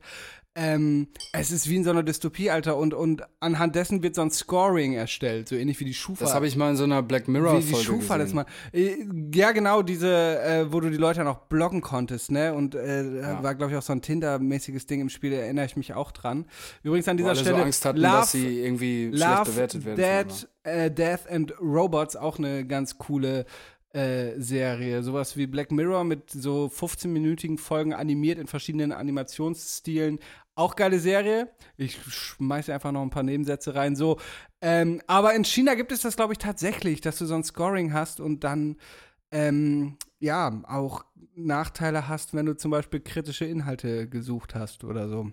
Ähm, 0.60 1.10
es 1.34 1.52
ist 1.52 1.70
wie 1.70 1.76
in 1.76 1.84
so 1.84 1.92
einer 1.92 2.02
Dystopie, 2.02 2.50
Alter, 2.50 2.78
und, 2.78 2.96
und 2.96 3.22
anhand 3.40 3.76
dessen 3.76 4.02
wird 4.02 4.16
so 4.16 4.24
ein 4.24 4.32
Scoring 4.32 4.94
erstellt, 4.94 5.48
so 5.48 5.56
ähnlich 5.56 5.80
wie 5.80 5.86
die 5.86 5.94
Schufa. 5.94 6.24
Das 6.26 6.34
habe 6.34 6.48
ich 6.48 6.56
mal 6.56 6.72
in 6.72 6.76
so 6.76 6.86
einer 6.86 7.04
Black 7.04 7.28
wie 7.28 7.62
die 7.62 7.76
Schufa 7.76 8.18
das 8.18 8.32
gesehen. 8.32 8.36
mal. 8.38 8.46
Äh, 8.74 9.06
Ja, 9.36 9.52
genau, 9.52 9.84
diese, 9.84 10.10
äh, 10.42 10.74
wo 10.74 10.80
du 10.80 10.90
die 10.90 10.98
Leute 10.98 11.24
noch 11.24 11.42
blocken 11.42 11.82
konntest, 11.82 12.32
ne? 12.32 12.56
Und 12.56 12.74
äh, 12.74 13.04
Ja. 13.22 13.44
war, 13.44 13.54
glaube 13.54 13.74
ich, 13.74 13.78
auch 13.78 13.84
so 13.84 13.94
ein 13.94 14.02
Tinder-mäßiges 14.02 14.88
Ding 14.88 15.02
im 15.02 15.10
Spiel, 15.10 15.30
da 15.30 15.38
erinnere 15.38 15.66
ich 15.66 15.76
mich 15.78 15.94
auch 15.94 16.12
dran. 16.12 16.46
Übrigens 16.82 17.08
an 17.08 17.18
dieser 17.18 17.30
alle 17.30 17.40
Stelle. 17.40 17.58
so 17.58 17.62
Angst 17.64 17.86
hatten, 17.86 18.00
Love, 18.00 18.12
dass 18.14 18.32
sie 18.32 18.60
irgendwie 18.60 19.12
schlecht 19.16 19.46
bewertet 19.46 19.86
werden. 19.86 20.28
Dead, 20.28 20.48
äh, 20.64 20.90
Death 20.90 21.30
and 21.30 21.54
Robots, 21.62 22.16
auch 22.16 22.40
eine 22.40 22.66
ganz 22.66 22.98
coole 22.98 23.46
äh, 23.98 24.40
Serie. 24.40 25.02
Sowas 25.02 25.38
wie 25.38 25.48
Black 25.48 25.72
Mirror 25.72 26.04
mit 26.04 26.30
so 26.30 26.72
15-minütigen 26.72 27.58
Folgen 27.58 27.94
animiert 27.96 28.38
in 28.38 28.46
verschiedenen 28.46 28.92
Animationsstilen. 28.92 30.20
Auch 30.54 30.76
geile 30.76 31.00
Serie. 31.00 31.50
Ich 31.78 31.98
schmeiße 32.04 32.72
einfach 32.72 32.92
noch 32.92 33.02
ein 33.02 33.10
paar 33.10 33.24
Nebensätze 33.24 33.74
rein. 33.74 33.96
So. 33.96 34.20
Ähm, 34.62 35.02
aber 35.08 35.34
in 35.34 35.44
China 35.44 35.74
gibt 35.74 35.92
es 35.92 36.02
das, 36.02 36.16
glaube 36.16 36.34
ich, 36.34 36.38
tatsächlich, 36.38 37.02
dass 37.02 37.18
du 37.18 37.26
so 37.26 37.34
ein 37.34 37.44
Scoring 37.44 37.92
hast 37.92 38.20
und 38.20 38.44
dann 38.44 38.78
ähm, 39.32 39.98
ja 40.20 40.62
auch 40.68 41.04
Nachteile 41.34 42.08
hast, 42.08 42.36
wenn 42.36 42.46
du 42.46 42.56
zum 42.56 42.70
Beispiel 42.70 43.00
kritische 43.00 43.46
Inhalte 43.46 44.08
gesucht 44.08 44.54
hast 44.54 44.84
oder 44.84 45.10
so. 45.10 45.32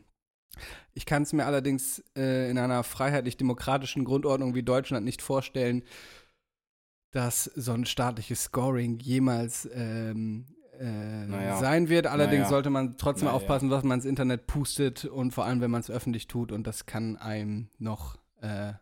Ich 0.94 1.04
kann 1.04 1.24
es 1.24 1.34
mir 1.34 1.44
allerdings 1.44 2.02
äh, 2.16 2.50
in 2.50 2.56
einer 2.56 2.82
freiheitlich-demokratischen 2.82 4.04
Grundordnung 4.04 4.54
wie 4.54 4.62
Deutschland 4.62 5.04
nicht 5.04 5.20
vorstellen, 5.20 5.82
dass 7.14 7.44
so 7.44 7.72
ein 7.72 7.86
staatliches 7.86 8.44
Scoring 8.44 8.98
jemals 8.98 9.68
ähm, 9.72 10.46
äh, 10.80 10.84
Naja. 11.26 11.56
sein 11.58 11.88
wird. 11.88 12.06
Allerdings 12.06 12.40
Naja. 12.42 12.48
sollte 12.48 12.70
man 12.70 12.96
trotzdem 12.98 13.26
Naja. 13.26 13.36
aufpassen, 13.36 13.70
was 13.70 13.84
man 13.84 13.98
ins 13.98 14.04
Internet 14.04 14.46
pustet 14.46 15.04
und 15.04 15.30
vor 15.32 15.44
allem, 15.44 15.60
wenn 15.60 15.70
man 15.70 15.80
es 15.80 15.90
öffentlich 15.90 16.26
tut. 16.26 16.50
Und 16.50 16.66
das 16.66 16.86
kann 16.86 17.16
einem 17.16 17.68
noch 17.78 18.16
äh, 18.40 18.72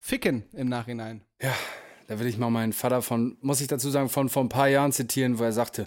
ficken 0.00 0.44
im 0.52 0.68
Nachhinein. 0.68 1.22
Da 2.08 2.18
will 2.18 2.26
ich 2.26 2.38
mal 2.38 2.50
meinen 2.50 2.72
Vater 2.72 3.02
von, 3.02 3.36
muss 3.40 3.60
ich 3.60 3.68
dazu 3.68 3.88
sagen, 3.90 4.08
von 4.08 4.28
vor 4.28 4.42
ein 4.44 4.48
paar 4.48 4.68
Jahren 4.68 4.92
zitieren, 4.92 5.38
wo 5.38 5.44
er 5.44 5.52
sagte, 5.52 5.86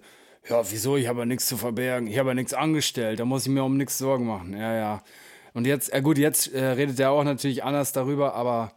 ja, 0.50 0.62
wieso, 0.72 0.96
ich 0.96 1.08
habe 1.08 1.20
ja 1.20 1.26
nichts 1.26 1.48
zu 1.48 1.58
verbergen, 1.58 2.08
ich 2.08 2.18
habe 2.18 2.30
ja 2.30 2.34
nichts 2.36 2.54
angestellt, 2.54 3.20
da 3.20 3.26
muss 3.26 3.46
ich 3.46 3.52
mir 3.52 3.64
um 3.64 3.76
nichts 3.76 3.98
Sorgen 3.98 4.26
machen. 4.26 4.54
Ja, 4.56 4.74
ja. 4.74 5.04
Und 5.54 5.68
jetzt, 5.68 5.92
äh, 5.94 6.02
gut, 6.02 6.18
jetzt 6.18 6.54
äh, 6.54 6.64
redet 6.64 6.98
er 7.00 7.12
auch 7.12 7.24
natürlich 7.26 7.64
anders 7.66 7.92
darüber, 7.92 8.36
aber, 8.36 8.72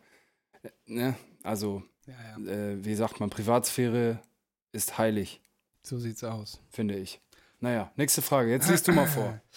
äh, 0.63 0.69
ne, 0.87 1.15
also, 1.45 1.83
Ja, 2.07 2.15
ja. 2.45 2.53
äh, 2.53 2.85
wie 2.85 2.95
sagt 2.95 3.21
man, 3.21 3.31
Privatsphäre 3.31 4.21
ist 4.73 4.99
heilig, 4.99 5.41
So 5.83 5.99
sieht's 5.99 6.25
aus. 6.25 6.61
finde 6.71 6.97
ich. 6.97 7.21
Naja, 7.61 7.93
nächste 7.97 8.23
Frage, 8.23 8.51
jetzt 8.51 8.69
liest 8.69 8.89
du 8.89 8.93
mal 8.93 9.07
vor. 9.07 9.41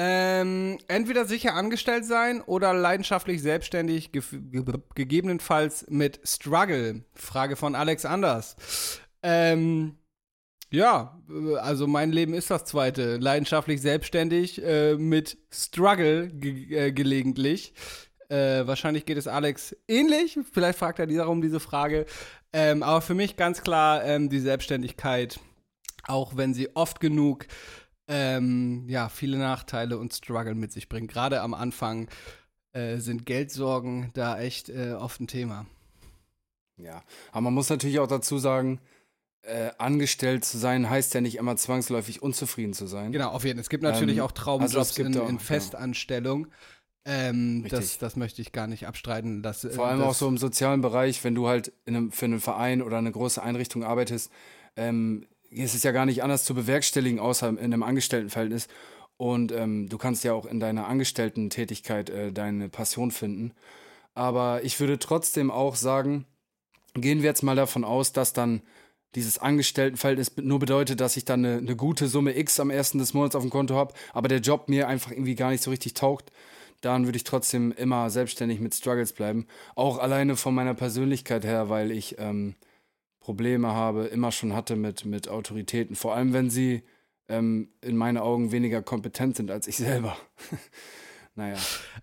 Ähm, 0.00 0.78
entweder 0.86 1.24
sicher 1.24 1.54
angestellt 1.54 2.04
sein 2.04 2.40
oder 2.42 2.72
leidenschaftlich 2.72 3.42
selbstständig, 3.42 4.12
ge 4.12 4.22
ge 4.30 4.62
gegebenenfalls 4.94 5.86
mit 5.88 6.20
Struggle. 6.22 7.02
Frage 7.14 7.56
von 7.56 7.74
Alex 7.74 8.04
Anders. 8.04 8.54
Ähm, 9.24 9.96
ja, 10.70 11.18
also 11.60 11.88
mein 11.88 12.12
Leben 12.12 12.32
ist 12.34 12.48
das 12.50 12.64
zweite. 12.66 13.16
Leidenschaftlich 13.16 13.80
selbstständig 13.80 14.62
äh, 14.62 14.94
mit 14.94 15.36
Struggle 15.50 16.28
ge 16.28 16.76
äh, 16.76 16.92
gelegentlich. 16.92 17.72
Äh, 18.28 18.66
wahrscheinlich 18.66 19.06
geht 19.06 19.16
es 19.18 19.26
Alex 19.26 19.74
ähnlich. 19.86 20.38
Vielleicht 20.52 20.78
fragt 20.78 20.98
er 20.98 21.06
darum 21.06 21.40
diese 21.40 21.60
Frage. 21.60 22.06
Ähm, 22.52 22.82
aber 22.82 23.00
für 23.00 23.14
mich 23.14 23.36
ganz 23.36 23.62
klar 23.62 24.04
ähm, 24.04 24.28
die 24.28 24.40
Selbstständigkeit, 24.40 25.40
auch 26.06 26.36
wenn 26.36 26.54
sie 26.54 26.74
oft 26.76 27.00
genug 27.00 27.46
ähm, 28.08 28.86
ja, 28.88 29.08
viele 29.08 29.38
Nachteile 29.38 29.98
und 29.98 30.14
Struggle 30.14 30.54
mit 30.54 30.72
sich 30.72 30.88
bringt. 30.88 31.10
Gerade 31.10 31.42
am 31.42 31.54
Anfang 31.54 32.08
äh, 32.72 32.96
sind 32.98 33.26
Geldsorgen 33.26 34.10
da 34.14 34.38
echt 34.38 34.70
äh, 34.70 34.92
oft 34.92 35.20
ein 35.20 35.26
Thema. 35.26 35.66
Ja, 36.78 37.02
aber 37.32 37.42
man 37.42 37.54
muss 37.54 37.68
natürlich 37.68 37.98
auch 37.98 38.06
dazu 38.06 38.38
sagen, 38.38 38.80
äh, 39.42 39.70
angestellt 39.78 40.44
zu 40.44 40.58
sein 40.58 40.88
heißt 40.88 41.14
ja 41.14 41.20
nicht 41.20 41.36
immer 41.36 41.56
zwangsläufig 41.56 42.22
unzufrieden 42.22 42.72
zu 42.72 42.86
sein. 42.86 43.12
Genau, 43.12 43.30
auf 43.30 43.44
jeden 43.44 43.56
Fall. 43.56 43.62
Es 43.62 43.68
gibt 43.68 43.82
natürlich 43.82 44.18
Ähm, 44.18 44.24
auch 44.24 44.32
Traumjobs 44.32 44.76
also 44.76 44.90
es 44.90 44.94
gibt 44.94 45.14
in, 45.14 45.20
auch, 45.20 45.28
in 45.28 45.38
ja. 45.38 46.48
Ähm, 47.10 47.64
das, 47.70 47.96
das 47.96 48.16
möchte 48.16 48.42
ich 48.42 48.52
gar 48.52 48.66
nicht 48.66 48.86
abstreiten. 48.86 49.42
Dass, 49.42 49.64
äh, 49.64 49.70
Vor 49.70 49.86
allem 49.86 50.02
auch 50.02 50.14
so 50.14 50.28
im 50.28 50.36
sozialen 50.36 50.82
Bereich, 50.82 51.24
wenn 51.24 51.34
du 51.34 51.48
halt 51.48 51.72
in 51.86 51.96
einem, 51.96 52.12
für 52.12 52.26
einen 52.26 52.38
Verein 52.38 52.82
oder 52.82 52.98
eine 52.98 53.10
große 53.10 53.42
Einrichtung 53.42 53.82
arbeitest, 53.82 54.30
ähm, 54.76 55.26
ist 55.50 55.74
es 55.74 55.82
ja 55.82 55.92
gar 55.92 56.04
nicht 56.04 56.22
anders 56.22 56.44
zu 56.44 56.54
bewerkstelligen, 56.54 57.18
außer 57.18 57.48
in 57.48 57.58
einem 57.58 57.82
Angestelltenverhältnis. 57.82 58.68
Und 59.16 59.52
ähm, 59.52 59.88
du 59.88 59.96
kannst 59.96 60.22
ja 60.22 60.34
auch 60.34 60.44
in 60.44 60.60
deiner 60.60 60.86
Angestellten-Tätigkeit 60.86 62.10
äh, 62.10 62.30
deine 62.30 62.68
Passion 62.68 63.10
finden. 63.10 63.52
Aber 64.14 64.62
ich 64.62 64.78
würde 64.78 64.98
trotzdem 64.98 65.50
auch 65.50 65.76
sagen, 65.76 66.26
gehen 66.94 67.22
wir 67.22 67.30
jetzt 67.30 67.42
mal 67.42 67.56
davon 67.56 67.84
aus, 67.84 68.12
dass 68.12 68.34
dann 68.34 68.60
dieses 69.14 69.38
Angestelltenverhältnis 69.38 70.32
nur 70.36 70.58
bedeutet, 70.58 71.00
dass 71.00 71.16
ich 71.16 71.24
dann 71.24 71.42
eine, 71.42 71.56
eine 71.56 71.74
gute 71.74 72.06
Summe 72.06 72.36
X 72.36 72.60
am 72.60 72.68
ersten 72.68 72.98
des 72.98 73.14
Monats 73.14 73.34
auf 73.34 73.42
dem 73.42 73.50
Konto 73.50 73.74
habe, 73.74 73.94
aber 74.12 74.28
der 74.28 74.40
Job 74.40 74.68
mir 74.68 74.88
einfach 74.88 75.10
irgendwie 75.10 75.34
gar 75.34 75.50
nicht 75.50 75.62
so 75.62 75.70
richtig 75.70 75.94
taugt, 75.94 76.30
dann 76.80 77.06
würde 77.06 77.16
ich 77.16 77.24
trotzdem 77.24 77.72
immer 77.72 78.10
selbstständig 78.10 78.60
mit 78.60 78.74
Struggles 78.74 79.12
bleiben. 79.12 79.46
Auch 79.74 79.98
alleine 79.98 80.36
von 80.36 80.54
meiner 80.54 80.74
Persönlichkeit 80.74 81.44
her, 81.44 81.68
weil 81.68 81.90
ich 81.90 82.16
ähm, 82.18 82.54
Probleme 83.20 83.68
habe, 83.68 84.06
immer 84.06 84.32
schon 84.32 84.54
hatte 84.54 84.76
mit, 84.76 85.04
mit 85.04 85.28
Autoritäten. 85.28 85.96
Vor 85.96 86.14
allem, 86.14 86.32
wenn 86.32 86.50
sie 86.50 86.82
ähm, 87.28 87.68
in 87.80 87.96
meinen 87.96 88.18
Augen 88.18 88.52
weniger 88.52 88.82
kompetent 88.82 89.36
sind 89.36 89.50
als 89.50 89.66
ich 89.66 89.76
selber. 89.76 90.16
naja. 91.34 91.56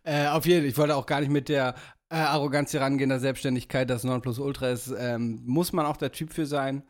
Äh, 0.04 0.28
auf 0.28 0.46
jeden 0.46 0.62
Fall, 0.62 0.70
ich 0.70 0.78
wollte 0.78 0.96
auch 0.96 1.06
gar 1.06 1.22
nicht 1.22 1.32
mit 1.32 1.50
der 1.50 1.76
äh, 2.10 2.16
Arroganz 2.16 2.72
hier 2.72 2.82
rangehen, 2.82 3.10
der 3.10 3.20
Selbstständigkeit, 3.20 3.90
das 3.90 4.04
Nonplusultra 4.04 4.70
ist, 4.70 4.94
ähm, 4.98 5.42
muss 5.46 5.74
man 5.74 5.86
auch 5.86 5.98
der 5.98 6.12
Typ 6.12 6.34
für 6.34 6.46
sein. 6.46 6.84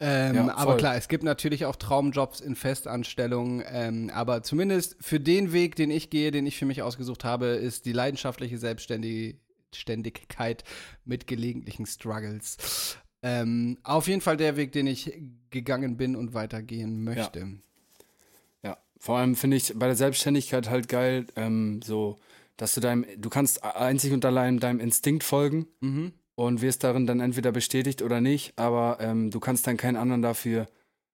Ähm, 0.00 0.34
Ja, 0.34 0.56
aber 0.56 0.78
klar, 0.78 0.96
es 0.96 1.08
gibt 1.08 1.24
natürlich 1.24 1.66
auch 1.66 1.76
Traumjobs 1.76 2.40
in 2.40 2.56
Festanstellungen, 2.56 3.62
ähm, 3.70 4.10
aber 4.12 4.42
zumindest 4.42 4.96
für 5.00 5.20
den 5.20 5.52
Weg, 5.52 5.76
den 5.76 5.90
ich 5.90 6.08
gehe, 6.08 6.30
den 6.30 6.46
ich 6.46 6.58
für 6.58 6.64
mich 6.64 6.82
ausgesucht 6.82 7.24
habe, 7.24 7.48
ist 7.48 7.84
die 7.84 7.92
leidenschaftliche 7.92 8.56
Selbstständigkeit 8.56 10.64
mit 11.04 11.26
gelegentlichen 11.26 11.84
Struggles. 11.84 12.96
Ähm, 13.22 13.76
auf 13.82 14.08
jeden 14.08 14.22
Fall 14.22 14.38
der 14.38 14.56
Weg, 14.56 14.72
den 14.72 14.86
ich 14.86 15.12
gegangen 15.50 15.98
bin 15.98 16.16
und 16.16 16.32
weitergehen 16.32 17.04
möchte. 17.04 17.58
Ja, 18.62 18.78
vor 18.98 19.18
allem 19.18 19.36
finde 19.36 19.58
ich 19.58 19.74
bei 19.76 19.86
der 19.86 19.96
Selbstständigkeit 19.96 20.70
halt 20.70 20.88
geil, 20.88 21.26
ähm, 21.36 21.82
so, 21.82 22.18
dass 22.56 22.74
du 22.74 22.80
deinem, 22.80 23.04
du 23.18 23.28
kannst 23.28 23.62
einzig 23.64 24.14
und 24.14 24.24
allein 24.24 24.58
deinem 24.58 24.80
Instinkt 24.80 25.24
folgen 25.24 25.66
Mhm. 25.80 26.12
Und 26.46 26.62
wirst 26.62 26.84
darin 26.84 27.06
dann 27.06 27.20
entweder 27.20 27.52
bestätigt 27.52 28.00
oder 28.00 28.22
nicht, 28.22 28.54
aber 28.56 28.96
ähm, 29.00 29.30
du 29.30 29.40
kannst 29.40 29.66
dann 29.66 29.76
keinen 29.76 29.96
anderen 29.96 30.22
dafür 30.22 30.68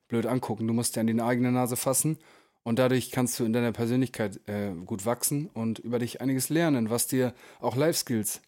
blöd 0.07 0.25
angucken. 0.25 0.69
Du 0.69 0.73
musst 0.73 0.95
dir 0.95 1.01
an 1.01 1.09
die 1.09 1.21
eigene 1.21 1.51
Nase 1.51 1.77
fassen 1.77 2.19
und 2.63 2.79
dadurch 2.79 3.11
kannst 3.11 3.41
du 3.41 3.45
in 3.45 3.53
deiner 3.53 3.73
Persönlichkeit 3.73 4.39
äh, 4.49 4.71
gut 4.85 5.05
wachsen 5.05 5.51
und 5.53 5.81
über 5.81 5.99
dich 5.99 6.21
einiges 6.21 6.49
lernen, 6.49 6.91
was 6.91 7.09
dir 7.09 7.35
auch 7.59 7.75
Life-Skills 7.75 8.41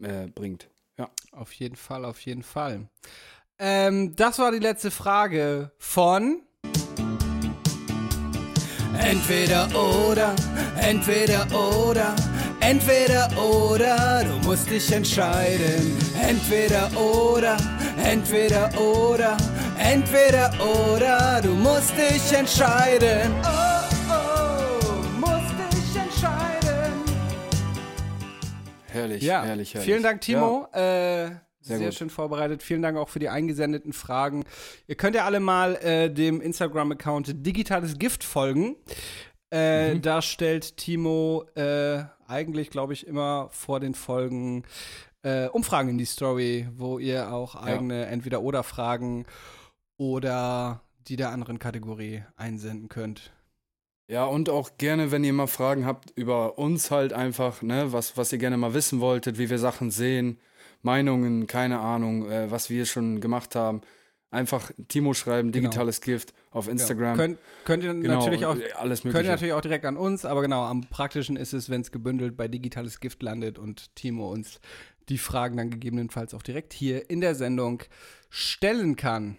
äh, 0.00 0.28
bringt. 0.28 0.70
Ja. 0.96 1.10
Auf 1.32 1.52
jeden 1.52 1.76
Fall, 1.76 2.06
auf 2.06 2.20
jeden 2.20 2.42
Fall. 2.42 2.88
Ähm, 3.58 4.16
das 4.16 4.38
war 4.38 4.50
die 4.50 4.60
letzte 4.60 4.90
Frage 4.90 5.72
von. 5.76 6.40
Entweder 8.98 9.68
oder, 10.08 10.34
entweder 10.80 11.46
oder, 11.52 12.16
entweder 12.64 13.28
oder, 13.38 14.24
du 14.24 14.46
musst 14.46 14.70
dich 14.70 14.90
entscheiden. 14.92 15.96
Entweder 16.20 16.90
oder, 16.98 17.56
entweder 18.02 18.70
oder, 18.80 19.36
entweder 19.78 20.50
oder, 20.92 21.40
du 21.42 21.50
musst 21.50 21.92
dich 21.96 22.32
entscheiden. 22.36 23.32
Oh, 23.42 24.10
oh, 24.10 25.20
musst 25.20 25.54
dich 25.72 26.02
entscheiden. 26.02 26.92
Herrlich, 28.86 29.22
Ja, 29.22 29.42
herrlich, 29.42 29.74
herrlich. 29.74 29.86
vielen 29.86 30.02
Dank, 30.02 30.20
Timo. 30.22 30.66
Äh, 30.72 30.78
Sehr 31.60 31.78
sehr 31.78 31.92
schön 31.92 32.10
vorbereitet. 32.10 32.62
Vielen 32.62 32.82
Dank 32.82 32.96
auch 32.96 33.08
für 33.08 33.18
die 33.18 33.28
eingesendeten 33.28 33.92
Fragen. 33.92 34.44
Ihr 34.86 34.94
könnt 34.96 35.16
ja 35.16 35.24
alle 35.24 35.40
mal 35.40 35.76
äh, 35.76 36.10
dem 36.10 36.40
Instagram-Account 36.40 37.44
Digitales 37.46 37.98
Gift 37.98 38.22
folgen. 38.24 38.76
Äh, 39.54 40.00
Da 40.00 40.20
stellt 40.20 40.76
Timo 40.76 41.44
äh, 41.54 42.02
eigentlich, 42.26 42.70
glaube 42.70 42.92
ich, 42.92 43.06
immer 43.06 43.48
vor 43.50 43.78
den 43.78 43.94
Folgen 43.94 44.64
äh, 45.22 45.46
Umfragen 45.48 45.90
in 45.90 45.98
die 45.98 46.04
Story, 46.04 46.68
wo 46.76 46.98
ihr 46.98 47.32
auch 47.32 47.54
eigene 47.54 48.06
Entweder-Oder-Fragen 48.06 49.26
oder 49.96 50.82
die 51.06 51.16
der 51.16 51.30
anderen 51.30 51.58
Kategorie 51.58 52.24
einsenden 52.36 52.88
könnt. 52.88 53.32
Ja, 54.10 54.26
und 54.26 54.50
auch 54.50 54.76
gerne, 54.76 55.12
wenn 55.12 55.24
ihr 55.24 55.32
mal 55.32 55.46
Fragen 55.46 55.86
habt 55.86 56.10
über 56.14 56.58
uns 56.58 56.90
halt 56.90 57.12
einfach, 57.12 57.62
ne, 57.62 57.92
was, 57.92 58.16
was 58.16 58.32
ihr 58.32 58.38
gerne 58.38 58.56
mal 58.56 58.74
wissen 58.74 59.00
wolltet, 59.00 59.38
wie 59.38 59.48
wir 59.48 59.58
Sachen 59.58 59.90
sehen, 59.90 60.38
Meinungen, 60.82 61.46
keine 61.46 61.78
Ahnung, 61.78 62.30
äh, 62.30 62.50
was 62.50 62.68
wir 62.68 62.84
schon 62.84 63.20
gemacht 63.20 63.54
haben. 63.54 63.80
Einfach 64.34 64.72
Timo 64.88 65.14
schreiben, 65.14 65.52
Genau. 65.52 65.68
digitales 65.70 66.00
Gift 66.00 66.34
auf 66.50 66.68
Instagram. 66.68 67.16
Könnt, 67.16 67.38
könnt 67.64 67.84
ihr 67.84 67.94
genau, 67.94 68.18
natürlich 68.18 68.46
auch 68.46 68.56
alles 68.76 69.02
Könnt 69.02 69.14
ihr 69.14 69.30
natürlich 69.30 69.54
auch 69.54 69.60
direkt 69.60 69.84
an 69.84 69.96
uns, 69.96 70.24
aber 70.24 70.42
genau, 70.42 70.64
am 70.64 70.82
praktischen 70.82 71.36
ist 71.36 71.52
es, 71.52 71.70
wenn 71.70 71.82
es 71.82 71.92
gebündelt 71.92 72.36
bei 72.36 72.48
Digitales 72.48 73.00
Gift 73.00 73.22
landet 73.22 73.58
und 73.58 73.94
Timo 73.94 74.30
uns 74.30 74.60
die 75.08 75.18
Fragen 75.18 75.56
dann 75.56 75.70
gegebenenfalls 75.70 76.34
auch 76.34 76.42
direkt 76.42 76.72
hier 76.72 77.10
in 77.10 77.20
der 77.20 77.34
Sendung 77.34 77.82
stellen 78.28 78.96
kann. 78.96 79.38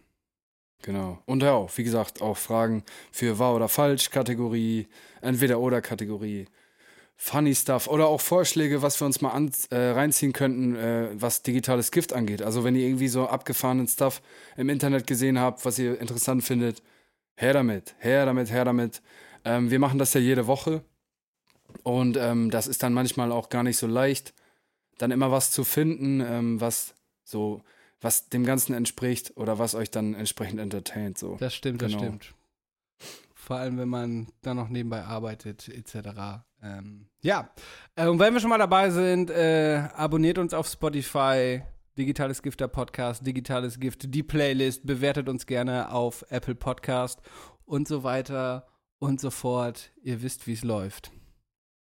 Genau. 0.82 1.20
Und 1.26 1.42
ja, 1.44 1.54
auch, 1.54 1.76
wie 1.78 1.84
gesagt, 1.84 2.22
auch 2.22 2.38
Fragen 2.38 2.84
für 3.12 3.40
wahr 3.40 3.56
oder 3.56 3.68
falsch 3.68 4.12
Kategorie, 4.12 4.88
entweder 5.22 5.60
oder 5.60 5.82
Kategorie, 5.82 6.46
funny 7.18 7.56
stuff 7.56 7.88
oder 7.88 8.08
auch 8.08 8.22
Vorschläge, 8.22 8.82
was 8.82 9.00
wir 9.00 9.06
uns 9.06 9.22
mal 9.22 9.30
an, 9.32 9.52
äh, 9.70 9.76
reinziehen 9.92 10.34
könnten, 10.34 10.76
äh, 10.76 11.10
was 11.14 11.44
digitales 11.44 11.92
Gift 11.92 12.14
angeht. 12.14 12.42
Also 12.42 12.64
wenn 12.64 12.76
ihr 12.76 12.86
irgendwie 12.86 13.08
so 13.08 13.28
abgefahrenen 13.28 13.88
Stuff 13.88 14.22
im 14.58 14.70
Internet 14.70 15.08
gesehen 15.08 15.40
habt, 15.40 15.66
was 15.66 15.80
ihr 15.80 16.00
interessant 16.00 16.44
findet, 16.44 16.82
her 17.36 17.54
damit, 17.54 17.96
her 18.00 18.26
damit, 18.26 18.52
her 18.52 18.66
damit. 18.66 19.02
Ähm, 19.46 19.72
wir 19.72 19.80
machen 19.80 20.00
das 20.00 20.14
ja 20.14 20.20
jede 20.20 20.48
Woche 20.48 20.84
und 21.84 22.18
ähm, 22.18 22.52
das 22.52 22.68
ist 22.68 22.84
dann 22.84 22.94
manchmal 22.94 23.32
auch 23.32 23.50
gar 23.50 23.64
nicht 23.64 23.78
so 23.78 23.88
leicht, 23.88 24.34
dann 24.98 25.12
immer 25.12 25.32
was 25.32 25.52
zu 25.52 25.64
finden, 25.64 26.22
ähm, 26.22 26.62
was 26.62 26.96
so 27.24 27.62
was 28.02 28.30
dem 28.30 28.46
Ganzen 28.46 28.74
entspricht 28.76 29.36
oder 29.36 29.58
was 29.58 29.74
euch 29.74 29.90
dann 29.90 30.14
entsprechend 30.14 30.60
entertaint. 30.60 31.18
So. 31.18 31.38
Das 31.40 31.56
stimmt, 31.56 31.82
das 31.82 31.92
Genau. 31.92 32.04
stimmt. 32.04 32.34
Vor 33.46 33.58
allem, 33.58 33.78
wenn 33.78 33.90
man 33.90 34.28
dann 34.42 34.58
noch 34.58 34.70
nebenbei 34.70 35.04
arbeitet, 35.04 35.70
etc. 35.70 36.46
Ähm, 36.64 37.06
ja, 37.22 37.52
äh, 37.96 38.08
und 38.08 38.18
wenn 38.18 38.34
wir 38.34 38.40
schon 38.40 38.50
mal 38.50 38.58
dabei 38.58 38.90
sind, 38.90 39.30
äh, 39.30 39.84
abonniert 39.94 40.40
uns 40.40 40.52
auf 40.52 40.68
Spotify, 40.68 41.62
Digitales 41.96 42.42
Gift 42.42 42.60
der 42.60 42.70
Podcast, 42.70 43.24
Digitales 43.24 43.80
Gift, 43.80 44.12
die 44.16 44.24
Playlist, 44.24 44.88
bewertet 44.88 45.30
uns 45.30 45.46
gerne 45.46 45.92
auf 45.92 46.26
Apple 46.30 46.56
Podcast 46.56 47.22
und 47.66 47.88
so 47.88 48.04
weiter 48.04 48.66
und 48.98 49.22
so 49.22 49.30
fort. 49.30 49.92
Ihr 50.02 50.24
wisst, 50.24 50.48
wie 50.48 50.54
es 50.54 50.64
läuft. 50.64 51.12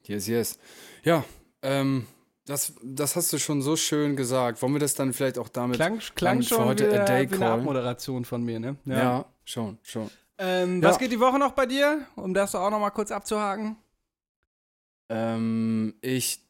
Yes, 0.02 0.26
yes. 0.26 0.58
Ja, 1.02 1.24
ähm, 1.62 2.06
das, 2.44 2.74
das 2.84 3.16
hast 3.16 3.32
du 3.32 3.38
schon 3.38 3.62
so 3.62 3.74
schön 3.74 4.16
gesagt. 4.16 4.60
Wollen 4.60 4.74
wir 4.74 4.80
das 4.80 4.92
dann 4.92 5.14
vielleicht 5.14 5.38
auch 5.38 5.48
damit. 5.48 5.76
Klang, 5.76 5.98
klang 6.14 6.42
für 6.42 6.56
schon 6.56 6.64
heute 6.66 6.88
wieder 6.88 7.04
a 7.04 7.04
day 7.06 7.30
wie 7.30 7.36
eine 7.36 7.38
call. 7.38 7.60
Abmoderation 7.60 8.26
von 8.26 8.44
mir, 8.44 8.60
ne? 8.60 8.76
Ja, 8.84 9.24
schon, 9.44 9.78
schon. 9.82 10.10
Ähm, 10.38 10.82
Ja. 10.82 10.88
Was 10.88 10.98
geht 10.98 11.12
die 11.12 11.20
Woche 11.20 11.38
noch 11.38 11.52
bei 11.52 11.66
dir, 11.66 12.06
um 12.16 12.32
das 12.34 12.54
auch 12.54 12.70
noch 12.70 12.78
mal 12.80 12.90
kurz 12.90 13.10
abzuhaken? 13.10 13.76
Ähm, 15.08 15.94
ich 16.00 16.40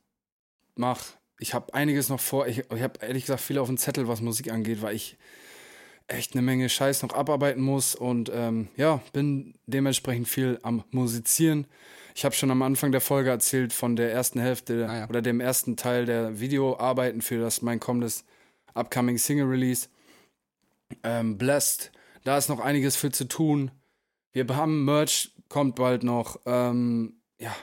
mach, 0.75 1.03
ich 1.39 1.55
habe 1.55 1.73
einiges 1.75 2.09
noch 2.09 2.21
vor. 2.21 2.47
Ich, 2.47 2.59
ich 2.59 2.83
habe 2.83 2.99
ehrlich 3.01 3.25
gesagt 3.25 3.41
viel 3.43 3.59
auf 3.59 3.69
dem 3.69 3.79
Zettel, 3.79 4.09
was 4.09 4.21
Musik 4.21 4.51
angeht, 4.53 4.83
weil 4.83 4.95
ich 4.95 5.17
echt 6.09 6.33
eine 6.33 6.43
Menge 6.43 6.69
Scheiß 6.69 7.03
noch 7.03 7.15
abarbeiten 7.15 7.63
muss 7.63 7.95
und 7.95 8.31
ähm, 8.35 8.69
ja, 8.77 9.01
bin 9.13 9.55
dementsprechend 9.67 10.27
viel 10.27 10.59
am 10.63 10.83
Musizieren. 10.91 11.67
Ich 12.15 12.25
habe 12.25 12.35
schon 12.35 12.51
am 12.51 12.63
Anfang 12.63 12.91
der 12.93 13.01
Folge 13.03 13.31
erzählt 13.31 13.73
von 13.73 13.95
der 13.95 14.11
ersten 14.11 14.41
Hälfte 14.41 14.87
Ah 14.89 14.97
ja. 15.01 15.09
oder 15.09 15.23
dem 15.23 15.39
ersten 15.41 15.77
Teil 15.77 16.05
der 16.07 16.41
Videoarbeiten 16.41 17.21
für 17.21 17.39
das 17.39 17.63
mein 17.63 17.79
kommendes 17.79 18.25
upcoming 18.75 19.19
Single 19.19 19.47
Release. 19.47 19.89
Ähm, 21.05 21.37
Blessed, 21.37 21.93
da 22.29 22.37
ist 22.37 22.51
noch 22.51 22.61
einiges 22.61 22.95
für 22.95 23.11
zu 23.11 23.27
tun. 23.27 23.71
Wir 24.33 24.47
haben 24.55 24.85
Merch, 24.85 25.35
kommt 25.49 25.77
bald 25.77 26.03
noch. 26.03 26.39
Ähm, 26.45 27.23
ja, 27.39 27.57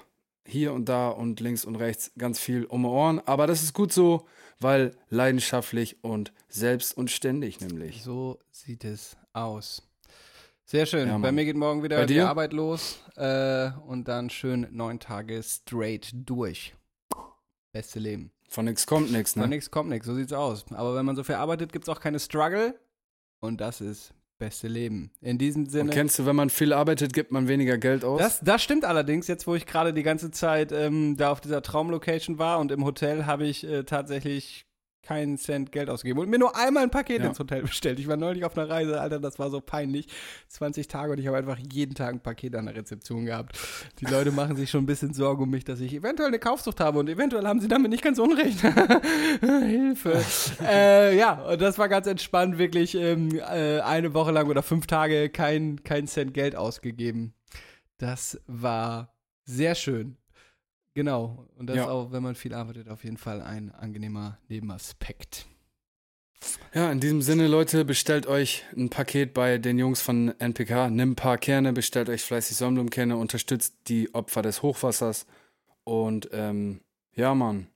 hier 0.44 0.74
und 0.74 0.90
da 0.90 1.10
und 1.10 1.40
links 1.40 1.66
und 1.66 1.76
rechts 1.76 2.12
ganz 2.18 2.40
viel 2.40 2.66
um 2.66 2.82
die 2.82 2.88
Ohren. 2.88 3.22
Aber 3.28 3.46
das 3.46 3.62
ist 3.62 3.74
gut 3.76 3.94
so, 3.94 4.26
weil 4.60 4.98
leidenschaftlich 5.10 6.04
und 6.04 6.34
selbst 6.50 6.98
und 6.98 7.12
ständig 7.12 7.62
nämlich. 7.62 8.02
So 8.02 8.40
sieht 8.50 8.86
es 8.86 9.16
aus. 9.34 9.84
Sehr 10.66 10.88
schön. 10.88 11.10
Ja. 11.10 11.18
Bei 11.20 11.32
mir 11.32 11.46
geht 11.46 11.58
morgen 11.58 11.84
wieder 11.84 12.08
die? 12.08 12.20
Arbeit 12.22 12.52
los 12.52 12.98
äh, 13.18 13.70
und 13.86 14.08
dann 14.08 14.32
schön 14.32 14.68
neun 14.72 15.00
Tage 15.00 15.44
straight 15.44 16.10
durch. 16.12 16.74
Beste 17.72 18.00
Leben. 18.00 18.32
Von 18.50 18.66
nix 18.66 18.88
kommt 18.88 19.12
Von 19.12 19.42
ne? 19.44 19.48
nichts 19.48 19.70
kommt 19.70 19.92
nichts, 19.92 20.08
so 20.08 20.16
sieht's 20.16 20.34
aus. 20.34 20.66
Aber 20.72 20.96
wenn 20.96 21.06
man 21.06 21.16
so 21.16 21.24
viel 21.24 21.36
arbeitet, 21.36 21.72
gibt's 21.72 21.88
auch 21.88 22.00
keine 22.00 22.20
Struggle 22.20 22.80
und 23.42 23.62
das 23.62 23.80
ist 23.80 24.12
beste 24.38 24.68
Leben. 24.68 25.12
In 25.22 25.38
diesem 25.38 25.64
Und 25.64 25.70
Sinne. 25.72 25.92
kennst 25.92 26.20
du, 26.20 26.26
wenn 26.26 26.36
man 26.36 26.50
viel 26.50 26.74
arbeitet, 26.74 27.14
gibt 27.14 27.32
man 27.32 27.48
weniger 27.48 27.78
Geld 27.78 28.04
aus? 28.04 28.20
Das, 28.20 28.40
das 28.42 28.62
stimmt 28.64 28.86
allerdings, 28.86 29.28
jetzt 29.28 29.48
wo 29.48 29.56
ich 29.56 29.66
gerade 29.66 29.94
die 29.94 30.04
ganze 30.04 30.32
Zeit 30.32 30.72
ähm, 30.72 31.16
da 31.18 31.32
auf 31.32 31.42
dieser 31.42 31.62
Traumlocation 31.62 32.38
war 32.38 32.60
und 32.60 32.72
im 32.72 32.84
Hotel 32.86 33.26
habe 33.26 33.46
ich 33.46 33.64
äh, 33.66 33.84
tatsächlich 33.84 34.66
keinen 35.06 35.38
Cent 35.38 35.72
Geld 35.72 35.90
ausgegeben 35.90 36.20
und 36.20 36.30
mir 36.30 36.40
nur 36.40 36.56
einmal 36.58 36.84
ein 36.84 36.90
Paket 36.92 37.22
Ja. 37.22 37.28
ins 37.28 37.40
Hotel 37.40 37.62
bestellt. 37.62 38.00
Ich 38.00 38.08
war 38.08 38.18
neulich 38.18 38.44
auf 38.44 38.58
einer 38.58 38.70
Reise, 38.70 39.00
Alter, 39.00 39.20
das 39.20 39.38
war 39.40 39.50
so 39.50 39.62
peinlich. 39.62 40.08
20 40.50 40.88
Tage 40.88 41.12
und 41.12 41.20
ich 41.20 41.28
habe 41.28 41.38
einfach 41.38 41.58
jeden 41.72 41.96
Tag 41.96 42.14
ein 42.14 42.20
Paket 42.22 42.56
an 42.56 42.66
der 42.66 42.76
Rezeption 42.76 43.26
gehabt. 43.26 43.58
Die 44.00 44.06
Leute 44.06 44.32
machen 44.32 44.56
sich 44.56 44.70
schon 44.70 44.84
ein 44.84 44.88
bisschen 44.88 45.14
Sorgen 45.14 45.44
um 45.44 45.50
mich, 45.50 45.64
dass 45.64 45.80
ich 45.80 45.94
eventuell 45.94 46.30
eine 46.30 46.40
Kaufsucht 46.40 46.80
habe 46.80 47.00
und 47.00 47.08
eventuell 47.10 47.46
haben 47.46 47.60
sie 47.62 47.68
damit 47.68 47.92
nicht 47.92 48.04
ganz 48.04 48.20
unrecht. 48.20 48.62
Hilfe. 49.42 50.24
äh, 50.62 51.18
ja, 51.18 51.34
und 51.34 51.62
das 51.62 51.78
war 51.78 51.90
ganz 51.90 52.08
entspannt, 52.08 52.58
wirklich 52.58 52.96
ähm, 52.96 53.30
äh, 53.36 53.80
eine 53.82 54.14
Woche 54.14 54.32
lang 54.32 54.48
oder 54.50 54.64
fünf 54.64 54.88
Tage 54.88 55.30
kein, 55.30 55.84
kein 55.84 56.08
Cent 56.08 56.34
Geld 56.34 56.56
ausgegeben. 56.56 57.34
Das 57.98 58.40
war 58.48 59.14
sehr 59.46 59.76
schön. 59.76 60.18
Genau. 60.96 61.46
Und 61.58 61.68
das 61.68 61.76
Ja. 61.76 61.84
ist 61.84 61.90
auch, 61.90 62.12
wenn 62.12 62.24
man 62.24 62.36
viel 62.36 62.54
arbeitet, 62.54 62.90
auf 62.90 63.04
jeden 63.04 63.18
Fall 63.18 63.42
ein 63.42 63.72
angenehmer 63.72 64.40
Nebenaspekt. 64.48 65.46
Ja, 66.74 66.92
in 66.92 67.00
diesem 67.00 67.22
Sinne, 67.22 67.48
Leute, 67.48 67.86
bestellt 67.86 68.28
euch 68.28 68.64
ein 68.76 68.90
Paket 68.90 69.34
bei 69.34 69.58
den 69.58 69.78
Jungs 69.78 70.02
von 70.02 70.34
NPK. 70.40 70.90
Nimmt 70.90 71.14
ein 71.14 71.16
paar 71.16 71.38
Kerne, 71.38 71.74
bestellt 71.74 72.08
euch 72.10 72.22
fleißig 72.24 72.56
Sonnenblumenkerne, 72.58 73.18
unterstützt 73.18 73.76
die 73.88 74.14
Opfer 74.14 74.42
des 74.42 74.62
Hochwassers. 74.62 75.26
Und 75.84 76.30
ähm, 76.32 76.82
ja, 77.14 77.34
Mann, 77.36 77.68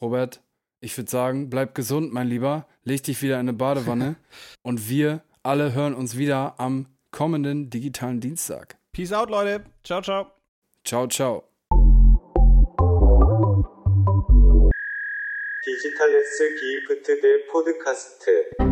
Robert, 0.00 0.42
ich 0.80 0.96
würde 0.96 1.10
sagen, 1.10 1.50
bleib 1.50 1.74
gesund, 1.74 2.12
mein 2.12 2.28
Lieber. 2.28 2.66
Leg 2.84 3.02
dich 3.02 3.22
wieder 3.22 3.34
in 3.34 3.40
eine 3.48 3.52
Badewanne. 3.54 4.16
und 4.62 4.88
wir 4.88 5.22
alle 5.42 5.72
hören 5.72 5.94
uns 5.94 6.16
wieder 6.16 6.60
am 6.60 6.86
kommenden 7.10 7.70
digitalen 7.70 8.20
Dienstag. 8.20 8.76
Peace 8.92 9.12
out, 9.12 9.30
Leute. 9.30 9.64
Ciao, 9.82 10.02
ciao. 10.02 10.30
Ciao, 10.84 11.06
ciao. 11.08 11.47
디지털 15.68 16.14
S 16.14 16.38
기프트 16.58 17.20
대 17.20 17.44
포드카스트 17.52 18.67